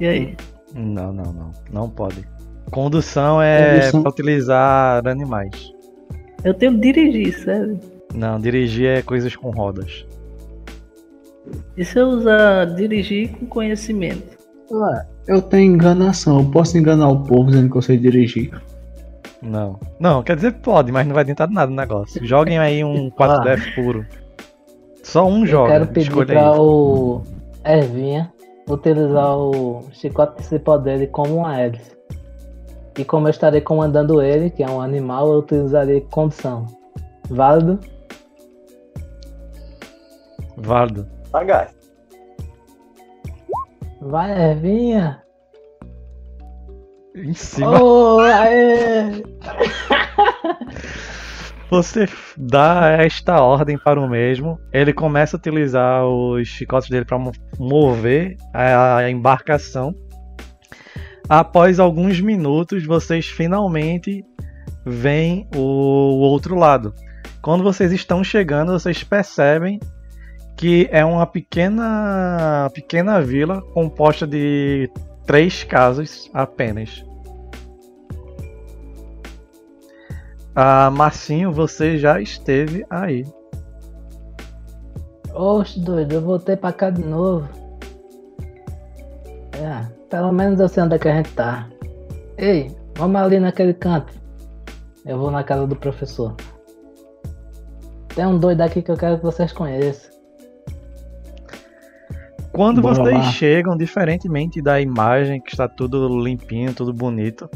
E 0.00 0.06
aí? 0.06 0.36
Não, 0.74 1.12
não, 1.12 1.32
não. 1.32 1.50
Não 1.72 1.88
pode. 1.88 2.26
Condução 2.72 3.40
é 3.40 3.74
Condução. 3.80 4.02
pra 4.02 4.10
utilizar 4.10 5.06
animais. 5.06 5.72
Eu 6.42 6.54
tenho 6.54 6.76
dirigir, 6.80 7.32
sério. 7.38 7.78
Não, 8.14 8.40
dirigir 8.40 8.88
é 8.88 9.02
coisas 9.02 9.36
com 9.36 9.50
rodas. 9.50 10.04
E 11.76 11.84
se 11.84 11.98
eu 11.98 12.08
usar 12.08 12.64
dirigir 12.74 13.30
com 13.36 13.46
conhecimento? 13.46 14.36
Ué, 14.70 15.06
Eu 15.28 15.40
tenho 15.42 15.74
enganação, 15.74 16.38
eu 16.40 16.50
posso 16.50 16.76
enganar 16.78 17.08
o 17.08 17.22
povo 17.22 17.50
dizendo 17.50 17.70
que 17.70 17.76
eu 17.76 17.82
sei 17.82 17.96
dirigir. 17.96 18.50
Não. 19.40 19.78
Não, 20.00 20.22
quer 20.22 20.36
dizer, 20.36 20.52
pode, 20.54 20.90
mas 20.92 21.06
não 21.06 21.14
vai 21.14 21.22
adiantar 21.22 21.50
nada 21.50 21.68
no 21.70 21.76
negócio. 21.76 22.24
Joguem 22.24 22.58
aí 22.58 22.82
um 22.82 23.10
4F 23.18 23.74
puro. 23.74 24.06
Só 25.02 25.26
um 25.28 25.40
Eu 25.40 25.46
joga. 25.46 25.72
quero 25.72 25.86
pedir 25.88 26.08
Escolha 26.08 26.26
pra 26.26 26.52
aí. 26.52 26.58
o 26.58 27.22
Ervinha 27.64 28.32
utilizar 28.68 29.36
o 29.36 29.82
chicote 29.92 30.36
principal 30.36 30.78
dele 30.78 31.06
como 31.08 31.36
uma 31.38 31.60
hélice. 31.60 31.90
E 32.98 33.04
como 33.04 33.26
eu 33.26 33.30
estarei 33.30 33.60
comandando 33.60 34.20
ele, 34.20 34.50
que 34.50 34.62
é 34.62 34.68
um 34.68 34.80
animal, 34.80 35.32
eu 35.32 35.38
utilizarei 35.38 36.02
condição. 36.10 36.66
Válido? 37.28 37.80
Válido. 40.56 41.06
Sagaz. 41.30 41.74
Vai, 44.00 44.50
Ervinha! 44.50 45.22
Em 47.14 47.32
cima. 47.34 47.80
Oh, 47.80 48.18
aê! 48.20 49.22
Você 51.70 52.06
dá 52.36 52.90
esta 52.98 53.40
ordem 53.40 53.78
para 53.78 53.98
o 53.98 54.06
mesmo. 54.06 54.58
Ele 54.72 54.92
começa 54.92 55.36
a 55.36 55.38
utilizar 55.38 56.04
os 56.04 56.46
chicotes 56.46 56.90
dele 56.90 57.06
para 57.06 57.18
mover 57.58 58.36
a 58.52 58.96
a 58.96 59.10
embarcação. 59.10 59.94
Após 61.34 61.80
alguns 61.80 62.20
minutos, 62.20 62.84
vocês 62.84 63.24
finalmente 63.24 64.22
veem 64.84 65.48
o 65.56 66.18
outro 66.18 66.54
lado. 66.54 66.94
Quando 67.40 67.64
vocês 67.64 67.90
estão 67.90 68.22
chegando, 68.22 68.78
vocês 68.78 69.02
percebem 69.02 69.80
que 70.58 70.86
é 70.92 71.02
uma 71.02 71.26
pequena, 71.26 72.70
pequena 72.74 73.22
vila 73.22 73.62
composta 73.72 74.26
de 74.26 74.90
três 75.24 75.64
casas 75.64 76.28
apenas. 76.34 77.02
Ah, 80.54 80.90
Marcinho, 80.90 81.50
você 81.50 81.96
já 81.96 82.20
esteve 82.20 82.84
aí. 82.90 83.24
Oxe, 85.32 85.80
doido, 85.80 86.12
eu 86.12 86.20
voltei 86.20 86.58
pra 86.58 86.74
cá 86.74 86.90
de 86.90 87.02
novo. 87.02 87.48
É, 89.54 90.01
pelo 90.12 90.30
menos 90.30 90.60
eu 90.60 90.68
sei 90.68 90.82
onde 90.82 90.96
é 90.96 90.98
que 90.98 91.08
a 91.08 91.16
gente 91.16 91.32
tá. 91.32 91.66
Ei, 92.36 92.70
vamos 92.94 93.18
ali 93.18 93.40
naquele 93.40 93.72
canto. 93.72 94.12
Eu 95.06 95.16
vou 95.16 95.30
na 95.30 95.42
casa 95.42 95.66
do 95.66 95.74
professor. 95.74 96.36
Tem 98.14 98.26
um 98.26 98.38
doido 98.38 98.60
aqui 98.60 98.82
que 98.82 98.90
eu 98.90 98.96
quero 98.98 99.16
que 99.16 99.22
vocês 99.22 99.52
conheçam. 99.52 100.12
Quando 102.52 102.82
Bora 102.82 102.96
vocês 102.96 103.16
lá. 103.16 103.32
chegam, 103.32 103.74
diferentemente 103.74 104.60
da 104.60 104.78
imagem 104.78 105.40
que 105.40 105.52
está 105.52 105.66
tudo 105.66 106.06
limpinho, 106.22 106.74
tudo 106.74 106.92
bonito, 106.92 107.48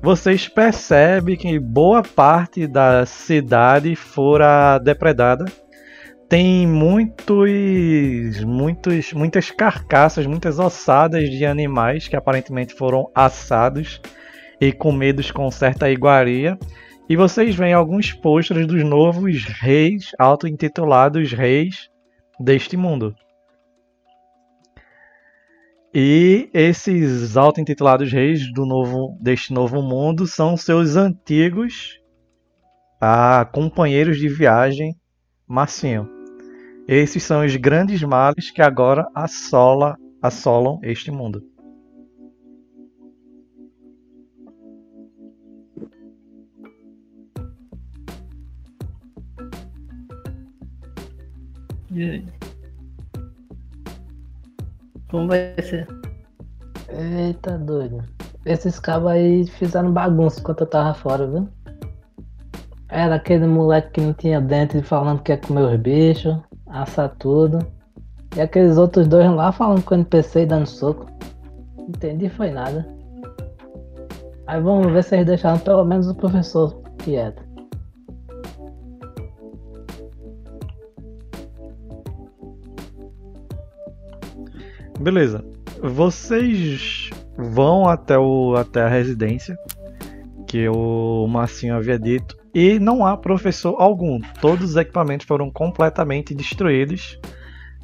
vocês 0.00 0.46
percebem 0.46 1.36
que 1.36 1.58
boa 1.58 2.04
parte 2.04 2.68
da 2.68 3.04
cidade 3.04 3.96
fora 3.96 4.78
depredada. 4.78 5.44
Tem 6.28 6.66
muitos, 6.66 8.42
muitos, 8.44 9.12
muitas 9.12 9.50
carcaças, 9.52 10.26
muitas 10.26 10.58
ossadas 10.58 11.30
de 11.30 11.46
animais 11.46 12.08
que 12.08 12.16
aparentemente 12.16 12.74
foram 12.74 13.08
assados 13.14 14.00
e 14.60 14.72
comidos 14.72 15.30
com 15.30 15.48
certa 15.52 15.88
iguaria. 15.88 16.58
E 17.08 17.14
vocês 17.14 17.54
veem 17.54 17.72
alguns 17.72 18.12
pôsteres 18.12 18.66
dos 18.66 18.82
novos 18.82 19.44
reis, 19.44 20.10
auto-intitulados 20.18 21.32
reis 21.32 21.88
deste 22.40 22.76
mundo. 22.76 23.14
E 25.94 26.50
esses 26.52 27.36
auto-intitulados 27.36 28.10
reis 28.10 28.52
do 28.52 28.66
novo, 28.66 29.16
deste 29.20 29.52
novo 29.52 29.80
mundo 29.80 30.26
são 30.26 30.56
seus 30.56 30.96
antigos 30.96 32.00
ah, 33.00 33.48
companheiros 33.52 34.18
de 34.18 34.28
viagem, 34.28 34.96
Marcinho. 35.46 36.15
Esses 36.88 37.24
são 37.24 37.44
os 37.44 37.56
grandes 37.56 38.00
males 38.02 38.50
que 38.52 38.62
agora 38.62 39.08
assola, 39.12 39.98
assolam 40.22 40.78
este 40.84 41.10
mundo. 41.10 41.42
E 51.90 52.02
aí? 52.02 52.26
Como 55.10 55.26
vai 55.26 55.54
ser? 55.60 55.88
Eita, 56.88 57.58
doido. 57.58 58.04
Esses 58.44 58.78
cabos 58.78 59.10
aí 59.10 59.44
fizeram 59.48 59.92
bagunça 59.92 60.38
enquanto 60.38 60.60
eu 60.60 60.66
tava 60.68 60.94
fora, 60.94 61.26
viu? 61.26 61.48
Era 62.88 63.16
aquele 63.16 63.46
moleque 63.48 63.90
que 63.94 64.00
não 64.00 64.14
tinha 64.14 64.40
dente 64.40 64.80
falando 64.82 65.20
que 65.22 65.32
ia 65.32 65.38
comer 65.38 65.62
os 65.62 65.80
bichos, 65.80 66.36
assar 66.66 67.14
tudo. 67.18 67.58
E 68.36 68.40
aqueles 68.40 68.76
outros 68.76 69.06
dois 69.06 69.30
lá 69.30 69.52
falando 69.52 69.82
com 69.82 69.94
o 69.94 69.98
NPC 69.98 70.42
e 70.42 70.46
dando 70.46 70.66
soco. 70.66 71.06
Não 71.76 71.88
entendi 71.88 72.28
foi 72.28 72.50
nada. 72.50 72.86
Aí 74.46 74.60
vamos 74.60 74.92
ver 74.92 75.02
se 75.02 75.14
eles 75.14 75.26
deixaram 75.26 75.58
pelo 75.58 75.84
menos 75.84 76.08
o 76.08 76.14
professor 76.14 76.80
quieto. 76.98 77.42
Beleza. 85.00 85.44
Vocês 85.82 87.10
vão 87.36 87.88
até, 87.88 88.18
o, 88.18 88.54
até 88.56 88.82
a 88.82 88.88
residência 88.88 89.56
que 90.46 90.68
o 90.68 91.26
Marcinho 91.26 91.74
havia 91.74 91.98
dito 91.98 92.36
e 92.54 92.78
não 92.78 93.04
há 93.04 93.16
professor 93.16 93.76
algum. 93.78 94.20
Todos 94.40 94.70
os 94.70 94.76
equipamentos 94.76 95.26
foram 95.26 95.50
completamente 95.50 96.34
destruídos 96.34 97.18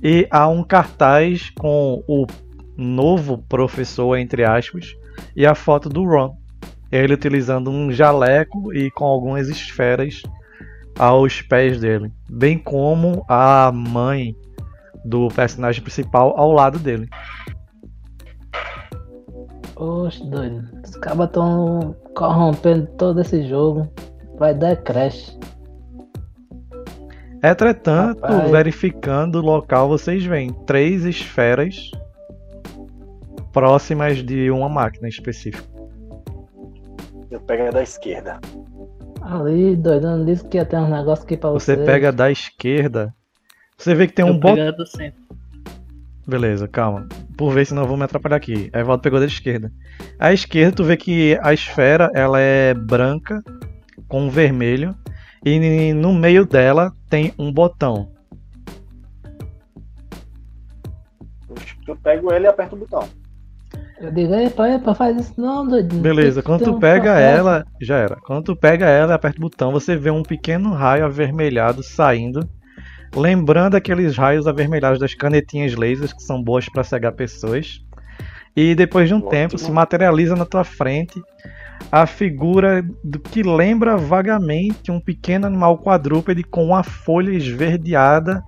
e 0.03 0.27
há 0.31 0.49
um 0.49 0.65
cartaz 0.65 1.51
com 1.51 2.03
o 2.09 2.27
novo 2.77 3.39
professor, 3.49 4.17
entre 4.17 4.45
aspas, 4.45 4.95
e 5.37 5.47
a 5.47 5.55
foto 5.55 5.89
do 5.89 6.05
Ron. 6.05 6.37
Ele 6.91 7.15
utilizando 7.15 7.71
um 7.71 7.91
jaleco 7.93 8.73
e 8.73 8.91
com 8.91 9.05
algumas 9.05 9.49
esferas 9.49 10.23
aos 10.99 11.41
pés 11.41 11.81
dele, 11.81 12.13
bem 12.29 12.59
como 12.59 13.25
a 13.29 13.73
mãe 13.73 14.35
do 15.05 15.29
personagem 15.29 15.83
principal 15.83 16.35
ao 16.37 16.53
lado 16.53 16.79
dele. 16.79 17.09
Oxe, 19.77 20.25
doido. 20.29 20.69
Os 20.85 20.97
cabas 20.97 21.31
tão 21.31 21.95
corrompendo 22.15 22.87
todo 22.99 23.21
esse 23.21 23.47
jogo. 23.49 23.89
Vai 24.39 24.55
dar 24.55 24.77
crash. 24.77 25.39
Entretanto, 27.43 28.21
Rapaz. 28.21 28.51
verificando 28.51 29.37
o 29.37 29.43
local, 29.43 29.89
vocês 29.89 30.25
veem 30.25 30.53
três 30.65 31.05
esferas 31.05 31.91
próximas 33.53 34.19
de 34.19 34.51
uma 34.51 34.69
máquina 34.69 35.09
específica. 35.09 35.65
Eu 37.31 37.41
pego 37.41 37.65
a 37.65 37.71
da 37.71 37.83
esquerda. 37.83 38.39
Ali, 39.23 39.77
doidando, 39.77 40.25
disse 40.27 40.47
que 40.47 40.57
ia 40.57 40.65
ter 40.65 40.77
uns 40.79 40.91
negócios 40.91 41.25
aqui 41.25 41.37
pra 41.37 41.51
Você 41.51 41.75
vocês. 41.75 41.87
pega 41.87 42.13
da 42.13 42.31
esquerda, 42.31 43.15
você 43.77 43.95
vê 43.95 44.07
que 44.07 44.13
tem 44.13 44.25
um 44.25 44.29
eu 44.29 44.39
botão. 44.39 44.73
Beleza, 46.27 46.69
calma. 46.69 47.09
Por 47.37 47.53
ver, 47.53 47.67
senão 47.67 47.83
eu 47.83 47.89
vou 47.89 47.97
me 47.97 48.05
atrapalhar 48.05 48.37
aqui. 48.37 48.71
Aí 48.73 48.81
Evaldo 48.81 49.03
pegou 49.03 49.19
da 49.19 49.27
esquerda. 49.27 49.73
À 50.19 50.33
esquerda, 50.33 50.77
tu 50.77 50.85
vê 50.85 50.97
que 50.97 51.39
a 51.43 51.53
esfera 51.53 52.11
ela 52.15 52.39
é 52.39 52.73
branca 52.75 53.43
com 54.09 54.31
vermelho. 54.31 54.95
E 55.45 55.93
no 55.93 56.15
meio 56.15 56.47
dela 56.47 56.93
tem 57.11 57.33
um 57.37 57.53
botão. 57.53 58.13
Eu 61.87 61.97
pego 61.97 62.33
ele 62.33 62.45
e 62.47 62.49
aperto 62.49 62.77
o 62.77 62.79
botão. 62.79 63.09
Eu 64.01 64.11
digo, 64.13 64.35
epa, 64.35 64.69
epa, 64.69 64.95
faz 64.95 65.17
isso 65.17 65.41
não, 65.41 65.67
doidinho. 65.67 66.03
Beleza, 66.03 66.43
quando 66.43 66.65
tu 66.65 66.79
pega 66.79 67.19
ela, 67.19 67.65
já 67.81 67.99
era. 67.99 68.17
Quando 68.17 68.45
tu 68.45 68.57
pega 68.57 68.89
ela 68.89 69.13
e 69.13 69.15
aperta 69.15 69.39
o 69.39 69.43
botão, 69.43 69.73
você 69.73 69.97
vê 69.97 70.11
um 70.11 70.23
pequeno 70.23 70.73
raio 70.73 71.05
avermelhado 71.05 71.83
saindo. 71.83 72.49
Lembrando 73.15 73.75
aqueles 73.75 74.17
raios 74.17 74.47
avermelhados 74.47 74.99
das 74.99 75.15
canetinhas 75.15 75.75
lasers 75.75 76.13
que 76.13 76.23
são 76.23 76.43
boas 76.43 76.69
para 76.69 76.83
cegar 76.83 77.13
pessoas. 77.13 77.85
E 78.57 78.75
depois 78.75 79.09
de 79.09 79.15
um 79.15 79.19
Ótimo. 79.19 79.31
tempo 79.31 79.59
se 79.59 79.71
materializa 79.71 80.35
na 80.35 80.45
tua 80.45 80.65
frente 80.65 81.21
a 81.91 82.07
figura 82.07 82.83
do 83.03 83.19
que 83.19 83.43
lembra 83.43 83.97
vagamente 83.97 84.91
um 84.91 85.01
pequeno 85.01 85.47
animal 85.47 85.79
quadrúpede 85.79 86.43
com 86.43 86.65
uma 86.65 86.83
folha 86.83 87.33
esverdeada 87.33 88.43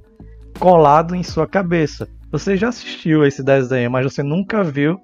colado 0.58 1.14
em 1.14 1.22
sua 1.22 1.46
cabeça. 1.46 2.08
Você 2.30 2.56
já 2.56 2.68
assistiu 2.68 3.22
a 3.22 3.28
esse 3.28 3.42
desenho, 3.42 3.90
mas 3.90 4.04
você 4.04 4.22
nunca 4.22 4.62
viu 4.62 4.98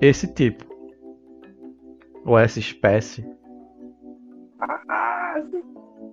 esse 0.00 0.26
tipo. 0.26 0.64
Ou 2.24 2.38
essa 2.38 2.58
espécie. 2.58 3.26
Ah, 4.60 5.34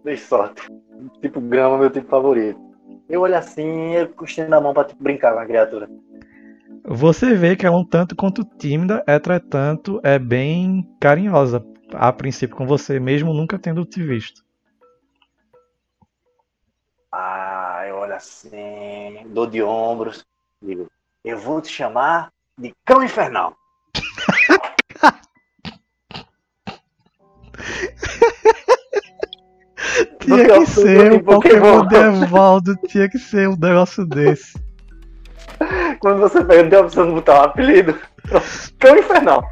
dei 0.03 0.17
sorte. 0.17 0.67
Tipo 1.21 1.41
grama, 1.41 1.77
meu 1.77 1.89
tipo 1.89 2.07
favorito. 2.07 2.66
Eu 3.09 3.21
olho 3.21 3.37
assim, 3.37 3.93
eu 3.93 4.13
estendo 4.23 4.55
a 4.55 4.61
mão 4.61 4.73
pra 4.73 4.83
tipo, 4.83 5.01
brincar 5.01 5.33
com 5.33 5.39
a 5.39 5.45
criatura. 5.45 5.89
Você 6.83 7.33
vê 7.33 7.55
que 7.55 7.65
é 7.65 7.71
um 7.71 7.85
tanto 7.85 8.15
quanto 8.15 8.43
tímida, 8.43 9.03
entretanto 9.07 9.99
é 10.03 10.19
bem 10.19 10.87
carinhosa 10.99 11.65
a 11.93 12.11
princípio 12.11 12.55
com 12.55 12.65
você, 12.65 12.99
mesmo 12.99 13.33
nunca 13.33 13.57
tendo 13.57 13.85
te 13.85 14.03
visto. 14.03 14.45
Ah, 17.11 17.83
eu 17.87 17.95
olho 17.95 18.13
assim, 18.13 19.25
dou 19.27 19.47
de 19.47 19.63
ombros, 19.63 20.25
digo, 20.61 20.87
eu 21.23 21.37
vou 21.37 21.61
te 21.61 21.69
chamar 21.69 22.31
de 22.57 22.73
cão 22.85 23.01
infernal. 23.01 23.55
Tinha 30.19 30.45
que 30.45 30.65
ser 30.65 31.13
o 31.13 31.23
Pokémon 31.23 31.83
Pokémon. 31.83 31.87
de 31.87 32.23
Evaldo, 32.23 32.75
tinha 32.87 33.07
que 33.09 33.19
ser 33.19 33.47
um 33.47 33.55
negócio 33.55 34.05
desse. 34.05 34.57
Quando 35.99 36.19
você 36.19 36.43
pega, 36.43 36.69
tem 36.69 36.79
a 36.79 36.81
opção 36.81 37.07
de 37.07 37.13
botar 37.13 37.41
um 37.41 37.43
apelido. 37.43 37.95
Cão 38.79 38.97
infernal. 38.97 39.43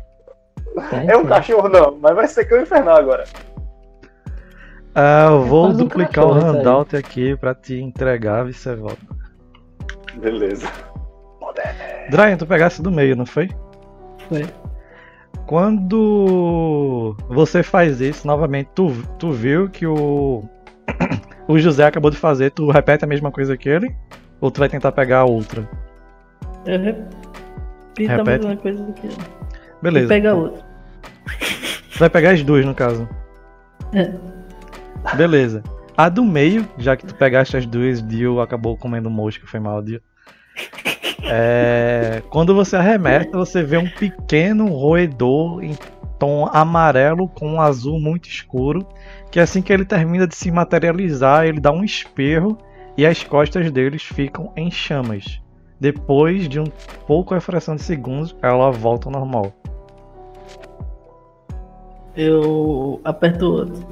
É 1.08 1.16
um 1.16 1.26
cachorro 1.26 1.70
não, 1.70 1.98
mas 2.02 2.16
vai 2.16 2.28
ser 2.28 2.46
cão 2.46 2.62
infernal 2.62 2.98
agora. 2.98 3.24
Ah, 4.94 5.28
eu 5.32 5.44
vou 5.44 5.68
um 5.68 5.74
duplicar 5.74 6.26
o 6.26 6.34
cachorro 6.34 6.52
aí. 6.52 6.58
handout 6.60 6.98
aqui 6.98 7.36
pra 7.38 7.56
te 7.56 7.76
entregar, 7.80 8.44
vice 8.46 8.68
Evaldo. 8.68 8.98
Beleza. 10.16 10.68
Dryan, 12.10 12.38
tu 12.38 12.46
pegasse 12.46 12.82
do 12.82 12.92
meio, 12.92 13.16
não 13.16 13.26
foi? 13.26 13.50
Foi. 14.28 14.46
Quando 15.46 17.16
você 17.30 17.62
faz 17.62 18.02
isso, 18.02 18.26
novamente, 18.26 18.70
tu, 18.74 18.92
tu 19.20 19.32
viu 19.32 19.70
que 19.70 19.86
o, 19.86 20.44
o 21.48 21.60
José 21.60 21.86
acabou 21.86 22.10
de 22.10 22.18
fazer, 22.18 22.52
tu 22.52 22.70
repete 22.72 23.04
a 23.06 23.08
mesma 23.08 23.32
coisa 23.32 23.56
que 23.56 23.70
ele? 23.70 23.96
Ou 24.42 24.50
tu 24.50 24.60
vai 24.60 24.68
tentar 24.70 24.92
pegar 24.92 25.20
a 25.20 25.26
outra? 25.26 25.70
Eu 26.66 26.80
repito 26.82 28.12
a 28.12 28.18
Repete. 28.18 28.46
mesma 28.46 28.58
coisa 28.58 28.94
que 28.94 29.08
ele. 29.08 29.16
E 29.16 29.84
Beleza. 29.84 30.08
pega 30.08 30.34
outro. 30.34 30.64
Tu 31.94 32.00
vai 32.00 32.10
pegar 32.10 32.32
as 32.32 32.44
duas, 32.44 32.66
no 32.66 32.74
caso. 32.74 33.08
É. 33.94 34.12
Beleza. 35.16 35.64
A 35.96 36.10
do 36.10 36.26
meio, 36.26 36.68
já 36.78 36.98
que 36.98 37.06
tu 37.06 37.16
pegaste 37.16 37.56
as 37.56 37.66
duas, 37.66 38.06
Dio 38.06 38.42
acabou 38.42 38.76
comendo 38.76 39.10
mosca, 39.10 39.46
foi 39.48 39.60
mal, 39.60 39.82
Dio. 39.82 40.02
É, 41.28 42.22
quando 42.30 42.54
você 42.54 42.76
arremessa, 42.76 43.32
você 43.32 43.64
vê 43.64 43.78
um 43.78 43.90
pequeno 43.90 44.68
roedor 44.68 45.64
em 45.64 45.76
tom 46.20 46.48
amarelo 46.52 47.28
com 47.28 47.54
um 47.54 47.62
azul 47.62 48.00
muito 48.00 48.30
escuro, 48.30 48.86
que 49.32 49.40
assim 49.40 49.62
que 49.62 49.74
ele 49.74 49.86
termina 49.86 50.28
de 50.28 50.36
se 50.36 50.52
materializar, 50.52 51.46
ele 51.46 51.60
dá 51.60 51.72
um 51.72 51.84
espirro 51.84 52.58
e 52.98 53.06
as 53.06 53.24
costas 53.24 53.72
deles 53.72 54.04
ficam 54.04 54.52
em 54.56 54.70
chamas. 54.70 55.42
Depois 55.80 56.48
de 56.48 56.60
um 56.60 56.68
pouco 57.06 57.34
a 57.34 57.42
fração 57.42 57.76
de 57.76 57.82
segundos, 57.82 58.36
ela 58.42 58.72
volta 58.72 59.10
ao 59.10 59.12
normal. 59.12 59.52
Eu 62.16 63.02
aperto 63.04 63.46
o 63.46 63.52
outro. 63.52 63.88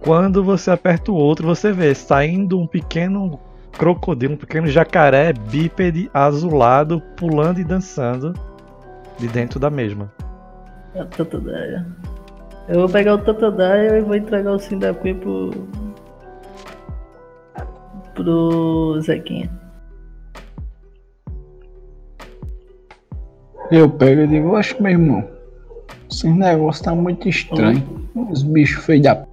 Quando 0.00 0.42
você 0.42 0.70
aperta 0.70 1.12
o 1.12 1.14
outro, 1.14 1.46
você 1.46 1.70
vê 1.70 1.94
saindo 1.94 2.58
um 2.58 2.66
pequeno 2.66 3.38
crocodilo, 3.72 4.34
um 4.34 4.36
pequeno 4.36 4.66
jacaré 4.66 5.32
bípede 5.32 6.10
azulado 6.12 7.00
pulando 7.16 7.60
e 7.60 7.64
dançando 7.64 8.32
de 9.18 9.28
dentro 9.28 9.58
da 9.58 9.70
mesma. 9.70 10.12
A 10.94 11.04
Totodile. 11.04 11.84
Eu 12.68 12.80
vou 12.80 12.88
pegar 12.88 13.14
o 13.14 13.18
Totodile 13.18 13.98
e 13.98 14.00
vou 14.00 14.14
entregar 14.14 14.52
o 14.52 14.58
Sindacuí 14.58 15.14
pro. 15.14 15.50
pro 18.14 19.00
Zequinha. 19.00 19.50
Eu 23.70 23.90
pego 23.90 24.22
e 24.22 24.26
digo, 24.26 24.56
acho 24.56 24.82
meu 24.82 24.92
irmão, 24.92 25.28
esse 26.10 26.28
negócio 26.28 26.84
tá 26.84 26.94
muito 26.94 27.28
estranho. 27.28 28.08
Os 28.30 28.42
bichos 28.42 28.84
feios 28.84 29.02
da 29.02 29.27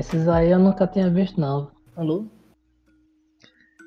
esses 0.00 0.26
aí 0.28 0.50
eu 0.50 0.58
nunca 0.58 0.86
tinha 0.86 1.10
visto, 1.10 1.38
não. 1.38 1.70
Alô? 1.94 2.26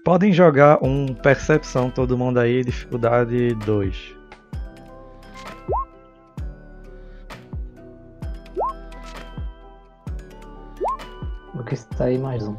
Podem 0.06 0.32
jogar 0.32 0.78
um 0.84 1.08
percepção 1.08 1.90
todo 1.90 2.18
mundo 2.18 2.40
aí, 2.40 2.64
dificuldade 2.64 3.56
2. 3.66 4.16
Vou 11.56 11.64
que 11.64 11.76
sair 11.76 12.20
mais 12.20 12.48
um. 12.48 12.56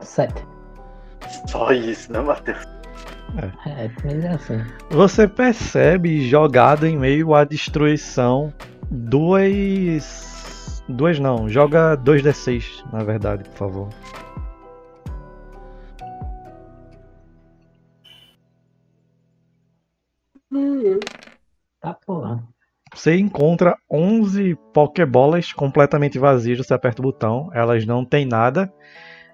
Sete. 0.00 0.44
Só 1.46 1.70
isso, 1.70 2.12
né, 2.12 2.20
Matheus? 2.20 2.64
É, 3.66 3.90
mas 4.02 4.24
é 4.24 4.28
assim. 4.30 4.64
Você 4.90 5.28
percebe 5.28 6.28
jogado 6.28 6.84
em 6.84 6.96
meio 6.96 7.32
à 7.32 7.44
destruição 7.44 8.52
duas. 8.90 10.25
Duas 10.88 11.18
não, 11.18 11.48
joga 11.48 11.96
2d6 11.96 12.84
na 12.92 13.02
verdade, 13.02 13.44
por 13.44 13.56
favor. 13.56 13.88
Tá 21.80 21.94
porra. 21.94 22.42
Você 22.94 23.16
encontra 23.16 23.76
11 23.90 24.56
Pokébolas 24.72 25.52
completamente 25.52 26.18
vazias, 26.18 26.58
você 26.58 26.72
aperta 26.72 27.02
o 27.02 27.04
botão, 27.04 27.50
elas 27.52 27.84
não 27.84 28.04
têm 28.04 28.24
nada. 28.24 28.72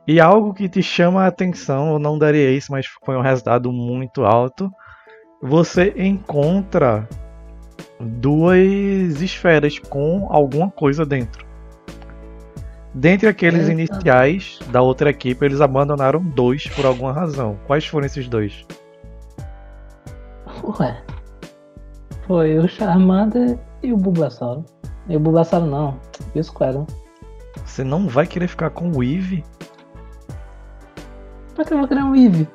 E 0.06 0.20
algo 0.20 0.52
que 0.52 0.68
te 0.68 0.82
chama 0.82 1.22
a 1.22 1.28
atenção, 1.28 1.92
eu 1.92 1.98
não 1.98 2.18
daria 2.18 2.50
isso, 2.50 2.72
mas 2.72 2.86
foi 3.04 3.16
um 3.16 3.20
resultado 3.20 3.70
muito 3.70 4.24
alto. 4.24 4.70
Você 5.40 5.94
encontra 5.96 7.08
duas 8.02 9.20
esferas 9.20 9.78
com 9.78 10.26
alguma 10.30 10.70
coisa 10.70 11.04
dentro. 11.04 11.44
Dentre 12.94 13.28
aqueles 13.28 13.68
Eita. 13.68 13.72
iniciais 13.72 14.58
da 14.70 14.82
outra 14.82 15.10
equipe, 15.10 15.44
eles 15.44 15.60
abandonaram 15.60 16.22
dois 16.22 16.68
por 16.68 16.84
alguma 16.84 17.12
razão. 17.12 17.58
Quais 17.66 17.86
foram 17.86 18.06
esses 18.06 18.28
dois? 18.28 18.66
Ué. 20.78 21.02
Foi 22.26 22.58
o 22.58 22.68
Charmander 22.68 23.58
e 23.82 23.92
o 23.92 23.96
Bulbasauro. 23.96 24.64
E 25.08 25.16
o 25.16 25.20
Bulbasauro 25.20 25.66
não. 25.66 25.98
E 26.34 26.40
o 26.40 26.44
Squirtle. 26.44 26.86
Você 27.64 27.82
não 27.82 28.06
vai 28.06 28.26
querer 28.26 28.48
ficar 28.48 28.70
com 28.70 28.90
o 28.90 29.02
Eevee? 29.02 29.42
Pra 31.54 31.64
que 31.64 31.72
eu 31.72 31.78
vou 31.78 31.88
criar 31.88 32.04
um 32.04 32.14
Eevee? 32.14 32.46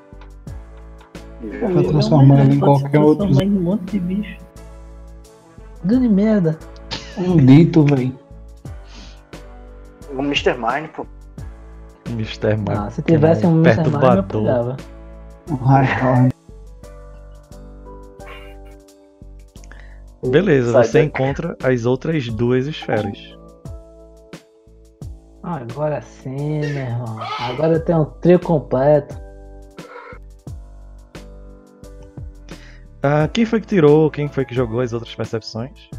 Tá 1.59 1.89
transformando 1.89 2.53
em 2.53 2.59
qualquer 2.59 2.99
outro. 2.99 3.25
Transformar 3.25 3.43
em 3.43 3.57
um 3.57 3.61
monte 3.61 3.91
de 3.91 3.99
bicho. 3.99 4.46
Grande 5.83 6.09
merda. 6.09 6.57
Um 7.17 7.37
dito, 7.37 7.83
velho. 7.83 8.17
O 10.11 10.19
Mr. 10.21 10.53
Mine, 10.53 10.87
pô. 10.89 11.05
Mr. 12.09 12.55
Mime. 12.55 12.69
Ah, 12.77 12.89
se 12.89 13.01
tivesse 13.01 13.45
um 13.45 13.61
Mr. 13.61 13.83
Mime, 13.89 14.17
eu 14.17 14.23
pegava. 14.23 14.77
Beleza, 20.29 20.71
Sai 20.73 20.83
você 20.83 20.97
daí. 20.99 21.07
encontra 21.07 21.55
as 21.63 21.85
outras 21.85 22.27
duas 22.27 22.65
esferas. 22.67 23.17
Agora 25.43 26.01
sim, 26.01 26.59
meu 26.59 26.85
irmão. 26.85 27.17
Agora 27.39 27.73
eu 27.75 27.85
tenho 27.85 28.01
um 28.01 28.05
trio 28.05 28.39
completo. 28.39 29.15
Ah, 33.01 33.27
quem 33.27 33.45
foi 33.45 33.61
que 33.61 33.67
tirou? 33.67 34.09
Quem 34.09 34.27
foi 34.27 34.45
que 34.45 34.55
jogou 34.55 34.79
as 34.79 34.93
outras 34.93 35.13
percepções? 35.13 35.89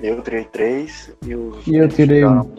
Eu 0.00 0.20
tirei 0.22 0.44
três 0.44 1.14
e 1.24 1.34
os. 1.34 1.66
E 1.66 1.76
eu 1.76 1.88
tirei 1.88 2.24
um. 2.24 2.54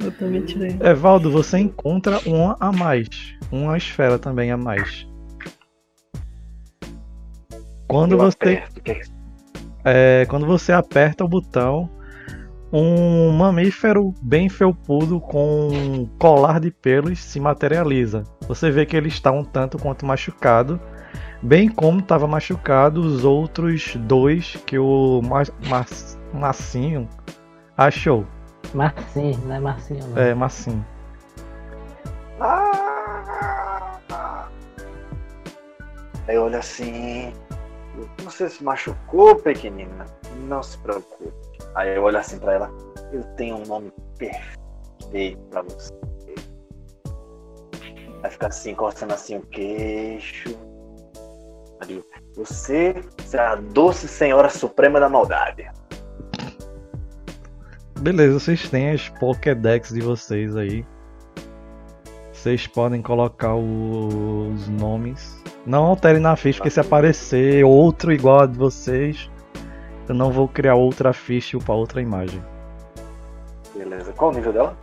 Eu 0.00 0.12
também 0.12 0.44
tirei. 0.44 0.76
Evaldo, 0.80 1.30
você 1.30 1.58
encontra 1.58 2.20
uma 2.26 2.56
a 2.60 2.70
mais. 2.70 3.08
Uma 3.50 3.76
esfera 3.76 4.18
também 4.18 4.50
a 4.50 4.56
mais. 4.56 5.06
Quando 7.88 8.12
Eu 8.12 8.18
você, 8.18 8.36
aperto, 8.36 8.82
é 8.84 9.00
é, 9.84 10.26
quando 10.28 10.46
você 10.46 10.72
aperta 10.72 11.24
o 11.24 11.28
botão, 11.28 11.88
um 12.72 13.30
mamífero 13.32 14.14
bem 14.20 14.48
felpudo 14.48 15.18
com 15.20 15.68
um 15.68 16.06
colar 16.18 16.60
de 16.60 16.70
pelos 16.70 17.18
se 17.18 17.40
materializa. 17.40 18.24
Você 18.46 18.70
vê 18.70 18.84
que 18.84 18.96
ele 18.96 19.08
está 19.08 19.32
um 19.32 19.42
tanto 19.42 19.78
quanto 19.78 20.04
machucado, 20.04 20.78
bem 21.42 21.68
como 21.68 22.00
estava 22.00 22.26
machucado 22.26 23.00
os 23.00 23.24
outros 23.24 23.94
dois 23.96 24.56
que 24.66 24.78
o 24.78 25.20
Ma 25.22 25.42
Ma 25.68 25.84
Massinho 26.32 27.08
achou. 27.76 28.26
Marcinho, 28.74 29.38
não 29.46 29.54
é 29.54 29.60
Marcinho, 29.60 30.06
não. 30.08 30.18
É, 30.18 30.34
Massinho. 30.34 30.86
Ah! 32.40 34.48
Aí 36.26 36.36
eu 36.36 36.44
olho 36.44 36.58
assim. 36.58 37.32
Você 38.18 38.48
se 38.48 38.62
machucou, 38.62 39.36
pequenina? 39.36 40.04
Não 40.46 40.62
se 40.62 40.76
preocupe. 40.78 41.32
Aí 41.74 41.96
eu 41.96 42.02
olho 42.02 42.18
assim 42.18 42.38
pra 42.38 42.54
ela. 42.54 42.70
Eu 43.12 43.22
tenho 43.36 43.56
um 43.56 43.66
nome 43.66 43.92
perfeito 44.18 45.40
pra 45.50 45.62
você. 45.62 45.94
Vai 48.20 48.30
ficar 48.30 48.48
assim, 48.48 48.74
coçando 48.74 49.14
assim 49.14 49.36
o 49.36 49.42
queixo. 49.42 50.67
Digo, 51.86 52.04
Você 52.36 53.02
será 53.24 53.52
a 53.52 53.56
doce 53.56 54.08
senhora 54.08 54.50
suprema 54.50 54.98
da 55.00 55.08
maldade. 55.08 55.70
Beleza, 58.00 58.38
vocês 58.38 58.68
têm 58.68 58.90
as 58.90 59.08
Pokédex 59.08 59.90
de 59.90 60.00
vocês 60.00 60.56
aí. 60.56 60.84
Vocês 62.32 62.66
podem 62.66 63.02
colocar 63.02 63.54
os 63.56 64.68
nomes. 64.68 65.42
Não 65.66 65.84
alterem 65.84 66.20
na 66.20 66.36
ficha, 66.36 66.58
porque 66.58 66.70
se 66.70 66.78
aparecer 66.78 67.64
outro 67.64 68.12
igual 68.12 68.42
a 68.42 68.46
de 68.46 68.56
vocês, 68.56 69.28
eu 70.08 70.14
não 70.14 70.30
vou 70.30 70.46
criar 70.46 70.76
outra 70.76 71.12
ficha 71.12 71.56
e 71.56 71.58
upar 71.58 71.76
outra 71.76 72.00
imagem. 72.00 72.42
Beleza. 73.76 74.12
Qual 74.12 74.30
o 74.30 74.34
nível 74.34 74.52
dela? 74.52 74.76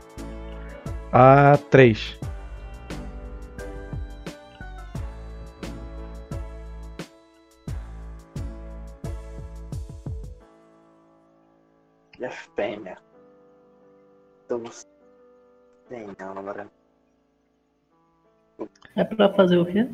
A 1.12 1.58
3. 1.72 2.20
Fêmea. 12.30 12.97
Então 14.45 16.38
agora. 16.38 16.69
É 18.95 19.03
pra 19.03 19.34
fazer 19.34 19.57
o 19.57 19.65
quê? 19.65 19.89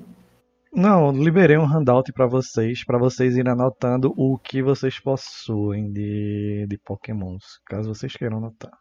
Não, 0.73 1.11
liberei 1.11 1.57
um 1.57 1.65
handout 1.65 2.13
pra 2.13 2.27
vocês, 2.27 2.85
pra 2.85 2.97
vocês 2.97 3.35
irem 3.35 3.51
anotando 3.51 4.13
o 4.15 4.37
que 4.37 4.61
vocês 4.61 4.99
possuem 4.99 5.91
de, 5.91 6.65
de 6.69 6.77
Pokémons, 6.77 7.59
caso 7.65 7.93
vocês 7.93 8.15
queiram 8.15 8.37
anotar. 8.37 8.71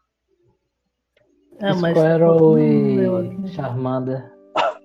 É, 1.59 1.73
mas. 1.73 1.97
Squirrel 1.97 2.57
eu 2.57 3.23
e 3.23 3.33
aqui. 3.33 3.47
Charmander. 3.49 4.31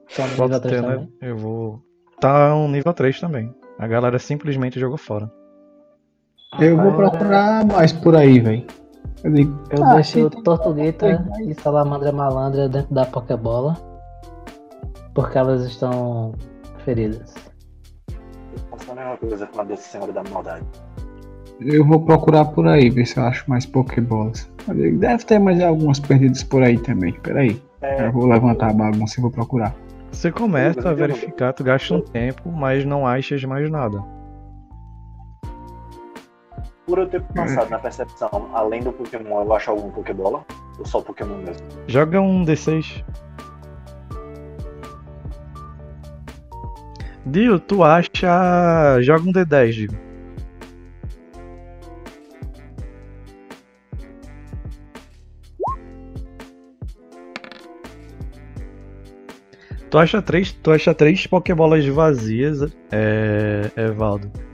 São 0.08 0.28
Pode 0.36 0.52
nível 0.52 0.60
3 0.60 0.62
ter, 0.62 0.82
né? 0.82 0.94
também. 0.94 1.18
Eu 1.22 1.36
vou. 1.36 1.82
Tá 2.20 2.54
um 2.54 2.68
nível 2.68 2.92
3 2.92 3.20
também. 3.20 3.54
A 3.78 3.86
galera 3.86 4.18
simplesmente 4.18 4.80
jogou 4.80 4.98
fora. 4.98 5.30
Eu 6.58 6.76
vou 6.76 6.92
procurar 6.92 7.66
mais 7.66 7.92
por 7.92 8.16
aí, 8.16 8.40
velho. 8.40 8.64
Eu 9.22 9.32
digo, 9.32 9.58
Eu 9.70 9.84
ah, 9.84 9.94
deixo 9.94 10.30
Tortuguita 10.30 11.26
e 11.40 11.54
Salamandra 11.54 12.12
Malandra 12.12 12.68
dentro 12.68 12.94
da 12.94 13.04
Pokébola. 13.04 13.76
Porque 15.14 15.36
elas 15.36 15.64
estão 15.64 16.34
feridas. 16.84 17.34
Eu 18.08 18.60
faço 18.70 18.92
a 18.92 18.94
mesma 18.94 19.16
coisa 19.16 19.46
com 19.46 19.60
a 19.60 19.64
doce 19.64 19.88
senhora 19.88 20.12
da 20.12 20.22
maldade. 20.30 20.64
Eu 21.60 21.86
vou 21.86 22.00
procurar 22.00 22.44
por 22.46 22.66
aí, 22.68 22.90
ver 22.90 23.06
se 23.06 23.18
eu 23.18 23.24
acho 23.24 23.48
mais 23.48 23.64
Pokébolas. 23.66 24.50
Deve 24.98 25.24
ter 25.24 25.38
mais 25.38 25.60
algumas 25.62 25.98
perdidas 25.98 26.42
por 26.42 26.62
aí 26.62 26.78
também. 26.78 27.12
Peraí. 27.22 27.60
É, 27.82 28.06
Eu 28.06 28.12
vou 28.12 28.26
levantar 28.26 28.70
a 28.70 28.72
bagunça 28.72 29.18
e 29.18 29.22
vou 29.22 29.30
procurar. 29.30 29.74
Você 30.10 30.30
começa 30.32 30.88
a 30.88 30.94
verificar, 30.94 31.52
tu 31.52 31.62
gasta 31.62 31.94
um 31.94 32.00
tempo, 32.00 32.50
mas 32.50 32.84
não 32.84 33.06
achas 33.06 33.42
mais 33.44 33.70
nada. 33.70 34.02
Por 36.86 36.98
eu 36.98 37.08
ter 37.08 37.20
passado 37.22 37.68
na 37.68 37.78
percepção, 37.78 38.48
além 38.54 38.80
do 38.80 38.92
Pokémon, 38.92 39.42
eu 39.42 39.52
acho 39.52 39.70
algum 39.70 39.90
Pokébola? 39.90 40.46
Ou 40.78 40.86
só 40.86 41.00
Pokémon 41.00 41.38
mesmo? 41.38 41.66
Joga 41.88 42.20
um 42.20 42.44
D6. 42.44 43.04
Dio, 47.26 47.58
tu 47.58 47.82
acha. 47.82 49.00
Joga 49.02 49.28
um 49.28 49.32
D10, 49.32 49.72
Dio. 49.72 50.06
Tu 59.90 59.98
acha 59.98 60.20
três, 60.20 60.52
tu 60.52 60.70
acha 60.70 60.94
três 60.94 61.26
Pokébolas 61.26 61.84
vazias, 61.86 62.60
é, 62.92 63.70
Evaldo. 63.76 64.45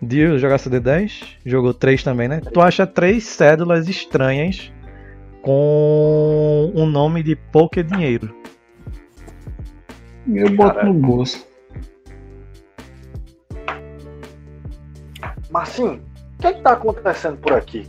Dio, 0.00 0.38
jogasse 0.38 0.68
D10? 0.68 1.24
Jogou 1.44 1.72
três 1.72 2.02
também, 2.02 2.28
né? 2.28 2.40
Tu 2.40 2.60
acha 2.60 2.86
três 2.86 3.24
cédulas 3.24 3.88
estranhas 3.88 4.72
com 5.42 6.70
o 6.74 6.84
nome 6.86 7.22
de 7.22 7.34
Poké 7.36 7.82
Dinheiro. 7.82 8.34
Eu 10.28 10.54
boto 10.54 10.84
no 10.84 10.92
bolso. 10.94 11.46
Marcinho, 15.50 16.02
o 16.38 16.40
que 16.40 16.46
é 16.48 16.52
que 16.52 16.60
tá 16.62 16.72
acontecendo 16.72 17.36
por 17.38 17.52
aqui? 17.52 17.86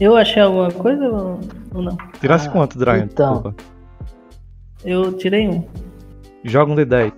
Eu 0.00 0.16
achei 0.16 0.42
alguma 0.42 0.70
coisa 0.70 1.06
ou 1.08 1.82
não? 1.82 1.96
Tirasse 2.20 2.48
Ah, 2.48 2.50
quanto, 2.52 2.78
Dryan? 2.78 3.04
então. 3.04 3.34
Desculpa. 3.34 3.56
Eu 4.84 5.12
tirei 5.16 5.48
um. 5.48 5.66
Joga 6.44 6.72
um 6.72 6.76
D10. 6.76 7.12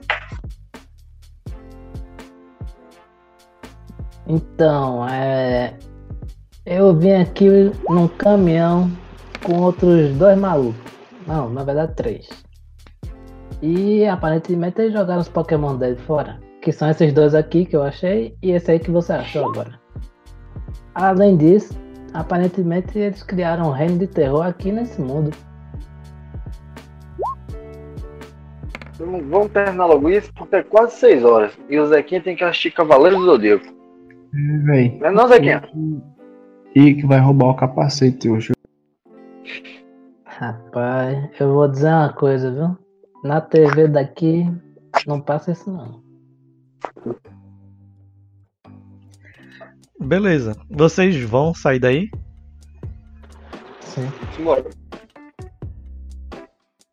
Então, 4.26 5.06
é. 5.08 5.74
Eu 6.64 6.94
vim 6.94 7.12
aqui 7.12 7.48
num 7.88 8.08
caminhão 8.08 8.90
com 9.44 9.60
outros 9.60 10.12
dois 10.16 10.36
malucos. 10.36 10.80
Não, 11.26 11.48
na 11.48 11.62
verdade 11.62 11.94
três. 11.94 12.28
E 13.62 14.04
aparentemente 14.06 14.80
eles 14.80 14.92
jogaram 14.92 15.20
os 15.20 15.28
Pokémon 15.28 15.76
dele 15.76 15.96
fora. 15.96 16.40
Que 16.60 16.72
são 16.72 16.90
esses 16.90 17.12
dois 17.12 17.34
aqui 17.34 17.64
que 17.64 17.76
eu 17.76 17.82
achei 17.82 18.36
e 18.42 18.50
esse 18.50 18.72
aí 18.72 18.80
que 18.80 18.90
você 18.90 19.12
achou 19.12 19.48
agora. 19.48 19.78
Além 20.94 21.36
disso, 21.36 21.78
aparentemente 22.12 22.98
eles 22.98 23.22
criaram 23.22 23.68
um 23.68 23.72
reino 23.72 23.98
de 23.98 24.08
terror 24.08 24.44
aqui 24.44 24.72
nesse 24.72 25.00
mundo. 25.00 25.30
Vamos 28.98 29.52
terminar 29.52 29.86
logo 29.86 30.08
isso, 30.08 30.32
porque 30.34 30.56
é 30.56 30.62
quase 30.62 30.96
6 30.96 31.24
horas. 31.24 31.52
E 31.68 31.78
o 31.78 31.86
Zequinha 31.86 32.20
tem 32.20 32.34
que 32.34 32.42
assistir 32.42 32.70
Cavaleiros 32.72 33.20
do 33.20 33.26
Zodíaco. 33.26 33.75
É, 34.34 34.58
véi. 34.64 34.98
Não 35.00 35.12
não, 35.12 35.28
Zequinha? 35.28 35.62
E 36.74 36.94
que 36.94 37.06
vai 37.06 37.18
roubar 37.18 37.50
o 37.50 37.56
capacete 37.56 38.28
hoje. 38.28 38.52
Rapaz, 40.24 41.30
eu 41.40 41.54
vou 41.54 41.68
dizer 41.68 41.88
uma 41.88 42.12
coisa, 42.12 42.50
viu? 42.52 42.76
Na 43.24 43.40
TV 43.40 43.88
daqui 43.88 44.46
não 45.06 45.20
passa 45.20 45.52
isso 45.52 45.70
não. 45.70 46.02
Beleza. 49.98 50.54
Vocês 50.70 51.18
vão 51.22 51.54
sair 51.54 51.78
daí? 51.78 52.10
Sim. 53.80 54.06
Simbora. 54.36 54.64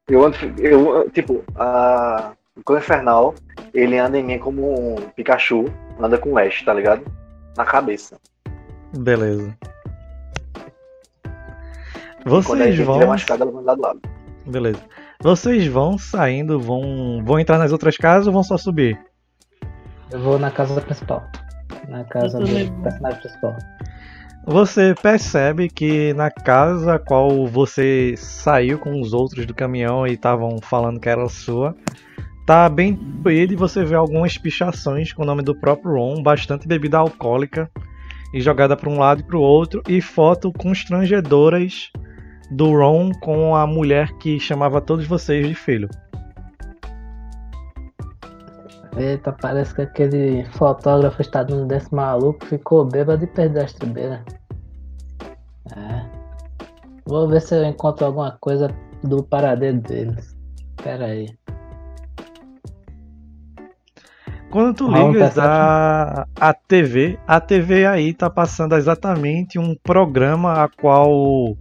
Eu 0.07 0.25
ando, 0.25 0.37
eu, 0.59 1.09
tipo, 1.11 1.43
a, 1.55 2.33
o 2.65 2.77
Infernal, 2.77 3.35
ele 3.73 3.97
anda 3.97 4.17
em 4.17 4.23
mim 4.23 4.39
como 4.39 4.95
um 4.95 4.95
Pikachu, 5.15 5.65
anda 5.99 6.17
com 6.17 6.33
o 6.33 6.37
Ash, 6.37 6.63
tá 6.63 6.73
ligado? 6.73 7.03
Na 7.57 7.65
cabeça. 7.65 8.19
Beleza. 8.97 9.57
Vocês 12.25 12.77
vão. 12.79 13.07
machucado. 13.07 14.01
Beleza. 14.45 14.79
Vocês 15.21 15.67
vão 15.67 15.97
saindo, 15.97 16.59
vão. 16.59 17.23
vão 17.23 17.39
entrar 17.39 17.57
nas 17.57 17.71
outras 17.71 17.97
casas 17.97 18.27
ou 18.27 18.33
vão 18.33 18.43
só 18.43 18.57
subir? 18.57 18.99
Eu 20.11 20.19
vou 20.21 20.37
na 20.37 20.51
casa 20.51 20.79
principal. 20.81 21.23
Na 21.87 22.03
casa 22.05 22.39
Eu 22.39 22.45
do 22.45 22.81
personagem 22.83 23.19
principal. 23.19 23.55
Você 24.45 24.93
percebe 25.01 25.69
que 25.69 26.13
na 26.13 26.29
casa 26.29 26.95
a 26.95 26.99
qual 26.99 27.47
você 27.47 28.13
saiu 28.17 28.77
com 28.77 28.99
os 28.99 29.13
outros 29.13 29.45
do 29.45 29.53
caminhão 29.53 30.05
e 30.05 30.13
estavam 30.13 30.59
falando 30.61 30.99
que 30.99 31.07
era 31.07 31.27
sua, 31.29 31.73
tá 32.45 32.67
bem 32.67 32.93
destruído 32.93 33.53
e 33.53 33.55
você 33.55 33.85
vê 33.85 33.95
algumas 33.95 34.37
pichações 34.37 35.13
com 35.13 35.23
o 35.23 35.25
nome 35.25 35.41
do 35.41 35.55
próprio 35.55 35.93
Ron, 35.93 36.21
bastante 36.21 36.67
bebida 36.67 36.97
alcoólica 36.97 37.69
e 38.33 38.41
jogada 38.41 38.75
para 38.75 38.89
um 38.89 38.97
lado 38.97 39.21
e 39.21 39.23
para 39.23 39.37
o 39.37 39.41
outro, 39.41 39.81
e 39.87 40.01
foto 40.01 40.51
constrangedoras 40.51 41.91
do 42.51 42.71
Ron 42.71 43.11
com 43.21 43.55
a 43.55 43.65
mulher 43.65 44.11
que 44.17 44.39
chamava 44.39 44.81
todos 44.81 45.07
vocês 45.07 45.47
de 45.47 45.55
filho. 45.55 45.89
Eita, 48.97 49.31
parece 49.31 49.73
que 49.73 49.81
aquele 49.81 50.45
fotógrafo 50.51 51.21
estadunidense 51.21 51.93
maluco 51.93 52.45
ficou 52.45 52.85
bêbado 52.85 53.23
e 53.23 53.27
perdeu 53.27 53.61
a 53.61 53.65
estribeira. 53.65 54.23
É. 55.75 56.05
Vou 57.05 57.27
ver 57.27 57.41
se 57.41 57.55
eu 57.55 57.63
encontro 57.65 58.05
alguma 58.05 58.37
coisa 58.39 58.69
do 59.03 59.23
paradeiro 59.23 59.79
deles. 59.79 60.35
Pera 60.83 61.05
aí. 61.05 61.27
Quando 64.53 64.71
tu 64.75 64.85
Rola 64.85 65.11
ligas 65.11 65.35
a, 65.39 66.27
a 66.39 66.53
TV, 66.53 67.17
a 67.25 67.41
TV 67.41 67.87
aí 67.87 68.13
tá 68.13 68.29
passando 68.29 68.75
exatamente 68.75 69.57
um 69.57 69.73
programa 69.73 70.63
a 70.63 70.69
qual 70.69 71.57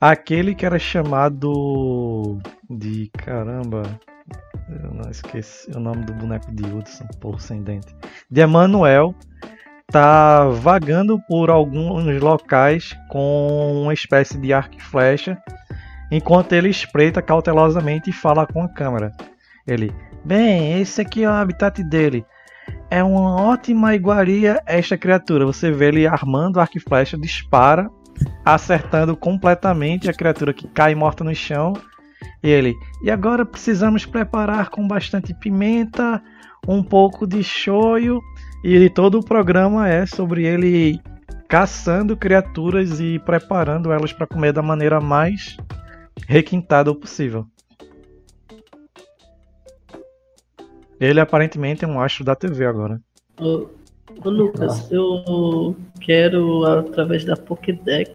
aquele 0.00 0.54
que 0.54 0.64
era 0.64 0.78
chamado 0.78 2.38
de 2.70 3.10
caramba, 3.12 3.82
eu 4.70 4.94
não 4.94 5.10
esqueci 5.10 5.70
o 5.76 5.78
nome 5.78 6.06
do 6.06 6.14
boneco 6.14 6.50
de 6.50 6.64
Hudson, 6.64 7.06
porra 7.20 7.38
sem 7.40 7.62
dente. 7.62 7.94
De 8.30 8.40
Emanuel 8.40 9.14
tá 9.88 10.48
vagando 10.48 11.20
por 11.28 11.50
alguns 11.50 12.06
locais 12.22 12.96
com 13.10 13.82
uma 13.82 13.92
espécie 13.92 14.38
de 14.38 14.50
arco 14.50 14.76
e 14.78 14.80
flecha, 14.80 15.36
enquanto 16.10 16.54
ele 16.54 16.70
espreita 16.70 17.20
cautelosamente 17.20 18.08
e 18.08 18.14
fala 18.14 18.46
com 18.46 18.62
a 18.62 18.68
câmera. 18.70 19.12
Ele 19.66 19.92
Bem, 20.24 20.80
esse 20.80 21.02
aqui 21.02 21.22
é 21.22 21.28
o 21.28 21.32
habitat 21.32 21.82
dele. 21.84 22.24
É 22.90 23.02
uma 23.02 23.42
ótima 23.42 23.94
iguaria 23.94 24.62
esta 24.64 24.96
criatura. 24.96 25.44
Você 25.44 25.70
vê 25.70 25.88
ele 25.88 26.06
armando 26.06 26.58
arco 26.58 26.78
e 26.78 26.80
flecha, 26.80 27.18
dispara, 27.18 27.90
acertando 28.42 29.14
completamente 29.14 30.08
a 30.08 30.14
criatura 30.14 30.54
que 30.54 30.66
cai 30.68 30.94
morta 30.94 31.22
no 31.22 31.34
chão. 31.34 31.74
E 32.42 32.48
ele, 32.48 32.74
e 33.02 33.10
agora 33.10 33.44
precisamos 33.44 34.06
preparar 34.06 34.70
com 34.70 34.88
bastante 34.88 35.34
pimenta, 35.34 36.22
um 36.66 36.82
pouco 36.82 37.26
de 37.26 37.42
shoyu. 37.42 38.18
E 38.64 38.88
todo 38.88 39.18
o 39.18 39.24
programa 39.24 39.90
é 39.90 40.06
sobre 40.06 40.46
ele 40.46 40.98
caçando 41.46 42.16
criaturas 42.16 42.98
e 42.98 43.18
preparando 43.18 43.92
elas 43.92 44.12
para 44.12 44.26
comer 44.26 44.54
da 44.54 44.62
maneira 44.62 45.02
mais 45.02 45.58
requintada 46.26 46.94
possível. 46.94 47.46
Ele 51.04 51.20
aparentemente 51.20 51.84
é 51.84 51.88
um 51.88 52.00
astro 52.00 52.24
da 52.24 52.34
TV 52.34 52.64
agora. 52.64 52.98
Ô, 53.38 53.68
ô, 54.24 54.30
Lucas, 54.30 54.90
eu 54.90 55.76
quero, 56.00 56.64
através 56.64 57.24
da 57.26 57.36
Pokédex, 57.36 58.14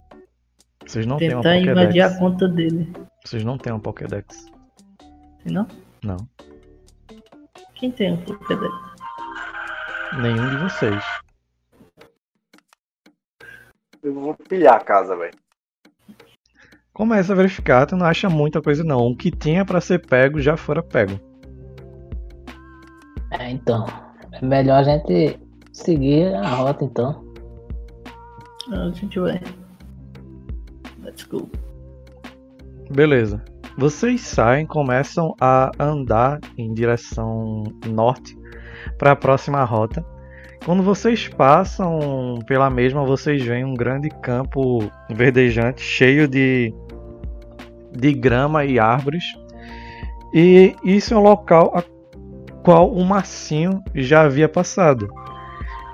Vocês 0.88 1.06
não 1.06 1.18
têm 1.18 1.30
uma 1.36 1.44
tentar 1.44 1.57
invadir 1.57 2.02
a 2.02 2.10
Pokédex. 2.10 2.20
conta 2.20 2.48
dele. 2.48 2.91
Vocês 3.24 3.44
não 3.44 3.60
têm 3.60 3.72
uma 3.74 3.80
Pokédex. 3.80 4.48
Tem 5.44 5.53
não? 5.53 5.68
Não. 6.03 6.18
Quem 7.76 7.91
tem 7.91 8.14
um 8.14 8.18
Pokédex? 8.18 8.74
Nenhum 10.20 10.49
de 10.49 10.57
vocês. 10.57 11.03
Eu 14.02 14.16
vou 14.16 14.34
pilhar 14.34 14.76
a 14.76 14.80
casa, 14.80 15.16
velho. 15.16 15.38
Começa 16.91 17.34
a 17.34 17.36
verificar, 17.36 17.86
tu 17.86 17.95
não 17.95 18.07
acha 18.07 18.28
muita 18.30 18.61
coisa 18.64 18.84
não. 18.84 19.06
O 19.06 19.16
que 19.16 19.30
tinha 19.30 19.64
pra 19.64 19.80
ser 19.80 19.99
pego 19.99 20.41
já 20.41 20.57
fora 20.57 20.82
pego. 20.82 21.28
É, 23.31 23.51
então. 23.51 23.85
É 24.31 24.45
melhor 24.45 24.80
a 24.80 24.84
gente 24.84 25.39
seguir 25.72 26.34
a 26.35 26.47
rota 26.49 26.84
então. 26.84 27.23
Ah, 28.72 28.85
A 28.85 28.91
gente 28.91 29.19
vai. 29.19 29.41
Let's 31.03 31.23
go. 31.23 31.49
Beleza. 32.91 33.43
Vocês 33.77 34.22
saem, 34.22 34.65
começam 34.65 35.34
a 35.39 35.72
andar 35.80 36.39
em 36.57 36.73
direção 36.73 37.64
norte 37.88 38.38
para 38.97 39.11
a 39.11 39.15
próxima 39.15 39.64
rota. 39.64 40.06
Quando 40.65 40.84
vocês 40.84 41.27
passam 41.30 42.39
pela 42.45 42.69
mesma, 42.69 43.06
vocês 43.06 43.41
veem 43.41 43.64
um 43.64 43.73
grande 43.73 44.10
campo 44.10 44.91
verdejante, 45.10 45.81
cheio 45.81 46.27
de, 46.27 46.73
de 47.91 48.14
grama 48.14 48.65
e 48.65 48.77
árvores. 48.77 49.23
E 50.34 50.76
isso 50.84 51.14
é 51.14 51.18
um 51.18 51.23
local 51.23 51.72
a 51.73 51.81
qual 52.64 52.91
o 52.91 53.03
Marcinho 53.06 53.84
já 53.95 54.23
havia 54.23 54.49
passado. 54.49 55.07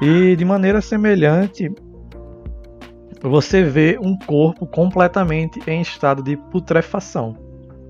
E 0.02 0.36
de 0.36 0.44
maneira 0.44 0.82
semelhante, 0.82 1.72
você 3.22 3.64
vê 3.64 3.98
um 4.02 4.18
corpo 4.18 4.66
completamente 4.68 5.60
em 5.68 5.82
estado 5.82 6.22
de 6.22 6.36
putrefação, 6.38 7.36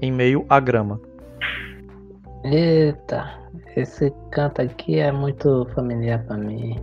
em 0.02 0.11
meio 0.11 0.45
à 0.49 0.60
grama. 0.60 0.99
Eita, 2.43 3.39
esse 3.76 4.14
canto 4.31 4.61
aqui 4.61 4.99
é 4.99 5.11
muito 5.11 5.68
familiar 5.73 6.23
pra 6.26 6.38
mim. 6.38 6.76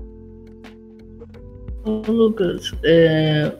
Lucas, 1.85 2.73
é, 2.85 3.53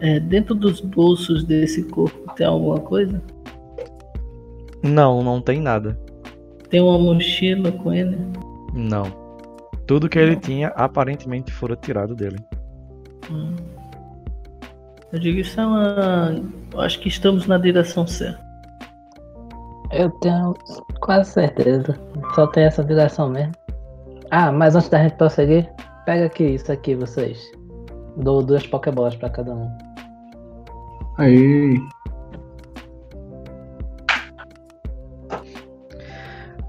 é, 0.00 0.20
dentro 0.20 0.54
dos 0.54 0.80
bolsos 0.80 1.44
desse 1.44 1.84
corpo 1.84 2.34
tem 2.34 2.46
alguma 2.46 2.80
coisa? 2.80 3.22
Não, 4.82 5.22
não 5.22 5.40
tem 5.40 5.60
nada. 5.60 5.98
Tem 6.70 6.80
uma 6.80 6.98
mochila 6.98 7.70
com 7.72 7.92
ele? 7.92 8.18
Não. 8.74 9.04
Tudo 9.86 10.08
que 10.08 10.18
ele 10.18 10.36
tinha 10.36 10.68
aparentemente 10.68 11.52
fora 11.52 11.76
tirado 11.76 12.14
dele. 12.14 12.38
Hum. 13.30 13.54
Eu 15.12 15.20
digo 15.20 15.38
isso 15.38 15.60
é 15.60 15.66
uma. 15.66 16.42
Eu 16.72 16.80
acho 16.80 16.98
que 17.00 17.08
estamos 17.08 17.46
na 17.46 17.58
direção 17.58 18.06
certa. 18.06 18.44
Eu 19.92 20.10
tenho 20.20 20.54
quase 21.00 21.30
certeza. 21.30 21.96
Só 22.34 22.46
tem 22.48 22.64
essa 22.64 22.84
direção 22.84 23.30
mesmo. 23.30 23.52
Ah, 24.30 24.50
mas 24.50 24.74
antes 24.74 24.88
da 24.88 25.02
gente 25.02 25.14
prosseguir, 25.16 25.72
pega 26.04 26.26
aqui 26.26 26.44
isso 26.44 26.70
aqui, 26.72 26.96
vocês. 26.96 27.40
Dou 28.16 28.42
duas 28.42 28.66
Pokébolas 28.66 29.14
pra 29.14 29.30
cada 29.30 29.54
um. 29.54 29.70
Aí, 31.18 31.78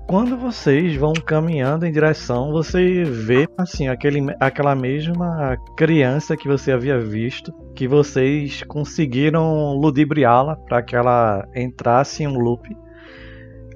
Quando 0.07 0.37
vocês 0.37 0.95
vão 0.95 1.11
caminhando 1.11 1.85
em 1.85 1.91
direção, 1.91 2.49
você 2.53 3.03
vê 3.03 3.45
assim 3.57 3.89
aquele, 3.89 4.33
aquela 4.39 4.73
mesma 4.73 5.57
criança 5.75 6.37
que 6.37 6.47
você 6.47 6.71
havia 6.71 6.97
visto, 6.97 7.51
que 7.75 7.89
vocês 7.89 8.63
conseguiram 8.63 9.73
ludibriá-la 9.73 10.55
para 10.55 10.81
que 10.81 10.95
ela 10.95 11.45
entrasse 11.53 12.23
em 12.23 12.27
um 12.27 12.39
loop. 12.39 12.69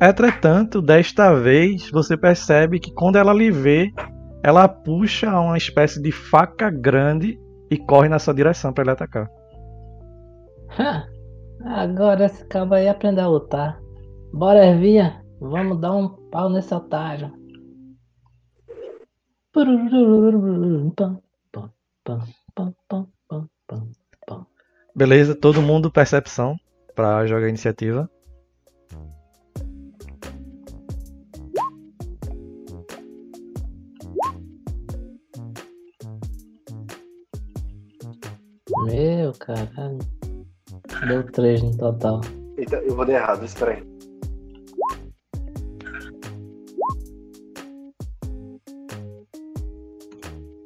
Entretanto, 0.01 0.81
desta 0.81 1.33
vez 1.33 1.91
você 1.91 2.15
percebe 2.15 2.79
que 2.79 2.93
quando 2.93 3.17
ela 3.17 3.33
lhe 3.33 3.51
vê, 3.51 3.91
ela 4.41 4.69
puxa 4.69 5.37
uma 5.37 5.57
espécie 5.57 6.01
de 6.01 6.13
faca 6.13 6.69
grande 6.69 7.37
e 7.69 7.77
corre 7.77 8.07
na 8.07 8.19
sua 8.19 8.33
direção 8.33 8.71
para 8.71 8.85
ele 8.85 8.91
atacar. 8.91 9.29
Agora 11.65 12.25
esse 12.25 12.47
cabo 12.47 12.73
aí 12.73 12.87
aprendeu 12.87 13.25
a 13.25 13.27
lutar. 13.27 13.79
Bora, 14.33 14.65
Ervinha. 14.65 15.20
Vamos 15.41 15.81
dar 15.81 15.91
um 15.93 16.07
pau 16.29 16.51
nesse 16.51 16.71
otário. 16.71 17.33
Beleza, 24.95 25.35
todo 25.35 25.59
mundo 25.59 25.91
percepção 25.91 26.55
para 26.95 27.25
jogar 27.25 27.47
a 27.47 27.49
iniciativa. 27.49 28.07
Meu 38.85 39.31
caralho. 39.39 39.97
Deu 41.07 41.23
três 41.31 41.63
no 41.63 41.75
total. 41.75 42.21
Eita, 42.57 42.75
eu 42.75 42.95
vou 42.95 43.05
dar 43.05 43.13
errado, 43.13 43.43
espera 43.43 43.71
aí. 43.71 43.90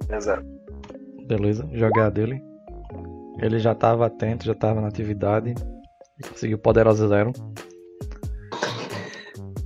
É 0.09 0.19
zero. 0.19 0.43
Beleza, 1.27 1.67
jogar 1.73 2.09
dele. 2.09 2.41
Ele 3.39 3.59
já 3.59 3.71
estava 3.73 4.05
atento, 4.05 4.45
já 4.45 4.53
estava 4.53 4.79
na 4.79 4.87
atividade. 4.87 5.53
Conseguiu 6.29 6.57
poderosa 6.57 7.07
zero. 7.07 7.33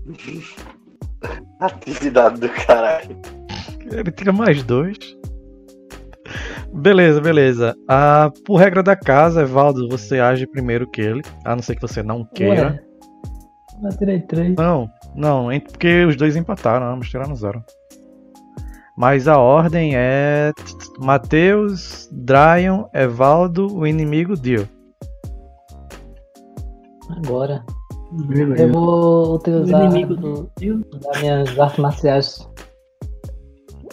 Atividade 1.60 2.40
do 2.40 2.50
caralho. 2.50 3.18
Ele 3.92 4.12
tira 4.12 4.32
mais 4.32 4.64
dois. 4.64 4.98
Beleza, 6.74 7.20
beleza. 7.20 7.76
Ah, 7.88 8.32
por 8.46 8.56
regra 8.58 8.82
da 8.82 8.96
casa, 8.96 9.42
Evaldo, 9.42 9.90
você 9.90 10.20
age 10.20 10.48
primeiro 10.48 10.90
que 10.90 11.02
ele. 11.02 11.22
A 11.44 11.56
não 11.56 11.62
ser 11.62 11.76
que 11.76 11.82
você 11.82 12.02
não 12.02 12.24
queira. 12.24 12.82
Ué, 13.84 13.90
eu 13.90 13.98
tirei 13.98 14.22
três. 14.22 14.56
Não, 14.56 14.90
não, 15.16 15.50
porque 15.72 16.06
os 16.06 16.16
dois 16.16 16.36
empataram, 16.36 16.88
ambos 16.88 17.10
tiraram 17.10 17.36
zero. 17.36 17.64
Mas 19.00 19.30
a 19.30 19.40
ordem 19.40 19.96
é 19.96 20.52
Matheus, 21.00 22.10
Dryon, 22.12 22.84
Evaldo, 22.94 23.74
o 23.74 23.88
inimigo 23.88 24.36
Dio. 24.36 24.68
Agora. 27.10 27.64
Eu 28.12 28.28
Beleza. 28.28 28.68
vou 28.68 29.28
O 29.28 29.36
utilizar 29.36 29.86
inimigo 29.86 30.16
do, 30.18 30.34
do 30.34 30.52
Dio. 30.58 30.84
das 31.00 31.22
minhas 31.22 31.58
artes 31.58 31.80
marciais 31.80 32.50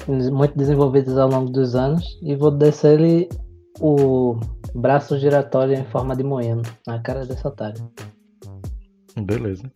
muito 0.09 0.59
desenvolvidas 0.59 1.17
ao 1.17 1.29
longo 1.29 1.53
dos 1.53 1.77
anos 1.77 2.05
e 2.23 2.35
vou 2.35 2.51
descer 2.51 2.99
ele 2.99 3.29
o 3.81 4.41
braço 4.75 5.17
giratório 5.19 5.75
em 5.75 5.85
forma 5.85 6.17
de 6.17 6.25
moeno 6.25 6.63
na 6.85 7.01
cara 7.01 7.25
desse 7.25 7.47
otário. 7.47 7.81
Beleza. 9.17 9.71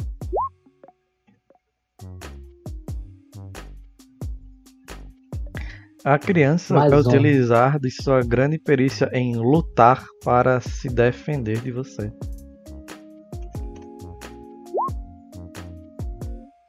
A 6.03 6.19
criança 6.19 6.75
Mais 6.75 6.91
vai 6.91 6.99
um. 6.99 7.03
utilizar 7.03 7.79
de 7.79 7.91
sua 7.91 8.23
grande 8.23 8.59
perícia 8.59 9.11
em 9.13 9.37
lutar 9.37 10.03
para 10.25 10.59
se 10.61 10.89
defender 10.89 11.61
de 11.61 11.71
você. 11.71 12.11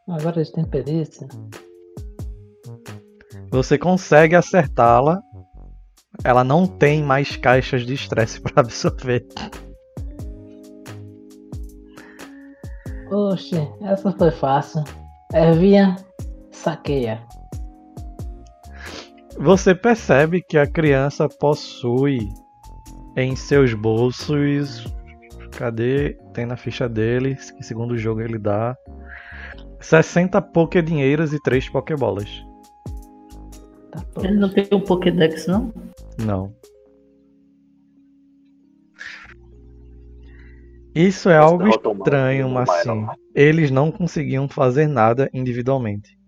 Agora 0.09 0.37
eles 0.37 0.51
têm 0.51 0.65
perícia. 0.65 1.27
Você 3.49 3.77
consegue 3.77 4.35
acertá-la. 4.35 5.21
Ela 6.25 6.43
não 6.43 6.67
tem 6.67 7.01
mais 7.01 7.37
caixas 7.37 7.85
de 7.85 7.93
estresse 7.93 8.39
para 8.43 8.59
absorver. 8.61 9.25
Oxe, 13.09 13.55
essa 13.81 14.11
foi 14.11 14.31
fácil. 14.31 14.83
Ervinha, 15.33 15.95
saqueia. 16.51 17.25
Você 19.37 19.73
percebe 19.73 20.41
que 20.41 20.57
a 20.57 20.67
criança 20.67 21.27
possui 21.27 22.29
em 23.15 23.35
seus 23.35 23.73
bolsos. 23.73 24.85
Cadê? 25.51 26.17
Tem 26.33 26.45
na 26.45 26.55
ficha 26.55 26.87
dele, 26.87 27.35
que 27.35 27.63
segundo 27.63 27.91
o 27.91 27.97
jogo 27.97 28.21
ele 28.21 28.37
dá. 28.37 28.75
60 29.79 30.41
Pokédinheiros 30.41 31.33
e 31.33 31.41
3 31.41 31.69
Pokébolas. 31.69 32.29
Tá. 33.91 34.03
Ele 34.23 34.37
não 34.37 34.49
tem 34.49 34.67
um 34.71 34.79
Pokédex, 34.79 35.47
não? 35.47 35.73
Não. 36.23 36.53
Isso 40.93 41.29
é 41.29 41.37
algo 41.37 41.63
o 41.63 41.69
estranho, 41.69 42.49
Mario, 42.49 42.49
Massim. 42.49 43.07
Eles 43.33 43.71
não 43.71 43.91
conseguiam 43.91 44.47
fazer 44.49 44.87
nada 44.87 45.29
individualmente. 45.33 46.20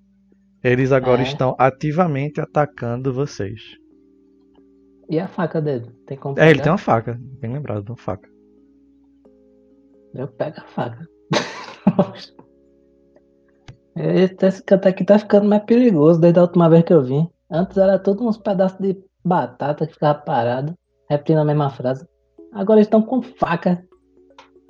Eles 0.63 0.91
agora 0.91 1.21
É. 1.21 1.25
estão 1.25 1.55
ativamente 1.59 2.39
atacando 2.39 3.13
vocês. 3.13 3.61
E 5.09 5.19
a 5.19 5.27
faca 5.27 5.61
dele? 5.61 5.91
Tem 6.07 6.17
como 6.17 6.39
É, 6.39 6.43
ele 6.45 6.53
pegar? 6.53 6.63
tem 6.63 6.71
uma 6.71 6.77
faca. 6.77 7.19
Bem 7.41 7.51
lembrado, 7.53 7.89
uma 7.89 7.97
faca. 7.97 8.29
Eu 10.13 10.27
pego 10.27 10.57
a 10.59 10.65
faca. 10.67 11.07
Esse, 13.95 14.63
canto 14.63 14.87
aqui 14.87 15.03
tá 15.05 15.19
ficando 15.19 15.47
mais 15.47 15.63
perigoso 15.65 16.19
desde 16.19 16.39
a 16.39 16.43
última 16.43 16.69
vez 16.69 16.83
que 16.83 16.93
eu 16.93 17.03
vim. 17.03 17.29
Antes 17.51 17.77
era 17.77 17.99
tudo 17.99 18.27
uns 18.27 18.37
pedaços 18.37 18.79
de 18.79 18.97
batata 19.23 19.85
que 19.85 19.93
ficava 19.93 20.19
parado, 20.19 20.73
repetindo 21.09 21.39
a 21.39 21.45
mesma 21.45 21.69
frase. 21.69 22.07
Agora 22.53 22.79
eles 22.79 22.87
estão 22.87 23.01
com 23.03 23.21
faca. 23.21 23.83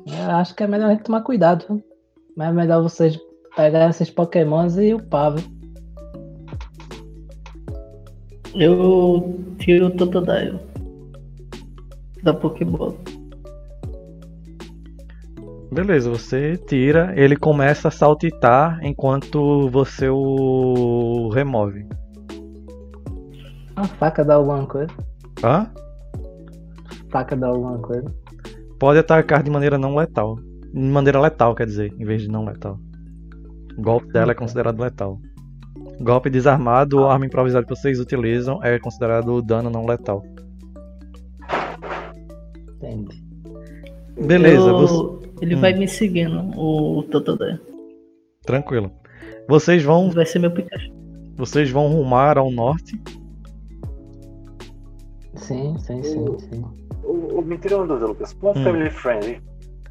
Eu 0.05 0.31
acho 0.35 0.53
que 0.55 0.63
é 0.63 0.67
melhor 0.67 0.87
a 0.89 0.93
gente 0.93 1.03
tomar 1.03 1.21
cuidado. 1.21 1.81
Mas 2.35 2.49
é 2.49 2.51
melhor 2.51 2.81
vocês 2.81 3.17
pegarem 3.55 3.89
esses 3.89 4.09
pokémons 4.09 4.77
e 4.77 4.93
upar, 4.93 5.35
viu? 5.35 5.43
Eu 8.55 9.39
tiro 9.57 9.87
o 9.87 9.91
Totodile 9.91 10.59
da 12.21 12.33
Pokébola. 12.33 12.95
Beleza, 15.71 16.09
você 16.09 16.55
tira, 16.55 17.13
ele 17.15 17.35
começa 17.35 17.87
a 17.87 17.91
saltitar 17.91 18.79
enquanto 18.83 19.69
você 19.69 20.07
o 20.07 21.29
remove. 21.33 21.87
A 23.75 23.85
faca 23.85 24.23
dá 24.23 24.35
alguma 24.35 24.67
coisa. 24.67 24.93
Hã? 25.43 25.67
Faca 27.09 27.35
dá 27.35 27.47
alguma 27.47 27.79
coisa. 27.79 28.05
Pode 28.79 28.99
atacar 28.99 29.41
de 29.41 29.49
maneira 29.49 29.79
não 29.79 29.95
letal. 29.95 30.35
De 30.71 30.79
maneira 30.79 31.19
letal, 31.19 31.55
quer 31.55 31.65
dizer, 31.65 31.91
em 31.99 32.05
vez 32.05 32.21
de 32.21 32.27
não 32.27 32.45
letal. 32.45 32.77
O 33.75 33.81
golpe 33.81 34.13
dela 34.13 34.31
é 34.31 34.35
considerado 34.35 34.79
letal. 34.79 35.19
Golpe 35.99 36.29
desarmado 36.29 36.99
ou 36.99 37.09
arma 37.09 37.25
improvisada 37.25 37.65
que 37.65 37.75
vocês 37.75 37.99
utilizam 37.99 38.61
é 38.63 38.77
considerado 38.79 39.41
dano 39.41 39.69
não 39.69 39.85
letal. 39.85 40.23
Entendi. 42.77 43.23
Beleza, 44.25 44.67
Eu- 44.69 44.79
você- 44.79 45.23
Ele 45.41 45.55
Hum. 45.55 45.59
vai 45.59 45.73
me 45.73 45.87
seguindo, 45.87 46.39
o 46.57 47.03
Totodile. 47.03 47.59
tranquilo. 48.45 48.91
Vocês 49.47 49.83
vão, 49.83 50.09
Vai 50.09 50.25
ser 50.25 50.39
meu 50.39 50.51
Pikachu. 50.51 50.91
vocês 51.35 51.69
vão 51.69 51.87
rumar 51.87 52.37
ao 52.37 52.49
norte. 52.51 53.01
Sim, 55.35 55.77
sim, 55.79 56.01
sim, 56.03 56.25
sim. 56.39 56.63
O, 57.03 57.39
o, 57.39 57.41
me 57.41 57.57
tira 57.57 57.77
uma 57.77 57.87
dúvida, 57.87 58.05
Lucas. 58.07 58.31
Quão 58.33 58.53
Hum. 58.55 58.63
family 58.63 58.89
friendly? 58.89 59.41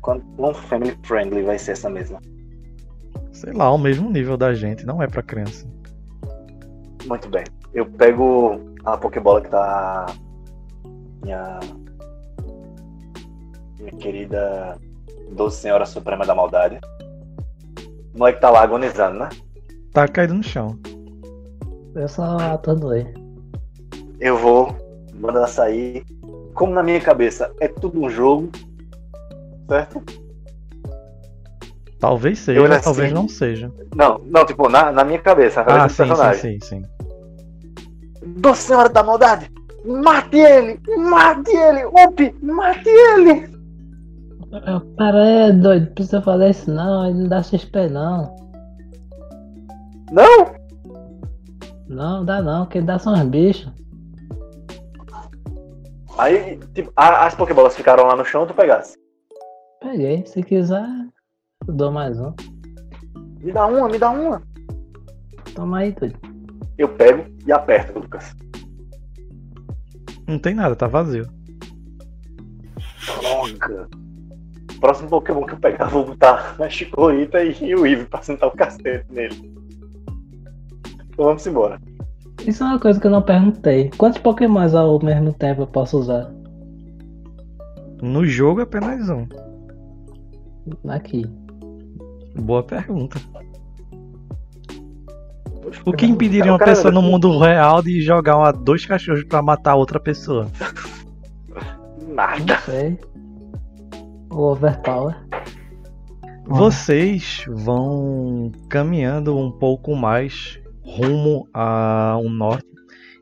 Quão, 0.01 0.21
family 0.55 0.97
friendly 1.03 1.43
vai 1.43 1.59
ser 1.59 1.73
essa 1.73 1.91
mesa? 1.91 2.19
Sei 3.33 3.53
lá, 3.53 3.65
ao 3.65 3.77
mesmo 3.79 4.09
nível 4.11 4.37
da 4.37 4.55
gente, 4.55 4.87
não 4.87 5.03
é 5.03 5.07
pra 5.07 5.23
criança. 5.23 5.67
Muito 7.07 7.29
bem. 7.29 7.45
Eu 7.73 7.87
pego 7.87 8.61
a 8.85 8.97
Pokébola 8.97 9.41
que 9.41 9.49
tá. 9.49 10.07
Minha. 11.23 11.61
Minha 13.79 13.93
querida 13.93 14.79
Doce 15.33 15.61
Senhora 15.61 15.87
Suprema 15.87 16.25
da 16.25 16.35
Maldade. 16.35 16.79
O 18.15 18.19
moleque 18.19 18.41
tá 18.41 18.51
lá 18.51 18.63
agonizando, 18.63 19.19
né? 19.19 19.29
Tá 19.93 20.07
caído 20.07 20.35
no 20.35 20.43
chão. 20.43 20.79
Eu 21.95 22.09
só 22.09 22.37
atordoei. 22.39 23.07
Eu 24.21 24.37
vou 24.37 24.75
mandar 25.15 25.47
sair. 25.47 26.05
Como 26.55 26.73
na 26.73 26.83
minha 26.83 27.01
cabeça 27.01 27.53
é 27.61 27.69
tudo 27.69 28.01
um 28.01 28.11
jogo, 28.11 28.51
certo? 29.69 30.03
Talvez 32.03 32.37
Eu 32.41 32.45
seja, 32.45 32.61
olho 32.63 32.83
talvez 32.83 33.07
assim. 33.07 33.15
não 33.15 33.29
seja. 33.29 33.73
Não, 33.95 34.19
não, 34.27 34.45
tipo, 34.45 34.69
na, 34.69 34.91
na 34.91 35.05
minha 35.05 35.21
cabeça, 35.21 35.61
na 35.61 35.67
cabeça 35.67 35.85
Ah, 35.85 35.87
do 35.87 35.91
sim, 35.93 36.03
sim, 36.03 36.09
personagem. 36.09 36.61
sim, 36.61 36.67
sim. 36.67 36.83
Doce 38.41 38.63
Senhora 38.63 38.89
da 38.89 39.05
Maldade! 39.05 39.49
Mate 39.85 40.37
ele! 40.37 40.81
Mate 40.99 41.51
ele! 41.53 41.85
Up! 41.85 42.37
Mate 42.43 42.89
ele! 42.89 43.49
Eu, 44.67 44.81
Para 44.97 45.23
aí, 45.23 45.53
doido, 45.53 45.87
não 45.87 45.95
precisa 45.95 46.21
fazer 46.23 46.51
isso 46.51 46.71
não, 46.73 47.07
ele 47.07 47.21
não 47.21 47.29
dá 47.29 47.41
XP 47.41 47.89
não. 47.89 48.35
Não! 50.11 50.47
Não, 51.89 52.25
dá 52.25 52.43
não, 52.43 52.67
que 52.67 52.79
ele 52.79 52.87
dá 52.87 52.99
só 52.99 53.11
uns 53.13 53.23
bichos. 53.23 53.71
Aí, 56.19 56.59
tipo, 56.75 56.93
as 56.97 57.35
Pokébolas 57.37 57.77
ficaram 57.77 58.07
lá 58.07 58.17
no 58.17 58.25
chão, 58.25 58.45
tu 58.45 58.55
pegasse. 58.55 58.97
Peguei, 59.81 60.25
se 60.27 60.43
quiser, 60.43 60.85
eu 60.85 61.12
dou 61.67 61.91
mais 61.91 62.19
um. 62.19 62.33
Me 63.41 63.53
dá 63.53 63.67
uma, 63.67 63.89
me 63.89 63.99
dá 63.99 64.11
uma. 64.11 64.43
Toma 65.55 65.79
aí, 65.79 65.93
doido. 65.93 66.19
Eu 66.79 66.89
pego 66.89 67.25
e 67.47 67.53
aperto, 67.53 67.99
Lucas. 67.99 68.35
Não 70.27 70.39
tem 70.39 70.55
nada, 70.55 70.75
tá 70.75 70.87
vazio. 70.87 71.27
Droga! 73.21 73.89
Próximo 74.81 75.11
Pokémon 75.11 75.45
que 75.45 75.55
eu 75.55 75.61
pegar, 75.61 75.87
vou 75.87 76.05
botar 76.07 76.57
a 76.59 76.69
Chikorita 76.69 77.43
e 77.45 77.75
o 77.75 77.87
Eevee 77.87 78.07
pra 78.07 78.23
sentar 78.23 78.49
o 78.49 78.53
cacete 78.53 79.07
nele. 79.13 79.53
Então 81.11 81.27
vamos 81.27 81.47
embora. 81.47 81.81
Isso 82.47 82.65
é 82.65 82.67
uma 82.67 82.81
coisa 82.81 82.99
que 82.99 83.07
eu 83.07 83.11
não 83.11 83.23
perguntei. 83.23 83.91
Quantos 83.97 84.21
pokémons 84.21 84.75
ao 84.75 85.01
mesmo 85.03 85.33
tempo 85.33 85.63
eu 85.63 85.67
posso 85.67 85.99
usar? 85.99 86.33
No 88.03 88.27
jogo 88.27 88.63
apenas 88.63 89.09
um. 89.09 89.27
Aqui. 90.89 91.25
Boa 92.35 92.63
pergunta. 92.63 93.21
O 95.85 95.93
que 95.93 96.07
impediria 96.07 96.53
uma 96.53 96.59
pessoa 96.59 96.93
no 96.93 97.03
mundo 97.03 97.39
real 97.39 97.83
de 97.83 98.01
jogar 98.03 98.37
uma- 98.37 98.53
dois 98.53 98.85
cachorros 98.85 99.25
pra 99.25 99.43
matar 99.43 99.75
outra 99.75 99.99
pessoa? 99.99 100.47
Não 102.07 102.15
Nada. 102.15 102.59
sei. 102.59 102.99
O 104.31 104.51
Overpower. 104.53 105.17
Vocês 106.45 107.45
vão 107.49 108.51
caminhando 108.69 109.37
um 109.39 109.51
pouco 109.51 109.95
mais 109.95 110.59
rumo 110.83 111.49
ao 111.55 112.25
norte 112.25 112.67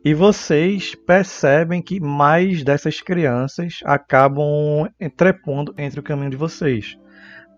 e 0.05 0.15
vocês 0.15 0.95
percebem 0.95 1.82
que 1.82 2.01
mais 2.01 2.65
dessas 2.65 3.01
crianças 3.01 3.81
acabam 3.85 4.89
trepondo 5.16 5.74
entre 5.77 6.01
o 6.01 6.03
caminho 6.03 6.31
de 6.31 6.37
vocês. 6.37 6.97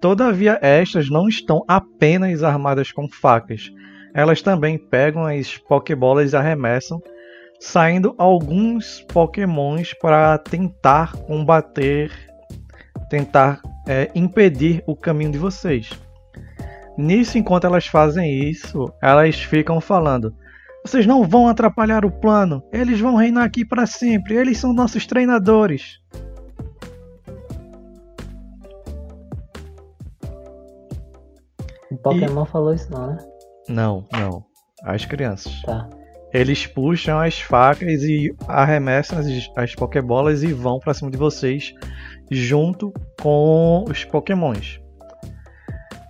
Todavia, 0.02 0.58
estas 0.60 1.08
não 1.08 1.28
estão 1.28 1.64
apenas 1.68 2.42
armadas 2.42 2.90
com 2.90 3.08
facas. 3.08 3.70
Elas 4.12 4.42
também 4.42 4.76
pegam 4.76 5.24
as 5.24 5.56
Pokébolas 5.56 6.32
e 6.32 6.36
arremessam, 6.36 7.00
saindo 7.60 8.12
alguns 8.18 9.00
Pokémons 9.12 9.94
para 9.94 10.36
tentar 10.38 11.12
combater, 11.12 12.10
tentar 13.08 13.62
é, 13.86 14.10
impedir 14.12 14.82
o 14.88 14.96
caminho 14.96 15.30
de 15.30 15.38
vocês. 15.38 15.90
Nisso, 16.98 17.38
enquanto 17.38 17.68
elas 17.68 17.86
fazem 17.86 18.50
isso, 18.50 18.92
elas 19.00 19.40
ficam 19.40 19.80
falando: 19.80 20.34
Vocês 20.84 21.06
não 21.06 21.22
vão 21.22 21.46
atrapalhar 21.46 22.04
o 22.04 22.10
plano, 22.10 22.60
eles 22.72 22.98
vão 22.98 23.14
reinar 23.14 23.44
aqui 23.44 23.64
para 23.64 23.86
sempre, 23.86 24.34
eles 24.34 24.58
são 24.58 24.72
nossos 24.72 25.06
treinadores. 25.06 26.00
Pokémon 32.02 32.44
falou 32.44 32.74
isso 32.74 32.90
não, 32.90 33.06
né? 33.08 33.18
Não, 33.68 34.04
não. 34.12 34.44
As 34.84 35.04
crianças. 35.04 35.62
Tá. 35.62 35.88
Eles 36.32 36.66
puxam 36.66 37.20
as 37.20 37.40
facas 37.40 38.02
e 38.02 38.34
arremessam 38.48 39.18
as, 39.18 39.26
as 39.56 39.74
Pokébolas 39.74 40.42
e 40.42 40.52
vão 40.52 40.78
pra 40.78 40.94
cima 40.94 41.10
de 41.10 41.16
vocês 41.18 41.74
junto 42.30 42.92
com 43.20 43.84
os 43.88 44.04
Pokémons. 44.04 44.80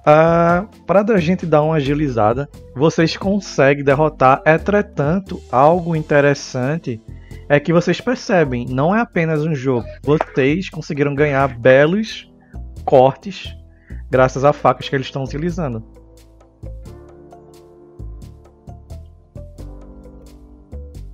Ah, 0.06 0.66
para 0.86 1.00
a 1.00 1.18
gente 1.18 1.46
dar 1.46 1.62
uma 1.62 1.76
agilizada, 1.76 2.48
vocês 2.74 3.16
conseguem 3.16 3.84
derrotar. 3.84 4.42
Entretanto, 4.46 5.40
algo 5.50 5.94
interessante 5.94 7.00
é 7.48 7.60
que 7.60 7.72
vocês 7.72 8.00
percebem, 8.00 8.66
não 8.66 8.94
é 8.94 9.00
apenas 9.00 9.44
um 9.44 9.54
jogo. 9.54 9.86
Vocês 10.02 10.70
conseguiram 10.70 11.14
ganhar 11.14 11.48
belos 11.58 12.30
cortes 12.84 13.54
graças 14.10 14.44
a 14.44 14.52
facas 14.52 14.88
que 14.88 14.96
eles 14.96 15.06
estão 15.06 15.24
utilizando. 15.24 15.82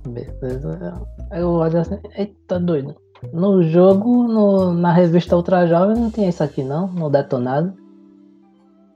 Beleza. 0.07 1.01
Eu 1.31 1.49
olho 1.49 1.79
assim, 1.79 1.99
eita 2.15 2.59
doido. 2.59 2.95
No 3.33 3.61
jogo, 3.63 4.23
no- 4.23 4.73
na 4.73 4.91
revista 4.93 5.35
Ultra 5.35 5.67
Jovem, 5.67 5.95
não 5.97 6.09
tinha 6.09 6.29
isso 6.29 6.43
aqui 6.43 6.63
não, 6.63 6.87
no 6.87 7.09
detonado. 7.09 7.73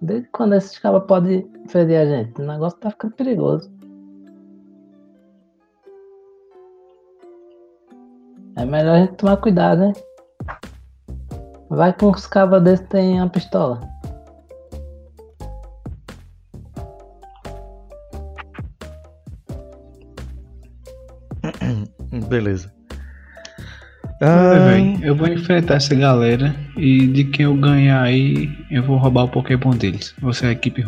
Desde 0.02 0.28
quando 0.30 0.56
esses 0.56 0.78
caras 0.80 1.04
podem 1.06 1.50
ferir 1.68 1.98
a 1.98 2.06
gente? 2.06 2.42
O 2.42 2.46
negócio 2.46 2.80
tá 2.80 2.90
ficando 2.90 3.16
perigoso. 3.16 3.72
É 8.56 8.66
melhor 8.66 8.96
a 8.96 9.00
gente 9.00 9.16
tomar 9.16 9.38
cuidado, 9.38 9.80
né? 9.80 9.94
Vai 11.76 11.92
que 11.92 12.06
uns 12.06 12.28
cabas 12.28 12.62
desses 12.62 12.88
tem 12.88 13.20
uma 13.20 13.28
pistola. 13.28 13.82
Beleza. 22.30 22.72
Ah, 24.22 24.78
eu 25.02 25.16
vou 25.16 25.28
enfrentar 25.28 25.76
essa 25.76 25.96
galera 25.96 26.56
e 26.78 27.08
de 27.08 27.24
quem 27.24 27.46
eu 27.46 27.56
ganhar 27.56 28.04
aí, 28.04 28.50
eu 28.70 28.84
vou 28.84 28.98
roubar 28.98 29.24
o 29.24 29.30
Pokémon 29.30 29.72
deles. 29.72 30.14
Você 30.22 30.46
é 30.46 30.50
a 30.50 30.52
equipe. 30.52 30.86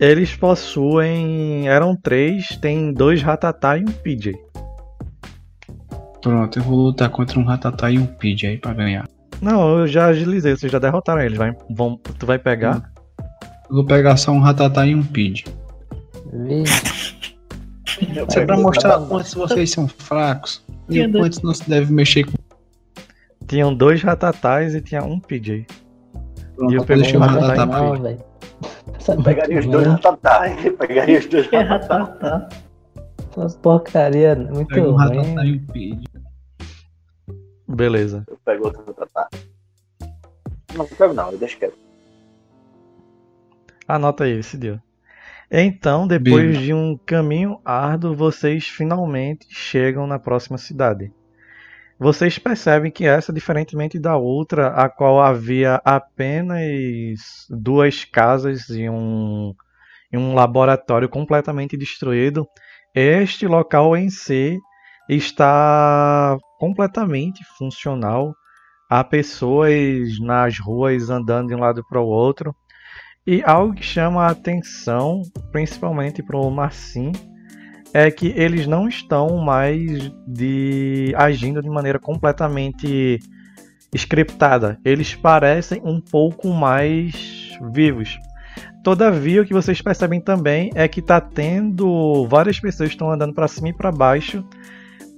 eles 0.00 0.34
possuem. 0.34 1.68
Eram 1.68 1.94
três, 1.94 2.48
tem 2.60 2.92
dois 2.92 3.22
Ratatá 3.22 3.78
e 3.78 3.82
um 3.82 3.92
PJ. 3.92 4.36
Pronto, 6.26 6.58
eu 6.58 6.62
vou 6.64 6.76
lutar 6.86 7.08
contra 7.08 7.38
um 7.38 7.44
Ratatá 7.44 7.88
e 7.88 8.00
um 8.00 8.04
Pidgey 8.04 8.50
aí 8.50 8.58
pra 8.58 8.74
ganhar. 8.74 9.06
Não, 9.40 9.78
eu 9.78 9.86
já 9.86 10.06
agilizei, 10.06 10.56
vocês 10.56 10.72
já 10.72 10.80
derrotaram 10.80 11.20
eles. 11.22 11.38
Vai, 11.38 11.56
vão, 11.70 11.96
tu 12.18 12.26
vai 12.26 12.36
pegar? 12.36 12.90
Eu 13.70 13.76
vou 13.76 13.84
pegar 13.86 14.16
só 14.16 14.32
um 14.32 14.40
Ratatá 14.40 14.84
e 14.84 14.92
um 14.92 15.04
Eu 16.32 16.64
Isso 18.26 18.38
é 18.40 18.44
pra 18.44 18.56
mostrar 18.56 18.98
quantos 19.02 19.32
vocês 19.34 19.70
são 19.70 19.86
fracos 19.86 20.64
e 20.88 20.94
Tinha 20.94 21.06
o 21.06 21.12
dois- 21.12 21.36
quanto 21.36 21.46
não 21.46 21.54
se 21.54 21.70
deve 21.70 21.92
mexer 21.92 22.24
com. 22.24 22.32
Tinham 23.46 23.72
dois 23.72 24.02
Ratatás 24.02 24.74
e 24.74 24.80
tinha 24.80 25.04
um 25.04 25.20
PJ. 25.20 25.64
Pronto, 26.56 26.74
eu 26.74 26.80
eu 26.80 26.84
pego 26.84 27.02
deixei 27.02 27.20
um 27.20 27.22
o 27.22 27.24
Ratatá 27.24 27.62
e 27.62 27.66
não, 27.66 28.02
velho. 28.02 28.18
Pegaria 29.22 29.60
os 29.60 29.66
dois 29.66 29.86
merda. 29.86 30.08
ratatá, 30.08 30.48
hein? 30.48 30.72
Pegaria 30.76 31.20
os 31.20 31.26
dois 31.26 31.46
Que 31.46 31.56
ratatá. 31.56 32.48
Essas 33.36 33.54
porcaria 33.56 34.34
muito 34.34 34.68
Pega 34.68 34.88
um 34.88 34.94
Ratatá 34.94 35.20
ruim. 35.20 35.48
e 35.48 35.56
um 35.56 35.66
Pidgey. 35.66 36.08
Beleza. 37.68 38.24
Eu 38.28 38.38
pego 38.42 38.64
outro 38.64 38.82
ratatá. 38.86 39.28
Não, 40.72 40.78
não 40.78 40.86
pego 40.86 41.12
não, 41.12 41.32
eu 41.32 41.38
deixo 41.38 41.58
quieto. 41.58 41.76
Anota 43.86 44.24
aí, 44.24 44.38
esse 44.38 44.56
deu. 44.56 44.80
Então, 45.50 46.06
depois 46.06 46.56
Bem. 46.56 46.64
de 46.64 46.72
um 46.74 46.96
caminho 46.96 47.60
árduo, 47.64 48.14
vocês 48.14 48.66
finalmente 48.66 49.46
chegam 49.50 50.06
na 50.06 50.18
próxima 50.18 50.56
cidade. 50.56 51.12
Vocês 51.98 52.38
percebem 52.38 52.90
que 52.90 53.06
essa, 53.06 53.32
diferentemente 53.32 53.98
da 53.98 54.16
outra, 54.16 54.68
a 54.68 54.88
qual 54.88 55.20
havia 55.20 55.80
apenas 55.84 57.46
duas 57.50 58.04
casas 58.04 58.68
e 58.70 58.88
um, 58.88 59.54
e 60.12 60.16
um 60.16 60.34
laboratório 60.34 61.08
completamente 61.08 61.76
destruído, 61.76 62.46
este 62.96 63.46
local 63.46 63.94
em 63.94 64.08
si 64.08 64.58
está 65.06 66.34
completamente 66.58 67.44
funcional. 67.58 68.34
Há 68.88 69.04
pessoas 69.04 70.18
nas 70.18 70.58
ruas 70.58 71.10
andando 71.10 71.48
de 71.48 71.54
um 71.54 71.60
lado 71.60 71.84
para 71.86 72.00
o 72.00 72.06
outro. 72.06 72.56
E 73.26 73.42
algo 73.44 73.74
que 73.74 73.82
chama 73.82 74.24
a 74.24 74.30
atenção, 74.30 75.20
principalmente 75.52 76.22
para 76.22 76.38
o 76.38 76.50
Marcin, 76.50 77.12
é 77.92 78.10
que 78.10 78.28
eles 78.28 78.66
não 78.66 78.88
estão 78.88 79.36
mais 79.44 80.10
de 80.26 81.12
agindo 81.16 81.60
de 81.60 81.68
maneira 81.68 81.98
completamente 81.98 83.18
scriptada. 83.94 84.78
Eles 84.82 85.14
parecem 85.14 85.82
um 85.84 86.00
pouco 86.00 86.48
mais 86.48 87.50
vivos. 87.74 88.16
Todavia, 88.82 89.42
o 89.42 89.44
que 89.44 89.52
vocês 89.52 89.80
percebem 89.82 90.20
também 90.20 90.70
é 90.74 90.86
que 90.86 91.00
está 91.00 91.20
tendo 91.20 92.26
várias 92.28 92.60
pessoas 92.60 92.90
estão 92.90 93.10
andando 93.10 93.34
para 93.34 93.48
cima 93.48 93.68
e 93.70 93.72
para 93.72 93.90
baixo 93.90 94.44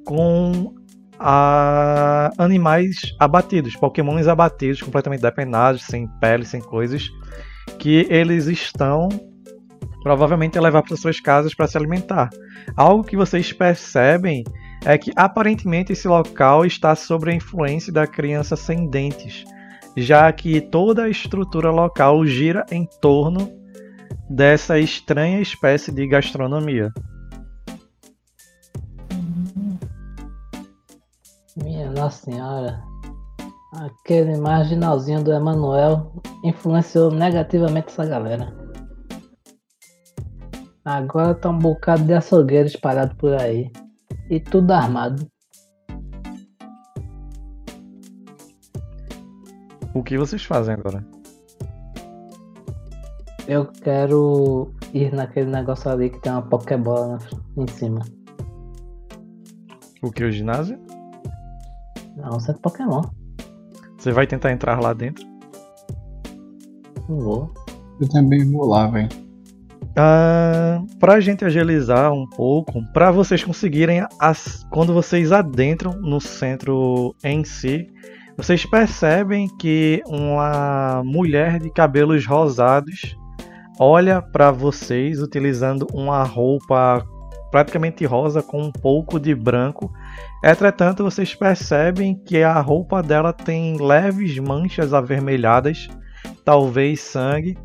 com 0.05 0.75
a- 1.19 2.31
animais 2.39 2.97
abatidos, 3.19 3.77
pokémons 3.77 4.27
abatidos, 4.27 4.81
completamente 4.81 5.21
depenados, 5.21 5.83
sem 5.83 6.07
pele, 6.21 6.45
sem 6.45 6.61
coisas 6.61 7.09
que 7.79 8.07
eles 8.09 8.47
estão 8.47 9.09
provavelmente 10.03 10.57
a 10.57 10.63
levar 10.63 10.83
para 10.83 10.97
suas 10.97 11.21
casas 11.21 11.55
para 11.55 11.67
se 11.67 11.77
alimentar. 11.77 12.31
Algo 12.77 13.05
que 13.05 13.17
vocês 13.17 13.53
percebem 13.53 14.45
é 14.85 14.97
que 14.97 15.13
aparentemente 15.17 15.93
esse 15.93 16.09
local 16.09 16.65
está 16.65 16.95
sob 16.95 17.31
a 17.31 17.35
influência 17.35 17.93
da 17.93 18.07
criança 18.07 18.57
sem 18.57 18.89
dentes, 18.89 19.45
já 20.01 20.33
que 20.33 20.61
toda 20.61 21.05
a 21.05 21.09
estrutura 21.09 21.71
local 21.71 22.25
gira 22.27 22.65
em 22.71 22.87
torno 23.01 23.51
dessa 24.29 24.79
estranha 24.79 25.41
espécie 25.41 25.91
de 25.93 26.07
gastronomia. 26.07 26.93
Minha 31.63 31.91
Nossa 31.91 32.25
Senhora. 32.25 32.83
Aquele 33.75 34.39
marginalzinho 34.39 35.23
do 35.23 35.33
Emanuel 35.33 36.13
influenciou 36.45 37.11
negativamente 37.11 37.89
essa 37.89 38.07
galera. 38.07 38.55
Agora 40.85 41.35
tá 41.35 41.51
um 41.51 41.59
bocado 41.59 42.03
de 42.05 42.15
açougueiro 42.15 42.67
espalhado 42.67 43.15
por 43.17 43.35
aí. 43.35 43.71
E 44.31 44.41
tudo 44.41 44.73
armado. 44.73 45.27
O 49.99 50.03
que 50.05 50.17
vocês 50.17 50.45
fazem 50.45 50.75
agora? 50.75 51.05
Eu 53.49 53.67
quero 53.67 54.73
ir 54.95 55.13
naquele 55.13 55.51
negócio 55.51 55.91
ali 55.91 56.09
que 56.09 56.21
tem 56.21 56.31
uma 56.31 56.43
Pokébola 56.43 57.19
na- 57.19 57.65
em 57.65 57.67
cima. 57.67 58.03
O 60.01 60.13
que 60.13 60.23
o 60.23 60.31
ginásio? 60.31 60.79
Não, 62.17 62.31
você 62.39 62.53
é 62.53 62.55
Pokémon. 62.55 63.03
Você 63.99 64.13
vai 64.13 64.25
tentar 64.25 64.53
entrar 64.53 64.81
lá 64.81 64.93
dentro? 64.93 65.27
Não 67.09 67.19
vou. 67.19 67.53
Eu 68.01 68.09
também 68.09 68.49
vou 68.53 68.67
lá, 68.69 68.87
velho. 68.87 69.09
Ah, 69.97 70.81
pra 71.01 71.19
gente 71.19 71.45
agilizar 71.45 72.13
um 72.13 72.25
pouco, 72.25 72.85
para 72.93 73.11
vocês 73.11 73.43
conseguirem, 73.43 74.07
as- 74.21 74.65
quando 74.71 74.95
vocês 74.95 75.33
adentram 75.33 75.95
no 76.01 76.21
centro 76.21 77.17
em 77.25 77.43
si, 77.43 77.91
Vocês 78.39 78.65
percebem 78.65 79.49
que 79.49 80.01
uma 80.07 81.03
mulher 81.05 81.59
de 81.59 81.69
cabelos 81.71 82.25
rosados 82.25 83.19
olha 83.81 84.23
para 84.23 84.53
vocês 84.53 85.21
utilizando 85.21 85.89
uma 85.93 86.23
roupa 86.23 87.05
praticamente 87.51 88.05
rosa 88.05 88.41
com 88.41 88.63
um 88.63 88.71
pouco 88.71 89.19
de 89.19 89.35
branco. 89.35 89.93
Entretanto, 90.45 91.03
vocês 91.03 91.35
percebem 91.35 92.15
que 92.15 92.41
a 92.41 92.61
roupa 92.61 93.03
dela 93.03 93.33
tem 93.33 93.77
leves 93.77 94.39
manchas 94.39 94.95
avermelhadas, 94.95 95.89
talvez 96.45 97.01
sangue. 97.01 97.59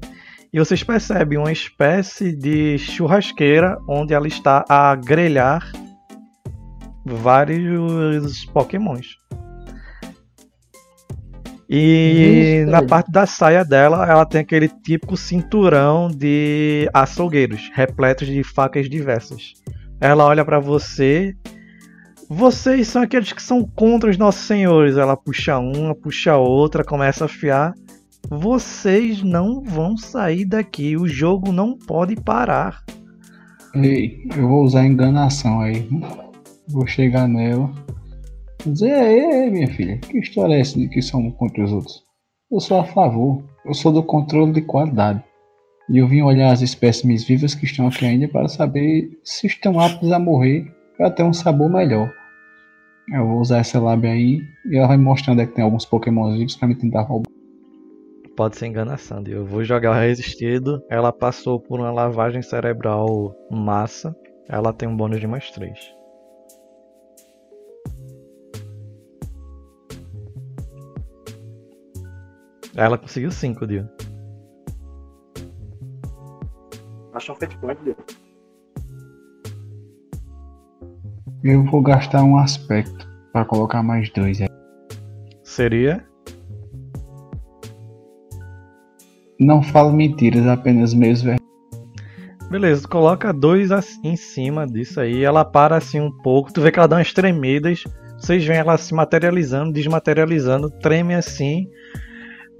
E 0.51 0.57
vocês 0.57 0.83
percebem 0.83 1.37
uma 1.37 1.51
espécie 1.51 2.35
de 2.35 2.79
churrasqueira 2.79 3.77
onde 3.87 4.11
ela 4.11 4.27
está 4.27 4.65
a 4.67 4.95
grelhar 4.95 5.71
vários 7.05 8.43
pokémons. 8.45 9.21
E 11.75 12.61
Vixe, 12.61 12.71
na 12.71 12.83
parte 12.83 13.11
da 13.11 13.25
saia 13.25 13.65
dela, 13.65 14.05
ela 14.07 14.27
tem 14.27 14.41
aquele 14.41 14.67
típico 14.67 15.17
cinturão 15.17 16.07
de 16.07 16.87
açougueiros, 16.93 17.71
repletos 17.73 18.27
de 18.27 18.43
facas 18.43 18.87
diversas. 18.87 19.53
Ela 19.99 20.23
olha 20.23 20.45
pra 20.45 20.59
você. 20.59 21.35
Vocês 22.29 22.87
são 22.87 23.01
aqueles 23.01 23.33
que 23.33 23.41
são 23.41 23.67
contra 23.75 24.07
os 24.07 24.19
nossos 24.19 24.43
senhores. 24.43 24.97
Ela 24.97 25.17
puxa 25.17 25.57
uma, 25.57 25.95
puxa 25.95 26.37
outra, 26.37 26.83
começa 26.83 27.23
a 27.23 27.25
afiar. 27.25 27.73
Vocês 28.29 29.23
não 29.23 29.63
vão 29.63 29.97
sair 29.97 30.45
daqui. 30.45 30.95
O 30.95 31.07
jogo 31.07 31.51
não 31.51 31.75
pode 31.75 32.15
parar. 32.15 32.83
Ei, 33.73 34.27
eu 34.37 34.47
vou 34.47 34.63
usar 34.63 34.85
enganação 34.85 35.59
aí. 35.61 35.89
Vou 36.67 36.85
chegar 36.85 37.27
nela. 37.27 37.71
Dizer, 38.65 38.93
ei, 38.93 39.19
ei, 39.19 39.49
minha 39.51 39.67
filha, 39.67 39.97
que 39.97 40.19
história 40.19 40.55
é 40.55 40.61
essa 40.61 40.79
de 40.79 40.87
que 40.87 41.01
somos 41.01 41.35
contra 41.35 41.63
os 41.63 41.71
outros? 41.71 42.03
Eu 42.49 42.61
sou 42.61 42.79
a 42.79 42.85
favor. 42.85 43.43
Eu 43.65 43.73
sou 43.73 43.91
do 43.91 44.03
controle 44.03 44.53
de 44.53 44.61
qualidade. 44.61 45.23
E 45.89 45.97
eu 45.97 46.07
vim 46.07 46.21
olhar 46.21 46.51
as 46.51 46.61
espécimes 46.61 47.25
vivas 47.25 47.53
que 47.53 47.65
estão 47.65 47.87
aqui 47.87 48.05
ainda 48.05 48.27
para 48.27 48.47
saber 48.47 49.09
se 49.23 49.47
estão 49.47 49.79
aptas 49.79 50.11
a 50.11 50.19
morrer 50.19 50.71
para 50.97 51.11
ter 51.11 51.23
um 51.23 51.33
sabor 51.33 51.69
melhor. 51.69 52.09
Eu 53.13 53.27
vou 53.27 53.39
usar 53.39 53.57
essa 53.57 53.81
lábia 53.81 54.11
aí 54.11 54.41
e 54.65 54.77
ela 54.77 54.87
vai 54.87 54.97
mostrando 54.97 55.41
é 55.41 55.45
que 55.45 55.53
tem 55.53 55.63
alguns 55.63 55.83
pokémons 55.83 56.37
vivos 56.37 56.55
para 56.55 56.69
me 56.69 56.75
tentar 56.75 57.01
roubar. 57.01 57.29
Pode 58.35 58.55
ser 58.55 58.67
enganação. 58.67 59.23
Eu 59.27 59.45
vou 59.45 59.63
jogar 59.63 59.99
resistido. 59.99 60.81
Ela 60.89 61.11
passou 61.11 61.59
por 61.59 61.79
uma 61.79 61.91
lavagem 61.91 62.41
cerebral 62.41 63.35
massa. 63.51 64.15
Ela 64.47 64.71
tem 64.71 64.87
um 64.87 64.95
bônus 64.95 65.19
de 65.19 65.27
mais 65.27 65.51
3. 65.51 66.02
Ela 72.75 72.97
conseguiu 72.97 73.31
5, 73.31 73.67
Dio. 73.67 73.87
Acho 77.13 77.31
um 77.31 77.35
feito 77.35 77.57
point, 77.59 77.79
Dio. 77.83 77.95
Eu 81.43 81.63
vou 81.65 81.81
gastar 81.81 82.23
um 82.23 82.37
aspecto 82.37 83.07
para 83.31 83.45
colocar 83.45 83.83
mais 83.83 84.09
dois 84.11 84.41
aí. 84.41 84.47
Seria? 85.43 86.03
Não 89.39 89.61
falo 89.61 89.91
mentiras, 89.91 90.47
apenas 90.47 90.93
meios 90.93 91.21
verdadeiros. 91.21 91.43
Beleza, 92.49 92.83
tu 92.83 92.89
coloca 92.89 93.33
dois 93.33 93.71
assim 93.71 94.09
em 94.09 94.15
cima 94.15 94.65
disso 94.65 94.99
aí. 94.99 95.23
Ela 95.23 95.43
para 95.43 95.75
assim 95.75 95.99
um 95.99 96.11
pouco. 96.11 96.51
Tu 96.51 96.61
vê 96.61 96.71
que 96.71 96.79
ela 96.79 96.87
dá 96.87 96.95
umas 96.95 97.11
tremidas. 97.11 97.83
Vocês 98.17 98.45
veem 98.45 98.59
ela 98.59 98.77
se 98.77 98.93
materializando, 98.93 99.73
desmaterializando, 99.73 100.69
treme 100.69 101.13
assim. 101.13 101.67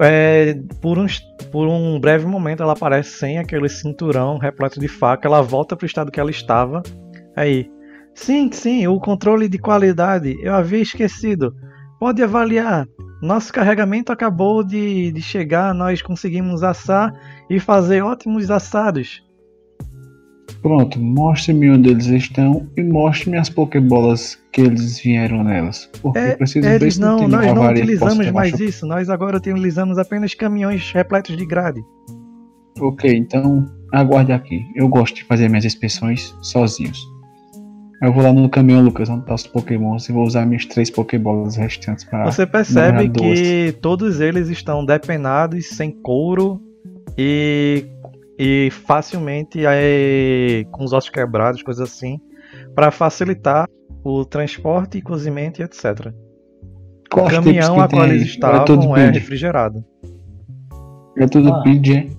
É, 0.04 0.56
por, 0.82 0.98
por 1.50 1.68
um 1.68 1.98
breve 1.98 2.26
momento 2.26 2.62
ela 2.62 2.74
aparece 2.74 3.12
sem 3.12 3.38
aquele 3.38 3.70
cinturão 3.70 4.38
repleto 4.38 4.80
de 4.80 4.88
faca. 4.90 5.28
Ela 5.28 5.42
volta 5.42 5.78
pro 5.78 5.86
estado 5.86 6.12
que 6.12 6.20
ela 6.20 6.30
estava. 6.30 6.84
Aí. 7.36 7.72
Sim, 8.14 8.52
sim, 8.52 8.86
o 8.86 9.00
controle 9.00 9.48
de 9.48 9.58
qualidade. 9.58 10.36
Eu 10.44 10.54
havia 10.54 10.82
esquecido. 10.82 11.56
Pode 12.00 12.22
avaliar. 12.22 12.86
Nosso 13.22 13.54
carregamento 13.54 14.12
acabou 14.12 14.62
de, 14.62 15.12
de 15.14 15.22
chegar. 15.22 15.74
Nós 15.74 16.02
conseguimos 16.02 16.64
assar 16.64 17.14
e 17.50 17.58
fazer 17.58 18.04
ótimos 18.04 18.52
assados. 18.52 19.24
Pronto, 20.62 21.00
mostre-me 21.00 21.72
onde 21.72 21.90
eles 21.90 22.08
estão 22.08 22.70
e 22.76 22.84
mostre-me 22.84 23.38
as 23.38 23.50
pokebolas 23.50 24.43
que 24.54 24.62
eles 24.62 25.00
vieram 25.00 25.44
nelas. 25.44 25.90
Porque 26.02 26.20
É, 26.20 26.36
preciso 26.36 26.66
ver 26.68 26.82
eles 26.82 27.00
não, 27.00 27.28
nós 27.28 27.54
não 27.54 27.72
utilizamos 27.72 28.32
mais 28.32 28.60
isso. 28.60 28.86
Nós 28.86 29.10
agora 29.10 29.36
utilizamos 29.38 29.98
apenas 29.98 30.36
caminhões 30.36 30.92
repletos 30.92 31.36
de 31.36 31.46
grade. 31.46 31.84
Ok, 32.80 33.12
então 33.12 33.66
aguarde 33.92 34.32
aqui. 34.32 34.64
Eu 34.76 34.88
gosto 34.88 35.16
de 35.16 35.24
fazer 35.26 35.50
minhas 35.50 35.66
inspeções 35.66 36.36
sozinhos. 36.42 37.00
Eu 38.02 38.14
vou 38.14 38.22
lá 38.22 38.34
no 38.34 38.50
caminhão, 38.50 38.82
Lucas, 38.82 39.10
onde 39.10 39.26
tá 39.26 39.34
os 39.34 39.48
pokémons, 39.48 40.10
e 40.10 40.12
vou 40.12 40.26
usar 40.26 40.46
minhas 40.46 40.66
três 40.66 40.90
pokébolas 40.90 41.56
restantes 41.56 42.04
para... 42.04 42.26
Você 42.26 42.46
percebe 42.46 43.06
é 43.06 43.10
que 43.10 43.72
todos 43.82 44.20
eles 44.20 44.50
estão 44.50 44.86
depenados, 44.86 45.70
sem 45.70 45.90
couro 45.90 46.62
e, 47.18 47.86
e 48.38 48.70
facilmente 48.86 49.64
é, 49.66 50.66
com 50.70 50.84
os 50.84 50.92
ossos 50.92 51.10
quebrados, 51.10 51.64
coisas 51.64 51.90
assim, 51.90 52.20
para 52.76 52.92
facilitar 52.92 53.70
o 54.04 54.26
transporte, 54.26 55.02
cozimento 55.02 55.62
e 55.62 55.64
etc. 55.64 55.84
O 56.08 57.16
Quais 57.16 57.30
tipos 57.30 57.46
caminhão 57.46 57.80
a 57.80 57.88
qual 57.88 58.06
eles 58.06 58.24
estavam 58.24 58.66
tudo 58.66 58.96
é 58.98 59.06
PID. 59.08 59.20
refrigerado. 59.20 59.86
É 61.18 61.28
tudo 61.28 61.54
Ah. 61.54 61.62
PID, 61.64 62.18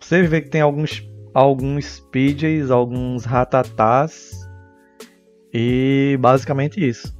Você 0.00 0.22
vê 0.22 0.40
que 0.40 0.48
tem 0.48 0.60
alguns 0.60 1.06
alguns 1.34 2.00
PJs, 2.10 2.70
alguns 2.70 3.24
ratatás 3.24 4.32
e 5.52 6.16
basicamente 6.20 6.86
isso. 6.86 7.14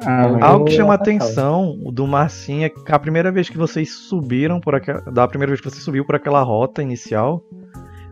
Ah, 0.00 0.46
Algo 0.48 0.66
que 0.66 0.72
chama 0.72 0.92
a 0.92 0.96
atenção 0.96 1.78
do 1.92 2.06
Marcinho 2.06 2.64
é 2.64 2.68
que 2.68 2.92
a 2.92 2.98
primeira 2.98 3.30
vez 3.32 3.48
que 3.48 3.56
vocês 3.56 3.90
subiram 3.90 4.60
por 4.60 4.74
aquela, 4.74 5.00
da 5.00 5.26
primeira 5.26 5.50
vez 5.50 5.60
que 5.60 5.70
você 5.70 5.80
subiu 5.80 6.04
por 6.04 6.14
aquela 6.14 6.42
rota 6.42 6.82
inicial, 6.82 7.42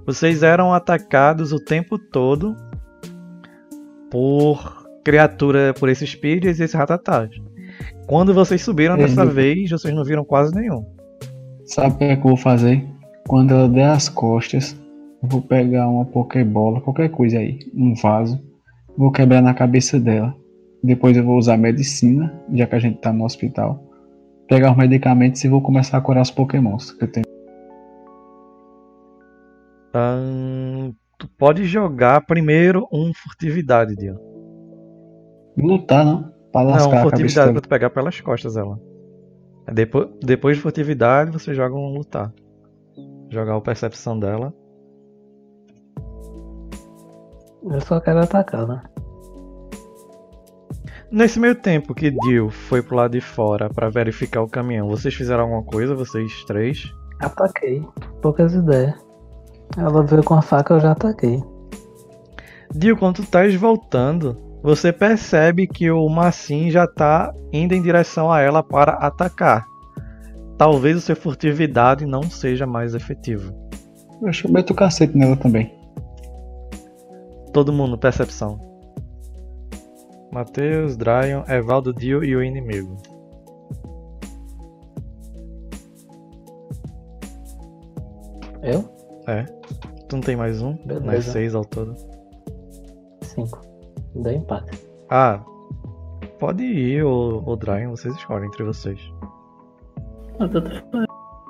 vocês 0.06 0.42
eram 0.42 0.72
atacados 0.72 1.52
o 1.52 1.58
tempo 1.62 1.98
todo 1.98 2.56
por 4.12 4.86
criatura, 5.02 5.72
por 5.72 5.88
esses 5.88 6.14
PJs 6.14 6.60
e 6.60 6.64
esses 6.64 6.74
ratatás. 6.74 7.30
Quando 8.06 8.34
vocês 8.34 8.60
subiram 8.60 8.94
dessa 8.94 9.24
vez, 9.24 9.70
vocês 9.70 9.94
não 9.94 10.04
viram 10.04 10.22
quase 10.22 10.54
nenhum. 10.54 10.84
Sabe 11.64 11.94
o 11.94 11.96
que, 11.96 12.04
é 12.04 12.16
que 12.16 12.20
eu 12.20 12.28
vou 12.28 12.36
fazer? 12.36 12.86
Quando 13.26 13.54
ela 13.54 13.66
der 13.66 13.88
as 13.88 14.10
costas, 14.10 14.76
eu 15.22 15.28
vou 15.30 15.40
pegar 15.40 15.88
uma 15.88 16.04
pokebola, 16.04 16.82
qualquer 16.82 17.08
coisa 17.08 17.38
aí, 17.38 17.58
um 17.74 17.94
vaso, 17.94 18.38
vou 18.98 19.10
quebrar 19.10 19.40
na 19.40 19.54
cabeça 19.54 19.98
dela. 19.98 20.34
Depois 20.84 21.16
eu 21.16 21.24
vou 21.24 21.38
usar 21.38 21.56
medicina, 21.56 22.38
já 22.52 22.66
que 22.66 22.74
a 22.74 22.80
gente 22.80 22.98
tá 22.98 23.14
no 23.14 23.24
hospital. 23.24 23.82
Pegar 24.46 24.72
os 24.72 24.76
medicamentos 24.76 25.42
e 25.42 25.48
vou 25.48 25.62
começar 25.62 25.96
a 25.96 26.02
curar 26.02 26.20
os 26.20 26.30
pokémons 26.30 26.90
que 26.92 27.04
eu 27.04 27.10
tenho. 27.10 27.26
Ahn, 29.94 30.61
tu 31.22 31.28
pode 31.38 31.64
jogar 31.64 32.26
primeiro 32.26 32.88
um 32.92 33.12
furtividade, 33.14 33.94
Dio. 33.94 34.18
Lutar, 35.56 36.04
não? 36.04 36.32
Pra 36.50 36.64
Não, 36.64 36.70
lascar 36.70 36.88
cabeça 36.88 37.02
furtividade 37.02 37.52
pra 37.52 37.60
tu 37.60 37.68
pegar 37.68 37.90
pelas 37.90 38.20
costas 38.20 38.56
ela. 38.56 38.76
Depois, 39.72 40.08
depois 40.20 40.56
de 40.56 40.62
furtividade, 40.62 41.30
você 41.30 41.54
joga 41.54 41.76
um 41.76 41.94
lutar. 41.94 42.32
Jogar 43.30 43.56
o 43.56 43.62
percepção 43.62 44.18
dela. 44.18 44.52
Eu 47.70 47.80
só 47.80 48.00
quero 48.00 48.18
atacar, 48.18 48.66
né? 48.66 48.82
Nesse 51.08 51.38
meio 51.38 51.54
tempo 51.54 51.94
que 51.94 52.10
Dio 52.10 52.50
foi 52.50 52.82
pro 52.82 52.96
lado 52.96 53.12
de 53.12 53.20
fora 53.20 53.70
pra 53.70 53.88
verificar 53.88 54.42
o 54.42 54.48
caminhão, 54.48 54.88
vocês 54.88 55.14
fizeram 55.14 55.44
alguma 55.44 55.62
coisa, 55.62 55.94
vocês 55.94 56.44
três? 56.46 56.92
Ataquei. 57.20 57.86
Poucas 58.20 58.54
ideias. 58.54 59.11
Ela 59.76 60.02
veio 60.02 60.22
com 60.22 60.34
a 60.34 60.42
faca, 60.42 60.74
eu 60.74 60.80
já 60.80 60.92
ataquei. 60.92 61.42
Dio, 62.74 62.96
quando 62.96 63.16
tu 63.16 63.22
estás 63.22 63.54
voltando, 63.54 64.36
você 64.62 64.92
percebe 64.92 65.66
que 65.66 65.90
o 65.90 66.08
Massim 66.08 66.70
já 66.70 66.86
tá 66.86 67.34
indo 67.52 67.74
em 67.74 67.82
direção 67.82 68.30
a 68.30 68.40
ela 68.40 68.62
para 68.62 68.92
atacar. 68.92 69.64
Talvez 70.56 70.96
o 70.96 71.00
seu 71.00 71.16
furtividade 71.16 72.06
não 72.06 72.22
seja 72.22 72.66
mais 72.66 72.94
efetivo. 72.94 73.52
Deixa 74.22 74.46
eu 74.46 74.52
meter 74.52 74.72
o 74.72 74.76
cacete 74.76 75.16
nela 75.16 75.36
também. 75.36 75.74
Todo 77.52 77.72
mundo, 77.72 77.98
percepção. 77.98 78.60
Matheus, 80.30 80.96
Dryon, 80.96 81.42
Evaldo, 81.48 81.92
Dio 81.92 82.22
e 82.24 82.34
o 82.34 82.42
inimigo. 82.42 82.96
Eu? 88.62 88.88
Tu 90.12 90.16
não 90.16 90.20
tem 90.22 90.36
mais 90.36 90.60
um? 90.60 90.74
Beleza. 90.84 91.06
Mais 91.06 91.24
seis 91.24 91.54
ao 91.54 91.64
todo. 91.64 91.94
Cinco. 93.22 93.62
Deu 94.14 94.34
empate. 94.34 94.86
Ah, 95.08 95.40
pode 96.38 96.62
ir, 96.62 97.02
ou 97.02 97.42
o 97.48 97.56
Dryan, 97.56 97.88
vocês 97.88 98.14
escolhem 98.16 98.46
entre 98.46 98.62
vocês. 98.62 99.00
Ah, 100.38 100.46
tanto 100.46 100.70
faz. 100.90 101.06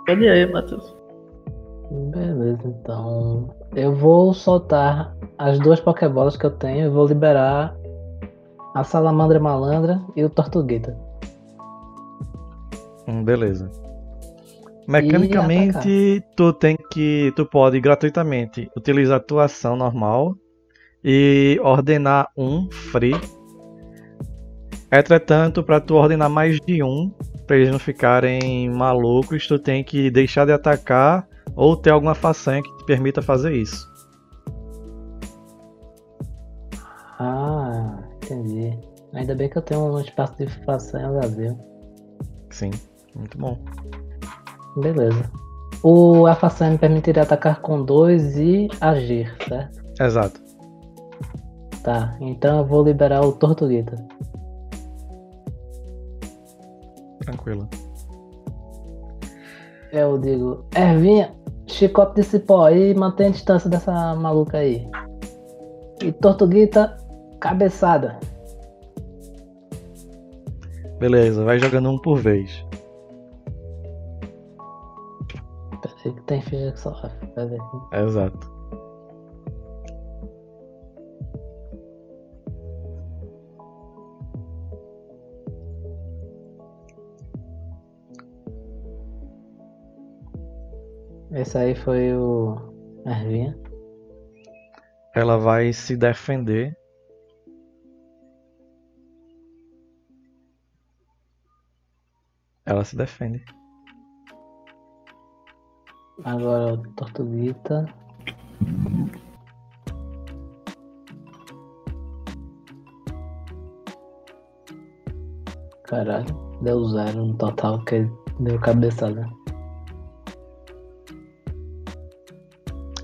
Pode 0.06 0.22
ir 0.22 0.28
aí, 0.28 0.52
Matheus. 0.52 0.97
Beleza, 2.12 2.60
então. 2.64 3.52
Eu 3.74 3.97
vou 3.97 4.32
soltar 4.32 5.12
as 5.39 5.59
duas 5.59 5.80
Pokébolas 5.80 6.36
que 6.36 6.47
eu 6.47 6.52
tenho 6.52 6.86
e 6.86 6.89
vou 6.89 7.09
liberar 7.09 7.76
a 8.76 8.84
Salamandra 8.84 9.40
Malandra 9.40 10.01
e 10.14 10.22
o 10.22 10.30
Tortuguita. 10.30 10.97
Hum, 13.09 13.24
beleza. 13.24 13.68
Mecanicamente, 14.93 16.23
tu 16.36 16.52
tem 16.52 16.77
que. 16.77 17.32
Tu 17.35 17.47
pode 17.47 17.81
gratuitamente 17.81 18.70
utilizar 18.77 19.16
a 19.16 19.20
tua 19.20 19.44
ação 19.44 19.74
normal 19.74 20.36
e 21.02 21.59
ordenar 21.62 22.28
um 22.36 22.70
free. 22.70 23.14
Entretanto, 24.93 25.62
para 25.62 25.81
tu 25.81 25.94
ordenar 25.94 26.28
mais 26.28 26.60
de 26.60 26.82
um, 26.82 27.10
para 27.47 27.56
eles 27.56 27.70
não 27.70 27.78
ficarem 27.78 28.69
malucos, 28.69 29.47
tu 29.47 29.59
tem 29.59 29.82
que 29.82 30.10
deixar 30.10 30.44
de 30.44 30.52
atacar 30.52 31.27
ou 31.56 31.74
ter 31.77 31.90
alguma 31.90 32.14
façanha 32.14 32.62
que 32.62 32.77
te 32.77 32.85
permita 32.85 33.23
fazer 33.23 33.55
isso. 33.55 33.90
Ah, 37.19 37.98
entendi. 38.16 38.78
Ainda 39.14 39.35
bem 39.35 39.48
que 39.48 39.56
eu 39.56 39.62
tenho 39.62 39.81
um 39.81 40.01
espaço 40.01 40.36
de 40.36 40.47
façanha 40.64 41.10
vazio. 41.10 41.59
Sim, 42.51 42.70
muito 43.14 43.39
bom. 43.39 43.59
Beleza. 44.77 45.31
O 45.82 46.27
a 46.27 46.35
façanha 46.35 46.73
me 46.73 46.78
permitiria 46.78 47.23
atacar 47.23 47.61
com 47.61 47.85
dois 47.85 48.36
e 48.36 48.69
agir, 48.81 49.35
certo? 49.49 49.82
Exato. 50.01 50.40
Tá, 51.82 52.16
então 52.20 52.59
eu 52.59 52.65
vou 52.65 52.85
liberar 52.85 53.23
o 53.23 53.32
Tortuguita. 53.32 53.97
Tranquilo. 57.20 57.69
Eu 59.93 60.16
digo, 60.19 60.65
Ervinha, 60.74 61.35
chicote 61.66 62.15
desse 62.15 62.39
pó 62.39 62.66
aí 62.66 62.93
e 62.93 62.94
mantém 62.94 63.27
a 63.27 63.31
distância 63.31 63.69
dessa 63.69 64.15
maluca 64.15 64.59
aí. 64.59 64.89
E 66.01 66.12
Tortuguita, 66.12 66.97
cabeçada. 67.40 68.19
Beleza, 70.99 71.44
vai 71.44 71.59
jogando 71.59 71.90
um 71.90 71.99
por 71.99 72.19
vez. 72.19 72.65
Peraí 76.03 76.15
que 76.16 76.23
tem 76.23 76.43
ficha 76.43 76.73
que 76.73 76.81
só. 76.81 76.93
Peraí. 77.35 77.59
Exato. 77.93 78.53
Esse 91.31 91.57
aí 91.57 91.74
foi 91.74 92.12
o 92.15 92.57
Ervinha. 93.07 93.59
Ela 95.15 95.39
vai 95.39 95.73
se 95.73 95.97
defender. 95.97 96.77
Ela 102.66 102.85
se 102.85 102.97
defende. 102.97 103.45
Agora 106.24 106.76
Tortuguita. 106.97 107.86
Caralho, 115.84 116.26
deu 116.62 116.84
zero 116.89 117.26
no 117.26 117.34
total 117.34 117.84
que 117.84 118.09
deu 118.40 118.59
cabeçada. 118.60 119.28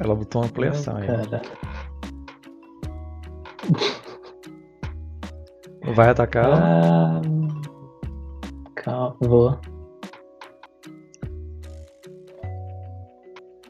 Ela 0.01 0.15
botou 0.15 0.43
uma 0.43 0.49
ampliação 0.49 0.97
aí. 0.97 1.09
Vai 5.95 6.11
atacar? 6.11 6.47
Ah, 6.47 7.21
calma, 8.77 9.17
vou. 9.21 9.59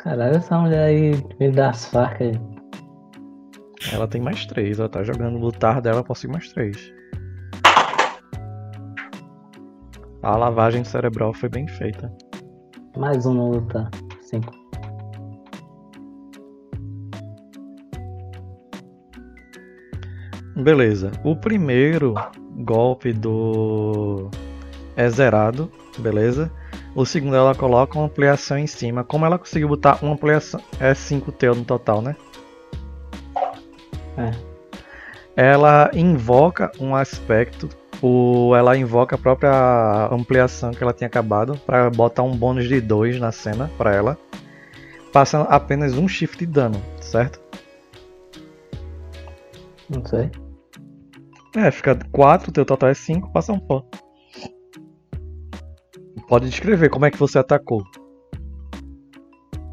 Caralho, 0.09 0.37
essa 0.37 0.59
mulher 0.59 0.85
aí 0.85 1.13
me 1.39 1.51
dá 1.51 1.69
as 1.69 1.85
facas. 1.85 2.35
Ela 3.93 4.09
tem 4.09 4.23
mais 4.23 4.47
três. 4.47 4.79
Ela 4.79 4.89
tá 4.89 5.05
jogando 5.05 5.37
lutar 5.37 5.83
dela, 5.83 6.03
possui 6.03 6.31
mais 6.31 6.51
três. 6.51 6.91
A 10.23 10.35
lavagem 10.35 10.83
cerebral 10.83 11.35
foi 11.35 11.51
bem 11.51 11.69
feita. 11.69 12.11
Mais 12.97 13.27
um 13.27 13.35
no 13.35 13.51
lutar. 13.51 13.91
Cinco. 14.23 14.51
Beleza. 20.57 21.13
O 21.23 21.37
primeiro 21.37 22.15
golpe 22.65 23.13
do 23.13 24.31
é 24.97 25.11
zerado, 25.11 25.71
beleza? 25.99 26.51
O 26.99 27.07
segundo 27.07 27.37
ela 27.37 27.55
coloca 27.55 27.97
uma 27.97 28.07
ampliação 28.07 28.59
em 28.59 28.67
cima. 28.67 29.05
Como 29.05 29.25
ela 29.25 29.39
conseguiu 29.39 29.69
botar 29.69 30.01
uma 30.03 30.15
ampliação? 30.15 30.61
É 30.81 30.93
5 30.93 31.31
teu 31.31 31.55
no 31.55 31.65
total, 31.65 32.03
né? 32.03 32.17
É. 34.17 34.33
Ela 35.37 35.93
invoca 35.95 36.73
um 36.81 36.97
aspecto, 36.97 37.69
o, 38.03 38.53
ela 38.57 38.77
invoca 38.77 39.15
a 39.15 39.19
própria 39.19 40.09
ampliação 40.11 40.73
que 40.73 40.83
ela 40.83 40.93
tinha 40.93 41.07
acabado 41.07 41.57
para 41.65 41.89
botar 41.89 42.25
um 42.25 42.37
bônus 42.37 42.67
de 42.67 42.81
2 42.81 43.21
na 43.21 43.31
cena 43.31 43.71
para 43.79 43.95
ela. 43.95 44.19
Passa 45.13 45.43
apenas 45.43 45.97
um 45.97 46.09
shift 46.09 46.37
de 46.37 46.47
dano, 46.47 46.83
certo? 47.01 47.39
Não 49.89 50.05
sei. 50.05 50.33
É, 51.55 51.71
fica 51.71 51.97
4, 52.11 52.51
teu 52.51 52.67
total 52.67 52.89
é 52.89 52.95
5, 52.95 53.31
passa 53.33 53.53
um 53.53 53.61
pó. 53.61 53.85
Pode 56.29 56.49
descrever 56.49 56.91
como 56.91 57.07
é 57.07 57.11
que 57.11 57.19
você 57.19 57.39
atacou. 57.39 57.83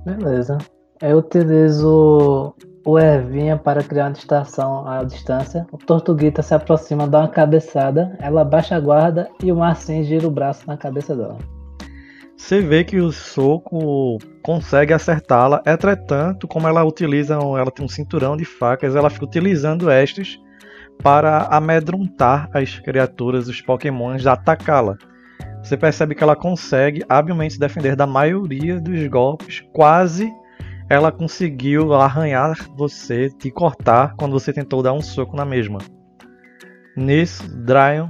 Beleza. 0.05 0.57
Eu 1.01 1.17
utilizo 1.17 2.55
o 2.85 2.99
Ervinha 2.99 3.57
para 3.57 3.83
criar 3.83 4.05
uma 4.05 4.11
distração 4.11 4.87
à 4.87 5.03
distância. 5.03 5.67
O 5.71 5.77
Tortuguita 5.77 6.41
se 6.41 6.53
aproxima, 6.53 7.07
dá 7.07 7.19
uma 7.19 7.27
cabeçada, 7.27 8.15
ela 8.21 8.45
baixa 8.45 8.75
a 8.75 8.79
guarda 8.79 9.29
e 9.43 9.51
o 9.51 9.55
Marcinho 9.57 10.03
gira 10.03 10.27
o 10.27 10.31
braço 10.31 10.65
na 10.67 10.77
cabeça 10.77 11.15
dela. 11.15 11.37
Você 12.37 12.61
vê 12.61 12.83
que 12.83 12.99
o 12.99 13.11
soco 13.11 14.17
consegue 14.43 14.93
acertá-la, 14.93 15.63
entretanto, 15.65 16.47
como 16.47 16.67
ela 16.67 16.83
utiliza, 16.83 17.33
ela 17.33 17.71
tem 17.71 17.83
um 17.83 17.89
cinturão 17.89 18.37
de 18.37 18.45
facas, 18.45 18.95
ela 18.95 19.09
fica 19.09 19.25
utilizando 19.25 19.89
estas 19.89 20.37
para 21.01 21.47
amedrontar 21.47 22.49
as 22.53 22.77
criaturas, 22.79 23.47
os 23.47 23.61
pokémons, 23.61 24.27
atacá-la. 24.27 24.95
Você 25.65 25.75
percebe 25.75 26.13
que 26.13 26.21
ela 26.21 26.35
consegue 26.35 27.03
habilmente 27.09 27.55
se 27.55 27.59
defender 27.59 27.95
da 27.95 28.05
maioria 28.05 28.79
dos 28.79 29.07
golpes, 29.07 29.63
quase 29.73 30.31
ela 30.87 31.11
conseguiu 31.11 31.91
arranhar 31.95 32.55
você, 32.77 33.31
te 33.31 33.49
cortar 33.49 34.15
quando 34.15 34.33
você 34.33 34.53
tentou 34.53 34.83
dar 34.83 34.93
um 34.93 35.01
soco 35.01 35.35
na 35.35 35.43
mesma. 35.43 35.79
Nisso, 36.95 37.43
Dryon 37.65 38.09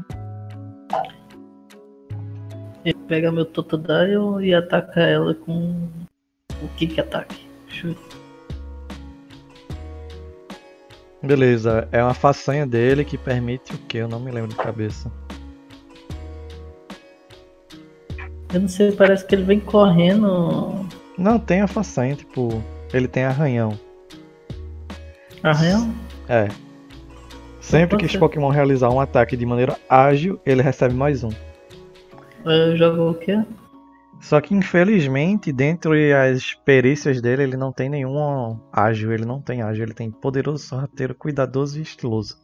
Ele 2.83 2.99
pega 3.07 3.31
meu 3.31 3.45
Totodile 3.45 4.45
e 4.45 4.53
ataca 4.53 4.99
ela 4.99 5.33
com 5.33 5.87
o 6.61 6.67
Kick 6.75 6.99
Ataque. 6.99 7.47
Chute. 7.69 8.17
Beleza, 11.23 11.87
é 11.89 12.03
uma 12.03 12.13
façanha 12.13 12.67
dele 12.67 13.05
que 13.05 13.17
permite 13.17 13.73
o 13.73 13.77
que? 13.77 13.97
Eu 13.97 14.09
não 14.09 14.19
me 14.19 14.29
lembro 14.29 14.49
de 14.49 14.57
cabeça. 14.57 15.09
Eu 18.55 18.61
não 18.61 18.69
sei, 18.69 18.89
parece 18.93 19.27
que 19.27 19.35
ele 19.35 19.43
vem 19.43 19.59
correndo. 19.59 20.87
Não, 21.17 21.37
tem 21.37 21.59
a 21.59 21.67
façanha, 21.67 22.15
tipo, 22.15 22.63
ele 22.93 23.05
tem 23.05 23.25
arranhão. 23.25 23.77
Arranhão? 25.43 25.93
É. 26.29 26.47
Sempre 27.59 27.97
que 27.97 28.07
ser. 28.07 28.17
Pokémon 28.17 28.47
realizar 28.47 28.89
um 28.91 28.99
ataque 29.01 29.35
de 29.35 29.45
maneira 29.45 29.77
ágil, 29.89 30.39
ele 30.45 30.61
recebe 30.61 30.95
mais 30.95 31.21
um. 31.21 31.31
Eu 32.45 32.77
jogo 32.77 33.09
o 33.09 33.13
quê? 33.15 33.43
Só 34.21 34.39
que 34.39 34.55
infelizmente, 34.55 35.51
dentre 35.51 36.13
as 36.13 36.53
perícias 36.53 37.21
dele, 37.21 37.43
ele 37.43 37.57
não 37.57 37.73
tem 37.73 37.89
nenhum 37.89 38.57
ágil, 38.71 39.11
ele 39.11 39.25
não 39.25 39.41
tem 39.41 39.63
ágil, 39.63 39.83
ele 39.83 39.93
tem 39.93 40.09
poderoso, 40.09 40.65
sorrateiro, 40.65 41.13
cuidadoso 41.13 41.77
e 41.77 41.81
estiloso. 41.81 42.37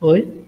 Oi? 0.00 0.44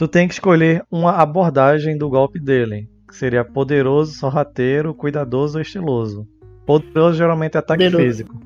Tu 0.00 0.08
tem 0.08 0.26
que 0.26 0.32
escolher 0.32 0.82
uma 0.90 1.12
abordagem 1.12 1.98
do 1.98 2.08
golpe 2.08 2.40
dele, 2.40 2.88
que 3.06 3.14
seria 3.14 3.44
poderoso, 3.44 4.14
sorrateiro, 4.14 4.94
cuidadoso 4.94 5.58
ou 5.58 5.60
estiloso. 5.60 6.26
Poderoso 6.64 7.18
geralmente 7.18 7.56
é 7.56 7.58
ataque 7.58 7.84
Poderoso. 7.84 8.02
físico. 8.06 8.40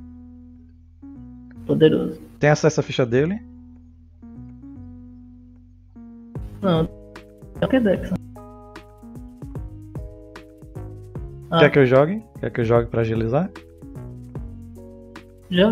Poderoso. 1.64 2.20
Tem 2.40 2.50
acesso 2.50 2.80
à 2.80 2.82
ficha 2.82 3.06
dele? 3.06 3.40
Não, 6.60 6.80
é 6.80 6.82
o 6.82 7.60
Pokédex. 7.60 8.10
Ah, 11.52 11.58
Quer 11.60 11.70
que 11.70 11.78
eu 11.78 11.86
jogue? 11.86 12.20
Quer 12.40 12.50
que 12.50 12.60
eu 12.62 12.64
jogue 12.64 12.88
pra 12.88 13.02
agilizar? 13.02 13.48
já. 15.48 15.70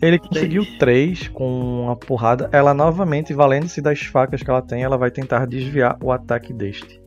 Ele 0.00 0.18
conseguiu 0.18 0.64
3 0.78 1.28
com 1.28 1.84
uma 1.84 1.94
porrada. 1.94 2.48
Ela 2.52 2.72
novamente, 2.72 3.34
valendo-se 3.34 3.82
das 3.82 4.00
facas 4.00 4.42
que 4.42 4.48
ela 4.48 4.62
tem, 4.62 4.82
ela 4.82 4.96
vai 4.96 5.10
tentar 5.10 5.46
desviar 5.46 5.98
o 6.02 6.10
ataque 6.10 6.52
deste. 6.52 7.00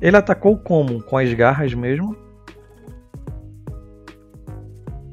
Ele 0.00 0.16
atacou 0.16 0.56
como? 0.58 1.02
Com 1.02 1.16
as 1.16 1.32
garras 1.32 1.74
mesmo? 1.74 2.16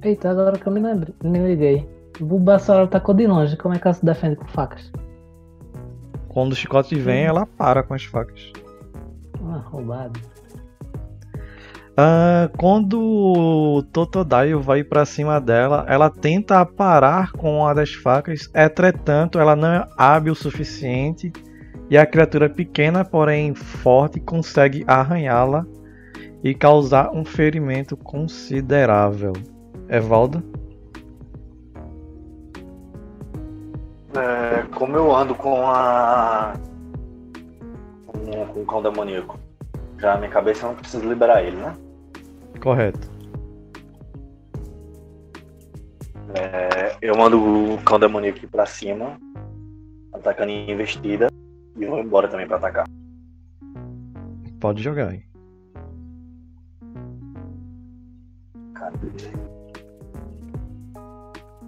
Eita, 0.03 0.29
agora 0.29 0.59
que 0.59 0.67
eu 0.67 0.73
me 0.73 0.81
lembrei, 0.81 1.15
me 1.23 1.39
liguei. 1.39 1.89
O 2.19 2.25
Bulbasaur 2.25 2.83
atacou 2.83 3.15
de 3.15 3.25
longe, 3.25 3.57
como 3.57 3.73
é 3.73 3.79
que 3.79 3.87
ela 3.87 3.93
se 3.93 4.05
defende 4.05 4.35
com 4.35 4.45
facas? 4.45 4.91
Quando 6.27 6.51
o 6.51 6.55
chicote 6.55 6.95
vem, 6.95 7.23
ela 7.23 7.45
para 7.45 7.81
com 7.81 7.93
as 7.93 8.03
facas. 8.03 8.51
Ah, 9.45 9.63
roubado. 9.65 10.19
Ah, 11.95 12.49
quando 12.57 12.99
o 12.99 13.83
Totodile 13.83 14.55
vai 14.55 14.83
pra 14.83 15.05
cima 15.05 15.39
dela, 15.39 15.85
ela 15.87 16.09
tenta 16.09 16.65
parar 16.65 17.31
com 17.33 17.59
uma 17.59 17.73
das 17.73 17.93
facas, 17.93 18.49
entretanto, 18.53 19.37
ela 19.37 19.55
não 19.55 19.67
é 19.67 19.87
hábil 19.95 20.33
o 20.33 20.35
suficiente 20.35 21.31
e 21.91 21.97
a 21.97 22.05
criatura 22.05 22.49
pequena, 22.49 23.05
porém 23.05 23.53
forte, 23.53 24.19
consegue 24.19 24.83
arranhá-la 24.87 25.67
e 26.43 26.55
causar 26.55 27.11
um 27.11 27.23
ferimento 27.23 27.95
considerável. 27.95 29.33
Evaldo? 29.87 30.43
É, 34.15 34.63
como 34.75 34.97
eu 34.97 35.15
ando 35.15 35.35
com 35.35 35.67
a. 35.67 36.53
com, 38.07 38.45
com 38.47 38.61
o 38.61 38.65
cão 38.65 38.81
demoníaco? 38.81 39.39
Já 39.99 40.17
minha 40.17 40.29
cabeça 40.29 40.65
eu 40.65 40.69
não 40.69 40.75
preciso 40.75 41.07
liberar 41.07 41.43
ele, 41.43 41.57
né? 41.57 41.75
Correto. 42.63 43.11
É, 46.33 46.97
eu 47.01 47.13
mando 47.17 47.37
o 47.73 47.83
cão 47.83 47.99
demoníaco 47.99 48.37
aqui 48.37 48.47
pra 48.47 48.65
cima, 48.65 49.19
atacando 50.13 50.49
em 50.49 50.71
investida, 50.71 51.27
e 51.75 51.85
vou 51.85 51.99
embora 51.99 52.29
também 52.29 52.47
pra 52.47 52.55
atacar. 52.55 52.87
Pode 54.61 54.81
jogar. 54.81 55.13
Cadê? 58.73 59.09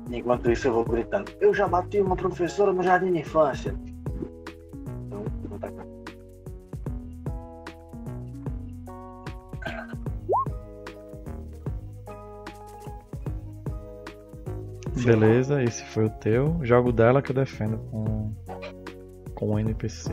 Enquanto 0.09 0.49
isso 0.49 0.69
eu 0.69 0.73
vou 0.75 0.85
gritando. 0.85 1.29
Eu 1.41 1.53
já 1.53 1.67
bati 1.67 1.99
uma 1.99 2.15
professora 2.15 2.71
no 2.71 2.81
jardim 2.81 3.11
de 3.11 3.19
infância. 3.19 3.75
Beleza, 15.05 15.61
esse 15.61 15.85
foi 15.85 16.05
o 16.05 16.09
teu. 16.09 16.57
Jogo 16.63 16.91
dela 16.91 17.21
que 17.21 17.29
eu 17.29 17.35
defendo 17.35 17.77
com, 17.91 18.33
com 19.35 19.51
o 19.51 19.59
NPC. 19.59 20.11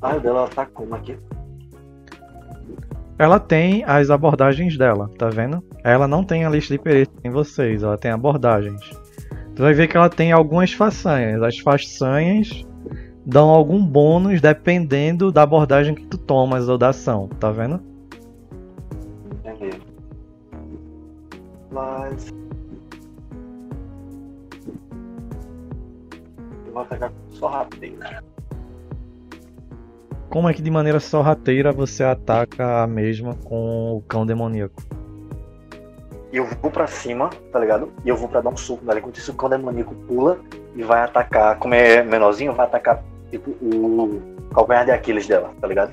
Ah, 0.00 0.16
o 0.16 0.20
dela 0.20 0.46
tá 0.48 0.64
como 0.66 0.94
aqui? 0.94 1.18
Ela 3.18 3.40
tem 3.40 3.84
as 3.84 4.08
abordagens 4.08 4.78
dela, 4.78 5.10
tá 5.18 5.28
vendo? 5.28 5.62
Ela 5.82 6.06
não 6.06 6.22
tem 6.22 6.44
a 6.44 6.48
lista 6.48 6.72
de 6.72 6.80
perícia 6.80 7.12
em 7.24 7.30
vocês, 7.30 7.82
ela 7.82 7.98
tem 7.98 8.12
abordagens. 8.12 8.80
Tu 9.56 9.62
vai 9.62 9.74
ver 9.74 9.88
que 9.88 9.96
ela 9.96 10.08
tem 10.08 10.30
algumas 10.30 10.72
façanhas. 10.72 11.42
As 11.42 11.58
façanhas 11.58 12.64
dão 13.26 13.50
algum 13.50 13.84
bônus 13.84 14.40
dependendo 14.40 15.32
da 15.32 15.42
abordagem 15.42 15.94
que 15.94 16.06
tu 16.06 16.16
tomas 16.16 16.68
ou 16.68 16.78
da 16.78 16.90
ação, 16.90 17.28
tá 17.28 17.50
vendo? 17.50 17.89
Entendi. 19.60 19.82
Mas. 21.70 22.32
Eu 26.66 26.72
vou 26.72 26.82
atacar 26.82 27.12
só 27.28 27.48
rápido. 27.48 27.98
Como 30.30 30.48
é 30.48 30.54
que 30.54 30.62
de 30.62 30.70
maneira 30.70 31.00
sorrateira 31.00 31.72
você 31.72 32.04
ataca 32.04 32.82
a 32.82 32.86
mesma 32.86 33.34
com 33.34 33.96
o 33.96 34.02
cão 34.02 34.24
demoníaco? 34.24 34.82
Eu 36.32 36.46
vou 36.62 36.70
pra 36.70 36.86
cima, 36.86 37.28
tá 37.52 37.58
ligado? 37.58 37.92
E 38.04 38.08
eu 38.08 38.16
vou 38.16 38.28
pra 38.28 38.40
dar 38.40 38.50
um 38.50 38.56
soco 38.56 38.84
nela. 38.84 39.00
Enquanto 39.00 39.16
isso, 39.16 39.32
o 39.32 39.34
cão 39.34 39.48
demoníaco 39.48 39.94
pula 40.06 40.38
e 40.74 40.82
vai 40.82 41.02
atacar. 41.02 41.58
Como 41.58 41.74
é 41.74 42.02
menorzinho, 42.02 42.54
vai 42.54 42.66
atacar 42.66 43.02
tipo 43.30 43.50
o 43.50 44.22
calcanhar 44.54 44.84
de 44.84 44.92
Aquiles 44.92 45.26
dela, 45.26 45.52
tá 45.60 45.66
ligado? 45.66 45.92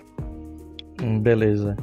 Hum, 1.01 1.19
beleza. 1.19 1.75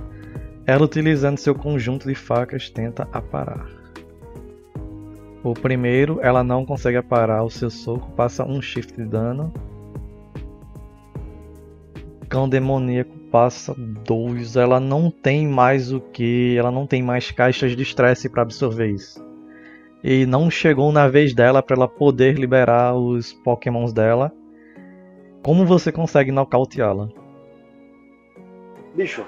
Ela 0.66 0.84
utilizando 0.84 1.38
seu 1.38 1.54
conjunto 1.54 2.08
de 2.08 2.14
facas 2.14 2.70
tenta 2.70 3.06
aparar. 3.12 3.68
O 5.42 5.52
primeiro, 5.52 6.18
ela 6.22 6.42
não 6.42 6.64
consegue 6.64 6.96
aparar 6.96 7.42
o 7.42 7.50
seu 7.50 7.68
soco, 7.68 8.10
passa 8.12 8.46
um 8.46 8.62
shift 8.62 8.96
de 8.96 9.04
dano. 9.04 9.52
Cão 12.30 12.48
demoníaco 12.48 13.14
passa 13.30 13.74
dois. 13.76 14.56
Ela 14.56 14.80
não 14.80 15.10
tem 15.10 15.46
mais 15.46 15.92
o 15.92 16.00
que. 16.00 16.56
Ela 16.56 16.70
não 16.70 16.86
tem 16.86 17.02
mais 17.02 17.30
caixas 17.30 17.76
de 17.76 17.82
estresse 17.82 18.30
para 18.30 18.40
absorver 18.40 18.88
isso. 18.88 19.22
E 20.02 20.24
não 20.24 20.50
chegou 20.50 20.90
na 20.90 21.08
vez 21.08 21.34
dela 21.34 21.62
para 21.62 21.76
ela 21.76 21.88
poder 21.88 22.38
liberar 22.38 22.94
os 22.94 23.32
pokémons 23.32 23.92
dela. 23.92 24.32
Como 25.42 25.66
você 25.66 25.92
consegue 25.92 26.32
nocauteá-la? 26.32 27.10
Bicho, 28.94 29.26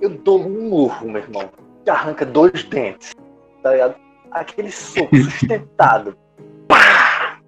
eu 0.00 0.10
dou 0.10 0.40
um 0.40 0.68
murro, 0.68 1.08
meu 1.08 1.22
irmão. 1.22 1.50
Que 1.84 1.90
arranca 1.90 2.24
dois 2.24 2.64
dentes. 2.64 3.14
Tá 3.62 3.72
ligado? 3.72 3.96
Aquele 4.30 4.70
soco 4.70 5.14
sustentado. 5.16 6.16
Pá! 6.68 7.38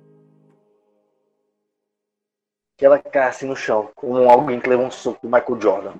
Que 2.77 2.87
ela 2.87 2.99
cai 2.99 3.29
assim 3.29 3.47
no 3.47 3.57
chão, 3.57 3.91
como 3.95 4.29
alguém 4.29 4.61
que 4.61 4.69
levou 4.69 4.87
um 4.87 4.91
soco 4.91 5.19
do 5.23 5.29
Michael 5.29 5.61
Jordan. 5.61 5.93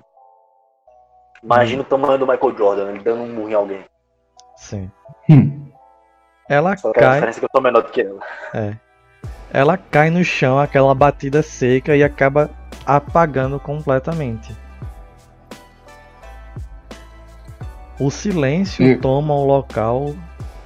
Imagina 1.43 1.81
o 1.81 1.85
tamanho 1.85 2.17
do 2.17 2.27
Michael 2.27 2.57
Jordan, 2.57 2.89
ele 2.89 2.99
dando 2.99 3.21
um 3.21 3.33
murro 3.33 3.49
em 3.49 3.53
alguém. 3.53 3.85
Sim. 4.55 4.91
Hum. 5.29 5.71
Ela 6.49 6.75
Só 6.75 6.91
que 6.91 6.99
a 6.99 7.01
cai. 7.01 7.13
diferença 7.15 7.39
é 7.39 7.41
que 7.41 7.45
eu 7.45 7.49
tô 7.49 7.61
menor 7.61 7.83
do 7.83 7.91
que 7.91 8.01
ela. 8.01 8.19
É. 8.53 8.75
Ela 9.51 9.77
cai 9.77 10.09
no 10.09 10.23
chão, 10.23 10.59
aquela 10.59 10.93
batida 10.93 11.41
seca 11.41 11.95
e 11.95 12.03
acaba 12.03 12.49
apagando 12.85 13.59
completamente. 13.59 14.55
O 17.99 18.09
silêncio 18.09 18.85
Eu- 18.85 18.99
toma 19.01 19.33
o 19.33 19.45
local 19.45 20.13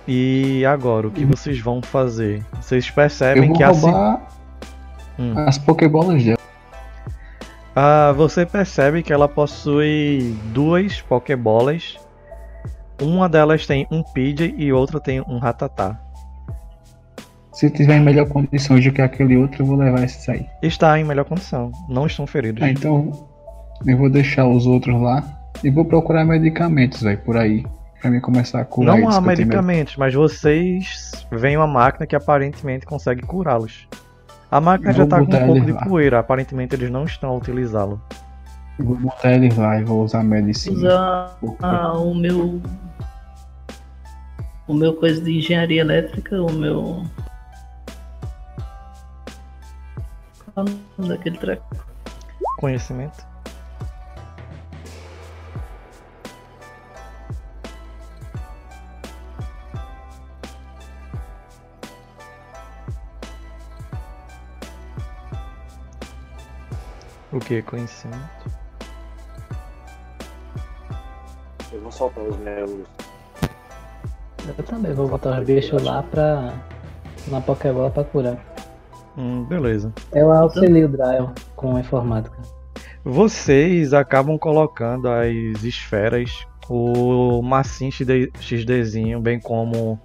e 0.07 0.63
agora 0.65 1.07
o 1.07 1.11
que 1.11 1.25
vocês 1.25 1.59
vão 1.59 1.81
fazer? 1.81 2.43
Vocês 2.61 2.87
Eu 2.87 2.93
percebem 2.93 3.47
vou 3.49 3.57
que 3.57 3.63
a, 3.63 3.69
roubar 3.69 4.21
Hum. 5.17 5.33
as 5.47 5.57
Pokébolas 5.57 6.23
dela. 6.23 6.37
Ah, 7.75 8.13
você 8.15 8.45
percebe 8.45 9.01
que 9.01 9.11
ela 9.11 9.27
possui 9.27 10.35
duas 10.53 11.01
Pokébolas. 11.01 11.97
Uma 13.01 13.27
delas 13.27 13.65
tem 13.65 13.87
um 13.91 14.03
Pidgey 14.03 14.53
e 14.57 14.71
outra 14.71 14.99
tem 14.99 15.21
um 15.21 15.39
Ratatá. 15.39 15.99
Se 17.51 17.69
tiver 17.69 17.97
em 17.97 18.01
melhor 18.01 18.27
condição 18.27 18.79
do 18.79 18.91
que 18.91 19.01
aquele 19.01 19.37
outro, 19.37 19.61
eu 19.63 19.65
vou 19.67 19.75
levar 19.75 20.03
esses 20.03 20.27
aí. 20.29 20.45
Está 20.61 20.99
em 20.99 21.03
melhor 21.03 21.25
condição, 21.25 21.71
não 21.89 22.05
estão 22.07 22.25
feridos. 22.27 22.61
Ah, 22.63 22.69
então 22.69 23.11
eu 23.85 23.97
vou 23.97 24.09
deixar 24.09 24.47
os 24.47 24.65
outros 24.67 24.99
lá 25.01 25.23
e 25.63 25.69
vou 25.69 25.85
procurar 25.85 26.25
medicamentos, 26.25 27.01
velho, 27.01 27.17
por 27.19 27.37
aí. 27.37 27.65
Pra 28.01 28.11
mim 28.11 28.19
começar 28.19 28.59
a 28.59 28.65
curar 28.65 28.99
Não 28.99 29.09
há 29.09 29.21
medicamentos, 29.21 29.95
mas 29.95 30.13
vocês 30.13 31.25
veem 31.31 31.55
uma 31.55 31.67
máquina 31.67 32.05
que 32.05 32.15
aparentemente 32.15 32.85
consegue 32.85 33.21
curá-los. 33.21 33.87
A 34.51 34.59
máquina 34.59 34.91
Eu 34.91 34.95
já 34.95 35.07
tá 35.07 35.17
com 35.17 35.23
um 35.23 35.27
pouco 35.27 35.61
de 35.65 35.71
lá. 35.71 35.85
poeira, 35.85 36.19
aparentemente 36.19 36.75
eles 36.75 36.91
não 36.91 37.05
estão 37.05 37.29
a 37.29 37.37
utilizá-lo. 37.37 38.01
Vou 38.77 38.97
botar 38.97 39.31
ele 39.31 39.53
lá 39.55 39.79
e 39.79 39.83
vou 39.83 40.03
usar 40.03 40.21
medicina. 40.21 40.77
Usar 40.77 41.37
ah, 41.61 41.93
o 41.93 42.13
meu. 42.13 42.61
O 44.67 44.73
meu 44.73 44.93
coisa 44.95 45.21
de 45.21 45.37
engenharia 45.37 45.81
elétrica, 45.81 46.41
o 46.41 46.51
meu. 46.51 47.03
Qual 50.53 50.67
é 50.67 50.69
o 50.69 50.79
nome 50.97 51.09
daquele 51.09 51.37
treco? 51.37 51.65
Conhecimento. 52.59 53.32
Que? 67.43 67.61
Conhecimento? 67.61 68.51
Eu 71.71 71.81
vou 71.81 71.91
soltar 71.91 72.23
os 72.23 72.37
meus. 72.37 72.71
Eu 74.57 74.63
também 74.65 74.93
vou 74.93 75.07
botar 75.07 75.39
os 75.39 75.45
bichos 75.45 75.81
lá 75.81 76.03
pra. 76.03 76.53
na 77.27 77.41
Pokébola 77.41 77.89
pra 77.89 78.03
curar. 78.03 78.37
Hum, 79.17 79.43
beleza. 79.45 79.93
Eu 80.11 80.31
auxilio 80.31 80.87
o 80.87 80.89
Dryle 80.89 81.29
com 81.55 81.75
a 81.75 81.79
informática. 81.79 82.35
Vocês 83.03 83.93
acabam 83.93 84.37
colocando 84.37 85.07
as 85.09 85.63
esferas, 85.63 86.47
o 86.69 87.41
massim 87.41 87.91
XD 87.91 88.31
XDzinho, 88.39 89.19
bem 89.19 89.39
como 89.39 89.99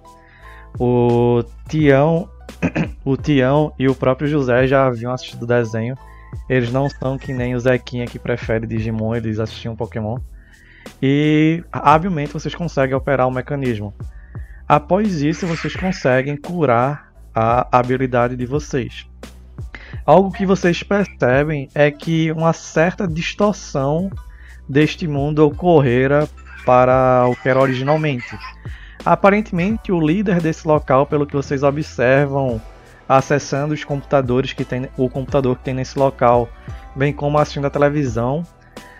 o 0.77 1.43
Tião, 1.67 2.29
o 3.05 3.15
Tião 3.15 3.73
e 3.79 3.87
o 3.87 3.95
próprio 3.95 4.27
José 4.27 4.67
já 4.67 4.85
haviam 4.85 5.13
assistido 5.13 5.43
o 5.43 5.47
desenho. 5.47 5.95
Eles 6.49 6.71
não 6.71 6.89
são 6.89 7.17
que 7.17 7.33
nem 7.33 7.55
o 7.55 7.59
Zequinha 7.59 8.05
que 8.05 8.19
prefere 8.19 8.65
Digimon, 8.67 9.15
eles 9.15 9.39
assistiam 9.39 9.75
Pokémon. 9.75 10.17
E 11.01 11.63
habilmente 11.71 12.33
vocês 12.33 12.55
conseguem 12.55 12.95
operar 12.95 13.27
o 13.27 13.31
mecanismo. 13.31 13.93
Após 14.67 15.21
isso, 15.21 15.47
vocês 15.47 15.75
conseguem 15.75 16.35
curar 16.37 17.11
a 17.33 17.67
habilidade 17.71 18.35
de 18.35 18.45
vocês. 18.45 19.07
Algo 20.05 20.31
que 20.31 20.45
vocês 20.45 20.83
percebem 20.83 21.69
é 21.73 21.89
que 21.91 22.31
uma 22.31 22.53
certa 22.53 23.07
distorção 23.07 24.11
deste 24.67 25.07
mundo 25.07 25.45
ocorrera 25.45 26.27
para 26.65 27.25
o 27.27 27.35
que 27.35 27.49
era 27.49 27.59
originalmente. 27.59 28.37
Aparentemente, 29.05 29.91
o 29.91 29.99
líder 29.99 30.41
desse 30.41 30.67
local, 30.67 31.05
pelo 31.05 31.25
que 31.25 31.35
vocês 31.35 31.63
observam, 31.63 32.61
acessando 33.09 33.73
os 33.73 33.83
computadores 33.83 34.53
que 34.53 34.63
tem, 34.63 34.87
o 34.95 35.09
computador 35.09 35.57
que 35.57 35.63
tem 35.63 35.73
nesse 35.73 35.97
local, 35.97 36.47
bem 36.95 37.11
como 37.11 37.39
assistindo 37.39 37.65
a 37.65 37.69
televisão, 37.71 38.45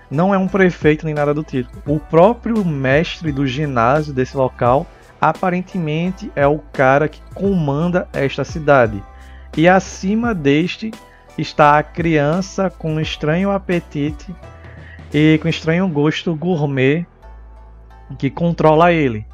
não 0.10 0.34
é 0.34 0.38
um 0.38 0.48
prefeito 0.48 1.06
nem 1.06 1.14
nada 1.14 1.32
do 1.32 1.44
tipo. 1.44 1.70
O 1.86 2.00
próprio 2.00 2.66
mestre 2.66 3.32
do 3.32 3.46
ginásio 3.46 4.12
desse 4.12 4.36
local 4.36 4.88
aparentemente 5.22 6.32
é 6.36 6.48
o 6.48 6.58
cara 6.74 7.08
que 7.08 7.22
comanda 7.36 8.08
esta 8.12 8.44
cidade. 8.44 9.04
E 9.56 9.68
acima 9.68 10.34
deste 10.34 10.92
está 11.38 11.78
a 11.78 11.84
criança 11.84 12.70
com 12.70 12.94
um 12.94 13.00
estranho 13.00 13.52
apetite 13.52 14.34
e 15.14 15.40
com 15.42 15.48
estranho 15.48 15.88
gosto 15.88 16.36
gourmet 16.36 17.06
que 18.18 18.30
controla 18.30 18.92
ele. 18.92 19.26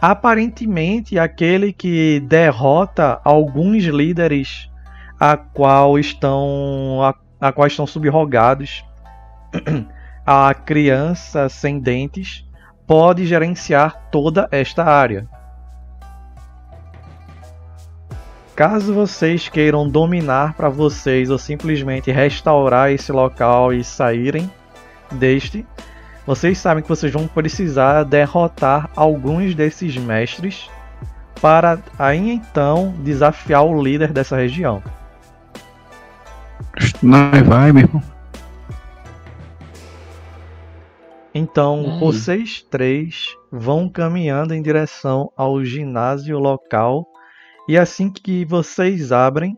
Aparentemente, 0.00 1.18
aquele 1.18 1.72
que 1.72 2.20
derrota 2.20 3.20
alguns 3.24 3.84
líderes 3.84 4.70
a 5.18 5.36
qual 5.36 5.98
estão 5.98 7.00
a, 7.02 7.14
a 7.48 7.52
qual 7.52 7.66
estão 7.66 7.86
subrogados 7.86 8.84
a 10.26 10.52
criança 10.52 11.48
sem 11.48 11.80
dentes 11.80 12.46
pode 12.86 13.26
gerenciar 13.26 14.08
toda 14.10 14.46
esta 14.50 14.84
área. 14.84 15.26
Caso 18.54 18.94
vocês 18.94 19.48
queiram 19.48 19.88
dominar 19.88 20.54
para 20.54 20.68
vocês 20.68 21.30
ou 21.30 21.36
simplesmente 21.36 22.10
restaurar 22.10 22.90
esse 22.90 23.12
local 23.12 23.72
e 23.72 23.84
saírem 23.84 24.50
deste, 25.12 25.66
vocês 26.26 26.58
sabem 26.58 26.82
que 26.82 26.88
vocês 26.88 27.12
vão 27.12 27.28
precisar 27.28 28.02
derrotar 28.02 28.90
alguns 28.96 29.54
desses 29.54 29.96
mestres 29.96 30.68
para 31.40 31.78
aí 31.98 32.30
então 32.30 32.94
desafiar 32.98 33.64
o 33.64 33.80
líder 33.82 34.12
dessa 34.12 34.36
região. 34.36 34.82
Não 37.02 37.30
vai, 37.44 37.72
meu 37.72 37.84
irmão. 37.84 38.02
Então, 41.34 41.82
E 41.82 41.90
aí? 41.90 41.98
vocês 42.00 42.62
três 42.62 43.36
vão 43.52 43.88
caminhando 43.88 44.54
em 44.54 44.62
direção 44.62 45.30
ao 45.36 45.62
ginásio 45.62 46.38
local 46.38 47.06
e 47.68 47.76
assim 47.76 48.10
que 48.10 48.44
vocês 48.46 49.12
abrem 49.12 49.54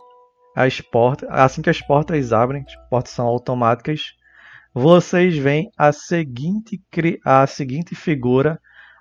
as 0.56 0.80
portas, 0.80 1.28
assim 1.30 1.62
que 1.62 1.70
as 1.70 1.80
portas 1.80 2.32
abrem, 2.32 2.64
as 2.66 2.88
portas 2.90 3.12
são 3.12 3.26
automáticas, 3.26 4.17
vocês 4.78 5.36
veem 5.36 5.70
a 5.76 5.90
seguinte 5.92 6.80
a 7.24 7.44
seguinte 7.48 7.96
figura 7.96 8.60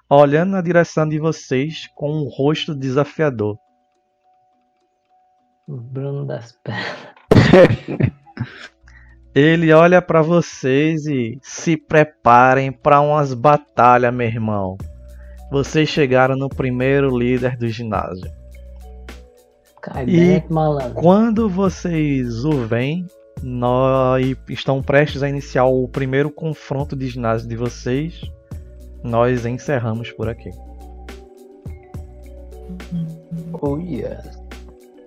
olhando 0.09 0.51
na 0.53 0.61
direção 0.61 1.07
de 1.07 1.19
vocês 1.19 1.87
com 1.95 2.11
um 2.11 2.27
rosto 2.27 2.73
desafiador. 2.73 3.59
Bruno 5.67 6.25
das 6.25 6.53
Pernas. 6.63 7.13
Ele 9.35 9.71
olha 9.71 10.01
pra 10.01 10.23
vocês 10.23 11.05
e 11.05 11.37
se 11.43 11.77
preparem 11.77 12.71
pra 12.71 12.99
umas 12.99 13.35
batalhas, 13.35 14.11
meu 14.11 14.25
irmão. 14.25 14.77
Vocês 15.51 15.87
chegaram 15.89 16.35
no 16.35 16.49
primeiro 16.49 17.15
líder 17.15 17.55
do 17.55 17.67
ginásio. 17.67 18.31
Cai 19.79 20.05
E- 20.05 20.43
malandro. 20.49 20.95
Quando 20.95 21.47
vocês 21.47 22.43
o 22.43 22.65
veem 22.65 23.05
nó- 23.41 24.17
e 24.17 24.37
estão 24.49 24.81
prestes 24.81 25.23
a 25.23 25.29
iniciar 25.29 25.65
o 25.65 25.87
primeiro 25.87 26.29
confronto 26.31 26.95
de 26.95 27.07
ginásio 27.07 27.47
de 27.47 27.55
vocês, 27.55 28.21
nós 29.03 29.45
encerramos 29.45 30.11
por 30.11 30.27
aqui. 30.29 30.49
Oh, 33.61 33.77
yes. 33.77 34.37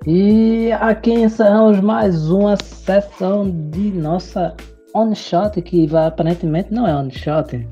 E 0.07 0.73
aqui 0.73 1.13
encerramos 1.13 1.81
mais 1.81 2.31
uma 2.31 2.57
sessão 2.57 3.51
de 3.71 3.91
nossa 3.93 4.55
on 4.95 5.15
shot 5.15 5.61
que 5.61 5.87
vai, 5.87 6.07
aparentemente 6.07 6.73
não 6.73 6.87
é 6.87 6.95
on 6.95 7.11
shot 7.11 7.69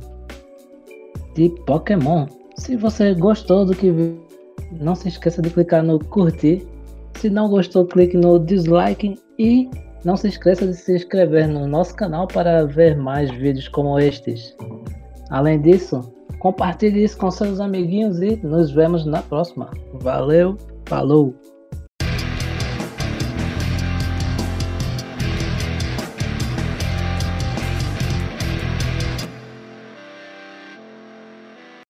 de 1.34 1.48
Pokémon. 1.66 2.26
Se 2.56 2.76
você 2.76 3.14
gostou 3.14 3.64
do 3.64 3.74
que 3.74 3.90
viu, 3.90 4.26
não 4.72 4.94
se 4.94 5.08
esqueça 5.08 5.40
de 5.40 5.50
clicar 5.50 5.82
no 5.82 5.98
curtir. 5.98 6.66
Se 7.14 7.30
não 7.30 7.48
gostou, 7.48 7.86
clique 7.86 8.16
no 8.16 8.38
dislike 8.38 9.18
e 9.38 9.70
não 10.04 10.16
se 10.16 10.28
esqueça 10.28 10.66
de 10.66 10.74
se 10.74 10.94
inscrever 10.94 11.48
no 11.48 11.66
nosso 11.66 11.94
canal 11.94 12.26
para 12.26 12.64
ver 12.66 12.96
mais 12.96 13.30
vídeos 13.30 13.68
como 13.68 13.98
estes. 13.98 14.56
Além 15.30 15.60
disso, 15.60 16.00
compartilhe 16.38 17.04
isso 17.04 17.18
com 17.18 17.30
seus 17.30 17.60
amiguinhos 17.60 18.20
e 18.20 18.36
nos 18.36 18.70
vemos 18.70 19.04
na 19.04 19.22
próxima. 19.22 19.70
Valeu, 20.00 20.56
falou! 20.86 21.34